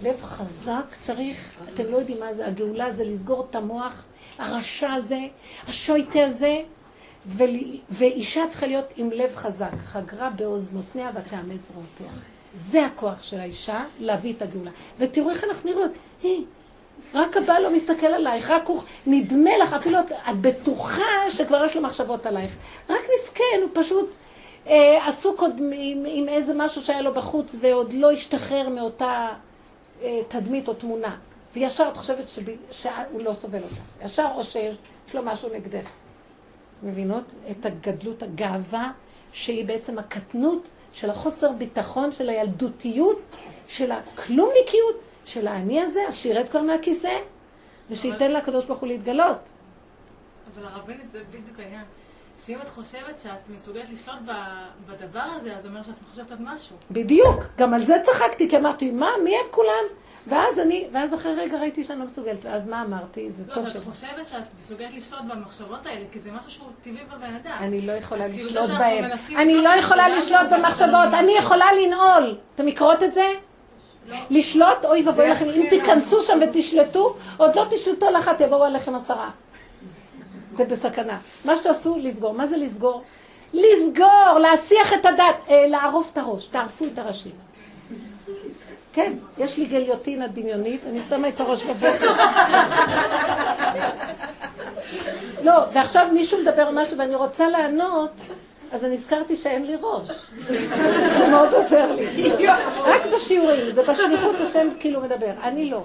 לב 0.03 0.23
חזק 0.23 0.85
צריך, 1.01 1.53
אתם 1.75 1.85
לא 1.91 1.97
יודעים 1.97 2.21
מה 2.21 2.35
זה, 2.35 2.47
הגאולה 2.47 2.93
זה 2.93 3.05
לסגור 3.05 3.47
את 3.51 3.55
המוח, 3.55 4.05
הרשע 4.39 4.93
הזה, 4.93 5.21
השויטה 5.69 6.25
הזה. 6.27 6.61
ואישה 7.91 8.43
צריכה 8.51 8.67
להיות 8.67 8.85
עם 8.97 9.11
לב 9.11 9.35
חזק, 9.35 9.73
חגרה 9.85 10.31
באוזנותיה 10.31 11.11
ותאמץ 11.11 11.61
זרועותיה. 11.69 12.21
זה 12.55 12.87
הכוח 12.87 13.23
של 13.23 13.41
האישה, 13.41 13.85
להביא 13.99 14.33
את 14.33 14.43
הגאולה. 14.43 14.71
ותראו 14.99 15.31
איך 15.31 15.45
אנחנו 15.45 15.71
נראות, 15.71 15.91
היי, 16.23 16.45
רק 17.15 17.37
הבעל 17.37 17.63
לא 17.63 17.77
מסתכל 17.77 18.07
עלייך, 18.07 18.51
רק 18.51 18.67
הוא 18.67 18.83
נדמה 19.07 19.51
לך, 19.63 19.73
אפילו 19.73 19.99
את 20.01 20.37
בטוחה 20.41 21.31
שכבר 21.31 21.65
יש 21.65 21.77
לו 21.77 21.83
מחשבות 21.83 22.27
עלייך. 22.27 22.57
רק 22.91 23.01
מסכן, 23.15 23.61
הוא 23.63 23.71
פשוט 23.73 24.11
אה, 24.67 25.09
עסוק 25.09 25.41
עוד 25.41 25.53
עם, 25.59 26.05
עם 26.07 26.29
איזה 26.29 26.53
משהו 26.57 26.83
שהיה 26.83 27.01
לו 27.01 27.15
בחוץ 27.15 27.57
ועוד 27.61 27.93
לא 27.93 28.11
השתחרר 28.13 28.69
מאותה 28.69 29.07
אה, 29.07 29.48
תדמית 30.29 30.69
או 30.69 30.75
תמונה, 30.75 31.17
וישר 31.55 31.89
את 31.93 31.97
חושבת 31.97 32.29
שב... 32.29 32.43
שהוא 32.71 33.23
לא 33.23 33.35
סובל 33.35 33.63
אותה, 33.63 34.05
ישר 34.05 34.29
או 34.35 34.45
שיש 34.45 34.77
לו 35.15 35.23
משהו 35.23 35.49
נגדך. 35.55 35.89
מבינות 36.83 37.25
את 37.51 37.67
הגדלות, 37.67 38.23
הגאווה, 38.23 38.93
שהיא 39.33 39.65
בעצם 39.65 39.99
הקטנות 39.99 40.69
של 40.93 41.11
החוסר 41.11 41.53
ביטחון, 41.53 42.13
של 42.13 42.29
הילדותיות, 42.29 43.37
של 43.69 43.93
הכלומניקיות, 43.93 44.97
של 45.25 45.47
האני 45.47 45.81
הזה, 45.81 46.01
אז 46.09 46.17
שירד 46.17 46.49
כבר 46.49 46.63
מהכיסא, 46.63 47.19
ושייתן 47.91 48.33
לקדוש 48.33 48.65
ברוך 48.65 48.81
הוא 48.81 48.89
להתגלות. 48.89 49.39
אבל 50.55 50.67
הרבנית 50.67 51.11
זה 51.11 51.23
בדיוק 51.31 51.59
העניין. 51.59 51.85
שאם 52.47 52.61
את 52.63 52.69
חושבת 52.69 53.21
שאת 53.21 53.49
מסוגלת 53.55 53.89
לשלוט 53.93 54.17
בדבר 54.87 55.25
הזה, 55.37 55.57
אז 55.57 55.67
אומר 55.67 55.83
שאת 55.83 55.95
חושבת 56.11 56.31
עוד 56.31 56.41
משהו. 56.43 56.77
בדיוק, 56.91 57.45
גם 57.59 57.75
על 57.75 57.85
זה 57.85 57.97
צחקתי, 58.07 58.51
כי 58.51 58.57
אמרתי, 58.57 58.91
מה, 58.91 59.11
מי 59.25 59.37
הם 59.37 59.47
כולם? 59.51 59.85
ואז 60.27 60.59
אני, 60.59 60.87
ואז 60.93 61.15
אחרי 61.15 61.35
רגע 61.35 61.59
ראיתי 61.59 61.85
שאני 61.85 61.99
לא 61.99 62.07
מסוגלת, 62.07 62.39
ואז 62.43 62.67
מה 62.67 62.83
אמרתי? 62.83 63.31
זה 63.33 63.43
לא, 63.49 63.55
טוב 63.55 63.69
שאת 63.69 63.83
ש... 63.83 63.85
חושבת 63.85 64.29
שאת 64.29 64.47
מסוגלת 64.59 64.93
לשלוט 64.93 65.21
במחשבות 65.29 65.87
האלה, 65.87 66.05
כי 66.13 66.21
זה 66.21 66.31
משהו 66.33 66.51
שהוא 66.51 66.69
טבעי 66.83 67.05
בבן 67.05 67.35
אדם. 67.35 67.57
אני 67.61 67.87
לא 67.87 67.93
יכולה 67.93 68.25
אז 68.25 68.31
כאילו 68.31 68.47
לשלוט 68.47 68.71
בהם. 68.79 69.05
אני 69.37 69.63
לא 69.63 69.69
יכולה 69.69 70.09
לא 70.09 70.17
לשלוט 70.17 70.53
במחשבות, 70.53 70.91
ממש. 70.91 71.15
אני 71.15 71.33
יכולה 71.39 71.73
לנעול. 71.73 72.39
אתם 72.55 72.67
מכירות 72.67 73.03
את 73.03 73.15
זה? 73.15 73.27
לשלוט, 74.31 74.85
אוי 74.85 75.03
ואבוי 75.07 75.29
לכם, 75.29 75.49
אם 75.49 75.67
תיכנסו 75.71 76.23
שם 76.23 76.39
ותשלטו, 76.43 77.17
עוד 77.37 77.55
לא 77.55 77.67
תשלטו 77.71 78.07
על 78.07 78.17
אחת, 78.17 78.41
יבואו 78.41 78.65
עליכם 78.65 78.95
עשרה. 78.95 79.31
זה 80.59 80.65
בסכנה. 80.65 81.19
מה 81.45 81.57
שתעשו, 81.57 81.99
לסגור. 81.99 82.33
מה 82.33 82.47
זה 82.47 82.57
לסגור? 82.57 83.03
לסגור, 83.53 84.39
להסיח 84.41 84.93
את 84.93 85.07
הדת, 85.07 85.37
אה, 85.49 85.67
לערוף 85.67 86.11
את 86.13 86.19
הראש, 86.19 86.47
תערפו 86.47 86.85
את 86.85 86.99
הראשים. 86.99 87.33
כן, 88.93 89.13
יש 89.39 89.59
לי 89.59 89.65
גליוטינה 89.65 90.27
דמיונית, 90.27 90.81
אני 90.89 91.01
שמה 91.09 91.29
את 91.29 91.41
הראש 91.41 91.63
בבוקר. 91.63 92.13
לא, 95.43 95.53
ועכשיו 95.75 96.07
מישהו 96.13 96.43
מדבר 96.43 96.71
משהו 96.75 96.99
ואני 96.99 97.15
רוצה 97.15 97.49
לענות, 97.49 98.11
אז 98.73 98.85
אני 98.85 98.95
הזכרתי 98.95 99.37
שאין 99.37 99.67
לי 99.67 99.77
ראש. 99.83 100.09
זה 101.19 101.29
מאוד 101.31 101.55
עוזר 101.55 101.93
לי. 101.93 102.07
רק 102.85 103.03
בשיעורים, 103.17 103.71
זה 103.71 103.83
בשליחות 103.83 104.37
השם 104.41 104.69
כאילו 104.81 105.01
מדבר, 105.01 105.33
אני 105.43 105.71
לא. 105.71 105.83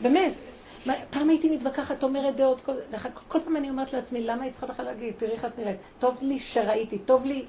באמת. 0.00 0.32
מה, 0.86 0.94
פעם 1.10 1.28
הייתי 1.28 1.50
מתווכחת, 1.50 2.02
אומרת 2.02 2.36
דעות, 2.36 2.60
כל, 2.60 2.72
כל 3.28 3.40
פעם 3.44 3.56
אני 3.56 3.70
אומרת 3.70 3.92
לעצמי, 3.92 4.20
למה 4.20 4.44
היא 4.44 4.52
צריכה 4.52 4.66
בכלל 4.66 4.86
להגיד, 4.86 5.14
תראי 5.18 5.32
איך 5.32 5.44
את 5.44 5.58
נראית. 5.58 5.76
טוב 5.98 6.18
לי 6.22 6.38
שראיתי, 6.38 6.98
טוב 6.98 7.24
לי, 7.24 7.44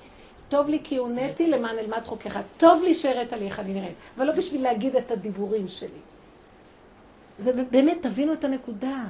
טוב 0.49 0.68
לי 0.70 0.80
כי 0.84 0.98
הונאתי 0.98 1.48
למען 1.48 1.80
אלמד 1.80 2.03
חוקיך, 2.06 2.40
טוב 2.57 2.84
לי 2.84 2.94
שהראית 2.94 3.34
לי 3.34 3.45
איך 3.45 3.60
אני 3.60 3.74
נראית, 3.74 3.95
אבל 4.18 4.26
לא 4.26 4.34
בשביל 4.34 4.64
להגיד 4.64 4.95
את 4.95 5.12
הדיבורים 5.12 5.68
שלי. 5.68 5.90
זה 7.40 7.52
באמת, 7.72 7.98
תבינו 8.02 8.34
את 8.34 8.44
הנקודה. 8.44 9.03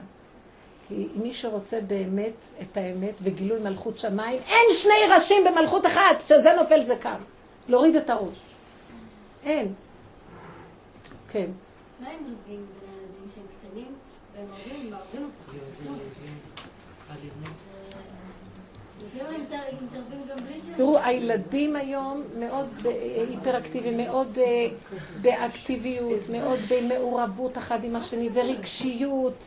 כי 0.88 1.08
מי 1.16 1.34
שרוצה 1.34 1.82
באמת 1.82 2.34
את 2.62 2.78
האמת 2.78 3.14
וגילוי 3.22 3.60
מלכות 3.60 3.98
שמיים, 3.98 4.42
אין 4.48 4.66
שני 4.74 5.14
ראשים 5.16 5.44
במלכות 5.46 5.86
אחת, 5.86 6.22
שזה 6.28 6.54
נופל 6.62 6.84
זה 6.84 6.96
קם. 6.96 7.20
להוריד 7.68 7.96
את 7.96 8.10
הראש. 8.10 8.38
אין. 9.46 9.74
כן. 11.30 11.48
מה 12.00 12.08
הם 12.10 12.36
תראו, 20.76 21.00
הילדים 21.00 21.76
היום 21.76 22.24
מאוד 22.40 22.70
היפראקטיביים, 23.30 23.98
מאוד 23.98 24.38
אה, 24.38 24.68
באקטיביות, 25.22 26.30
מאוד 26.30 26.60
במעורבות 26.70 27.58
אחד 27.58 27.84
עם 27.84 27.96
השני, 27.96 28.30
ורגשיות, 28.34 29.44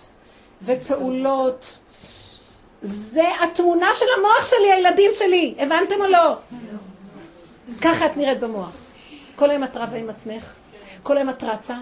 ופעולות. 0.63 1.79
זה 2.83 3.25
התמונה 3.45 3.89
של 3.95 4.07
המוח 4.19 4.51
שלי, 4.51 4.73
הילדים 4.73 5.11
שלי, 5.15 5.55
הבנתם 5.59 5.95
או 6.01 6.07
לא? 6.07 6.37
ככה 7.81 8.07
את 8.07 8.17
נראית 8.17 8.41
במוח. 8.41 8.71
כל 9.37 9.51
היום 9.51 9.65
את 9.65 9.77
רבה 9.77 9.97
עם 9.97 10.11
עצמך, 10.11 10.45
כל 11.03 11.17
היום 11.17 11.31
את 11.31 11.43
רצה, 11.43 11.77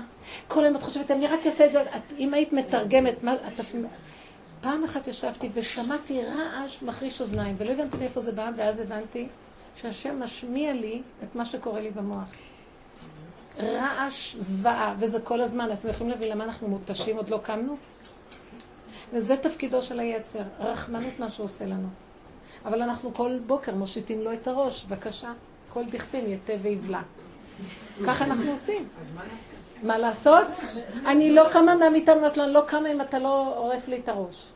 כל 0.49 0.65
היום 0.65 0.77
את 0.77 0.83
חושבת, 0.83 1.11
אני 1.11 1.27
רק 1.27 1.47
אעשה 1.47 1.67
את 1.67 1.73
זה, 1.73 1.83
אם 2.19 2.35
היית 2.35 2.53
מתרגמת, 2.53 3.23
מה, 3.23 3.35
את, 3.35 3.61
פעם 4.61 4.85
אחת 4.85 5.09
ישבתי 5.09 5.49
ושמעתי 5.55 6.23
רעש 6.23 6.83
מחריש 6.83 7.21
אוזניים, 7.21 7.55
ולא 7.59 7.71
הבנתי 7.71 7.97
מאיפה 7.99 8.21
זה 8.21 8.33
בא, 8.33 8.51
ואז 8.57 8.81
הבנתי 8.81 9.29
שהשם 9.77 10.23
משמיע 10.23 10.73
לי 10.73 11.03
את 11.23 11.37
מה 11.37 11.45
שקורה 11.45 11.81
לי 11.81 11.91
במוח. 11.91 12.29
רעש 13.59 14.37
זוועה, 14.37 14.95
וזה 14.99 15.21
כל 15.21 15.41
הזמן. 15.41 15.73
אתם 15.73 15.89
יכולים 15.89 16.11
להבין 16.11 16.29
למה 16.29 16.45
אנחנו 16.45 16.69
מותשים, 16.69 17.17
עוד 17.17 17.29
לא 17.29 17.39
קמנו? 17.39 17.77
וזה 19.13 19.37
תפקידו 19.37 19.83
של 19.83 20.01
היצר, 20.01 20.43
רחמנות 20.59 21.19
מה 21.19 21.31
שהוא 21.31 21.45
עושה 21.45 21.67
לנו. 21.67 21.89
אבל 22.65 22.83
אנחנו 22.83 23.15
כל 23.15 23.39
בוקר 23.47 23.75
מושיטים 23.75 24.21
לו 24.21 24.33
את 24.33 24.47
הראש, 24.47 24.85
בבקשה, 24.85 25.33
כל 25.69 25.85
דכפין 25.85 26.27
יתה 26.27 26.53
ויבלע. 26.63 27.01
ככה 28.07 28.25
אנחנו 28.25 28.51
עושים. 28.51 28.89
מה 29.15 29.23
לעשות? 29.85 30.47
אני 31.07 31.31
לא 31.35 31.43
קמה 31.53 31.75
מהמיטה, 31.75 32.13
אומרת 32.13 32.37
לו, 32.37 32.45
אני 32.45 32.53
לא 32.53 32.61
קמה 32.67 32.93
אם 32.93 33.01
אתה 33.01 33.19
לא 33.19 33.55
עורף 33.57 33.89
לי 33.89 33.97
את 34.05 34.09
הראש. 34.09 34.47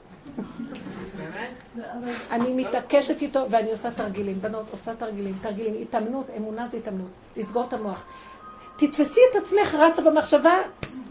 אני 2.30 2.52
מתעקשת 2.52 3.22
איתו, 3.22 3.46
ואני 3.50 3.70
עושה 3.70 3.90
תרגילים. 3.90 4.40
בנות, 4.40 4.66
עושה 4.70 4.94
תרגילים, 4.94 5.34
תרגילים. 5.42 5.74
התאמנות, 5.82 6.26
אמונה 6.36 6.68
זה 6.68 6.76
התאמנות. 6.76 7.08
לסגור 7.36 7.64
את 7.64 7.72
המוח. 7.72 8.04
תתפסי 8.78 9.20
את 9.30 9.42
עצמך 9.42 9.74
רצה 9.74 10.02
במחשבה, 10.02 10.54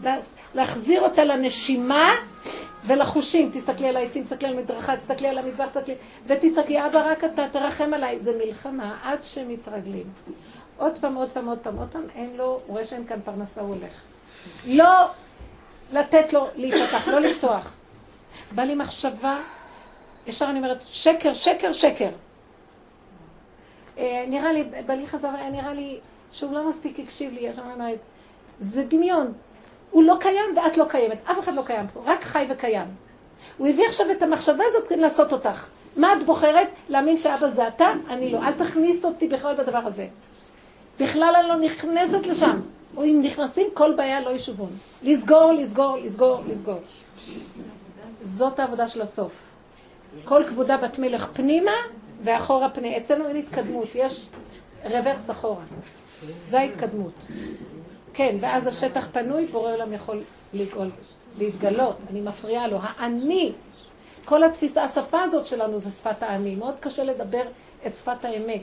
לה- 0.02 0.16
להחזיר 0.54 1.02
אותה 1.02 1.24
לנשימה 1.24 2.10
ולחושים. 2.86 3.50
תסתכלי 3.54 3.88
על 3.88 3.96
העצים, 3.96 4.24
תסתכלי 4.24 4.48
על 4.48 4.58
המדרכה, 4.58 4.96
תסתכלי 4.96 5.28
על 5.28 5.38
המדבר, 5.38 5.66
תסתכלי... 5.66 5.94
ותצעקי, 6.26 6.86
אבא, 6.86 7.10
רק 7.10 7.24
אתה, 7.24 7.42
תרחם 7.52 7.94
עליי. 7.94 8.18
זה 8.20 8.32
מלחמה 8.44 8.98
עד 9.02 9.18
שמתרגלים. 9.22 10.06
עוד 10.80 10.98
פעם, 10.98 11.14
עוד 11.14 11.30
פעם, 11.30 11.48
עוד 11.48 11.58
פעם, 11.58 11.78
עוד 11.78 11.88
פעם, 11.92 12.06
אין 12.14 12.36
לו, 12.36 12.44
הוא 12.44 12.60
רואה 12.66 12.84
שאין 12.84 13.06
כאן 13.06 13.20
פרנסה, 13.24 13.60
הוא 13.60 13.74
הולך. 13.74 13.92
לא 14.66 15.06
לתת 15.92 16.32
לו 16.32 16.46
להיפתח, 16.56 17.08
לא 17.08 17.20
לפתוח. 17.20 17.74
בא 18.52 18.62
לי 18.62 18.74
מחשבה, 18.74 19.38
ישר 20.26 20.46
אני 20.50 20.58
אומרת, 20.58 20.82
שקר, 20.86 21.34
שקר, 21.34 21.72
שקר. 21.72 22.08
אה, 23.98 24.24
נראה 24.28 24.52
לי, 24.52 24.64
בעלי 24.86 25.06
חזר, 25.06 25.28
היה 25.28 25.50
נראה 25.50 25.74
לי 25.74 25.98
שהוא 26.32 26.52
לא 26.52 26.68
מספיק 26.68 27.00
הקשיב 27.00 27.32
לי, 27.32 27.40
ישר 27.40 27.62
אני 27.62 27.72
אומרת, 27.72 27.98
זה 28.58 28.84
דמיון. 28.84 29.32
הוא 29.90 30.02
לא 30.02 30.16
קיים 30.20 30.56
ואת 30.56 30.76
לא 30.76 30.84
קיימת, 30.88 31.18
אף 31.30 31.38
אחד 31.38 31.54
לא 31.54 31.62
קיים 31.66 31.86
פה, 31.92 32.00
רק 32.04 32.24
חי 32.24 32.46
וקיים. 32.50 32.88
הוא 33.58 33.68
הביא 33.68 33.86
עכשיו 33.86 34.10
את 34.10 34.22
המחשבה 34.22 34.64
הזאת 34.66 34.88
כדי 34.88 35.00
לעשות 35.00 35.32
אותך. 35.32 35.68
מה 35.96 36.12
את 36.12 36.26
בוחרת? 36.26 36.68
להאמין 36.88 37.18
שאבא 37.18 37.48
זה 37.48 37.68
אתה? 37.68 37.92
אני 38.08 38.32
לא. 38.32 38.38
אל 38.38 38.52
תכניס 38.52 39.04
אותי 39.04 39.28
בכלל 39.28 39.54
בדבר 39.54 39.78
הזה. 39.78 40.06
בכלל 41.00 41.34
אני 41.40 41.48
לא 41.48 41.56
נכנסת 41.56 42.26
לשם. 42.26 42.60
או 42.96 43.04
אם 43.04 43.20
נכנסים, 43.24 43.66
כל 43.74 43.94
בעיה 43.96 44.20
לא 44.20 44.30
ישובון. 44.30 44.70
לסגור, 45.02 45.52
לסגור, 45.52 45.96
לסגור, 45.98 46.40
לסגור. 46.48 46.80
זאת 48.22 48.58
העבודה 48.58 48.88
של 48.88 49.02
הסוף. 49.02 49.32
כל 50.24 50.42
כבודה 50.48 50.76
בת 50.76 50.98
מלך 50.98 51.26
פנימה 51.32 51.72
ואחורה 52.24 52.70
פני. 52.70 52.96
אצלנו 52.96 53.28
אין 53.28 53.36
התקדמות, 53.36 53.88
יש 53.94 54.26
רוורס 54.84 55.30
אחורה. 55.30 55.64
זה 56.48 56.58
ההתקדמות. 56.58 57.12
כן, 58.14 58.36
ואז 58.40 58.66
השטח 58.66 59.08
פנוי, 59.12 59.46
בורא 59.46 59.72
עולם 59.72 59.92
יכול 59.92 60.22
לגאול, 60.52 60.90
להתגלות. 61.38 61.96
אני 62.10 62.20
מפריעה 62.20 62.68
לו. 62.68 62.78
האני, 62.82 63.52
כל 64.24 64.42
התפיסה, 64.42 64.82
השפה 64.82 65.22
הזאת 65.22 65.46
שלנו 65.46 65.80
זה 65.80 65.90
שפת 65.90 66.22
האני. 66.22 66.54
מאוד 66.54 66.74
קשה 66.80 67.04
לדבר 67.04 67.42
את 67.86 67.96
שפת 67.96 68.24
האמת. 68.24 68.62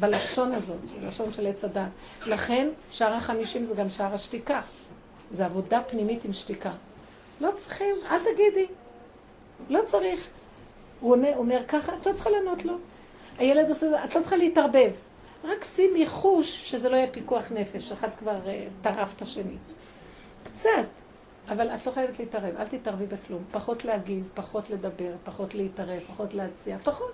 בלשון 0.00 0.52
הזאת, 0.52 0.80
בלשון 1.00 1.32
של 1.32 1.46
עץ 1.46 1.64
הדת. 1.64 1.88
לכן, 2.26 2.68
שער 2.90 3.12
החמישים 3.12 3.64
זה 3.64 3.74
גם 3.74 3.88
שער 3.88 4.14
השתיקה. 4.14 4.60
זה 5.30 5.44
עבודה 5.44 5.82
פנימית 5.82 6.24
עם 6.24 6.32
שתיקה. 6.32 6.70
לא 7.40 7.50
צריכים, 7.58 7.94
אל 8.10 8.18
תגידי. 8.18 8.66
לא 9.68 9.80
צריך. 9.86 10.26
הוא 11.00 11.10
עונה, 11.12 11.36
אומר 11.36 11.60
ככה, 11.68 11.92
את 12.00 12.06
לא 12.06 12.12
צריכה 12.12 12.30
לענות 12.30 12.64
לו. 12.64 12.74
הילד 13.38 13.68
עושה 13.68 13.88
זה, 13.88 14.04
את 14.04 14.14
לא 14.14 14.20
צריכה 14.20 14.36
להתערבב. 14.36 14.90
רק 15.44 15.64
שימי 15.64 16.06
חוש 16.06 16.70
שזה 16.70 16.88
לא 16.88 16.96
יהיה 16.96 17.06
פיקוח 17.06 17.52
נפש, 17.52 17.92
אחד 17.92 18.08
כבר 18.18 18.36
uh, 18.44 18.84
טרף 18.84 19.16
את 19.16 19.22
השני. 19.22 19.56
קצת, 20.44 20.70
אבל 21.48 21.68
את 21.70 21.86
לא 21.86 21.92
חייבת 21.92 22.18
להתערב, 22.18 22.56
אל 22.56 22.68
תתערבי 22.68 23.06
בכלום. 23.06 23.42
פחות 23.52 23.84
להגיב, 23.84 24.28
פחות 24.34 24.70
לדבר, 24.70 25.12
פחות 25.24 25.54
להתערב, 25.54 26.00
פחות 26.06 26.34
להציע, 26.34 26.78
פחות. 26.78 27.12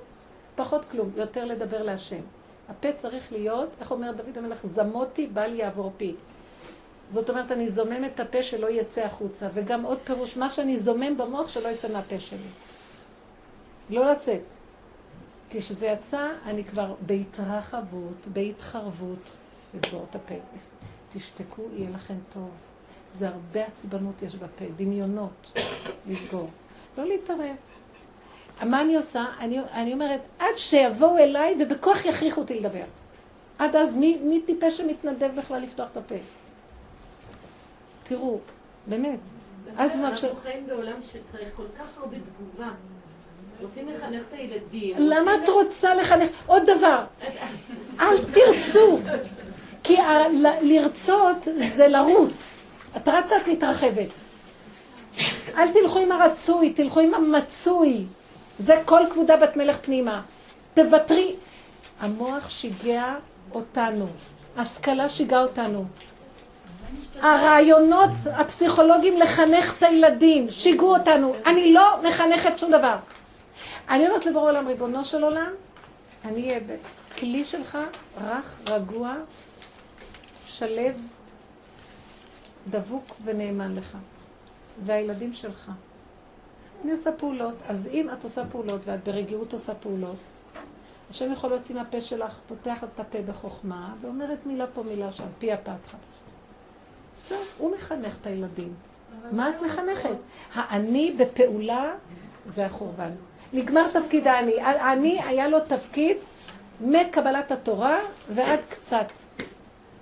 פחות 0.56 0.84
כלום, 0.90 1.10
יותר 1.16 1.44
לדבר 1.44 1.82
להשם. 1.82 2.20
הפה 2.68 2.88
צריך 2.98 3.32
להיות, 3.32 3.68
איך 3.80 3.90
אומר 3.90 4.12
דוד 4.12 4.38
המלך, 4.38 4.66
זמותי 4.66 5.26
בל 5.26 5.54
יעבור 5.54 5.92
פי. 5.96 6.14
זאת 7.10 7.30
אומרת, 7.30 7.52
אני 7.52 7.70
זומם 7.70 8.04
את 8.04 8.20
הפה 8.20 8.42
שלא 8.42 8.70
יצא 8.70 9.00
החוצה, 9.00 9.48
וגם 9.54 9.82
עוד 9.82 9.98
פירוש, 10.04 10.36
מה 10.36 10.50
שאני 10.50 10.78
זומם 10.78 11.16
במוח 11.16 11.48
שלא 11.48 11.68
יצא 11.68 11.92
מהפה 11.92 12.18
שלי. 12.18 12.48
לא 13.90 14.12
לצאת. 14.12 14.42
כשזה 15.50 15.86
יצא, 15.86 16.28
אני 16.44 16.64
כבר 16.64 16.94
בהתרחבות, 17.06 18.26
בהתחרבות, 18.32 19.30
לסגור 19.74 20.06
את 20.10 20.16
הפה. 20.16 20.34
תשתקו, 21.12 21.62
יהיה 21.72 21.90
לכם 21.90 22.14
טוב. 22.32 22.50
זה 23.14 23.28
הרבה 23.28 23.66
עצבנות 23.66 24.22
יש 24.22 24.34
בפה, 24.34 24.64
דמיונות, 24.76 25.52
לסגור. 26.06 26.50
לא 26.98 27.06
להתערב. 27.06 27.56
מה 28.66 28.80
אני 28.80 28.96
עושה? 28.96 29.24
אני, 29.40 29.60
אני 29.72 29.92
אומרת, 29.92 30.20
עד 30.38 30.56
שיבואו 30.56 31.18
אליי 31.18 31.56
ובכוח 31.60 32.04
יכריחו 32.04 32.40
אותי 32.40 32.60
לדבר. 32.60 32.84
עד 33.58 33.76
אז, 33.76 33.94
מי, 33.94 34.18
מי 34.22 34.40
טיפש 34.40 34.76
שמתנדב 34.76 35.30
בכלל 35.36 35.62
לפתוח 35.62 35.88
את 35.92 35.96
הפה? 35.96 36.14
תראו, 38.04 38.38
באמת. 38.86 39.18
אז 39.76 39.94
הוא 39.94 40.02
מאפשר... 40.02 40.26
אנחנו 40.26 40.42
חיים 40.42 40.66
בעולם 40.66 41.02
שצריך 41.02 41.48
כל 41.56 41.66
כך 41.78 41.98
הרבה 41.98 42.16
תגובה. 42.16 42.70
רוצים 43.62 43.88
לחנך 43.88 44.22
את 44.28 44.32
הילדים. 44.32 44.96
למה 44.98 45.34
את 45.34 45.48
רוצה 45.48 45.94
לחנך? 45.94 46.30
עוד 46.46 46.62
דבר, 46.66 47.04
אל 48.00 48.24
תרצו. 48.24 48.98
כי 49.82 49.96
לרצות 50.62 51.48
זה 51.76 51.88
לרוץ. 51.88 52.66
את 52.96 53.08
רצה, 53.08 53.36
את 53.36 53.48
מתרחבת. 53.48 54.08
אל 55.56 55.72
תלכו 55.72 55.98
עם 55.98 56.12
הרצוי, 56.12 56.72
תלכו 56.72 57.00
עם 57.00 57.14
המצוי. 57.14 58.04
זה 58.58 58.82
כל 58.84 59.00
כבודה 59.12 59.36
בת 59.36 59.56
מלך 59.56 59.76
פנימה. 59.82 60.22
תוותרי. 60.74 61.34
המוח 62.00 62.50
שיגע 62.50 63.14
אותנו. 63.54 64.06
השכלה 64.56 65.08
שיגעה 65.08 65.42
אותנו. 65.42 65.84
הרעיונות 67.20 68.10
הפסיכולוגיים 68.32 69.16
לחנך 69.16 69.74
את 69.78 69.82
הילדים 69.82 70.50
שיגעו 70.50 70.96
אותנו. 70.96 71.34
אני 71.46 71.72
לא 71.72 72.02
מחנכת 72.08 72.58
שום 72.58 72.70
דבר. 72.70 72.96
אני 73.88 74.08
אומרת 74.08 74.26
לבורא 74.26 74.50
עולם, 74.50 74.68
ריבונו 74.68 75.04
של 75.04 75.24
עולם, 75.24 75.50
אני 76.24 76.48
אהיה 76.48 76.60
כלי 77.18 77.44
שלך 77.44 77.78
רך, 78.24 78.58
רגוע, 78.68 79.14
שלב, 80.46 80.94
דבוק 82.70 83.16
ונאמן 83.24 83.74
לך. 83.74 83.96
והילדים 84.84 85.32
שלך. 85.32 85.70
אני 86.84 86.92
עושה 86.92 87.12
פעולות, 87.12 87.54
אז 87.68 87.88
אם 87.92 88.10
את 88.12 88.24
עושה 88.24 88.42
פעולות 88.46 88.80
ואת 88.84 89.04
ברגיעות 89.04 89.52
עושה 89.52 89.74
פעולות, 89.74 90.16
השם 91.10 91.32
יכול 91.32 91.50
להוציא 91.50 91.74
מהפה 91.74 92.00
שלך, 92.00 92.38
פותח 92.48 92.84
את 92.84 93.00
הפה 93.00 93.18
בחוכמה, 93.22 93.94
ואומרת 94.00 94.46
מילה 94.46 94.66
פה 94.66 94.82
מילה 94.82 95.12
שם, 95.12 95.24
פי 95.38 95.52
הפתחה. 95.52 95.96
זהו, 97.28 97.38
הוא 97.58 97.76
מחנך 97.76 98.16
את 98.20 98.26
הילדים. 98.26 98.74
מה 99.32 99.50
את 99.50 99.54
מחנכת? 99.62 100.16
האני 100.54 101.14
בפעולה 101.18 101.94
זה 102.46 102.66
החורבן. 102.66 103.10
נגמר 103.52 103.88
תפקיד 103.92 104.26
האני. 104.26 104.60
האני 104.60 105.20
היה 105.22 105.48
לו 105.48 105.58
תפקיד 105.60 106.16
מקבלת 106.80 107.52
התורה 107.52 107.98
ועד 108.34 108.60
קצת. 108.68 109.12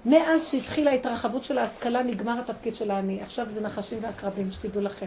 מאז 0.05 0.47
שהתחילה 0.47 0.91
ההתרחבות 0.91 1.45
של 1.45 1.59
ההשכלה 1.59 2.03
נגמר 2.03 2.41
התפקיד 2.41 2.75
של 2.75 2.91
האני. 2.91 3.23
עכשיו 3.23 3.47
זה 3.51 3.61
נחשים 3.61 3.99
ועקרבים, 4.03 4.51
שתדעו 4.51 4.81
לכם. 4.81 5.07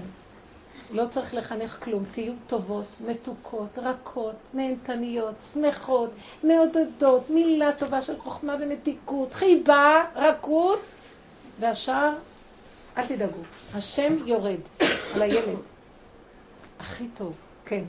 לא 0.91 1.05
צריך 1.13 1.33
לחנך 1.33 1.77
כלום. 1.83 2.03
תהיו 2.11 2.33
טובות, 2.47 2.85
מתוקות, 3.07 3.77
רכות, 3.77 4.35
נהנתניות, 4.53 5.35
שמחות, 5.53 6.11
מעודדות, 6.43 7.29
מילה 7.29 7.71
טובה 7.77 8.01
של 8.01 8.19
חוכמה 8.19 8.55
ומתיקות, 8.61 9.33
חיבה, 9.33 10.03
רכות, 10.15 10.79
והשאר, 11.59 12.13
אל 12.97 13.07
תדאגו. 13.07 13.41
השם 13.73 14.27
יורד 14.27 14.59
על 15.15 15.21
הילד. 15.21 15.57
הכי 16.79 17.07
טוב, 17.17 17.33
כן. 17.65 17.83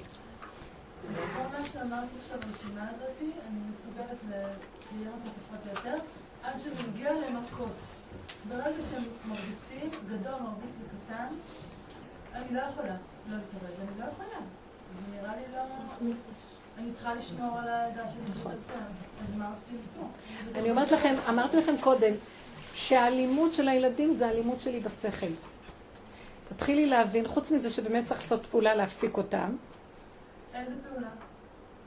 כל 1.16 1.58
מה 1.58 1.64
שאמרת 1.72 2.08
עכשיו 2.20 2.38
ברשימה 2.40 2.88
הזאת, 2.90 3.10
אני 3.20 3.58
מסוגלת 3.70 4.18
להיות 4.98 5.14
פחות 5.24 5.60
או 5.66 5.70
יותר, 5.70 6.02
עד 6.42 6.58
שזה 6.58 6.74
מגיע 6.88 7.12
למכות. 7.12 7.72
ברגע 8.48 8.82
שהם 8.90 9.02
מרביצים, 9.28 9.90
גדול 10.08 10.32
מרביץ 10.32 10.74
לקטן, 10.84 11.34
אני 12.34 12.54
לא 12.54 12.60
יכולה 12.60 12.96
לא 13.30 13.36
להתערב, 13.36 13.72
אני 13.80 14.00
לא 14.00 14.04
יכולה. 14.04 14.38
זה 14.94 15.16
נראה 15.16 15.36
לי 15.36 15.42
לא... 15.54 15.60
אני 16.78 16.92
צריכה 16.92 17.14
לשמור 17.14 17.58
על 17.58 17.68
העדה 17.68 18.08
שלי 18.08 18.22
בקטן, 18.40 18.84
אז 19.20 19.34
מה 19.36 19.48
עושים 19.48 19.78
פה? 19.98 20.06
אני 20.58 20.70
אומרת 20.70 20.90
לכם, 20.90 21.14
אמרתי 21.28 21.56
לכם 21.56 21.74
קודם, 21.80 22.12
שהאלימות 22.74 23.54
של 23.54 23.68
הילדים 23.68 24.14
זה 24.14 24.26
האלימות 24.26 24.60
שלי 24.60 24.80
בשכל. 24.80 25.26
תתחילי 26.48 26.86
להבין, 26.86 27.28
חוץ 27.28 27.50
מזה 27.50 27.70
שבאמת 27.70 28.04
צריך 28.04 28.20
לעשות 28.20 28.46
פעולה 28.46 28.74
להפסיק 28.74 29.16
אותם, 29.16 29.56
איזה 30.54 30.74
פעולה? 30.88 31.08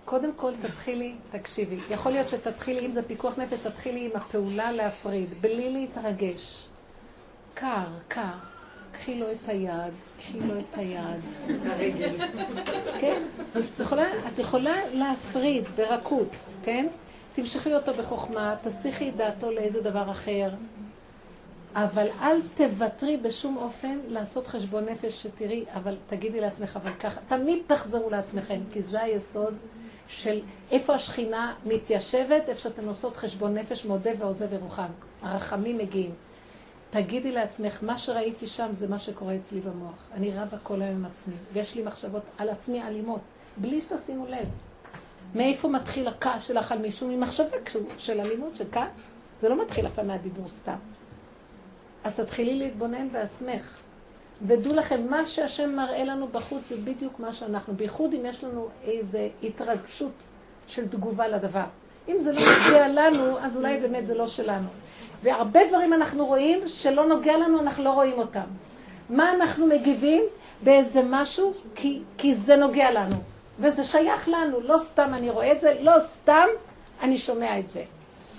קודם 0.06 0.34
כל 0.36 0.52
תתחילי, 0.62 1.16
תקשיבי, 1.32 1.80
יכול 1.90 2.12
להיות 2.12 2.30
שתתחילי, 2.30 2.86
אם 2.86 2.92
זה 2.92 3.04
פיקוח 3.04 3.38
נפש, 3.38 3.60
תתחילי 3.60 4.06
עם 4.06 4.12
הפעולה 4.16 4.72
להפריד, 4.72 5.42
בלי 5.42 5.72
להתרגש. 5.72 6.68
קר, 7.54 7.88
קר. 8.08 8.53
קחי 8.94 9.20
לו 9.20 9.32
את 9.32 9.50
היד, 9.50 9.94
קחי 10.18 10.40
לו 10.40 10.60
את 10.60 10.78
היד. 10.78 11.22
כן? 13.00 13.22
אז 13.56 13.72
את 13.76 13.80
יכולה, 13.80 14.06
את 14.34 14.40
יכולה 14.40 14.76
להפריד 14.94 15.64
ברכות, 15.76 16.30
כן? 16.64 16.88
תמשכי 17.36 17.74
אותו 17.74 17.94
בחוכמה, 17.94 18.56
תסיחי 18.64 19.10
את 19.10 19.16
דעתו 19.16 19.52
לאיזה 19.52 19.82
דבר 19.82 20.12
אחר. 20.12 20.50
אבל 21.76 22.08
אל 22.22 22.42
תוותרי 22.56 23.18
בשום 23.18 23.58
אופן 23.58 24.00
לעשות 24.08 24.48
חשבון 24.48 24.86
נפש 24.86 25.24
שתראי, 25.24 25.66
אבל 25.74 25.96
תגידי 26.10 26.42
לעצמך, 26.42 26.80
אבל 26.84 26.92
ככה, 27.00 27.22
תמיד 27.28 27.60
תחזרו 27.68 28.10
לעצמכם, 28.10 28.60
כי 28.74 28.82
זה 28.82 29.02
היסוד 29.02 29.54
של 30.08 30.40
איפה 30.72 30.94
השכינה 30.94 31.54
מתיישבת, 31.66 32.50
איפה 32.50 32.62
שאתן 32.62 32.88
עושות 32.88 33.18
חשבון 33.18 33.58
נפש, 33.58 33.86
מודה 33.86 34.12
ועוזב 34.20 34.54
ירוחם. 34.54 34.92
הרחמים 35.22 35.78
מגיעים. 35.78 36.12
תגידי 36.94 37.32
לעצמך, 37.32 37.80
מה 37.82 37.98
שראיתי 37.98 38.48
שם 38.48 38.68
זה 38.72 38.88
מה 38.88 39.00
שקורה 39.00 39.36
אצלי 39.36 39.60
במוח. 39.60 40.08
אני 40.14 40.32
רבה 40.32 40.58
כל 40.64 40.82
היום 40.82 40.96
עם 40.96 41.06
עצמי, 41.06 41.36
ויש 41.54 41.76
לי 41.76 41.84
מחשבות 41.84 42.22
על 42.38 42.50
עצמי 42.50 42.84
אלימות, 42.84 43.20
בלי 43.58 43.82
שתשימו 43.82 44.26
לב. 44.26 44.48
מאיפה 45.36 45.68
מתחיל 45.68 46.08
הכעס 46.08 46.44
שלך 46.44 46.72
על 46.72 46.78
מישהו? 46.78 47.08
ממחשבה 47.08 47.58
של 47.98 48.20
אלימות, 48.20 48.56
של 48.56 48.64
כעס? 48.72 49.12
זה 49.42 49.50
לא 49.50 49.62
מתחיל 49.62 49.88
אף 49.88 49.94
פעם 49.96 50.08
מהדיבור 50.08 50.48
סתם. 50.48 50.76
אז 52.04 52.16
תתחילי 52.16 52.60
להתבונן 52.60 53.10
בעצמך. 53.10 53.78
ודעו 54.48 54.74
לכם, 54.74 55.10
מה 55.10 55.28
שהשם 55.28 55.76
מראה 55.76 56.04
לנו 56.04 56.28
בחוץ 56.28 56.62
זה 56.70 56.78
בדיוק 56.78 57.20
מה 57.20 57.34
שאנחנו, 57.34 57.76
בייחוד 57.76 58.14
אם 58.14 58.26
יש 58.26 58.44
לנו 58.44 58.68
איזו 58.84 59.20
התרגשות 59.44 60.14
של 60.68 60.88
תגובה 60.88 61.28
לדבר. 61.28 61.66
אם 62.08 62.16
זה 62.20 62.32
לא 62.32 62.40
מגיע 62.40 62.88
לנו, 62.88 63.40
אז 63.40 63.58
אולי 63.58 63.80
באמת 63.80 64.08
זה 64.08 64.16
לא 64.16 64.28
שלנו. 64.28 64.68
והרבה 65.24 65.60
דברים 65.70 65.94
אנחנו 65.94 66.26
רואים 66.26 66.68
שלא 66.68 67.06
נוגע 67.06 67.38
לנו, 67.38 67.60
אנחנו 67.60 67.84
לא 67.84 67.90
רואים 67.90 68.18
אותם. 68.18 68.48
מה 69.10 69.32
אנחנו 69.32 69.68
מגיבים? 69.68 70.24
באיזה 70.64 71.02
משהו, 71.10 71.54
כי, 71.76 72.02
כי 72.18 72.36
זה 72.36 72.56
נוגע 72.56 72.92
לנו. 72.92 73.16
וזה 73.60 73.84
שייך 73.84 74.30
לנו, 74.30 74.62
לא 74.62 74.78
סתם 74.78 75.12
אני 75.14 75.30
רואה 75.30 75.52
את 75.52 75.62
זה, 75.62 75.74
לא 75.82 75.92
סתם 76.06 76.48
אני 77.02 77.18
שומע 77.18 77.60
את 77.60 77.70
זה. 77.70 77.84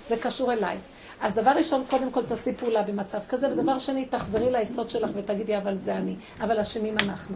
זה 0.09 0.17
קשור 0.17 0.53
אליי. 0.53 0.77
אז 1.21 1.33
דבר 1.33 1.51
ראשון, 1.51 1.83
קודם 1.89 2.11
כל 2.11 2.23
תעשי 2.23 2.53
פעולה 2.53 2.81
במצב 2.83 3.19
כזה, 3.29 3.49
ודבר 3.51 3.79
שני, 3.79 4.05
תחזרי 4.05 4.51
ליסוד 4.51 4.89
שלך 4.89 5.09
ותגידי, 5.13 5.57
אבל 5.57 5.75
זה 5.75 5.95
אני, 5.95 6.15
אבל 6.41 6.59
אשמים 6.59 6.95
אנחנו. 7.03 7.35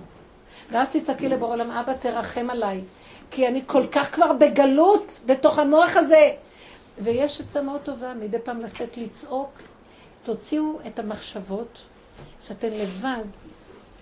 ואז 0.72 0.90
תצעקי 0.92 1.30
לבורא 1.30 1.54
עולם, 1.54 1.72
אבא, 1.72 1.94
תרחם 1.94 2.50
עליי, 2.50 2.82
כי 3.32 3.48
אני 3.48 3.62
כל 3.68 3.88
כך 3.92 4.16
כבר 4.16 4.34
בגלות 4.34 5.20
בתוך 5.26 5.60
המוח 5.60 5.98
הזה. 5.98 6.32
ויש 7.04 7.42
עצה 7.42 7.62
מאוד 7.62 7.82
טובה, 7.82 8.14
מדי 8.14 8.40
פעם 8.40 8.62
לצאת 8.62 8.98
לצעוק, 8.98 9.50
תוציאו 10.24 10.80
את 10.88 11.00
המחשבות, 11.00 11.80
שאתן 12.42 12.70
לבד. 12.70 13.24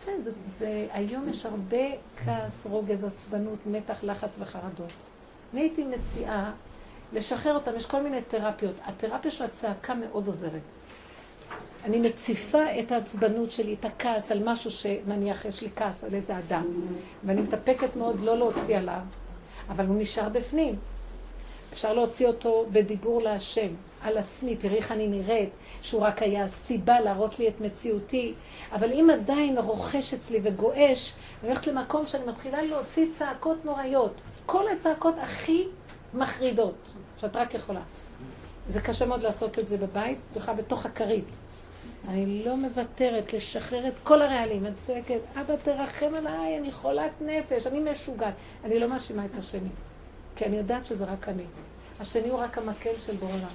כן, 0.05 0.21
זה, 0.21 0.31
זה, 0.59 0.87
היום 0.91 1.29
יש 1.29 1.45
הרבה 1.45 1.87
כעס, 2.25 2.65
רוגז, 2.65 3.03
עצבנות, 3.03 3.59
מתח, 3.65 4.03
לחץ 4.03 4.35
וחרדות. 4.39 4.93
אני 5.53 5.61
הייתי 5.61 5.83
מציעה 5.83 6.51
לשחרר 7.13 7.55
אותם, 7.55 7.71
יש 7.75 7.85
כל 7.85 8.03
מיני 8.03 8.21
תרפיות. 8.21 8.75
התרפיה 8.83 9.31
של 9.31 9.43
הצעקה 9.43 9.93
מאוד 9.93 10.27
עוזרת. 10.27 10.61
אני 11.83 11.99
מציפה 11.99 12.79
את 12.79 12.91
העצבנות 12.91 13.51
שלי, 13.51 13.75
את 13.79 13.85
הכעס 13.85 14.31
על 14.31 14.43
משהו 14.43 14.71
שנניח 14.71 15.45
יש 15.45 15.61
לי 15.61 15.69
כעס 15.75 16.03
על 16.03 16.13
איזה 16.13 16.37
אדם, 16.37 16.65
ואני 17.25 17.41
מתאפקת 17.41 17.95
מאוד 17.95 18.19
לא 18.19 18.37
להוציא 18.37 18.77
עליו, 18.77 19.01
אבל 19.69 19.85
הוא 19.85 19.95
נשאר 20.01 20.29
בפנים. 20.29 20.75
אפשר 21.73 21.93
להוציא 21.93 22.27
אותו 22.27 22.65
בדיבור 22.71 23.21
להשם, 23.21 23.67
על 24.01 24.17
עצמי, 24.17 24.55
תראי 24.55 24.75
איך 24.75 24.91
אני 24.91 25.07
נראית, 25.07 25.49
שהוא 25.81 26.01
רק 26.01 26.21
היה 26.21 26.47
סיבה 26.47 26.99
להראות 26.99 27.39
לי 27.39 27.47
את 27.47 27.61
מציאותי, 27.61 28.33
אבל 28.71 28.91
אם 28.91 29.09
עדיין 29.09 29.57
רוכש 29.57 30.13
אצלי 30.13 30.39
וגועש, 30.43 31.13
אני 31.41 31.49
הולכת 31.49 31.67
למקום 31.67 32.05
שאני 32.05 32.25
מתחילה 32.25 32.61
להוציא 32.61 33.05
צעקות 33.17 33.65
נוראיות. 33.65 34.21
כל 34.45 34.63
הצעקות 34.71 35.15
הכי 35.21 35.67
מחרידות, 36.13 36.75
שאת 37.21 37.35
רק 37.35 37.53
יכולה. 37.53 37.81
זה 38.69 38.81
קשה 38.81 39.05
מאוד 39.05 39.23
לעשות 39.23 39.59
את 39.59 39.67
זה 39.67 39.77
בבית, 39.77 40.17
בכלל 40.35 40.55
בתוך 40.55 40.85
הכרית. 40.85 41.25
אני 42.07 42.43
לא 42.45 42.55
מוותרת 42.55 43.33
לשחרר 43.33 43.87
את 43.87 43.93
כל 44.03 44.21
הרעלים. 44.21 44.65
אני 44.65 44.75
צועקת, 44.75 45.19
אבא 45.35 45.55
תרחם 45.63 46.15
עליי, 46.15 46.57
אני 46.57 46.71
חולת 46.71 47.11
נפש, 47.21 47.67
אני 47.67 47.91
משוגעת. 47.91 48.33
אני 48.63 48.79
לא 48.79 48.87
מאשימה 48.87 49.25
את 49.25 49.39
השני, 49.39 49.69
כי 50.37 50.45
אני 50.45 50.57
יודעת 50.57 50.85
שזה 50.85 51.05
רק 51.05 51.29
אני. 51.29 51.43
השני 51.99 52.29
הוא 52.29 52.39
רק 52.39 52.57
המקל 52.57 52.93
של 53.05 53.15
בורלה. 53.15 53.47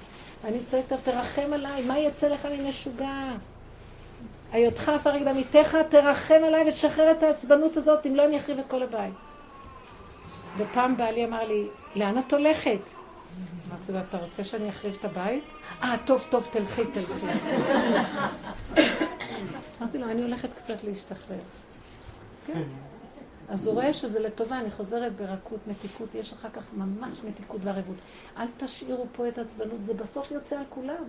ואני 0.43 0.57
צועקת, 0.65 0.97
תרחם 1.03 1.53
עליי, 1.53 1.85
מה 1.85 1.99
יצא 1.99 2.27
לך 2.27 2.47
ממשוגע? 2.59 3.31
היותך 4.51 4.89
עפר 4.89 5.19
קדמיתך, 5.19 5.77
תרחם 5.89 6.41
עליי 6.47 6.69
ותשחרר 6.69 7.11
את 7.11 7.23
העצבנות 7.23 7.77
הזאת, 7.77 8.05
אם 8.05 8.15
לא 8.15 8.25
אני 8.25 8.39
אחריב 8.39 8.59
את 8.59 8.65
כל 8.67 8.83
הבית. 8.83 9.13
ופעם 10.57 10.97
בעלי 10.97 11.25
אמר 11.25 11.43
לי, 11.47 11.67
לאן 11.95 12.17
את 12.17 12.33
הולכת? 12.33 12.79
אמרתי 13.69 13.91
לו, 13.91 13.99
אתה 14.09 14.17
רוצה 14.17 14.43
שאני 14.43 14.69
אחריב 14.69 14.97
את 14.99 15.05
הבית? 15.05 15.43
אה, 15.83 15.95
טוב, 16.05 16.25
טוב, 16.29 16.47
תלכי, 16.51 16.81
תלכי. 16.85 17.27
אמרתי 19.81 19.97
לו, 19.97 20.09
אני 20.09 20.21
הולכת 20.21 20.49
קצת 20.55 20.83
להשתחרר. 20.83 21.39
כן. 22.47 22.61
אז 23.49 23.67
הוא 23.67 23.73
רואה 23.73 23.93
שזה 23.93 24.19
לטובה, 24.19 24.59
אני 24.59 24.71
חוזרת 24.71 25.15
ברכות, 25.15 25.59
מתיקות, 25.67 26.15
יש 26.15 26.33
אחר 26.33 26.49
כך 26.53 26.63
ממש 26.73 27.17
מתיקות 27.27 27.61
וערבות. 27.63 27.95
אל 28.37 28.47
תשאירו 28.57 29.05
פה 29.15 29.27
את 29.27 29.37
עצבנות, 29.37 29.85
זה 29.85 29.93
בסוף 29.93 30.31
יוצא 30.31 30.57
על 30.57 30.65
כולם. 30.69 31.03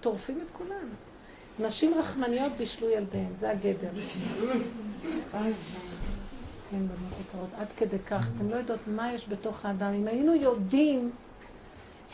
טורפים 0.00 0.40
את 0.40 0.46
כולם. 0.58 0.88
נשים 1.60 1.94
רחמניות 1.98 2.52
בישלו 2.52 2.88
ילדיהן, 2.88 3.36
זה 3.36 3.50
הגדר. 3.50 3.90
כן, 6.70 6.78
בנות 6.78 7.20
יקרות, 7.20 7.48
עד 7.58 7.66
כדי 7.76 7.98
כך. 7.98 8.28
אתם 8.36 8.50
לא 8.50 8.56
יודעות 8.56 8.80
מה 8.86 9.12
יש 9.12 9.28
בתוך 9.28 9.64
האדם. 9.64 9.94
אם 9.94 10.06
היינו 10.08 10.34
יודעים, 10.34 11.10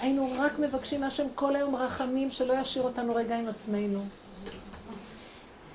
היינו 0.01 0.29
רק 0.39 0.59
מבקשים 0.59 1.01
מהשם 1.01 1.27
כל 1.35 1.57
היום 1.57 1.77
רחמים, 1.77 2.31
שלא 2.31 2.53
ישאיר 2.61 2.85
אותנו 2.85 3.15
רגע 3.15 3.39
עם 3.39 3.49
עצמנו. 3.49 4.05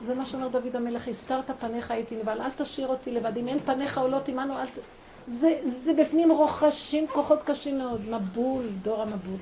זה 0.06 0.16
מה 0.16 0.26
שאומר 0.26 0.48
דוד 0.48 0.76
המלך, 0.76 1.08
הסתרת 1.08 1.52
פניך 1.60 1.92
הייתי 1.92 2.16
נבהל, 2.16 2.42
אל 2.42 2.50
תשאיר 2.58 2.88
אותי 2.88 3.12
לבד, 3.12 3.38
אם 3.38 3.48
אין 3.48 3.60
פניך 3.60 3.98
עולות 3.98 4.28
עמנו, 4.28 4.54
אל 4.54 4.66
ת... 4.66 4.80
זה, 5.28 5.60
זה 5.64 5.94
בפנים 5.94 6.32
רוחשים 6.32 7.08
כוחות 7.08 7.40
קשים 7.44 7.78
מאוד, 7.78 8.02
מבול, 8.10 8.64
דור 8.82 9.02
המבול. 9.02 9.40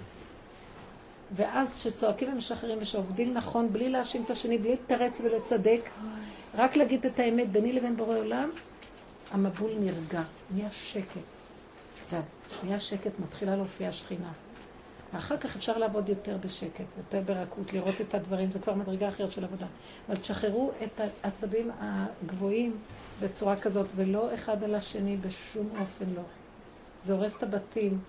ואז 1.35 1.79
כשצועקים 1.79 2.33
ומשחררים 2.33 2.77
ושעובדים 2.81 3.33
נכון, 3.33 3.73
בלי 3.73 3.89
להאשים 3.89 4.23
את 4.23 4.29
השני, 4.29 4.57
בלי 4.57 4.73
לתרץ 4.73 5.21
ולצדק, 5.21 5.89
רק 6.55 6.75
להגיד 6.75 7.05
את 7.05 7.19
האמת 7.19 7.51
ביני 7.51 7.73
לבין 7.73 7.97
בורא 7.97 8.17
עולם, 8.17 8.49
המבול 9.31 9.71
נרגע, 9.79 10.21
נהיה 10.51 10.71
שקט. 10.71 11.21
זהו, 12.09 12.21
נהיה 12.63 12.79
שקט, 12.79 13.11
מתחילה 13.19 13.55
להופיע 13.55 13.91
שכינה. 13.91 14.31
ואחר 15.13 15.37
כך 15.37 15.55
אפשר 15.55 15.77
לעבוד 15.77 16.09
יותר 16.09 16.37
בשקט, 16.37 16.85
יותר 16.97 17.21
ברכות, 17.25 17.73
לראות 17.73 18.01
את 18.01 18.15
הדברים, 18.15 18.51
זה 18.51 18.59
כבר 18.59 18.73
מדרגה 18.73 19.07
אחרת 19.07 19.31
של 19.31 19.43
עבודה. 19.43 19.65
אבל 20.07 20.17
תשחררו 20.17 20.71
את 20.83 21.01
העצבים 21.23 21.71
הגבוהים 21.79 22.77
בצורה 23.21 23.55
כזאת, 23.55 23.87
ולא 23.95 24.33
אחד 24.33 24.63
על 24.63 24.75
השני 24.75 25.17
בשום 25.17 25.69
אופן 25.79 26.05
לא. 26.15 26.21
זה 27.05 27.13
הורס 27.13 27.37
את 27.37 27.43
הבתים. 27.43 27.99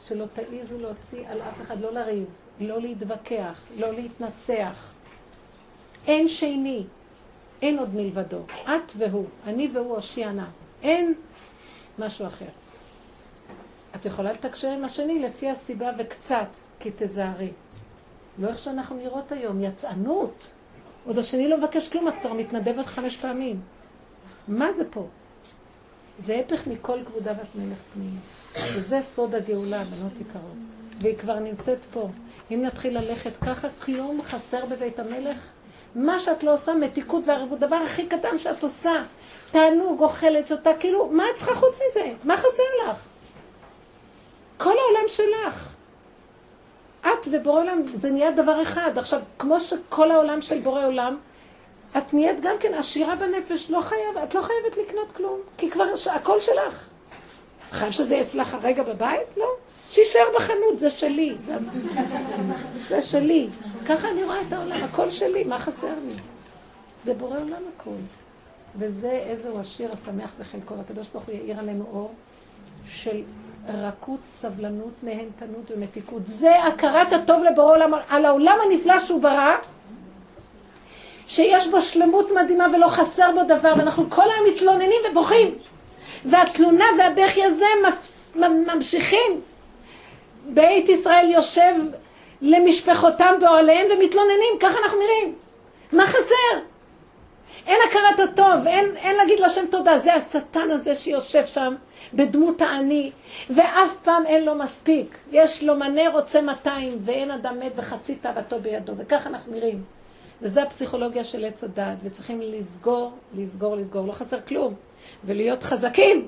שלא 0.00 0.24
תעיזו 0.32 0.78
להוציא 0.78 1.28
על 1.28 1.42
אף 1.42 1.62
אחד, 1.62 1.80
לא 1.80 1.92
לריב, 1.92 2.24
לא 2.60 2.80
להתווכח, 2.80 3.60
לא 3.78 3.92
להתנצח. 3.92 4.92
אין 6.06 6.28
שני, 6.28 6.84
אין 7.62 7.78
עוד 7.78 7.94
מלבדו. 7.94 8.40
את 8.62 8.92
והוא, 8.98 9.26
אני 9.44 9.70
והוא 9.74 9.94
הושיענה. 9.94 10.48
אין 10.82 11.14
משהו 11.98 12.26
אחר. 12.26 12.46
את 14.00 14.06
יכולה 14.06 14.32
לתקשר 14.32 14.68
עם 14.68 14.84
השני 14.84 15.18
לפי 15.18 15.50
הסיבה 15.50 15.90
וקצת, 15.98 16.46
כי 16.80 16.90
תזהרי. 16.98 17.50
לא 18.38 18.48
איך 18.48 18.58
שאנחנו 18.58 18.96
נראות 18.96 19.32
היום, 19.32 19.62
יצאנות. 19.62 20.46
עוד 21.06 21.18
השני 21.18 21.48
לא 21.48 21.58
מבקש 21.58 21.88
כלום, 21.88 22.08
את 22.08 22.14
כבר 22.20 22.32
מתנדבת 22.32 22.86
חמש 22.86 23.16
פעמים. 23.16 23.60
מה 24.48 24.72
זה 24.72 24.84
פה? 24.90 25.06
זה 26.18 26.40
הפך 26.40 26.66
מכל 26.66 26.98
כבודה 27.06 27.30
ואת 27.30 27.54
מלך 27.54 27.78
פנימי. 27.94 28.18
וזה 28.54 29.00
סוד 29.00 29.34
הגאולה, 29.34 29.84
בנות 29.84 30.12
יקרות. 30.20 30.52
והיא 31.00 31.16
כבר 31.16 31.38
נמצאת 31.38 31.78
פה. 31.92 32.08
אם 32.50 32.62
נתחיל 32.64 32.98
ללכת 32.98 33.32
ככה, 33.40 33.68
כלום 33.84 34.22
חסר 34.22 34.66
בבית 34.66 34.98
המלך. 34.98 35.38
מה 35.94 36.20
שאת 36.20 36.42
לא 36.42 36.54
עושה, 36.54 36.74
מתיקות 36.74 37.24
וערבות, 37.26 37.58
דבר 37.58 37.76
הכי 37.76 38.06
קטן 38.06 38.38
שאת 38.38 38.62
עושה, 38.62 38.92
תענוג, 39.50 40.00
אוכלת, 40.00 40.46
שותה, 40.46 40.70
כאילו, 40.80 41.08
מה 41.08 41.24
את 41.30 41.34
צריכה 41.34 41.54
חוץ 41.54 41.74
מזה? 41.74 42.12
מה 42.24 42.36
חסר 42.36 42.90
לך? 42.90 42.98
כל 44.56 44.74
העולם 44.78 45.08
שלך. 45.08 45.74
את 47.00 47.28
ובורא 47.32 47.60
עולם, 47.60 47.82
זה 47.94 48.10
נהיה 48.10 48.30
דבר 48.30 48.62
אחד. 48.62 48.98
עכשיו, 48.98 49.20
כמו 49.38 49.60
שכל 49.60 50.10
העולם 50.10 50.40
של 50.40 50.60
בורא 50.60 50.86
עולם, 50.86 51.16
את 51.98 52.14
נהיית 52.14 52.40
גם 52.40 52.56
כן 52.60 52.74
עשירה 52.74 53.16
בנפש, 53.16 53.70
לא 53.70 53.80
חייב, 53.80 54.18
את 54.24 54.34
לא 54.34 54.42
חייבת 54.42 54.76
לקנות 54.76 55.12
כלום, 55.12 55.40
כי 55.58 55.70
כבר 55.70 55.84
הכל 56.12 56.40
שלך. 56.40 56.88
חייב 57.70 57.90
שזה 57.90 58.14
יהיה 58.14 58.24
אצלך 58.24 58.54
הרגע 58.54 58.82
בבית? 58.82 59.28
לא. 59.36 59.48
שיישאר 59.90 60.26
בחנות, 60.36 60.78
זה 60.78 60.90
שלי. 60.90 61.36
זה, 62.88 63.02
שלי. 63.02 63.48
ככה 63.88 64.08
אני 64.08 64.24
רואה 64.24 64.40
את 64.48 64.52
העולם, 64.52 64.84
הכל 64.84 65.10
שלי, 65.10 65.44
מה 65.44 65.58
חסר 65.58 65.94
לי? 66.06 66.14
זה 67.02 67.14
בורא 67.14 67.38
עולם 67.38 67.62
הכל. 67.76 67.90
וזה 68.78 69.10
איזהו 69.10 69.60
השיר 69.60 69.92
השמח 69.92 70.30
בחלקו, 70.40 70.76
והקדוש 70.76 71.06
ברוך 71.12 71.24
הוא 71.24 71.34
יאיר 71.34 71.58
עלינו 71.58 71.84
אור 71.92 72.14
של 72.88 73.22
רכות, 73.68 74.20
סבלנות, 74.26 74.92
נהנתנות 75.02 75.70
ומתיקות. 75.70 76.22
זה 76.26 76.64
הכרת 76.64 77.12
הטוב 77.12 77.44
לבורא 77.44 77.72
עולם, 77.72 77.92
על 78.08 78.24
העולם 78.24 78.58
הנפלא 78.64 79.00
שהוא 79.00 79.22
ברא, 79.22 79.56
שיש 81.26 81.68
בו 81.68 81.82
שלמות 81.82 82.32
מדהימה 82.32 82.66
ולא 82.74 82.86
חסר 82.86 83.30
בו 83.34 83.42
דבר, 83.44 83.72
ואנחנו 83.78 84.10
כל 84.10 84.22
היום 84.22 84.54
מתלוננים 84.54 85.00
ובוכים. 85.10 85.54
והתלונה 86.24 86.84
והבכי 86.98 87.44
הזה 87.44 87.66
ממשיכים. 88.66 89.40
בית 90.48 90.88
ישראל 90.88 91.30
יושב 91.30 91.74
למשפחותם 92.42 93.34
באוהליהם 93.40 93.86
ומתלוננים, 93.86 94.58
ככה 94.60 94.78
אנחנו 94.84 94.98
נראים. 94.98 95.34
מה 95.92 96.06
חסר? 96.06 96.58
אין 97.66 97.78
הכרת 97.88 98.30
הטוב, 98.30 98.66
אין, 98.66 98.96
אין 98.96 99.16
להגיד 99.16 99.40
להשם 99.40 99.66
תודה. 99.70 99.98
זה 99.98 100.14
השטן 100.14 100.70
הזה 100.70 100.94
שיושב 100.94 101.46
שם 101.46 101.74
בדמות 102.14 102.62
העני, 102.62 103.10
ואף 103.50 103.96
פעם 104.02 104.26
אין 104.26 104.44
לו 104.44 104.54
מספיק. 104.54 105.18
יש 105.32 105.62
לו 105.62 105.76
מנה 105.76 106.08
רוצה 106.08 106.42
200, 106.42 106.98
ואין 107.04 107.30
אדם 107.30 107.60
מת 107.60 107.76
בחצי 107.76 108.14
תאוותו 108.14 108.60
בידו, 108.60 108.92
וככה 108.96 109.28
אנחנו 109.28 109.52
נראים. 109.52 109.82
וזה 110.42 110.62
הפסיכולוגיה 110.62 111.24
של 111.24 111.44
עץ 111.44 111.64
הדעת, 111.64 111.96
וצריכים 112.02 112.40
לסגור, 112.40 113.12
לסגור, 113.34 113.76
לסגור, 113.76 114.06
לא 114.06 114.12
חסר 114.12 114.40
כלום. 114.40 114.74
ולהיות 115.24 115.62
חזקים, 115.62 116.26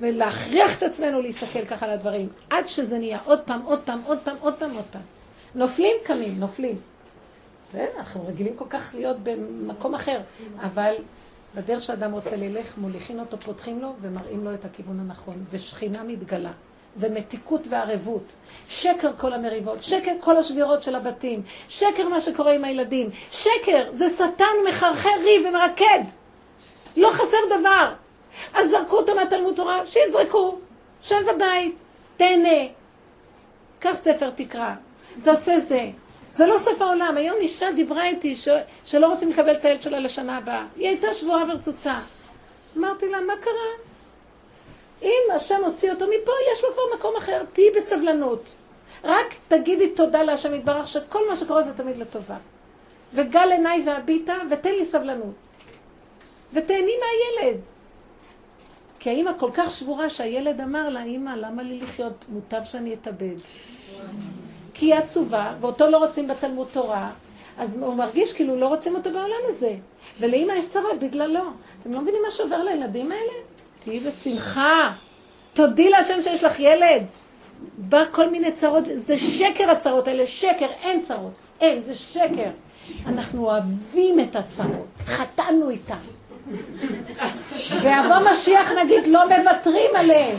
ולהכריח 0.00 0.78
את 0.78 0.82
עצמנו 0.82 1.22
להסתכל 1.22 1.64
ככה 1.64 1.86
על 1.86 1.92
הדברים, 1.92 2.28
עד 2.50 2.68
שזה 2.68 2.98
נהיה 2.98 3.18
עוד 3.24 3.40
פעם, 3.40 3.62
עוד 3.62 3.80
פעם, 3.84 4.00
עוד 4.06 4.18
פעם, 4.24 4.36
עוד 4.40 4.54
פעם, 4.54 4.70
עוד 4.70 4.84
פעם. 4.92 5.02
נופלים 5.54 5.96
קמים, 6.04 6.34
נופלים. 6.38 6.76
אנחנו 7.96 8.26
רגילים 8.26 8.56
כל 8.56 8.64
כך 8.70 8.94
להיות 8.94 9.16
במקום 9.22 9.94
אחר, 9.94 10.20
אבל 10.62 10.94
בדרך 11.54 11.82
שאדם 11.82 12.12
רוצה 12.12 12.36
ללך, 12.36 12.78
מוליכים 12.78 13.20
אותו, 13.20 13.36
פותחים 13.36 13.80
לו 13.80 13.94
ומראים 14.00 14.44
לו 14.44 14.54
את 14.54 14.64
הכיוון 14.64 15.00
הנכון, 15.00 15.44
ושכינה 15.50 16.02
מתגלה. 16.02 16.52
ומתיקות 16.96 17.60
וערבות. 17.70 18.32
שקר 18.68 19.10
כל 19.18 19.32
המריבות, 19.32 19.82
שקר 19.82 20.12
כל 20.20 20.36
השבירות 20.36 20.82
של 20.82 20.94
הבתים, 20.94 21.42
שקר 21.68 22.08
מה 22.08 22.20
שקורה 22.20 22.52
עם 22.52 22.64
הילדים, 22.64 23.10
שקר, 23.30 23.90
זה 23.92 24.10
שטן 24.10 24.54
מחרחר 24.68 25.20
ריב 25.24 25.46
ומרקד. 25.48 26.00
לא 26.96 27.10
חסר 27.12 27.58
דבר. 27.58 27.94
אז 28.54 28.70
זרקו 28.70 28.96
אותו 28.96 29.14
מהתלמוד 29.14 29.56
תורה, 29.56 29.86
שיזרקו. 29.86 30.58
שב 31.02 31.16
בבית, 31.34 31.74
תהנה. 32.16 32.66
קח 33.78 33.94
ספר 33.94 34.30
תקרא, 34.30 34.74
תעשה 35.24 35.60
זה. 35.60 35.90
זה 36.34 36.46
לא 36.46 36.58
סוף 36.58 36.82
העולם. 36.82 37.16
היום 37.16 37.36
אישה 37.40 37.72
דיברה 37.72 38.06
איתי 38.06 38.34
ש... 38.34 38.48
שלא 38.84 39.06
רוצים 39.06 39.30
לקבל 39.30 39.52
את 39.52 39.64
הילד 39.64 39.82
שלה 39.82 39.98
לשנה 39.98 40.36
הבאה. 40.36 40.66
היא 40.76 40.88
הייתה 40.88 41.14
שבועה 41.14 41.44
ורצוצה. 41.48 41.94
אמרתי 42.76 43.08
לה, 43.08 43.20
מה 43.20 43.32
קרה? 43.40 43.90
אם 45.02 45.34
השם 45.34 45.64
הוציא 45.64 45.92
אותו 45.92 46.04
מפה, 46.04 46.32
יש 46.52 46.64
לו 46.64 46.72
כבר 46.72 46.82
מקום 46.98 47.16
אחר. 47.16 47.42
תהיי 47.52 47.70
בסבלנות. 47.76 48.44
רק 49.04 49.34
תגידי 49.48 49.90
תודה 49.90 50.22
להשם 50.22 50.54
יתברך 50.54 50.88
שכל 50.88 51.28
מה 51.30 51.36
שקורה 51.36 51.62
זה 51.62 51.72
תמיד 51.74 51.96
לטובה. 51.96 52.36
וגל 53.14 53.52
עיניי 53.52 53.82
והביטה 53.86 54.36
ותן 54.50 54.70
לי 54.70 54.84
סבלנות. 54.84 55.34
ותהני 56.52 56.92
מהילד. 57.00 57.60
כי 58.98 59.10
האימא 59.10 59.30
כל 59.38 59.50
כך 59.54 59.72
שבורה 59.72 60.08
שהילד 60.08 60.60
אמר 60.60 60.88
לה, 60.88 61.02
אימא, 61.02 61.30
למה 61.30 61.62
לי 61.62 61.78
לחיות? 61.80 62.24
מוטב 62.28 62.60
שאני 62.64 62.94
אתאבד. 62.94 63.36
כי 64.80 64.86
היא 64.86 64.94
עצובה, 64.94 65.52
ואותו 65.60 65.90
לא 65.90 65.96
רוצים 65.96 66.28
בתלמוד 66.28 66.68
תורה, 66.72 67.10
אז 67.58 67.76
הוא 67.80 67.94
מרגיש 67.94 68.32
כאילו 68.32 68.56
לא 68.56 68.66
רוצים 68.66 68.94
אותו 68.94 69.10
בעולם 69.10 69.40
הזה. 69.48 69.74
ולאימא 70.20 70.52
יש 70.52 70.68
צרות 70.68 70.98
בגללו. 70.98 71.40
אתם 71.80 71.92
לא 71.92 72.00
מבינים 72.00 72.22
מה 72.24 72.30
שעובר 72.30 72.62
לילדים 72.62 73.12
האלה? 73.12 73.32
תהיי 73.84 74.00
בשמחה. 74.00 74.92
תודי 75.54 75.90
להשם 75.90 76.22
שיש 76.22 76.44
לך 76.44 76.60
ילד. 76.60 77.02
בא 77.78 78.04
כל 78.10 78.30
מיני 78.30 78.52
צרות, 78.52 78.84
זה 78.94 79.18
שקר 79.18 79.70
הצרות 79.70 80.08
האלה, 80.08 80.26
שקר, 80.26 80.66
אין 80.82 81.02
צרות. 81.02 81.32
אין, 81.60 81.82
זה 81.86 81.94
שקר. 81.94 82.50
אנחנו 83.06 83.44
אוהבים 83.44 84.20
את 84.20 84.36
הצרות, 84.36 84.88
חטאנו 85.06 85.70
איתן. 85.70 85.94
ויבוא 87.82 88.30
משיח 88.32 88.72
נגיד, 88.72 89.06
לא 89.06 89.20
מוותרים 89.28 89.90
עליהם. 89.94 90.36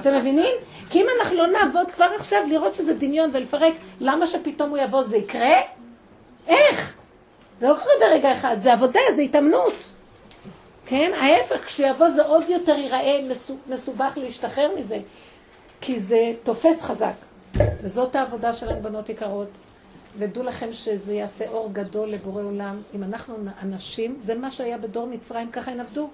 אתם 0.00 0.14
מבינים? 0.14 0.54
כי 0.90 1.00
אם 1.00 1.06
אנחנו 1.20 1.36
לא 1.36 1.46
נעבוד 1.46 1.90
כבר 1.90 2.08
עכשיו 2.16 2.38
לראות 2.48 2.74
שזה 2.74 2.94
דמיון 2.94 3.30
ולפרק, 3.32 3.74
למה 4.00 4.26
שפתאום 4.26 4.70
הוא 4.70 4.78
יבוא 4.78 5.02
זה 5.02 5.16
יקרה? 5.16 5.60
איך? 6.46 6.96
זה 7.60 7.68
לא 7.68 7.74
קורה 7.74 7.94
ברגע 8.00 8.32
אחד, 8.32 8.56
זה 8.60 8.72
עבודה, 8.72 9.00
זה 9.16 9.22
התאמנות. 9.22 9.74
כן? 10.86 11.10
ההפך, 11.14 11.64
כשהוא 11.64 11.88
יבוא 11.88 12.08
זה 12.08 12.24
עוד 12.24 12.48
יותר 12.48 12.72
ייראה 12.72 13.20
מסובך 13.68 14.12
להשתחרר 14.16 14.70
מזה, 14.78 14.98
כי 15.80 16.00
זה 16.00 16.32
תופס 16.42 16.82
חזק. 16.82 17.14
וזאת 17.82 18.16
העבודה 18.16 18.52
שלנו, 18.52 18.82
בנות 18.82 19.08
יקרות. 19.08 19.48
ודעו 20.18 20.42
לכם 20.42 20.72
שזה 20.72 21.14
יעשה 21.14 21.48
אור 21.48 21.70
גדול 21.72 22.08
לבורא 22.08 22.42
עולם. 22.42 22.82
אם 22.94 23.02
אנחנו 23.02 23.34
אנשים, 23.62 24.18
זה 24.22 24.34
מה 24.34 24.50
שהיה 24.50 24.78
בדור 24.78 25.06
מצרים, 25.06 25.50
ככה 25.50 25.70
הן 25.70 25.80
עבדו. 25.80 26.08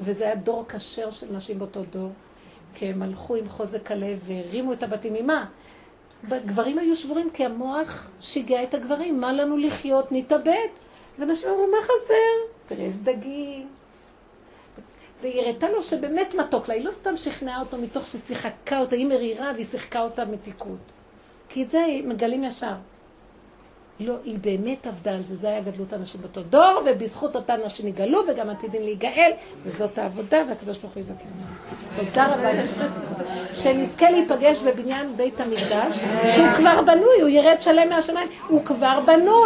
וזה 0.00 0.24
היה 0.24 0.34
דור 0.34 0.64
כשר 0.68 1.10
של 1.10 1.26
נשים 1.32 1.58
באותו 1.58 1.80
דור, 1.90 2.10
כי 2.78 2.86
הם 2.86 3.02
הלכו 3.02 3.34
עם 3.34 3.48
חוזק 3.48 3.90
הלב 3.90 4.20
והרימו 4.26 4.72
את 4.72 4.82
הבתים. 4.82 5.14
ממה? 5.14 5.46
גברים 6.28 6.78
היו 6.78 6.96
שבורים 6.96 7.30
כי 7.30 7.44
המוח 7.44 8.10
שיגע 8.20 8.62
את 8.62 8.74
הגברים. 8.74 9.20
מה 9.20 9.32
לנו 9.32 9.56
לחיות? 9.56 10.12
נתאבד. 10.12 10.68
ואנשים 11.18 11.48
אמרו, 11.48 11.66
מה 11.66 11.82
חסר? 11.82 12.54
תראה, 12.68 12.84
יש 12.84 12.96
דגים. 12.96 13.68
והיא 15.22 15.40
הראתה 15.40 15.70
לו 15.70 15.82
שבאמת 15.82 16.34
מתוק 16.34 16.68
לה, 16.68 16.74
היא 16.74 16.84
לא 16.84 16.92
סתם 16.92 17.16
שכנעה 17.16 17.60
אותו 17.60 17.76
מתוך 17.76 18.06
ששיחקה 18.06 18.78
אותה, 18.78 18.96
היא 18.96 19.06
מרירה 19.06 19.52
והיא 19.54 19.66
שיחקה 19.66 20.00
אותה 20.00 20.24
מתיקות. 20.24 20.78
כי 21.48 21.62
את 21.62 21.70
זה 21.70 21.86
מגלים 22.04 22.44
ישר. 22.44 22.74
לא, 24.00 24.14
היא 24.24 24.38
באמת 24.40 24.86
עבדה 24.86 25.10
על 25.10 25.22
זה, 25.22 25.36
זה 25.36 25.48
היה 25.48 25.60
גדלות 25.60 25.92
הנשים 25.92 26.20
באותו 26.20 26.42
דור, 26.42 26.82
ובזכות 26.86 27.36
אותן 27.36 27.60
נשים 27.66 27.88
יגאלו, 27.88 28.20
וגם 28.28 28.50
עתידים 28.50 28.82
להיגאל, 28.82 29.30
וזאת 29.64 29.98
העבודה, 29.98 30.38
והקדוש 30.48 30.78
ברוך 30.78 30.94
הוא 30.94 31.00
יזכר. 31.00 31.14
תודה 31.96 32.26
רבה 32.26 32.52
לך. 32.52 32.84
שנזכה 33.54 34.10
להיפגש 34.10 34.58
בבניין 34.58 35.16
בית 35.16 35.40
המקדש, 35.40 35.98
שהוא 36.34 36.48
כבר 36.56 36.82
בנוי, 36.82 37.20
הוא 37.20 37.28
ירד 37.28 37.56
שלם 37.60 37.88
מהשמיים, 37.88 38.28
הוא 38.48 38.64
כבר 38.64 39.00
בנוי. 39.06 39.38